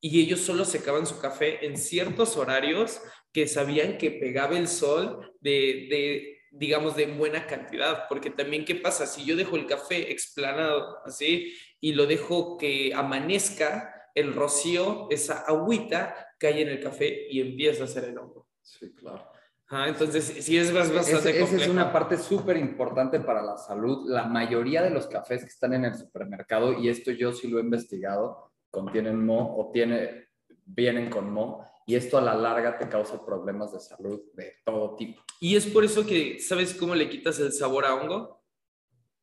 Y 0.00 0.20
ellos 0.20 0.40
solo 0.40 0.64
secaban 0.64 1.06
su 1.06 1.20
café 1.20 1.64
en 1.66 1.76
ciertos 1.76 2.36
horarios 2.36 3.02
que 3.32 3.46
sabían 3.46 3.98
que 3.98 4.10
pegaba 4.12 4.56
el 4.56 4.66
sol 4.66 5.34
de, 5.40 5.88
de, 5.90 6.38
digamos, 6.50 6.96
de 6.96 7.06
buena 7.06 7.46
cantidad. 7.46 8.04
Porque 8.08 8.30
también, 8.30 8.64
¿qué 8.64 8.76
pasa? 8.76 9.06
Si 9.06 9.26
yo 9.26 9.36
dejo 9.36 9.56
el 9.56 9.66
café 9.66 10.10
explanado 10.10 10.98
así 11.04 11.52
y 11.80 11.92
lo 11.92 12.06
dejo 12.06 12.56
que 12.56 12.92
amanezca, 12.94 13.94
el 14.14 14.34
rocío, 14.34 15.06
esa 15.10 15.40
agüita, 15.40 16.34
cae 16.38 16.62
en 16.62 16.68
el 16.68 16.80
café 16.80 17.26
y 17.30 17.40
empieza 17.40 17.82
a 17.82 17.86
hacer 17.86 18.04
el 18.04 18.18
hongo. 18.18 18.48
Sí, 18.62 18.92
claro. 18.94 19.30
Ah, 19.72 19.86
entonces, 19.86 20.24
sí 20.44 20.58
es 20.58 20.74
bastante 20.74 21.40
Esa 21.40 21.56
es 21.56 21.68
una 21.68 21.92
parte 21.92 22.18
súper 22.18 22.56
importante 22.56 23.20
para 23.20 23.40
la 23.40 23.56
salud. 23.56 24.10
La 24.10 24.24
mayoría 24.24 24.82
de 24.82 24.90
los 24.90 25.06
cafés 25.06 25.42
que 25.42 25.48
están 25.48 25.72
en 25.74 25.84
el 25.84 25.94
supermercado, 25.94 26.72
y 26.72 26.88
esto 26.88 27.12
yo 27.12 27.32
sí 27.32 27.46
lo 27.46 27.58
he 27.58 27.62
investigado, 27.62 28.52
contienen 28.68 29.24
mo 29.24 29.56
o 29.56 29.70
tiene, 29.70 30.26
vienen 30.66 31.08
con 31.08 31.32
mo, 31.32 31.64
y 31.86 31.94
esto 31.94 32.18
a 32.18 32.20
la 32.20 32.34
larga 32.34 32.78
te 32.78 32.88
causa 32.88 33.24
problemas 33.24 33.72
de 33.72 33.78
salud 33.78 34.20
de 34.34 34.54
todo 34.64 34.96
tipo. 34.96 35.22
Y 35.38 35.54
es 35.54 35.66
por 35.66 35.84
eso 35.84 36.04
que, 36.04 36.40
¿sabes 36.40 36.74
cómo 36.74 36.96
le 36.96 37.08
quitas 37.08 37.38
el 37.38 37.52
sabor 37.52 37.84
a 37.84 37.94
hongo? 37.94 38.42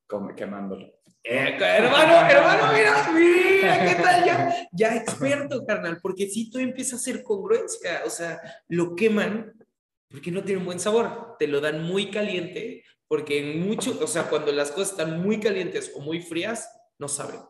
Como 0.07 0.33
quemándolo. 0.33 0.87
Eh, 1.25 1.57
hermano, 1.59 2.29
hermano, 2.29 2.73
mira, 2.73 3.11
mira, 3.13 3.85
¿qué 3.85 4.01
tal? 4.01 4.25
Ya, 4.25 4.67
ya 4.71 4.95
experto, 4.95 5.65
carnal, 5.65 5.99
porque 6.01 6.27
si 6.27 6.49
tú 6.49 6.57
empiezas 6.59 6.93
a 6.93 6.95
hacer 6.95 7.21
congruencia, 7.21 8.03
o 8.05 8.09
sea, 8.09 8.39
lo 8.69 8.95
queman 8.95 9.53
porque 10.09 10.31
no 10.31 10.43
tiene 10.43 10.59
un 10.59 10.65
buen 10.65 10.79
sabor. 10.79 11.35
Te 11.38 11.47
lo 11.47 11.59
dan 11.61 11.84
muy 11.84 12.11
caliente, 12.11 12.84
porque 13.07 13.39
en 13.39 13.67
mucho, 13.67 13.97
o 14.01 14.07
sea, 14.07 14.29
cuando 14.29 14.51
las 14.51 14.71
cosas 14.71 14.91
están 14.91 15.21
muy 15.21 15.39
calientes 15.39 15.91
o 15.95 16.01
muy 16.01 16.21
frías, 16.21 16.69
no 16.97 17.07
saben. 17.07 17.41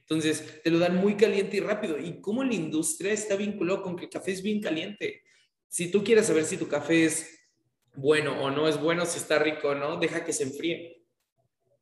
Entonces, 0.00 0.60
te 0.62 0.70
lo 0.70 0.78
dan 0.78 0.96
muy 0.96 1.16
caliente 1.16 1.56
y 1.56 1.60
rápido. 1.60 1.98
¿Y 1.98 2.20
cómo 2.20 2.42
la 2.42 2.54
industria 2.54 3.12
está 3.12 3.36
vinculada 3.36 3.82
con 3.82 3.96
que 3.96 4.04
el 4.04 4.10
café 4.10 4.32
es 4.32 4.42
bien 4.42 4.60
caliente? 4.60 5.22
Si 5.68 5.90
tú 5.90 6.02
quieres 6.02 6.26
saber 6.26 6.44
si 6.44 6.56
tu 6.56 6.66
café 6.66 7.04
es 7.04 7.38
bueno 7.94 8.42
o 8.42 8.50
no 8.50 8.68
es 8.68 8.80
bueno, 8.80 9.06
si 9.06 9.18
está 9.18 9.38
rico 9.38 9.68
o 9.68 9.74
no, 9.74 9.98
deja 9.98 10.24
que 10.24 10.32
se 10.32 10.44
enfríe. 10.44 11.04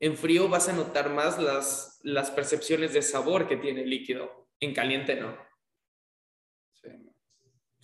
En 0.01 0.16
frío 0.16 0.49
vas 0.49 0.69
a 0.69 0.73
notar 0.73 1.11
más 1.11 1.41
las, 1.41 2.01
las 2.03 2.31
percepciones 2.31 2.93
de 2.93 3.03
sabor 3.03 3.49
que 3.49 3.57
tiene 3.57 3.83
el 3.83 3.91
líquido. 3.91 4.49
En 4.61 4.75
caliente 4.75 5.16
no. 5.16 5.48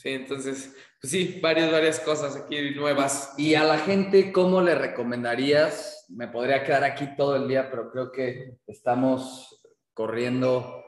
Sí. 0.05 0.10
Entonces, 0.10 0.76
pues 1.01 1.10
sí, 1.10 1.40
varias, 1.43 1.72
varias 1.72 1.98
cosas 1.98 2.36
aquí 2.36 2.72
nuevas. 2.74 3.32
Y 3.39 3.55
a 3.55 3.64
la 3.64 3.78
gente, 3.78 4.32
¿cómo 4.32 4.60
le 4.60 4.74
recomendarías? 4.74 6.05
Me 6.10 6.28
podría 6.28 6.62
quedar 6.62 6.85
aquí 6.85 7.09
todo 7.16 7.36
el 7.36 7.48
día, 7.48 7.70
pero 7.70 7.90
creo 7.90 8.12
que 8.12 8.59
estamos 8.66 9.62
corriendo 9.94 10.85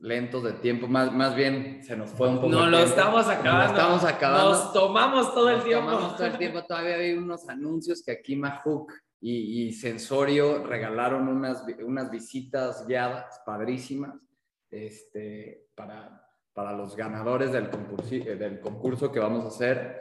lentos 0.00 0.42
de 0.42 0.52
tiempo, 0.54 0.86
más, 0.86 1.12
más 1.12 1.34
bien 1.34 1.82
se 1.82 1.96
nos 1.96 2.10
fue 2.10 2.28
un 2.28 2.36
poco. 2.36 2.48
No, 2.48 2.66
lo 2.66 2.78
estamos 2.78 3.26
acabando. 3.26 3.62
Nos 3.62 3.70
estamos 3.70 4.04
acabando. 4.04 4.50
Nos 4.50 4.72
tomamos 4.72 5.34
todo 5.34 5.50
el 5.50 5.62
tiempo. 5.62 5.90
Tomamos 5.90 6.16
todo 6.16 6.26
el 6.26 6.38
tiempo. 6.38 6.64
Todavía 6.64 6.96
hay 6.96 7.12
unos 7.12 7.48
anuncios 7.48 8.02
que 8.04 8.12
aquí 8.12 8.36
Mahook 8.36 8.92
y, 9.20 9.68
y 9.68 9.72
Sensorio 9.72 10.66
regalaron 10.66 11.28
unas, 11.28 11.64
unas 11.84 12.10
visitas 12.10 12.84
guiadas 12.86 13.40
padrísimas 13.46 14.16
este, 14.70 15.68
para, 15.74 16.23
para 16.54 16.72
los 16.72 16.96
ganadores 16.96 17.52
del 17.52 17.68
eh, 18.10 18.36
del 18.36 18.60
concurso 18.60 19.10
que 19.10 19.18
vamos 19.18 19.44
a 19.44 19.48
hacer. 19.48 20.00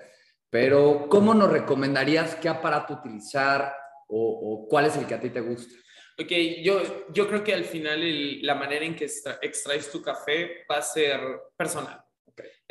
Pero, 0.49 1.07
¿cómo 1.09 1.33
nos 1.33 1.51
recomendarías 1.51 2.35
qué 2.35 2.47
aparato 2.47 2.93
utilizar 2.93 3.73
o, 4.07 4.67
cuál 4.69 4.85
es 4.85 4.95
el 4.95 5.07
que 5.07 5.15
a 5.15 5.19
ti 5.19 5.31
te 5.31 5.41
gusta? 5.41 5.73
Ok, 6.19 6.31
yo, 6.63 7.09
yo 7.11 7.27
creo 7.27 7.43
que 7.43 7.55
al 7.55 7.65
final 7.65 7.99
la 8.43 8.53
manera 8.53 8.85
en 8.85 8.95
que 8.95 9.09
extraes 9.41 9.91
tu 9.91 9.99
café 10.03 10.63
va 10.69 10.77
a 10.77 10.81
ser 10.83 11.19
personal. 11.57 12.02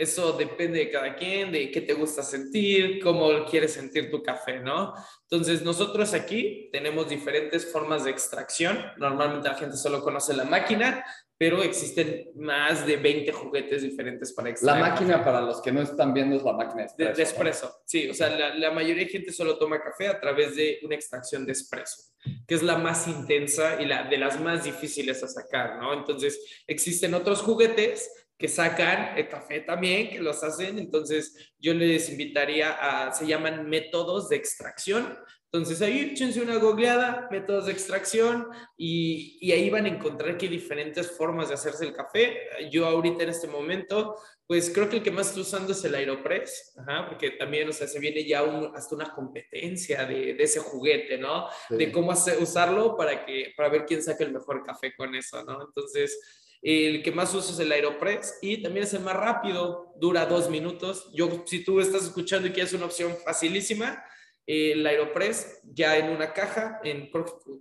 Eso 0.03 0.33
depende 0.33 0.81
de 0.81 0.91
cada 0.91 1.15
quien, 1.15 1.53
de 1.53 1.71
qué 1.71 1.81
te 1.81 1.95
gusta 1.95 2.25
sentir, 2.25 3.01
cómo 3.01 3.45
quieres 3.45 3.75
sentir 3.75 4.11
tu 4.11 4.21
café, 4.21 4.59
¿no? 4.59 4.93
Entonces, 5.31 5.63
nosotros 5.63 6.13
aquí 6.13 6.69
tenemos 6.73 7.09
diferentes 7.09 7.71
formas 7.71 8.03
de 8.03 8.11
extracción. 8.11 8.85
Normalmente 8.97 9.49
la 9.49 9.55
gente 9.55 9.77
solo 9.77 10.03
conoce 10.03 10.35
la 10.35 10.43
máquina, 10.43 11.05
pero 11.39 11.63
existen 11.63 12.33
más 12.35 12.85
de 12.85 12.97
20 12.97 13.31
juguetes 13.31 13.83
diferentes 13.83 14.33
para 14.33 14.51
extraer. 14.51 14.81
La 14.81 14.89
máquina, 14.89 15.25
para 15.25 15.41
los 15.41 15.63
que 15.63 15.71
no 15.71 15.81
están 15.81 16.13
viendo, 16.13 16.35
es 16.35 16.43
la 16.43 16.55
máquina 16.55 16.83
de 16.83 16.87
espresso. 16.87 17.17
De, 17.17 17.23
espresso, 17.23 17.77
sí. 17.85 18.11
O 18.11 18.15
sea, 18.15 18.29
la, 18.31 18.57
la, 18.57 18.73
mayoría 18.73 19.05
de 19.05 19.11
gente 19.11 19.31
solo 19.31 19.57
toma 19.57 19.81
café 19.81 20.09
a 20.09 20.21
través 20.21 20.57
de 20.57 20.81
una 20.83 20.97
extracción 20.97 21.47
de 21.47 21.53
espresso, 21.53 22.13
que 22.45 22.57
es 22.57 22.63
la 22.65 22.77
más 22.77 23.07
intensa 23.07 23.81
y 23.81 23.87
la 23.87 24.03
de 24.03 24.19
las 24.19 24.41
más 24.41 24.65
difíciles 24.65 25.23
a 25.23 25.29
sacar, 25.29 25.79
¿no? 25.79 25.95
Entonces, 25.95 26.65
existen 26.67 27.15
otros 27.15 27.41
juguetes 27.41 28.11
que 28.43 28.49
sacan 28.49 29.17
el 29.17 29.29
café 29.29 29.61
también, 29.61 30.11
que 30.11 30.19
los 30.19 30.43
hacen. 30.43 30.77
Entonces, 30.77 31.55
yo 31.61 31.75
les 31.75 32.11
invitaría 32.11 32.73
a, 32.73 33.15
se 33.15 33.25
llaman 33.25 33.71
métodos 33.71 34.29
de 34.29 34.35
extracción. 34.35 35.17
Entonces 35.45 35.81
ahí 35.81 36.11
échense 36.11 36.41
una 36.41 36.57
googleada, 36.57 37.29
métodos 37.31 37.67
de 37.67 37.73
extracción 37.73 38.49
y, 38.77 39.39
y, 39.41 39.53
ahí 39.53 39.71
van 39.71 39.85
a 39.85 39.91
encontrar 39.91 40.37
que 40.37 40.47
hay 40.47 40.53
diferentes 40.53 41.11
formas 41.11 41.49
de 41.49 41.55
hacerse 41.55 41.85
el 41.85 41.93
café. 41.93 42.37
Yo 42.71 42.87
ahorita 42.87 43.23
en 43.23 43.29
este 43.29 43.47
momento, 43.47 44.17
pues 44.47 44.71
creo 44.71 44.89
que 44.89 44.97
el 44.97 45.03
que 45.03 45.11
más 45.13 45.29
estoy 45.29 45.43
usando 45.43 45.73
es 45.73 45.85
el 45.85 45.95
Aeropress, 45.95 46.75
porque 47.07 47.33
también, 47.33 47.69
o 47.69 47.73
sea, 47.73 47.87
se 47.87 48.01
viene 48.01 48.25
ya 48.27 48.41
hasta 48.75 48.95
una 48.95 49.15
competencia 49.15 50.05
de, 50.07 50.35
de 50.35 50.43
ese 50.43 50.59
juguete, 50.59 51.19
¿no? 51.19 51.47
De 51.69 51.93
cómo 51.93 52.11
hacer, 52.11 52.43
usarlo 52.43 52.97
para, 52.97 53.25
que, 53.25 53.53
para 53.55 53.69
ver 53.69 53.85
quién 53.85 54.03
saca 54.03 54.25
el 54.25 54.33
mejor 54.33 54.65
café 54.65 54.95
con 54.97 55.15
eso, 55.15 55.45
¿no? 55.45 55.63
Entonces, 55.63 56.19
el 56.63 57.03
que 57.03 57.11
más 57.11 57.35
uso 57.35 57.53
es 57.53 57.59
el 57.59 57.73
Aeropress 57.73 58.39
y 58.41 58.63
también 58.63 58.85
es 58.85 58.95
el 58.95 59.01
más 59.01 59.17
rápido, 59.17 59.93
dura 59.97 60.27
dos 60.27 60.49
minutos. 60.49 61.11
Yo, 61.13 61.43
si 61.45 61.65
tú 61.65 61.81
estás 61.81 62.05
escuchando 62.05 62.47
y 62.47 62.53
quieres 62.53 62.73
una 62.73 62.87
opción 62.87 63.17
facilísima, 63.25 64.05
el 64.47 64.85
Aeropress 64.85 65.61
ya 65.63 65.97
en 65.99 66.11
una 66.11 66.33
caja, 66.33 66.81
en, 66.83 67.11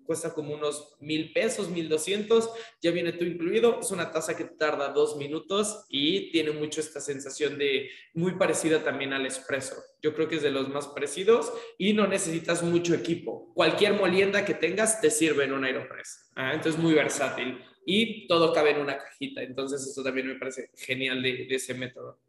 cuesta 0.03 0.33
como 0.33 0.53
unos 0.53 0.95
mil 0.99 1.31
pesos, 1.31 1.69
mil 1.69 1.87
doscientos, 1.87 2.49
ya 2.81 2.91
viene 2.91 3.13
todo 3.13 3.25
incluido. 3.25 3.79
Es 3.79 3.91
una 3.91 4.11
taza 4.11 4.35
que 4.35 4.45
tarda 4.45 4.89
dos 4.89 5.15
minutos 5.17 5.85
y 5.89 6.31
tiene 6.31 6.51
mucho 6.51 6.81
esta 6.81 6.99
sensación 6.99 7.57
de 7.59 7.89
muy 8.13 8.33
parecida 8.33 8.83
también 8.83 9.13
al 9.13 9.27
espresso. 9.27 9.75
Yo 10.01 10.15
creo 10.15 10.27
que 10.27 10.37
es 10.37 10.41
de 10.41 10.49
los 10.49 10.69
más 10.69 10.87
parecidos 10.87 11.53
y 11.77 11.93
no 11.93 12.07
necesitas 12.07 12.63
mucho 12.63 12.95
equipo. 12.95 13.51
Cualquier 13.53 13.93
molienda 13.93 14.43
que 14.43 14.55
tengas 14.55 15.01
te 15.01 15.11
sirve 15.11 15.43
en 15.43 15.53
un 15.53 15.65
Aeropress. 15.65 16.31
¿ah? 16.35 16.53
Entonces, 16.53 16.81
muy 16.81 16.93
versátil 16.93 17.63
y 17.85 18.27
todo 18.27 18.53
cabe 18.53 18.71
en 18.71 18.81
una 18.81 18.97
cajita. 18.97 19.41
Entonces, 19.41 19.85
esto 19.85 20.03
también 20.03 20.27
me 20.27 20.35
parece 20.35 20.69
genial 20.75 21.21
de, 21.21 21.45
de 21.47 21.55
ese 21.55 21.73
método. 21.73 22.19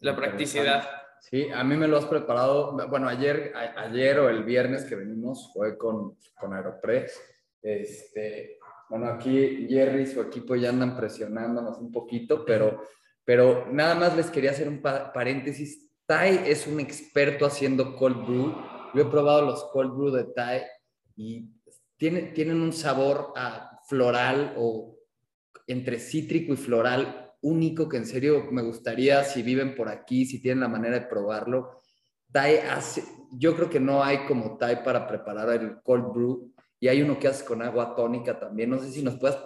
La 0.00 0.14
practicidad. 0.14 0.88
Sí, 1.20 1.48
a 1.50 1.64
mí 1.64 1.74
me 1.76 1.88
lo 1.88 1.96
has 1.96 2.04
preparado, 2.04 2.76
bueno, 2.88 3.08
ayer, 3.08 3.52
ayer 3.54 4.18
o 4.18 4.28
el 4.28 4.44
viernes 4.44 4.84
que 4.84 4.94
venimos 4.94 5.50
fue 5.54 5.78
con, 5.78 6.18
con 6.38 6.52
Aeropress. 6.52 7.18
Este, 7.62 8.58
bueno, 8.90 9.06
aquí 9.06 9.66
Jerry 9.68 10.02
y 10.02 10.06
su 10.06 10.20
equipo 10.20 10.54
ya 10.54 10.68
andan 10.68 10.94
presionándonos 10.94 11.78
un 11.78 11.90
poquito, 11.90 12.44
pero, 12.44 12.82
pero 13.24 13.66
nada 13.72 13.94
más 13.94 14.14
les 14.14 14.30
quería 14.30 14.50
hacer 14.50 14.68
un 14.68 14.82
paréntesis. 14.82 15.90
Tai 16.04 16.42
es 16.46 16.66
un 16.66 16.78
experto 16.78 17.46
haciendo 17.46 17.96
cold 17.96 18.26
brew. 18.26 18.54
Yo 18.92 19.02
he 19.02 19.06
probado 19.06 19.46
los 19.46 19.64
cold 19.72 19.96
brew 19.96 20.10
de 20.10 20.24
Tai 20.24 20.62
y 21.16 21.48
tienen, 21.96 22.34
tienen 22.34 22.60
un 22.60 22.74
sabor 22.74 23.32
a 23.34 23.73
floral 23.88 24.54
o 24.56 24.96
entre 25.66 25.98
cítrico 25.98 26.52
y 26.52 26.56
floral 26.56 27.32
único 27.44 27.88
que 27.88 27.98
en 27.98 28.06
serio 28.06 28.46
me 28.50 28.62
gustaría, 28.62 29.22
si 29.22 29.42
viven 29.42 29.74
por 29.74 29.88
aquí, 29.88 30.24
si 30.24 30.40
tienen 30.40 30.60
la 30.60 30.68
manera 30.68 30.98
de 30.98 31.06
probarlo. 31.06 31.82
Tai 32.32 32.56
hace, 32.58 33.04
yo 33.32 33.54
creo 33.54 33.68
que 33.68 33.80
no 33.80 34.02
hay 34.02 34.24
como 34.26 34.56
Tai 34.56 34.82
para 34.82 35.06
preparar 35.06 35.50
el 35.50 35.80
cold 35.82 36.12
brew 36.12 36.52
y 36.80 36.88
hay 36.88 37.02
uno 37.02 37.18
que 37.18 37.28
hace 37.28 37.44
con 37.44 37.62
agua 37.62 37.94
tónica 37.94 38.38
también. 38.38 38.70
No 38.70 38.78
sé 38.78 38.90
si 38.90 39.02
nos 39.02 39.18
puedes 39.18 39.36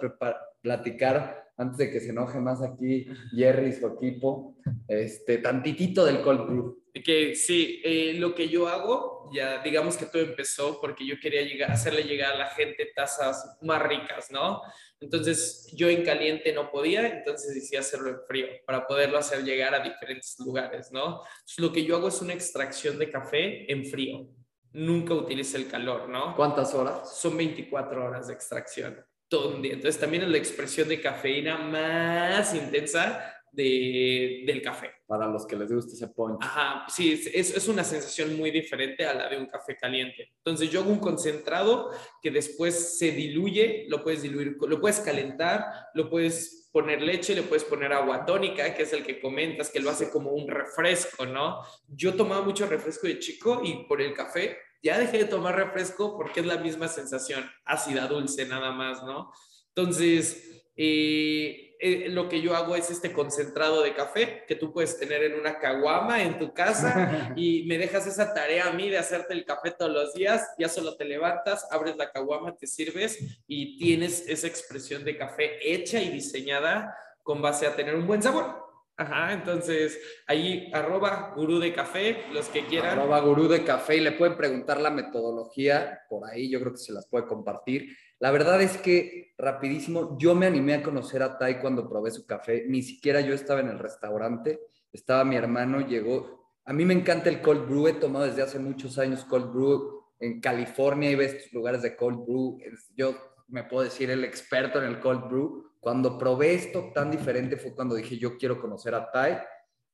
platicar 0.61 1.48
antes 1.59 1.77
de 1.77 1.91
que 1.91 1.99
se 1.99 2.09
enoje 2.09 2.39
más 2.39 2.61
aquí 2.61 3.05
Jerry 3.35 3.67
y 3.69 3.73
su 3.73 3.87
equipo, 3.87 4.55
este, 4.87 5.39
tantitito 5.39 6.05
del 6.05 6.21
cold 6.21 6.47
brew. 6.47 6.83
Que 6.93 7.35
sí, 7.35 7.81
eh, 7.83 8.13
lo 8.17 8.33
que 8.33 8.49
yo 8.49 8.67
hago, 8.67 9.29
ya 9.33 9.61
digamos 9.61 9.97
que 9.97 10.05
todo 10.05 10.21
empezó 10.21 10.81
porque 10.81 11.05
yo 11.05 11.19
quería 11.21 11.43
llegar, 11.43 11.71
hacerle 11.71 12.03
llegar 12.03 12.33
a 12.33 12.37
la 12.37 12.47
gente 12.47 12.91
tazas 12.95 13.57
más 13.61 13.81
ricas, 13.83 14.31
¿no? 14.31 14.61
Entonces 15.01 15.67
yo 15.73 15.89
en 15.89 16.03
caliente 16.03 16.53
no 16.53 16.71
podía, 16.71 17.07
entonces 17.07 17.53
decidí 17.53 17.77
hacerlo 17.77 18.09
en 18.09 18.19
frío 18.27 18.47
para 18.65 18.87
poderlo 18.87 19.17
hacer 19.17 19.43
llegar 19.43 19.75
a 19.75 19.79
diferentes 19.79 20.35
lugares, 20.39 20.91
¿no? 20.91 21.21
Entonces, 21.21 21.59
lo 21.59 21.71
que 21.71 21.85
yo 21.85 21.95
hago 21.95 22.07
es 22.07 22.21
una 22.21 22.33
extracción 22.33 22.97
de 22.97 23.09
café 23.09 23.71
en 23.71 23.85
frío. 23.85 24.27
Nunca 24.71 25.13
utilice 25.13 25.57
el 25.57 25.67
calor, 25.67 26.09
¿no? 26.09 26.35
¿Cuántas 26.35 26.73
horas? 26.73 27.17
Son 27.17 27.35
24 27.35 28.05
horas 28.05 28.27
de 28.27 28.33
extracción. 28.33 29.05
Todo 29.29 29.55
un 29.55 29.61
día. 29.61 29.73
Entonces 29.73 30.01
también 30.01 30.23
es 30.23 30.29
la 30.29 30.37
expresión 30.37 30.89
de 30.89 30.99
cafeína 30.99 31.57
más 31.57 32.53
intensa 32.55 33.39
de, 33.51 34.43
del 34.45 34.61
café. 34.61 34.91
Para 35.07 35.27
los 35.27 35.45
que 35.45 35.55
les 35.55 35.71
gusta 35.71 35.93
ese 35.93 36.07
punch. 36.07 36.39
Ajá, 36.41 36.85
sí, 36.89 37.13
es, 37.13 37.55
es, 37.55 37.67
una 37.67 37.83
sensación 37.83 38.35
muy 38.37 38.51
diferente 38.51 39.05
a 39.05 39.13
la 39.13 39.29
de 39.29 39.37
un 39.37 39.47
café 39.47 39.75
caliente. 39.75 40.31
Entonces 40.37 40.69
yo 40.69 40.81
hago 40.81 40.91
un 40.91 40.99
concentrado 40.99 41.91
que 42.21 42.31
después 42.31 42.97
se 42.97 43.11
diluye, 43.11 43.85
lo 43.87 44.03
puedes 44.03 44.21
diluir, 44.21 44.57
lo 44.59 44.79
puedes 44.79 44.99
calentar, 44.99 45.65
lo 45.93 46.09
puedes 46.09 46.69
poner 46.71 47.01
leche, 47.01 47.35
le 47.35 47.41
puedes 47.43 47.63
poner 47.63 47.91
agua 47.93 48.25
tónica, 48.25 48.73
que 48.75 48.83
es 48.83 48.93
el 48.93 49.03
que 49.03 49.19
comentas, 49.19 49.69
que 49.69 49.79
lo 49.79 49.89
hace 49.89 50.09
como 50.11 50.31
un 50.31 50.47
refresco, 50.47 51.25
¿no? 51.25 51.61
Yo 51.87 52.13
tomaba 52.13 52.43
mucho 52.43 52.67
refresco 52.67 53.07
de 53.07 53.19
chico 53.19 53.61
y 53.63 53.85
por 53.85 54.01
el 54.01 54.13
café 54.13 54.57
ya 54.81 54.97
dejé 54.97 55.19
de 55.19 55.25
tomar 55.25 55.55
refresco 55.55 56.15
porque 56.15 56.39
es 56.39 56.45
la 56.45 56.57
misma 56.57 56.87
sensación, 56.87 57.49
ácida, 57.65 58.07
dulce, 58.07 58.45
nada 58.45 58.71
más, 58.71 59.03
¿no? 59.03 59.31
Entonces, 59.75 60.63
eh, 60.75 61.75
eh, 61.81 62.09
lo 62.09 62.27
que 62.27 62.41
yo 62.41 62.55
hago 62.55 62.75
es 62.75 62.89
este 62.89 63.13
concentrado 63.13 63.81
de 63.81 63.93
café 63.93 64.43
que 64.47 64.55
tú 64.55 64.73
puedes 64.73 64.97
tener 64.99 65.23
en 65.23 65.39
una 65.39 65.59
caguama 65.59 66.21
en 66.21 66.37
tu 66.37 66.53
casa 66.53 67.33
y 67.37 67.63
me 67.67 67.77
dejas 67.77 68.05
esa 68.07 68.33
tarea 68.33 68.67
a 68.67 68.73
mí 68.73 68.89
de 68.89 68.97
hacerte 68.97 69.33
el 69.33 69.45
café 69.45 69.71
todos 69.71 69.91
los 69.91 70.13
días, 70.13 70.45
ya 70.57 70.69
solo 70.69 70.95
te 70.95 71.05
levantas, 71.05 71.67
abres 71.71 71.95
la 71.95 72.11
caguama, 72.11 72.55
te 72.55 72.67
sirves 72.67 73.17
y 73.47 73.77
tienes 73.77 74.27
esa 74.27 74.47
expresión 74.47 75.03
de 75.03 75.17
café 75.17 75.57
hecha 75.61 76.01
y 76.01 76.09
diseñada 76.09 76.95
con 77.23 77.41
base 77.41 77.65
a 77.65 77.75
tener 77.75 77.95
un 77.95 78.07
buen 78.07 78.21
sabor. 78.21 78.68
Ajá, 78.99 79.31
entonces 79.31 79.97
ahí 80.27 80.69
arroba 80.73 81.31
gurú 81.33 81.57
de 81.57 81.71
café, 81.71 82.25
los 82.33 82.49
que 82.49 82.65
quieran. 82.65 82.99
Arroba 82.99 83.21
gurú 83.21 83.47
de 83.47 83.63
café 83.63 83.95
y 83.95 84.01
le 84.01 84.11
pueden 84.11 84.35
preguntar 84.35 84.81
la 84.81 84.89
metodología 84.89 86.01
por 86.09 86.29
ahí, 86.29 86.49
yo 86.49 86.59
creo 86.59 86.73
que 86.73 86.79
se 86.79 86.91
las 86.91 87.07
puede 87.07 87.25
compartir. 87.25 87.95
La 88.19 88.29
verdad 88.31 88.61
es 88.61 88.77
que, 88.77 89.31
rapidísimo, 89.37 90.17
yo 90.19 90.35
me 90.35 90.47
animé 90.47 90.73
a 90.73 90.83
conocer 90.83 91.23
a 91.23 91.37
Tai 91.37 91.61
cuando 91.61 91.87
probé 91.87 92.11
su 92.11 92.25
café, 92.25 92.65
ni 92.67 92.81
siquiera 92.81 93.21
yo 93.21 93.33
estaba 93.33 93.61
en 93.61 93.69
el 93.69 93.79
restaurante, 93.79 94.59
estaba 94.91 95.23
mi 95.23 95.37
hermano, 95.37 95.79
llegó. 95.79 96.57
A 96.65 96.73
mí 96.73 96.83
me 96.83 96.93
encanta 96.93 97.29
el 97.29 97.41
cold 97.41 97.69
brew, 97.69 97.87
he 97.87 97.93
tomado 97.93 98.25
desde 98.25 98.41
hace 98.41 98.59
muchos 98.59 98.99
años 98.99 99.23
cold 99.23 99.53
brew. 99.53 100.03
En 100.19 100.41
California 100.41 101.09
y 101.09 101.15
ves 101.15 101.35
estos 101.35 101.53
lugares 101.53 101.81
de 101.83 101.95
cold 101.95 102.25
brew. 102.25 102.59
Yo 102.97 103.15
me 103.47 103.63
puedo 103.63 103.85
decir 103.85 104.11
el 104.11 104.25
experto 104.25 104.77
en 104.77 104.89
el 104.89 104.99
cold 104.99 105.29
brew 105.29 105.68
cuando 105.79 106.17
probé 106.17 106.55
esto 106.55 106.91
tan 106.93 107.09
diferente 107.09 107.57
fue 107.57 107.73
cuando 107.73 107.95
dije, 107.95 108.17
yo 108.17 108.37
quiero 108.37 108.59
conocer 108.59 108.93
a 108.93 109.09
Tai. 109.11 109.39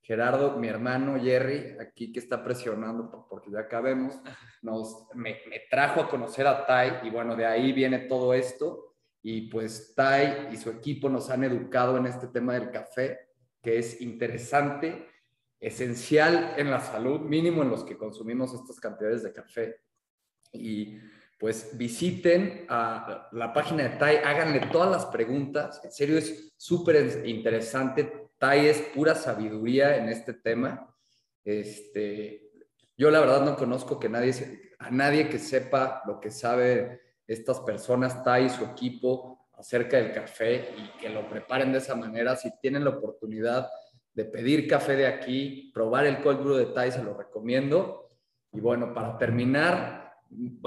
Gerardo, 0.02 0.58
mi 0.58 0.68
hermano 0.68 1.20
Jerry, 1.20 1.78
aquí 1.80 2.12
que 2.12 2.20
está 2.20 2.44
presionando 2.44 3.26
porque 3.28 3.50
ya 3.50 3.62
acabemos, 3.62 4.20
nos, 4.62 5.08
me, 5.16 5.40
trajo 5.70 6.02
a 6.02 6.10
conocer 6.10 6.46
a 6.46 6.66
Tai 6.66 7.08
y 7.08 7.10
bueno, 7.10 7.36
de 7.36 7.46
ahí 7.46 7.72
viene 7.74 8.00
todo 8.00 8.34
esto. 8.34 8.96
Y 9.22 9.50
pues 9.50 9.94
Tai 9.96 10.50
y 10.52 10.58
su 10.58 10.70
equipo 10.70 11.10
nos 11.10 11.30
han 11.30 11.44
educado 11.44 11.98
en 11.98 12.06
este 12.06 12.28
tema 12.28 12.54
del 12.54 12.70
café, 12.70 13.30
que 13.62 13.80
es 13.80 14.00
interesante, 14.02 15.08
esencial 15.60 16.54
en 16.58 16.70
la 16.70 16.80
salud, 16.80 17.22
mínimo 17.22 17.64
en 17.64 17.70
los 17.70 17.84
que 17.84 17.98
consumimos 17.98 18.54
estas 18.54 18.80
cantidades 18.80 19.24
de 19.24 19.34
café. 19.34 19.82
Y 20.54 20.98
pues 21.38 21.78
visiten 21.78 22.66
la 22.70 23.52
página 23.54 23.84
de 23.84 23.90
Tai, 23.98 24.18
háganle 24.18 24.68
todas 24.72 24.90
las 24.90 25.06
preguntas. 25.08 25.82
En 25.84 25.92
serio, 25.92 26.18
es 26.18 26.54
súper 26.58 27.26
interesante. 27.26 28.30
Tai 28.38 28.66
es 28.68 28.82
pura 28.94 29.16
sabiduría 29.16 29.98
en 29.98 30.10
este 30.10 30.34
tema. 30.34 30.94
Este, 31.44 32.52
yo 32.98 33.12
la 33.12 33.20
verdad 33.20 33.44
no 33.44 33.56
conozco 33.56 34.00
que 34.00 34.10
nadie, 34.10 34.74
a 34.80 34.90
nadie 34.90 35.30
que 35.30 35.40
sepa 35.40 36.02
lo 36.08 36.20
que 36.20 36.32
sabe 36.32 37.02
estas 37.28 37.60
personas, 37.62 38.24
Tai 38.24 38.46
y 38.46 38.50
su 38.50 38.64
equipo, 38.64 39.48
acerca 39.58 39.98
del 39.98 40.12
café 40.12 40.70
y 40.78 41.00
que 41.00 41.10
lo 41.10 41.30
preparen 41.30 41.72
de 41.72 41.80
esa 41.80 41.96
manera. 41.96 42.36
Si 42.36 42.50
tienen 42.60 42.84
la 42.84 42.92
oportunidad 42.92 43.70
de 44.14 44.26
pedir 44.26 44.68
café 44.68 44.96
de 44.96 45.08
aquí, 45.08 45.72
probar 45.74 46.06
el 46.06 46.22
cold 46.22 46.42
brew 46.42 46.56
de 46.56 46.66
Tai, 46.68 46.92
se 46.92 47.04
lo 47.04 47.14
recomiendo. 47.14 48.10
Y 48.52 48.60
bueno, 48.60 48.94
para 48.94 49.18
terminar, 49.18 49.95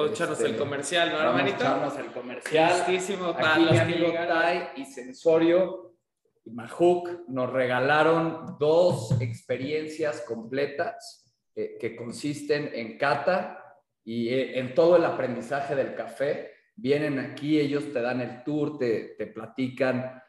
echarnos 0.07 0.41
el 0.41 0.47
este, 0.47 0.59
comercial, 0.59 1.13
¿no, 1.13 1.21
hermanito? 1.21 1.57
Echarnos 1.57 1.99
el 1.99 2.07
comercial. 2.07 2.73
Justísimo 2.73 3.33
para 3.33 3.55
Aquí 3.55 3.67
mi 3.71 3.79
amigo 3.79 4.13
Tai 4.13 4.69
y 4.77 4.85
Sensorio 4.85 5.95
y 6.45 6.51
Mahook 6.51 7.29
nos 7.29 7.51
regalaron 7.53 8.57
dos 8.59 9.21
experiencias 9.21 10.23
completas 10.23 11.35
eh, 11.55 11.77
que 11.79 11.95
consisten 11.97 12.71
en 12.73 12.97
cata 12.97 13.63
y 14.05 14.29
eh, 14.29 14.59
en 14.59 14.75
todo 14.75 14.97
el 14.97 15.05
aprendizaje 15.05 15.75
del 15.75 15.95
café. 15.95 16.53
Vienen 16.77 17.19
aquí, 17.19 17.59
ellos 17.59 17.93
te 17.93 18.01
dan 18.01 18.21
el 18.21 18.45
tour, 18.45 18.79
te, 18.79 19.17
te 19.19 19.27
platican 19.27 20.23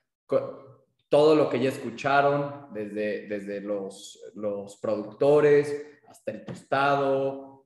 todo 1.10 1.36
lo 1.36 1.50
que 1.50 1.60
ya 1.60 1.70
escucharon, 1.70 2.68
desde, 2.72 3.28
desde 3.28 3.62
los, 3.62 4.20
los 4.36 4.78
productores 4.78 5.86
hasta 6.08 6.32
el 6.32 6.46
tostado, 6.46 7.59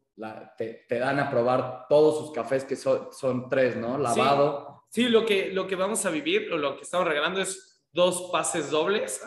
te, 0.57 0.85
dan 0.90 1.19
a 1.19 1.30
probar 1.30 1.85
todos 1.90 2.19
sus 2.19 2.31
cafés, 2.31 2.64
que 2.64 2.76
son, 2.76 3.10
son 3.11 3.49
tres, 3.49 3.76
¿no? 3.76 3.98
Lavado. 3.98 4.84
Sí, 4.90 5.10
lo, 5.10 5.26
que, 5.26 5.52
lo 5.52 5.68
que 5.68 5.76
vamos 5.76 6.06
a 6.06 6.11
vivir, 6.11 6.52
o 6.53 6.57
lo 6.57 6.76
que 6.76 6.84
estamos 6.84 7.07
regalando 7.07 7.41
es 7.41 7.81
dos 7.91 8.30
pases 8.31 8.69
dobles 8.72 9.22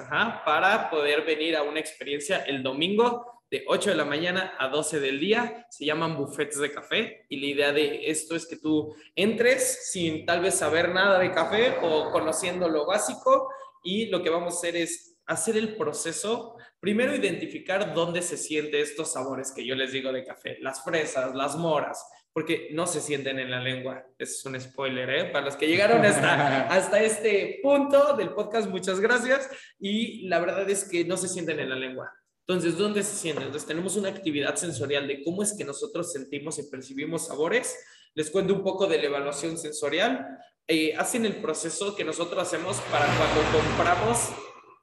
para 0.44 0.90
poder 0.90 1.24
venir 1.24 1.56
a 1.56 1.62
una 1.62 1.80
experiencia 1.80 2.38
el 2.38 2.62
domingo 2.62 3.36
de 3.50 3.64
8 3.68 3.90
de 3.90 3.96
la 3.96 4.04
mañana 4.04 4.54
a 4.58 4.68
12 4.68 5.00
del 5.00 5.20
día. 5.20 5.66
Se 5.70 5.84
llaman 5.84 6.16
buffets 6.16 6.58
de 6.58 6.72
café 6.72 7.26
y 7.28 7.40
la 7.40 7.46
idea 7.46 7.72
de 7.72 8.10
esto 8.10 8.34
es 8.34 8.46
que 8.46 8.56
tú 8.56 8.94
entres 9.14 9.90
sin 9.90 10.26
tal 10.26 10.40
vez 10.40 10.56
saber 10.56 10.92
nada 10.92 11.18
de 11.18 11.30
café 11.30 11.76
o 11.82 12.10
conociendo 12.10 12.68
lo 12.68 12.86
básico 12.86 13.48
y 13.82 14.06
lo 14.06 14.22
que 14.22 14.30
vamos 14.30 14.54
a 14.54 14.58
hacer 14.58 14.76
es 14.76 15.15
hacer 15.26 15.56
el 15.56 15.76
proceso 15.76 16.56
Primero, 16.86 17.16
identificar 17.16 17.94
dónde 17.94 18.22
se 18.22 18.36
sienten 18.36 18.80
estos 18.80 19.12
sabores 19.12 19.50
que 19.50 19.66
yo 19.66 19.74
les 19.74 19.90
digo 19.90 20.12
de 20.12 20.24
café, 20.24 20.58
las 20.60 20.84
fresas, 20.84 21.34
las 21.34 21.56
moras, 21.56 22.06
porque 22.32 22.68
no 22.72 22.86
se 22.86 23.00
sienten 23.00 23.38
en 23.38 23.50
la 23.50 23.60
lengua. 23.60 24.06
Es 24.18 24.44
un 24.44 24.60
spoiler, 24.60 25.10
¿eh? 25.10 25.24
Para 25.32 25.46
los 25.46 25.56
que 25.56 25.66
llegaron 25.66 26.04
hasta, 26.04 26.68
hasta 26.70 27.02
este 27.02 27.58
punto 27.62 28.14
del 28.14 28.30
podcast, 28.34 28.68
muchas 28.68 29.00
gracias. 29.00 29.48
Y 29.80 30.28
la 30.28 30.38
verdad 30.38 30.70
es 30.70 30.88
que 30.88 31.04
no 31.04 31.16
se 31.16 31.28
sienten 31.28 31.58
en 31.58 31.70
la 31.70 31.76
lengua. 31.76 32.12
Entonces, 32.46 32.76
¿dónde 32.76 33.02
se 33.02 33.16
sienten? 33.16 33.46
Entonces, 33.46 33.66
tenemos 33.66 33.96
una 33.96 34.10
actividad 34.10 34.54
sensorial 34.54 35.08
de 35.08 35.24
cómo 35.24 35.42
es 35.42 35.56
que 35.56 35.64
nosotros 35.64 36.12
sentimos 36.12 36.58
y 36.60 36.70
percibimos 36.70 37.26
sabores. 37.26 37.76
Les 38.14 38.30
cuento 38.30 38.54
un 38.54 38.62
poco 38.62 38.86
de 38.86 38.98
la 38.98 39.06
evaluación 39.06 39.58
sensorial. 39.58 40.24
Eh, 40.68 40.94
hacen 40.96 41.26
el 41.26 41.36
proceso 41.36 41.96
que 41.96 42.04
nosotros 42.04 42.40
hacemos 42.40 42.76
para 42.92 43.06
cuando 43.06 43.40
compramos 43.50 44.30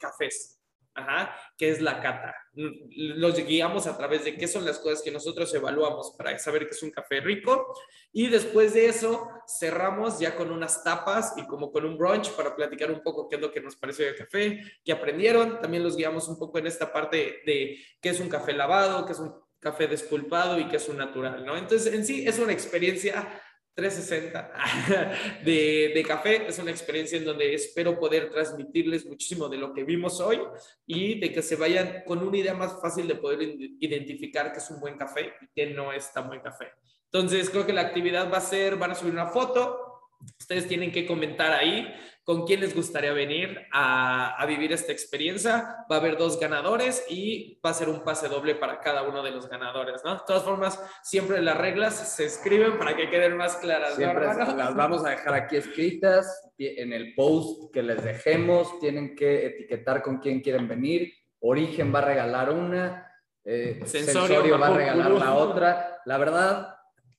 cafés. 0.03 0.59
Ajá, 0.95 1.35
que 1.57 1.69
es 1.71 1.81
la 1.81 1.99
cata. 1.99 2.35
Los 2.53 3.35
guiamos 3.43 3.87
a 3.87 3.97
través 3.97 4.25
de 4.25 4.37
qué 4.37 4.47
son 4.47 4.63
las 4.63 4.77
cosas 4.77 5.01
que 5.01 5.09
nosotros 5.09 5.51
evaluamos 5.55 6.13
para 6.15 6.37
saber 6.37 6.65
que 6.65 6.75
es 6.75 6.83
un 6.83 6.91
café 6.91 7.19
rico. 7.19 7.73
Y 8.11 8.27
después 8.27 8.75
de 8.75 8.85
eso, 8.85 9.27
cerramos 9.59 10.19
ya 10.19 10.35
con 10.35 10.51
unas 10.51 10.83
tapas 10.83 11.33
y 11.35 11.47
como 11.47 11.71
con 11.71 11.83
un 11.85 11.97
brunch 11.97 12.29
para 12.33 12.55
platicar 12.55 12.91
un 12.91 13.01
poco 13.01 13.27
qué 13.27 13.37
es 13.37 13.41
lo 13.41 13.51
que 13.51 13.59
nos 13.59 13.75
pareció 13.75 14.05
del 14.05 14.15
café, 14.15 14.61
qué 14.85 14.91
aprendieron. 14.91 15.59
También 15.59 15.81
los 15.81 15.97
guiamos 15.97 16.27
un 16.27 16.37
poco 16.37 16.59
en 16.59 16.67
esta 16.67 16.93
parte 16.93 17.41
de 17.43 17.79
qué 17.99 18.09
es 18.09 18.19
un 18.19 18.29
café 18.29 18.53
lavado, 18.53 19.03
qué 19.07 19.13
es 19.13 19.19
un 19.19 19.33
café 19.59 19.87
despulpado 19.87 20.59
y 20.59 20.67
qué 20.67 20.75
es 20.75 20.87
un 20.89 20.97
natural, 20.97 21.43
¿no? 21.43 21.57
Entonces, 21.57 21.91
en 21.91 22.05
sí 22.05 22.27
es 22.27 22.37
una 22.37 22.53
experiencia 22.53 23.41
360 23.75 24.51
de, 25.45 25.91
de, 25.93 26.03
café. 26.03 26.47
Es 26.47 26.59
una 26.59 26.71
experiencia 26.71 27.17
en 27.17 27.25
donde 27.25 27.53
espero 27.53 27.99
poder 27.99 28.29
transmitirles 28.29 29.05
muchísimo 29.05 29.49
de 29.49 29.57
lo 29.57 29.73
que 29.73 29.83
vimos 29.83 30.19
hoy 30.19 30.39
y 30.85 31.19
de 31.19 31.31
que 31.31 31.41
se 31.41 31.55
vayan 31.55 32.03
con 32.05 32.25
una 32.25 32.37
idea 32.37 32.53
más 32.53 32.79
fácil 32.81 33.07
de 33.07 33.15
poder 33.15 33.41
identificar 33.79 34.51
que 34.51 34.59
es 34.59 34.69
un 34.69 34.79
buen 34.79 34.97
café 34.97 35.33
y 35.41 35.47
que 35.53 35.67
no 35.67 35.91
es 35.91 36.11
tan 36.13 36.27
buen 36.27 36.41
café. 36.41 36.67
Entonces, 37.05 37.49
creo 37.49 37.65
que 37.65 37.73
la 37.73 37.81
actividad 37.81 38.31
va 38.31 38.37
a 38.37 38.41
ser, 38.41 38.75
van 38.75 38.91
a 38.91 38.95
subir 38.95 39.13
una 39.13 39.27
foto, 39.27 39.93
Ustedes 40.39 40.67
tienen 40.67 40.91
que 40.91 41.05
comentar 41.05 41.51
ahí 41.51 41.93
con 42.23 42.45
quién 42.45 42.61
les 42.61 42.73
gustaría 42.73 43.11
venir 43.11 43.67
a, 43.71 44.43
vivir 44.47 44.71
esta 44.71 44.91
experiencia. 44.91 45.85
Va 45.91 45.97
a 45.97 45.99
haber 45.99 46.17
dos 46.17 46.39
ganadores 46.39 47.05
y 47.09 47.59
va 47.65 47.71
a 47.71 47.73
ser 47.73 47.89
un 47.89 48.03
pase 48.03 48.29
doble 48.29 48.55
para 48.55 48.79
cada 48.79 49.03
uno 49.03 49.21
de 49.21 49.31
los 49.31 49.49
ganadores, 49.49 50.01
¿no? 50.05 50.15
De 50.15 50.21
todas 50.25 50.43
formas, 50.43 50.79
siempre 51.01 51.41
las 51.41 51.57
reglas 51.57 52.15
se 52.15 52.25
escriben 52.25 52.77
para 52.77 52.95
que 52.95 53.09
queden 53.09 53.35
más 53.35 53.57
claras. 53.57 53.95
Siempre 53.95 54.25
las 54.25 54.75
vamos 54.75 55.05
a 55.05 55.09
dejar 55.09 55.33
aquí 55.33 55.57
escritas 55.57 56.51
en 56.57 56.93
el 56.93 57.13
post 57.13 57.73
que 57.73 57.83
les 57.83 58.01
dejemos. 58.03 58.79
Tienen 58.79 59.15
que 59.15 59.47
etiquetar 59.47 60.01
con 60.01 60.19
quién 60.19 60.39
quieren 60.39 60.67
venir. 60.67 61.13
Origen 61.39 61.93
va 61.93 61.99
a 61.99 62.05
regalar 62.05 62.49
una. 62.51 63.09
Eh, 63.43 63.81
sensorio 63.85 64.57
va 64.57 64.67
a 64.67 64.77
regalar 64.77 65.11
la 65.11 65.33
otra. 65.35 66.01
La 66.05 66.17
verdad, 66.17 66.75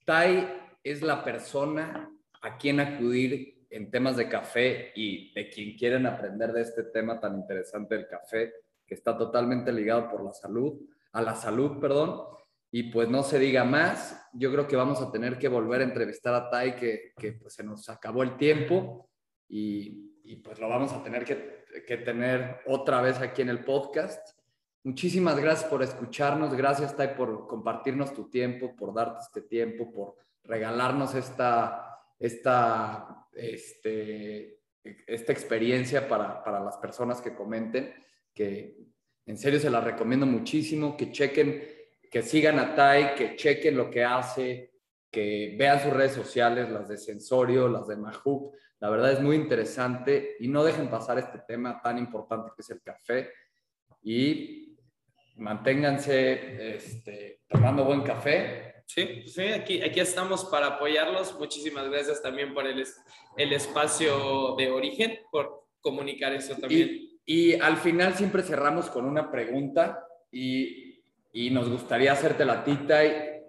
Tai 0.06 0.48
es 0.82 1.02
la 1.02 1.22
persona 1.22 2.10
a 2.40 2.56
quién 2.56 2.80
acudir 2.80 3.53
en 3.74 3.90
temas 3.90 4.16
de 4.16 4.28
café 4.28 4.92
y 4.94 5.32
de 5.34 5.48
quien 5.48 5.76
quieren 5.76 6.06
aprender 6.06 6.52
de 6.52 6.62
este 6.62 6.84
tema 6.84 7.18
tan 7.18 7.34
interesante 7.34 7.96
del 7.96 8.06
café, 8.06 8.54
que 8.86 8.94
está 8.94 9.18
totalmente 9.18 9.72
ligado 9.72 10.08
por 10.08 10.24
la 10.24 10.32
salud, 10.32 10.80
a 11.10 11.20
la 11.20 11.34
salud, 11.34 11.80
perdón. 11.80 12.22
Y 12.70 12.84
pues 12.84 13.08
no 13.08 13.24
se 13.24 13.40
diga 13.40 13.64
más, 13.64 14.28
yo 14.32 14.52
creo 14.52 14.68
que 14.68 14.76
vamos 14.76 15.02
a 15.02 15.10
tener 15.10 15.38
que 15.38 15.48
volver 15.48 15.80
a 15.80 15.84
entrevistar 15.84 16.34
a 16.34 16.50
Tai, 16.50 16.76
que, 16.76 17.14
que 17.16 17.32
pues 17.32 17.54
se 17.54 17.64
nos 17.64 17.88
acabó 17.88 18.22
el 18.22 18.36
tiempo 18.36 19.10
y, 19.48 20.20
y 20.22 20.36
pues 20.36 20.60
lo 20.60 20.68
vamos 20.68 20.92
a 20.92 21.02
tener 21.02 21.24
que, 21.24 21.64
que 21.84 21.96
tener 21.96 22.60
otra 22.66 23.00
vez 23.00 23.20
aquí 23.20 23.42
en 23.42 23.48
el 23.48 23.64
podcast. 23.64 24.38
Muchísimas 24.84 25.36
gracias 25.40 25.68
por 25.68 25.82
escucharnos, 25.82 26.54
gracias 26.54 26.96
Tai 26.96 27.16
por 27.16 27.48
compartirnos 27.48 28.14
tu 28.14 28.30
tiempo, 28.30 28.76
por 28.76 28.94
darte 28.94 29.20
este 29.20 29.42
tiempo, 29.42 29.90
por 29.90 30.14
regalarnos 30.44 31.16
esta, 31.16 31.93
esta, 32.26 33.26
este, 33.32 34.60
esta 34.82 35.32
experiencia 35.32 36.08
para, 36.08 36.42
para 36.42 36.60
las 36.60 36.78
personas 36.78 37.20
que 37.20 37.34
comenten, 37.34 37.92
que 38.32 38.76
en 39.26 39.36
serio 39.36 39.60
se 39.60 39.70
la 39.70 39.80
recomiendo 39.80 40.26
muchísimo, 40.26 40.96
que 40.96 41.12
chequen, 41.12 41.62
que 42.10 42.22
sigan 42.22 42.58
a 42.58 42.74
Tai, 42.74 43.14
que 43.14 43.36
chequen 43.36 43.76
lo 43.76 43.90
que 43.90 44.04
hace, 44.04 44.72
que 45.10 45.54
vean 45.58 45.80
sus 45.80 45.92
redes 45.92 46.12
sociales, 46.12 46.70
las 46.70 46.88
de 46.88 46.96
Sensorio, 46.96 47.68
las 47.68 47.86
de 47.88 47.96
Mahoop. 47.96 48.54
La 48.80 48.90
verdad 48.90 49.12
es 49.12 49.20
muy 49.20 49.36
interesante 49.36 50.36
y 50.40 50.48
no 50.48 50.64
dejen 50.64 50.88
pasar 50.88 51.18
este 51.18 51.40
tema 51.46 51.80
tan 51.82 51.98
importante 51.98 52.52
que 52.54 52.62
es 52.62 52.70
el 52.70 52.82
café. 52.82 53.30
Y 54.02 54.76
manténganse 55.36 56.76
este, 56.76 57.42
tomando 57.48 57.84
buen 57.84 58.02
café. 58.02 58.73
Sí, 58.94 59.24
sí 59.26 59.42
aquí, 59.42 59.82
aquí 59.82 59.98
estamos 59.98 60.44
para 60.44 60.66
apoyarlos. 60.68 61.36
Muchísimas 61.36 61.90
gracias 61.90 62.22
también 62.22 62.54
por 62.54 62.64
el, 62.64 62.84
el 63.36 63.52
espacio 63.52 64.54
de 64.56 64.70
origen, 64.70 65.18
por 65.32 65.66
comunicar 65.80 66.32
eso 66.32 66.54
también. 66.54 66.88
Y, 67.26 67.50
y 67.50 67.54
al 67.54 67.76
final 67.78 68.14
siempre 68.14 68.44
cerramos 68.44 68.88
con 68.90 69.04
una 69.04 69.32
pregunta 69.32 70.06
y, 70.30 71.02
y 71.32 71.50
nos 71.50 71.68
gustaría 71.68 72.12
hacerte 72.12 72.44
la 72.44 72.62
tita. 72.62 73.02
Eh, 73.04 73.42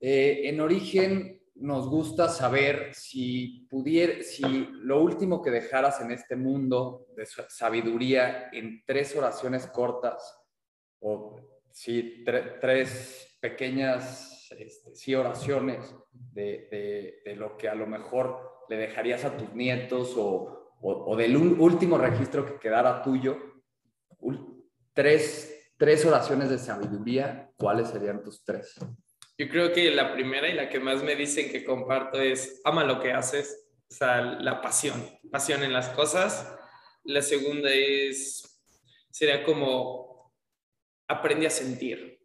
en 0.00 0.60
origen 0.60 1.42
nos 1.54 1.88
gusta 1.88 2.28
saber 2.28 2.92
si 2.92 3.68
pudiera, 3.70 4.24
si 4.24 4.68
lo 4.82 5.00
último 5.00 5.40
que 5.42 5.52
dejaras 5.52 6.00
en 6.00 6.10
este 6.10 6.34
mundo 6.34 7.06
de 7.14 7.24
sabiduría 7.24 8.48
en 8.52 8.82
tres 8.84 9.14
oraciones 9.14 9.68
cortas 9.68 10.40
o 10.98 11.36
si 11.70 12.24
tres 12.24 13.38
pequeñas 13.40 14.34
este, 14.52 14.94
sí, 14.94 15.14
oraciones 15.14 15.94
de, 16.12 17.20
de, 17.24 17.36
lo 17.36 17.56
que 17.56 17.68
a 17.68 17.74
lo 17.74 17.86
mejor 17.86 18.64
le 18.68 18.76
dejarías 18.76 19.24
a 19.24 19.36
tus 19.36 19.52
nietos 19.54 20.14
o, 20.16 20.76
o, 20.80 21.16
del 21.16 21.36
último 21.36 21.98
registro 21.98 22.46
que 22.46 22.58
quedara 22.58 23.02
tuyo, 23.02 23.36
tres, 24.92 25.72
tres 25.76 26.04
oraciones 26.04 26.50
de 26.50 26.58
sabiduría, 26.58 27.50
¿cuáles 27.56 27.88
serían 27.88 28.22
tus 28.22 28.44
tres? 28.44 28.74
Yo 29.36 29.48
creo 29.48 29.72
que 29.72 29.90
la 29.90 30.12
primera 30.12 30.48
y 30.48 30.54
la 30.54 30.68
que 30.68 30.80
más 30.80 31.02
me 31.02 31.14
dicen 31.14 31.50
que 31.50 31.64
comparto 31.64 32.20
es 32.20 32.60
ama 32.64 32.84
lo 32.84 33.00
que 33.00 33.12
haces, 33.12 33.68
o 33.90 33.94
sea, 33.94 34.20
la 34.20 34.60
pasión, 34.60 35.02
pasión 35.30 35.62
en 35.62 35.72
las 35.72 35.88
cosas. 35.90 36.56
La 37.04 37.22
segunda 37.22 37.70
es, 37.72 38.60
sería 39.10 39.44
como, 39.44 40.34
aprende 41.06 41.46
a 41.46 41.50
sentir. 41.50 42.20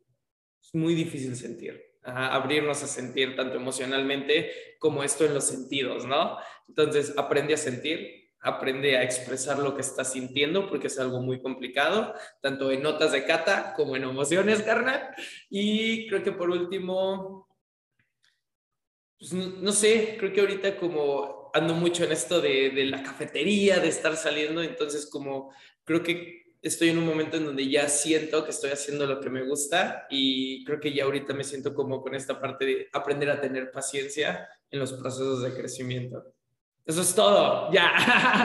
Es 0.62 0.74
muy 0.74 0.96
difícil 0.96 1.36
sentir. 1.36 1.93
Abrirnos 2.04 2.84
a 2.84 2.88
sentir 2.88 3.36
tanto 3.36 3.56
emocionalmente 3.56 4.52
como 4.80 5.04
esto 5.04 5.26
en 5.26 5.34
los 5.34 5.46
sentidos, 5.46 6.06
¿no? 6.06 6.38
Entonces, 6.68 7.14
aprende 7.18 7.54
a 7.54 7.58
sentir, 7.58 8.32
aprende 8.42 8.98
a 8.98 9.04
expresar 9.04 9.58
lo 9.60 9.76
que 9.76 9.82
estás 9.82 10.12
sintiendo 10.12 10.70
porque 10.70 10.88
es 10.88 11.00
algo 11.00 11.22
muy 11.22 11.42
complicado, 11.42 12.14
tanto 12.42 12.72
en 12.72 12.84
notas 12.84 13.14
de 13.14 13.26
cata 13.26 13.74
como 13.76 13.96
en 13.96 14.04
emociones, 14.04 14.62
carnal. 14.62 15.16
Y 15.50 16.08
creo 16.08 16.24
que 16.24 16.34
por 16.34 16.50
último, 16.50 17.48
pues, 19.18 19.34
no 19.34 19.72
sé, 19.72 20.18
creo 20.20 20.34
que 20.34 20.42
ahorita 20.42 20.78
como 20.78 21.52
ando 21.54 21.74
mucho 21.74 22.04
en 22.04 22.12
esto 22.12 22.42
de, 22.42 22.72
de 22.72 22.86
la 22.86 23.04
cafetería, 23.04 23.80
de 23.80 23.88
estar 23.88 24.16
saliendo, 24.18 24.62
entonces 24.62 25.10
como 25.10 25.54
creo 25.86 26.04
que 26.04 26.43
estoy 26.64 26.90
en 26.90 26.98
un 26.98 27.06
momento 27.06 27.38
en 27.38 27.46
donde 27.46 27.70
ya 27.70 27.90
siento 27.90 28.44
que 28.44 28.52
estoy 28.52 28.72
haciendo 28.72 29.06
lo 29.06 29.20
que 29.20 29.30
me 29.30 29.44
gusta 29.44 30.08
y 30.10 30.64
creo 30.64 30.80
que 30.80 30.94
ya 30.94 31.04
ahorita 31.04 31.34
me 31.34 31.44
siento 31.44 31.74
como 31.74 32.02
con 32.02 32.16
esta 32.16 32.40
parte 32.40 32.66
de 32.66 32.88
aprender 32.94 33.30
a 33.30 33.42
tener 33.42 33.70
paciencia 33.70 34.50
en 34.72 34.80
los 34.80 34.94
procesos 34.94 35.44
de 35.44 35.54
crecimiento. 35.54 36.24
Eso 36.86 37.02
es 37.02 37.16
todo, 37.16 37.72
ya. 37.72 37.94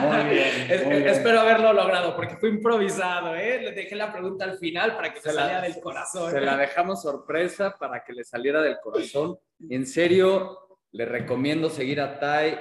Muy 0.01 0.33
bien, 0.33 0.71
Espero 1.07 1.41
haberlo 1.41 1.73
logrado 1.73 2.15
porque 2.15 2.37
fue 2.37 2.49
improvisado, 2.49 3.35
¿eh? 3.35 3.61
Le 3.61 3.71
dejé 3.73 3.95
la 3.95 4.11
pregunta 4.11 4.45
al 4.45 4.57
final 4.57 4.95
para 4.95 5.13
que 5.13 5.19
se, 5.19 5.31
saliera 5.31 5.61
del 5.61 5.79
corazón. 5.81 6.31
Se 6.31 6.39
la 6.39 6.55
dejamos 6.55 7.01
sorpresa 7.01 7.75
para 7.77 8.03
que 8.03 8.13
le 8.13 8.23
saliera 8.23 8.61
del 8.61 8.77
corazón. 8.79 9.37
En 9.69 9.85
serio, 9.85 10.77
le 10.91 11.05
recomiendo 11.05 11.69
seguir 11.69 11.99
a 11.99 12.17
Tai, 12.17 12.59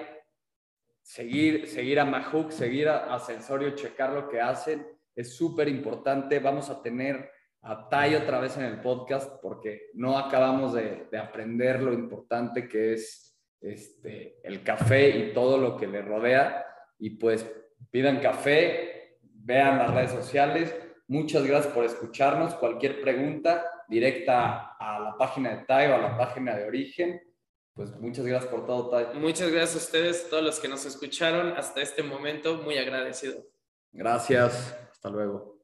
seguir, 1.00 1.68
seguir 1.68 2.00
a 2.00 2.04
Mahook, 2.04 2.50
seguir 2.50 2.88
a, 2.88 3.16
Sensorio, 3.20 3.70
checar 3.70 4.12
lo 4.12 4.28
que 4.28 4.40
hacen. 4.40 4.97
Es 5.18 5.36
súper 5.36 5.68
importante. 5.68 6.38
Vamos 6.38 6.70
a 6.70 6.80
tener 6.80 7.28
a 7.62 7.88
Tai 7.88 8.14
otra 8.14 8.38
vez 8.38 8.56
en 8.56 8.64
el 8.64 8.80
podcast 8.80 9.40
porque 9.42 9.90
no 9.94 10.16
acabamos 10.16 10.74
de, 10.74 11.08
de 11.10 11.18
aprender 11.18 11.82
lo 11.82 11.92
importante 11.92 12.68
que 12.68 12.92
es 12.92 13.36
este, 13.60 14.38
el 14.44 14.62
café 14.62 15.08
y 15.10 15.32
todo 15.32 15.58
lo 15.58 15.76
que 15.76 15.88
le 15.88 16.02
rodea. 16.02 16.64
Y 16.98 17.10
pues 17.10 17.50
pidan 17.90 18.20
café, 18.20 19.18
vean 19.22 19.78
las 19.78 19.92
redes 19.92 20.12
sociales. 20.12 20.74
Muchas 21.08 21.44
gracias 21.44 21.72
por 21.72 21.84
escucharnos. 21.84 22.54
Cualquier 22.54 23.00
pregunta 23.00 23.64
directa 23.88 24.76
a 24.78 25.00
la 25.00 25.16
página 25.18 25.56
de 25.56 25.64
Tai 25.64 25.88
o 25.88 25.94
a 25.96 25.98
la 25.98 26.16
página 26.16 26.56
de 26.56 26.64
origen. 26.64 27.20
Pues 27.74 27.90
muchas 27.96 28.24
gracias 28.24 28.50
por 28.52 28.66
todo, 28.66 28.88
Tai. 28.90 29.18
Muchas 29.18 29.50
gracias 29.50 29.74
a 29.74 29.84
ustedes, 29.84 30.30
todos 30.30 30.44
los 30.44 30.60
que 30.60 30.68
nos 30.68 30.84
escucharon 30.84 31.54
hasta 31.56 31.80
este 31.80 32.04
momento. 32.04 32.58
Muy 32.58 32.78
agradecido. 32.78 33.44
Gracias. 33.92 34.87
Hasta 34.98 35.10
luego. 35.10 35.57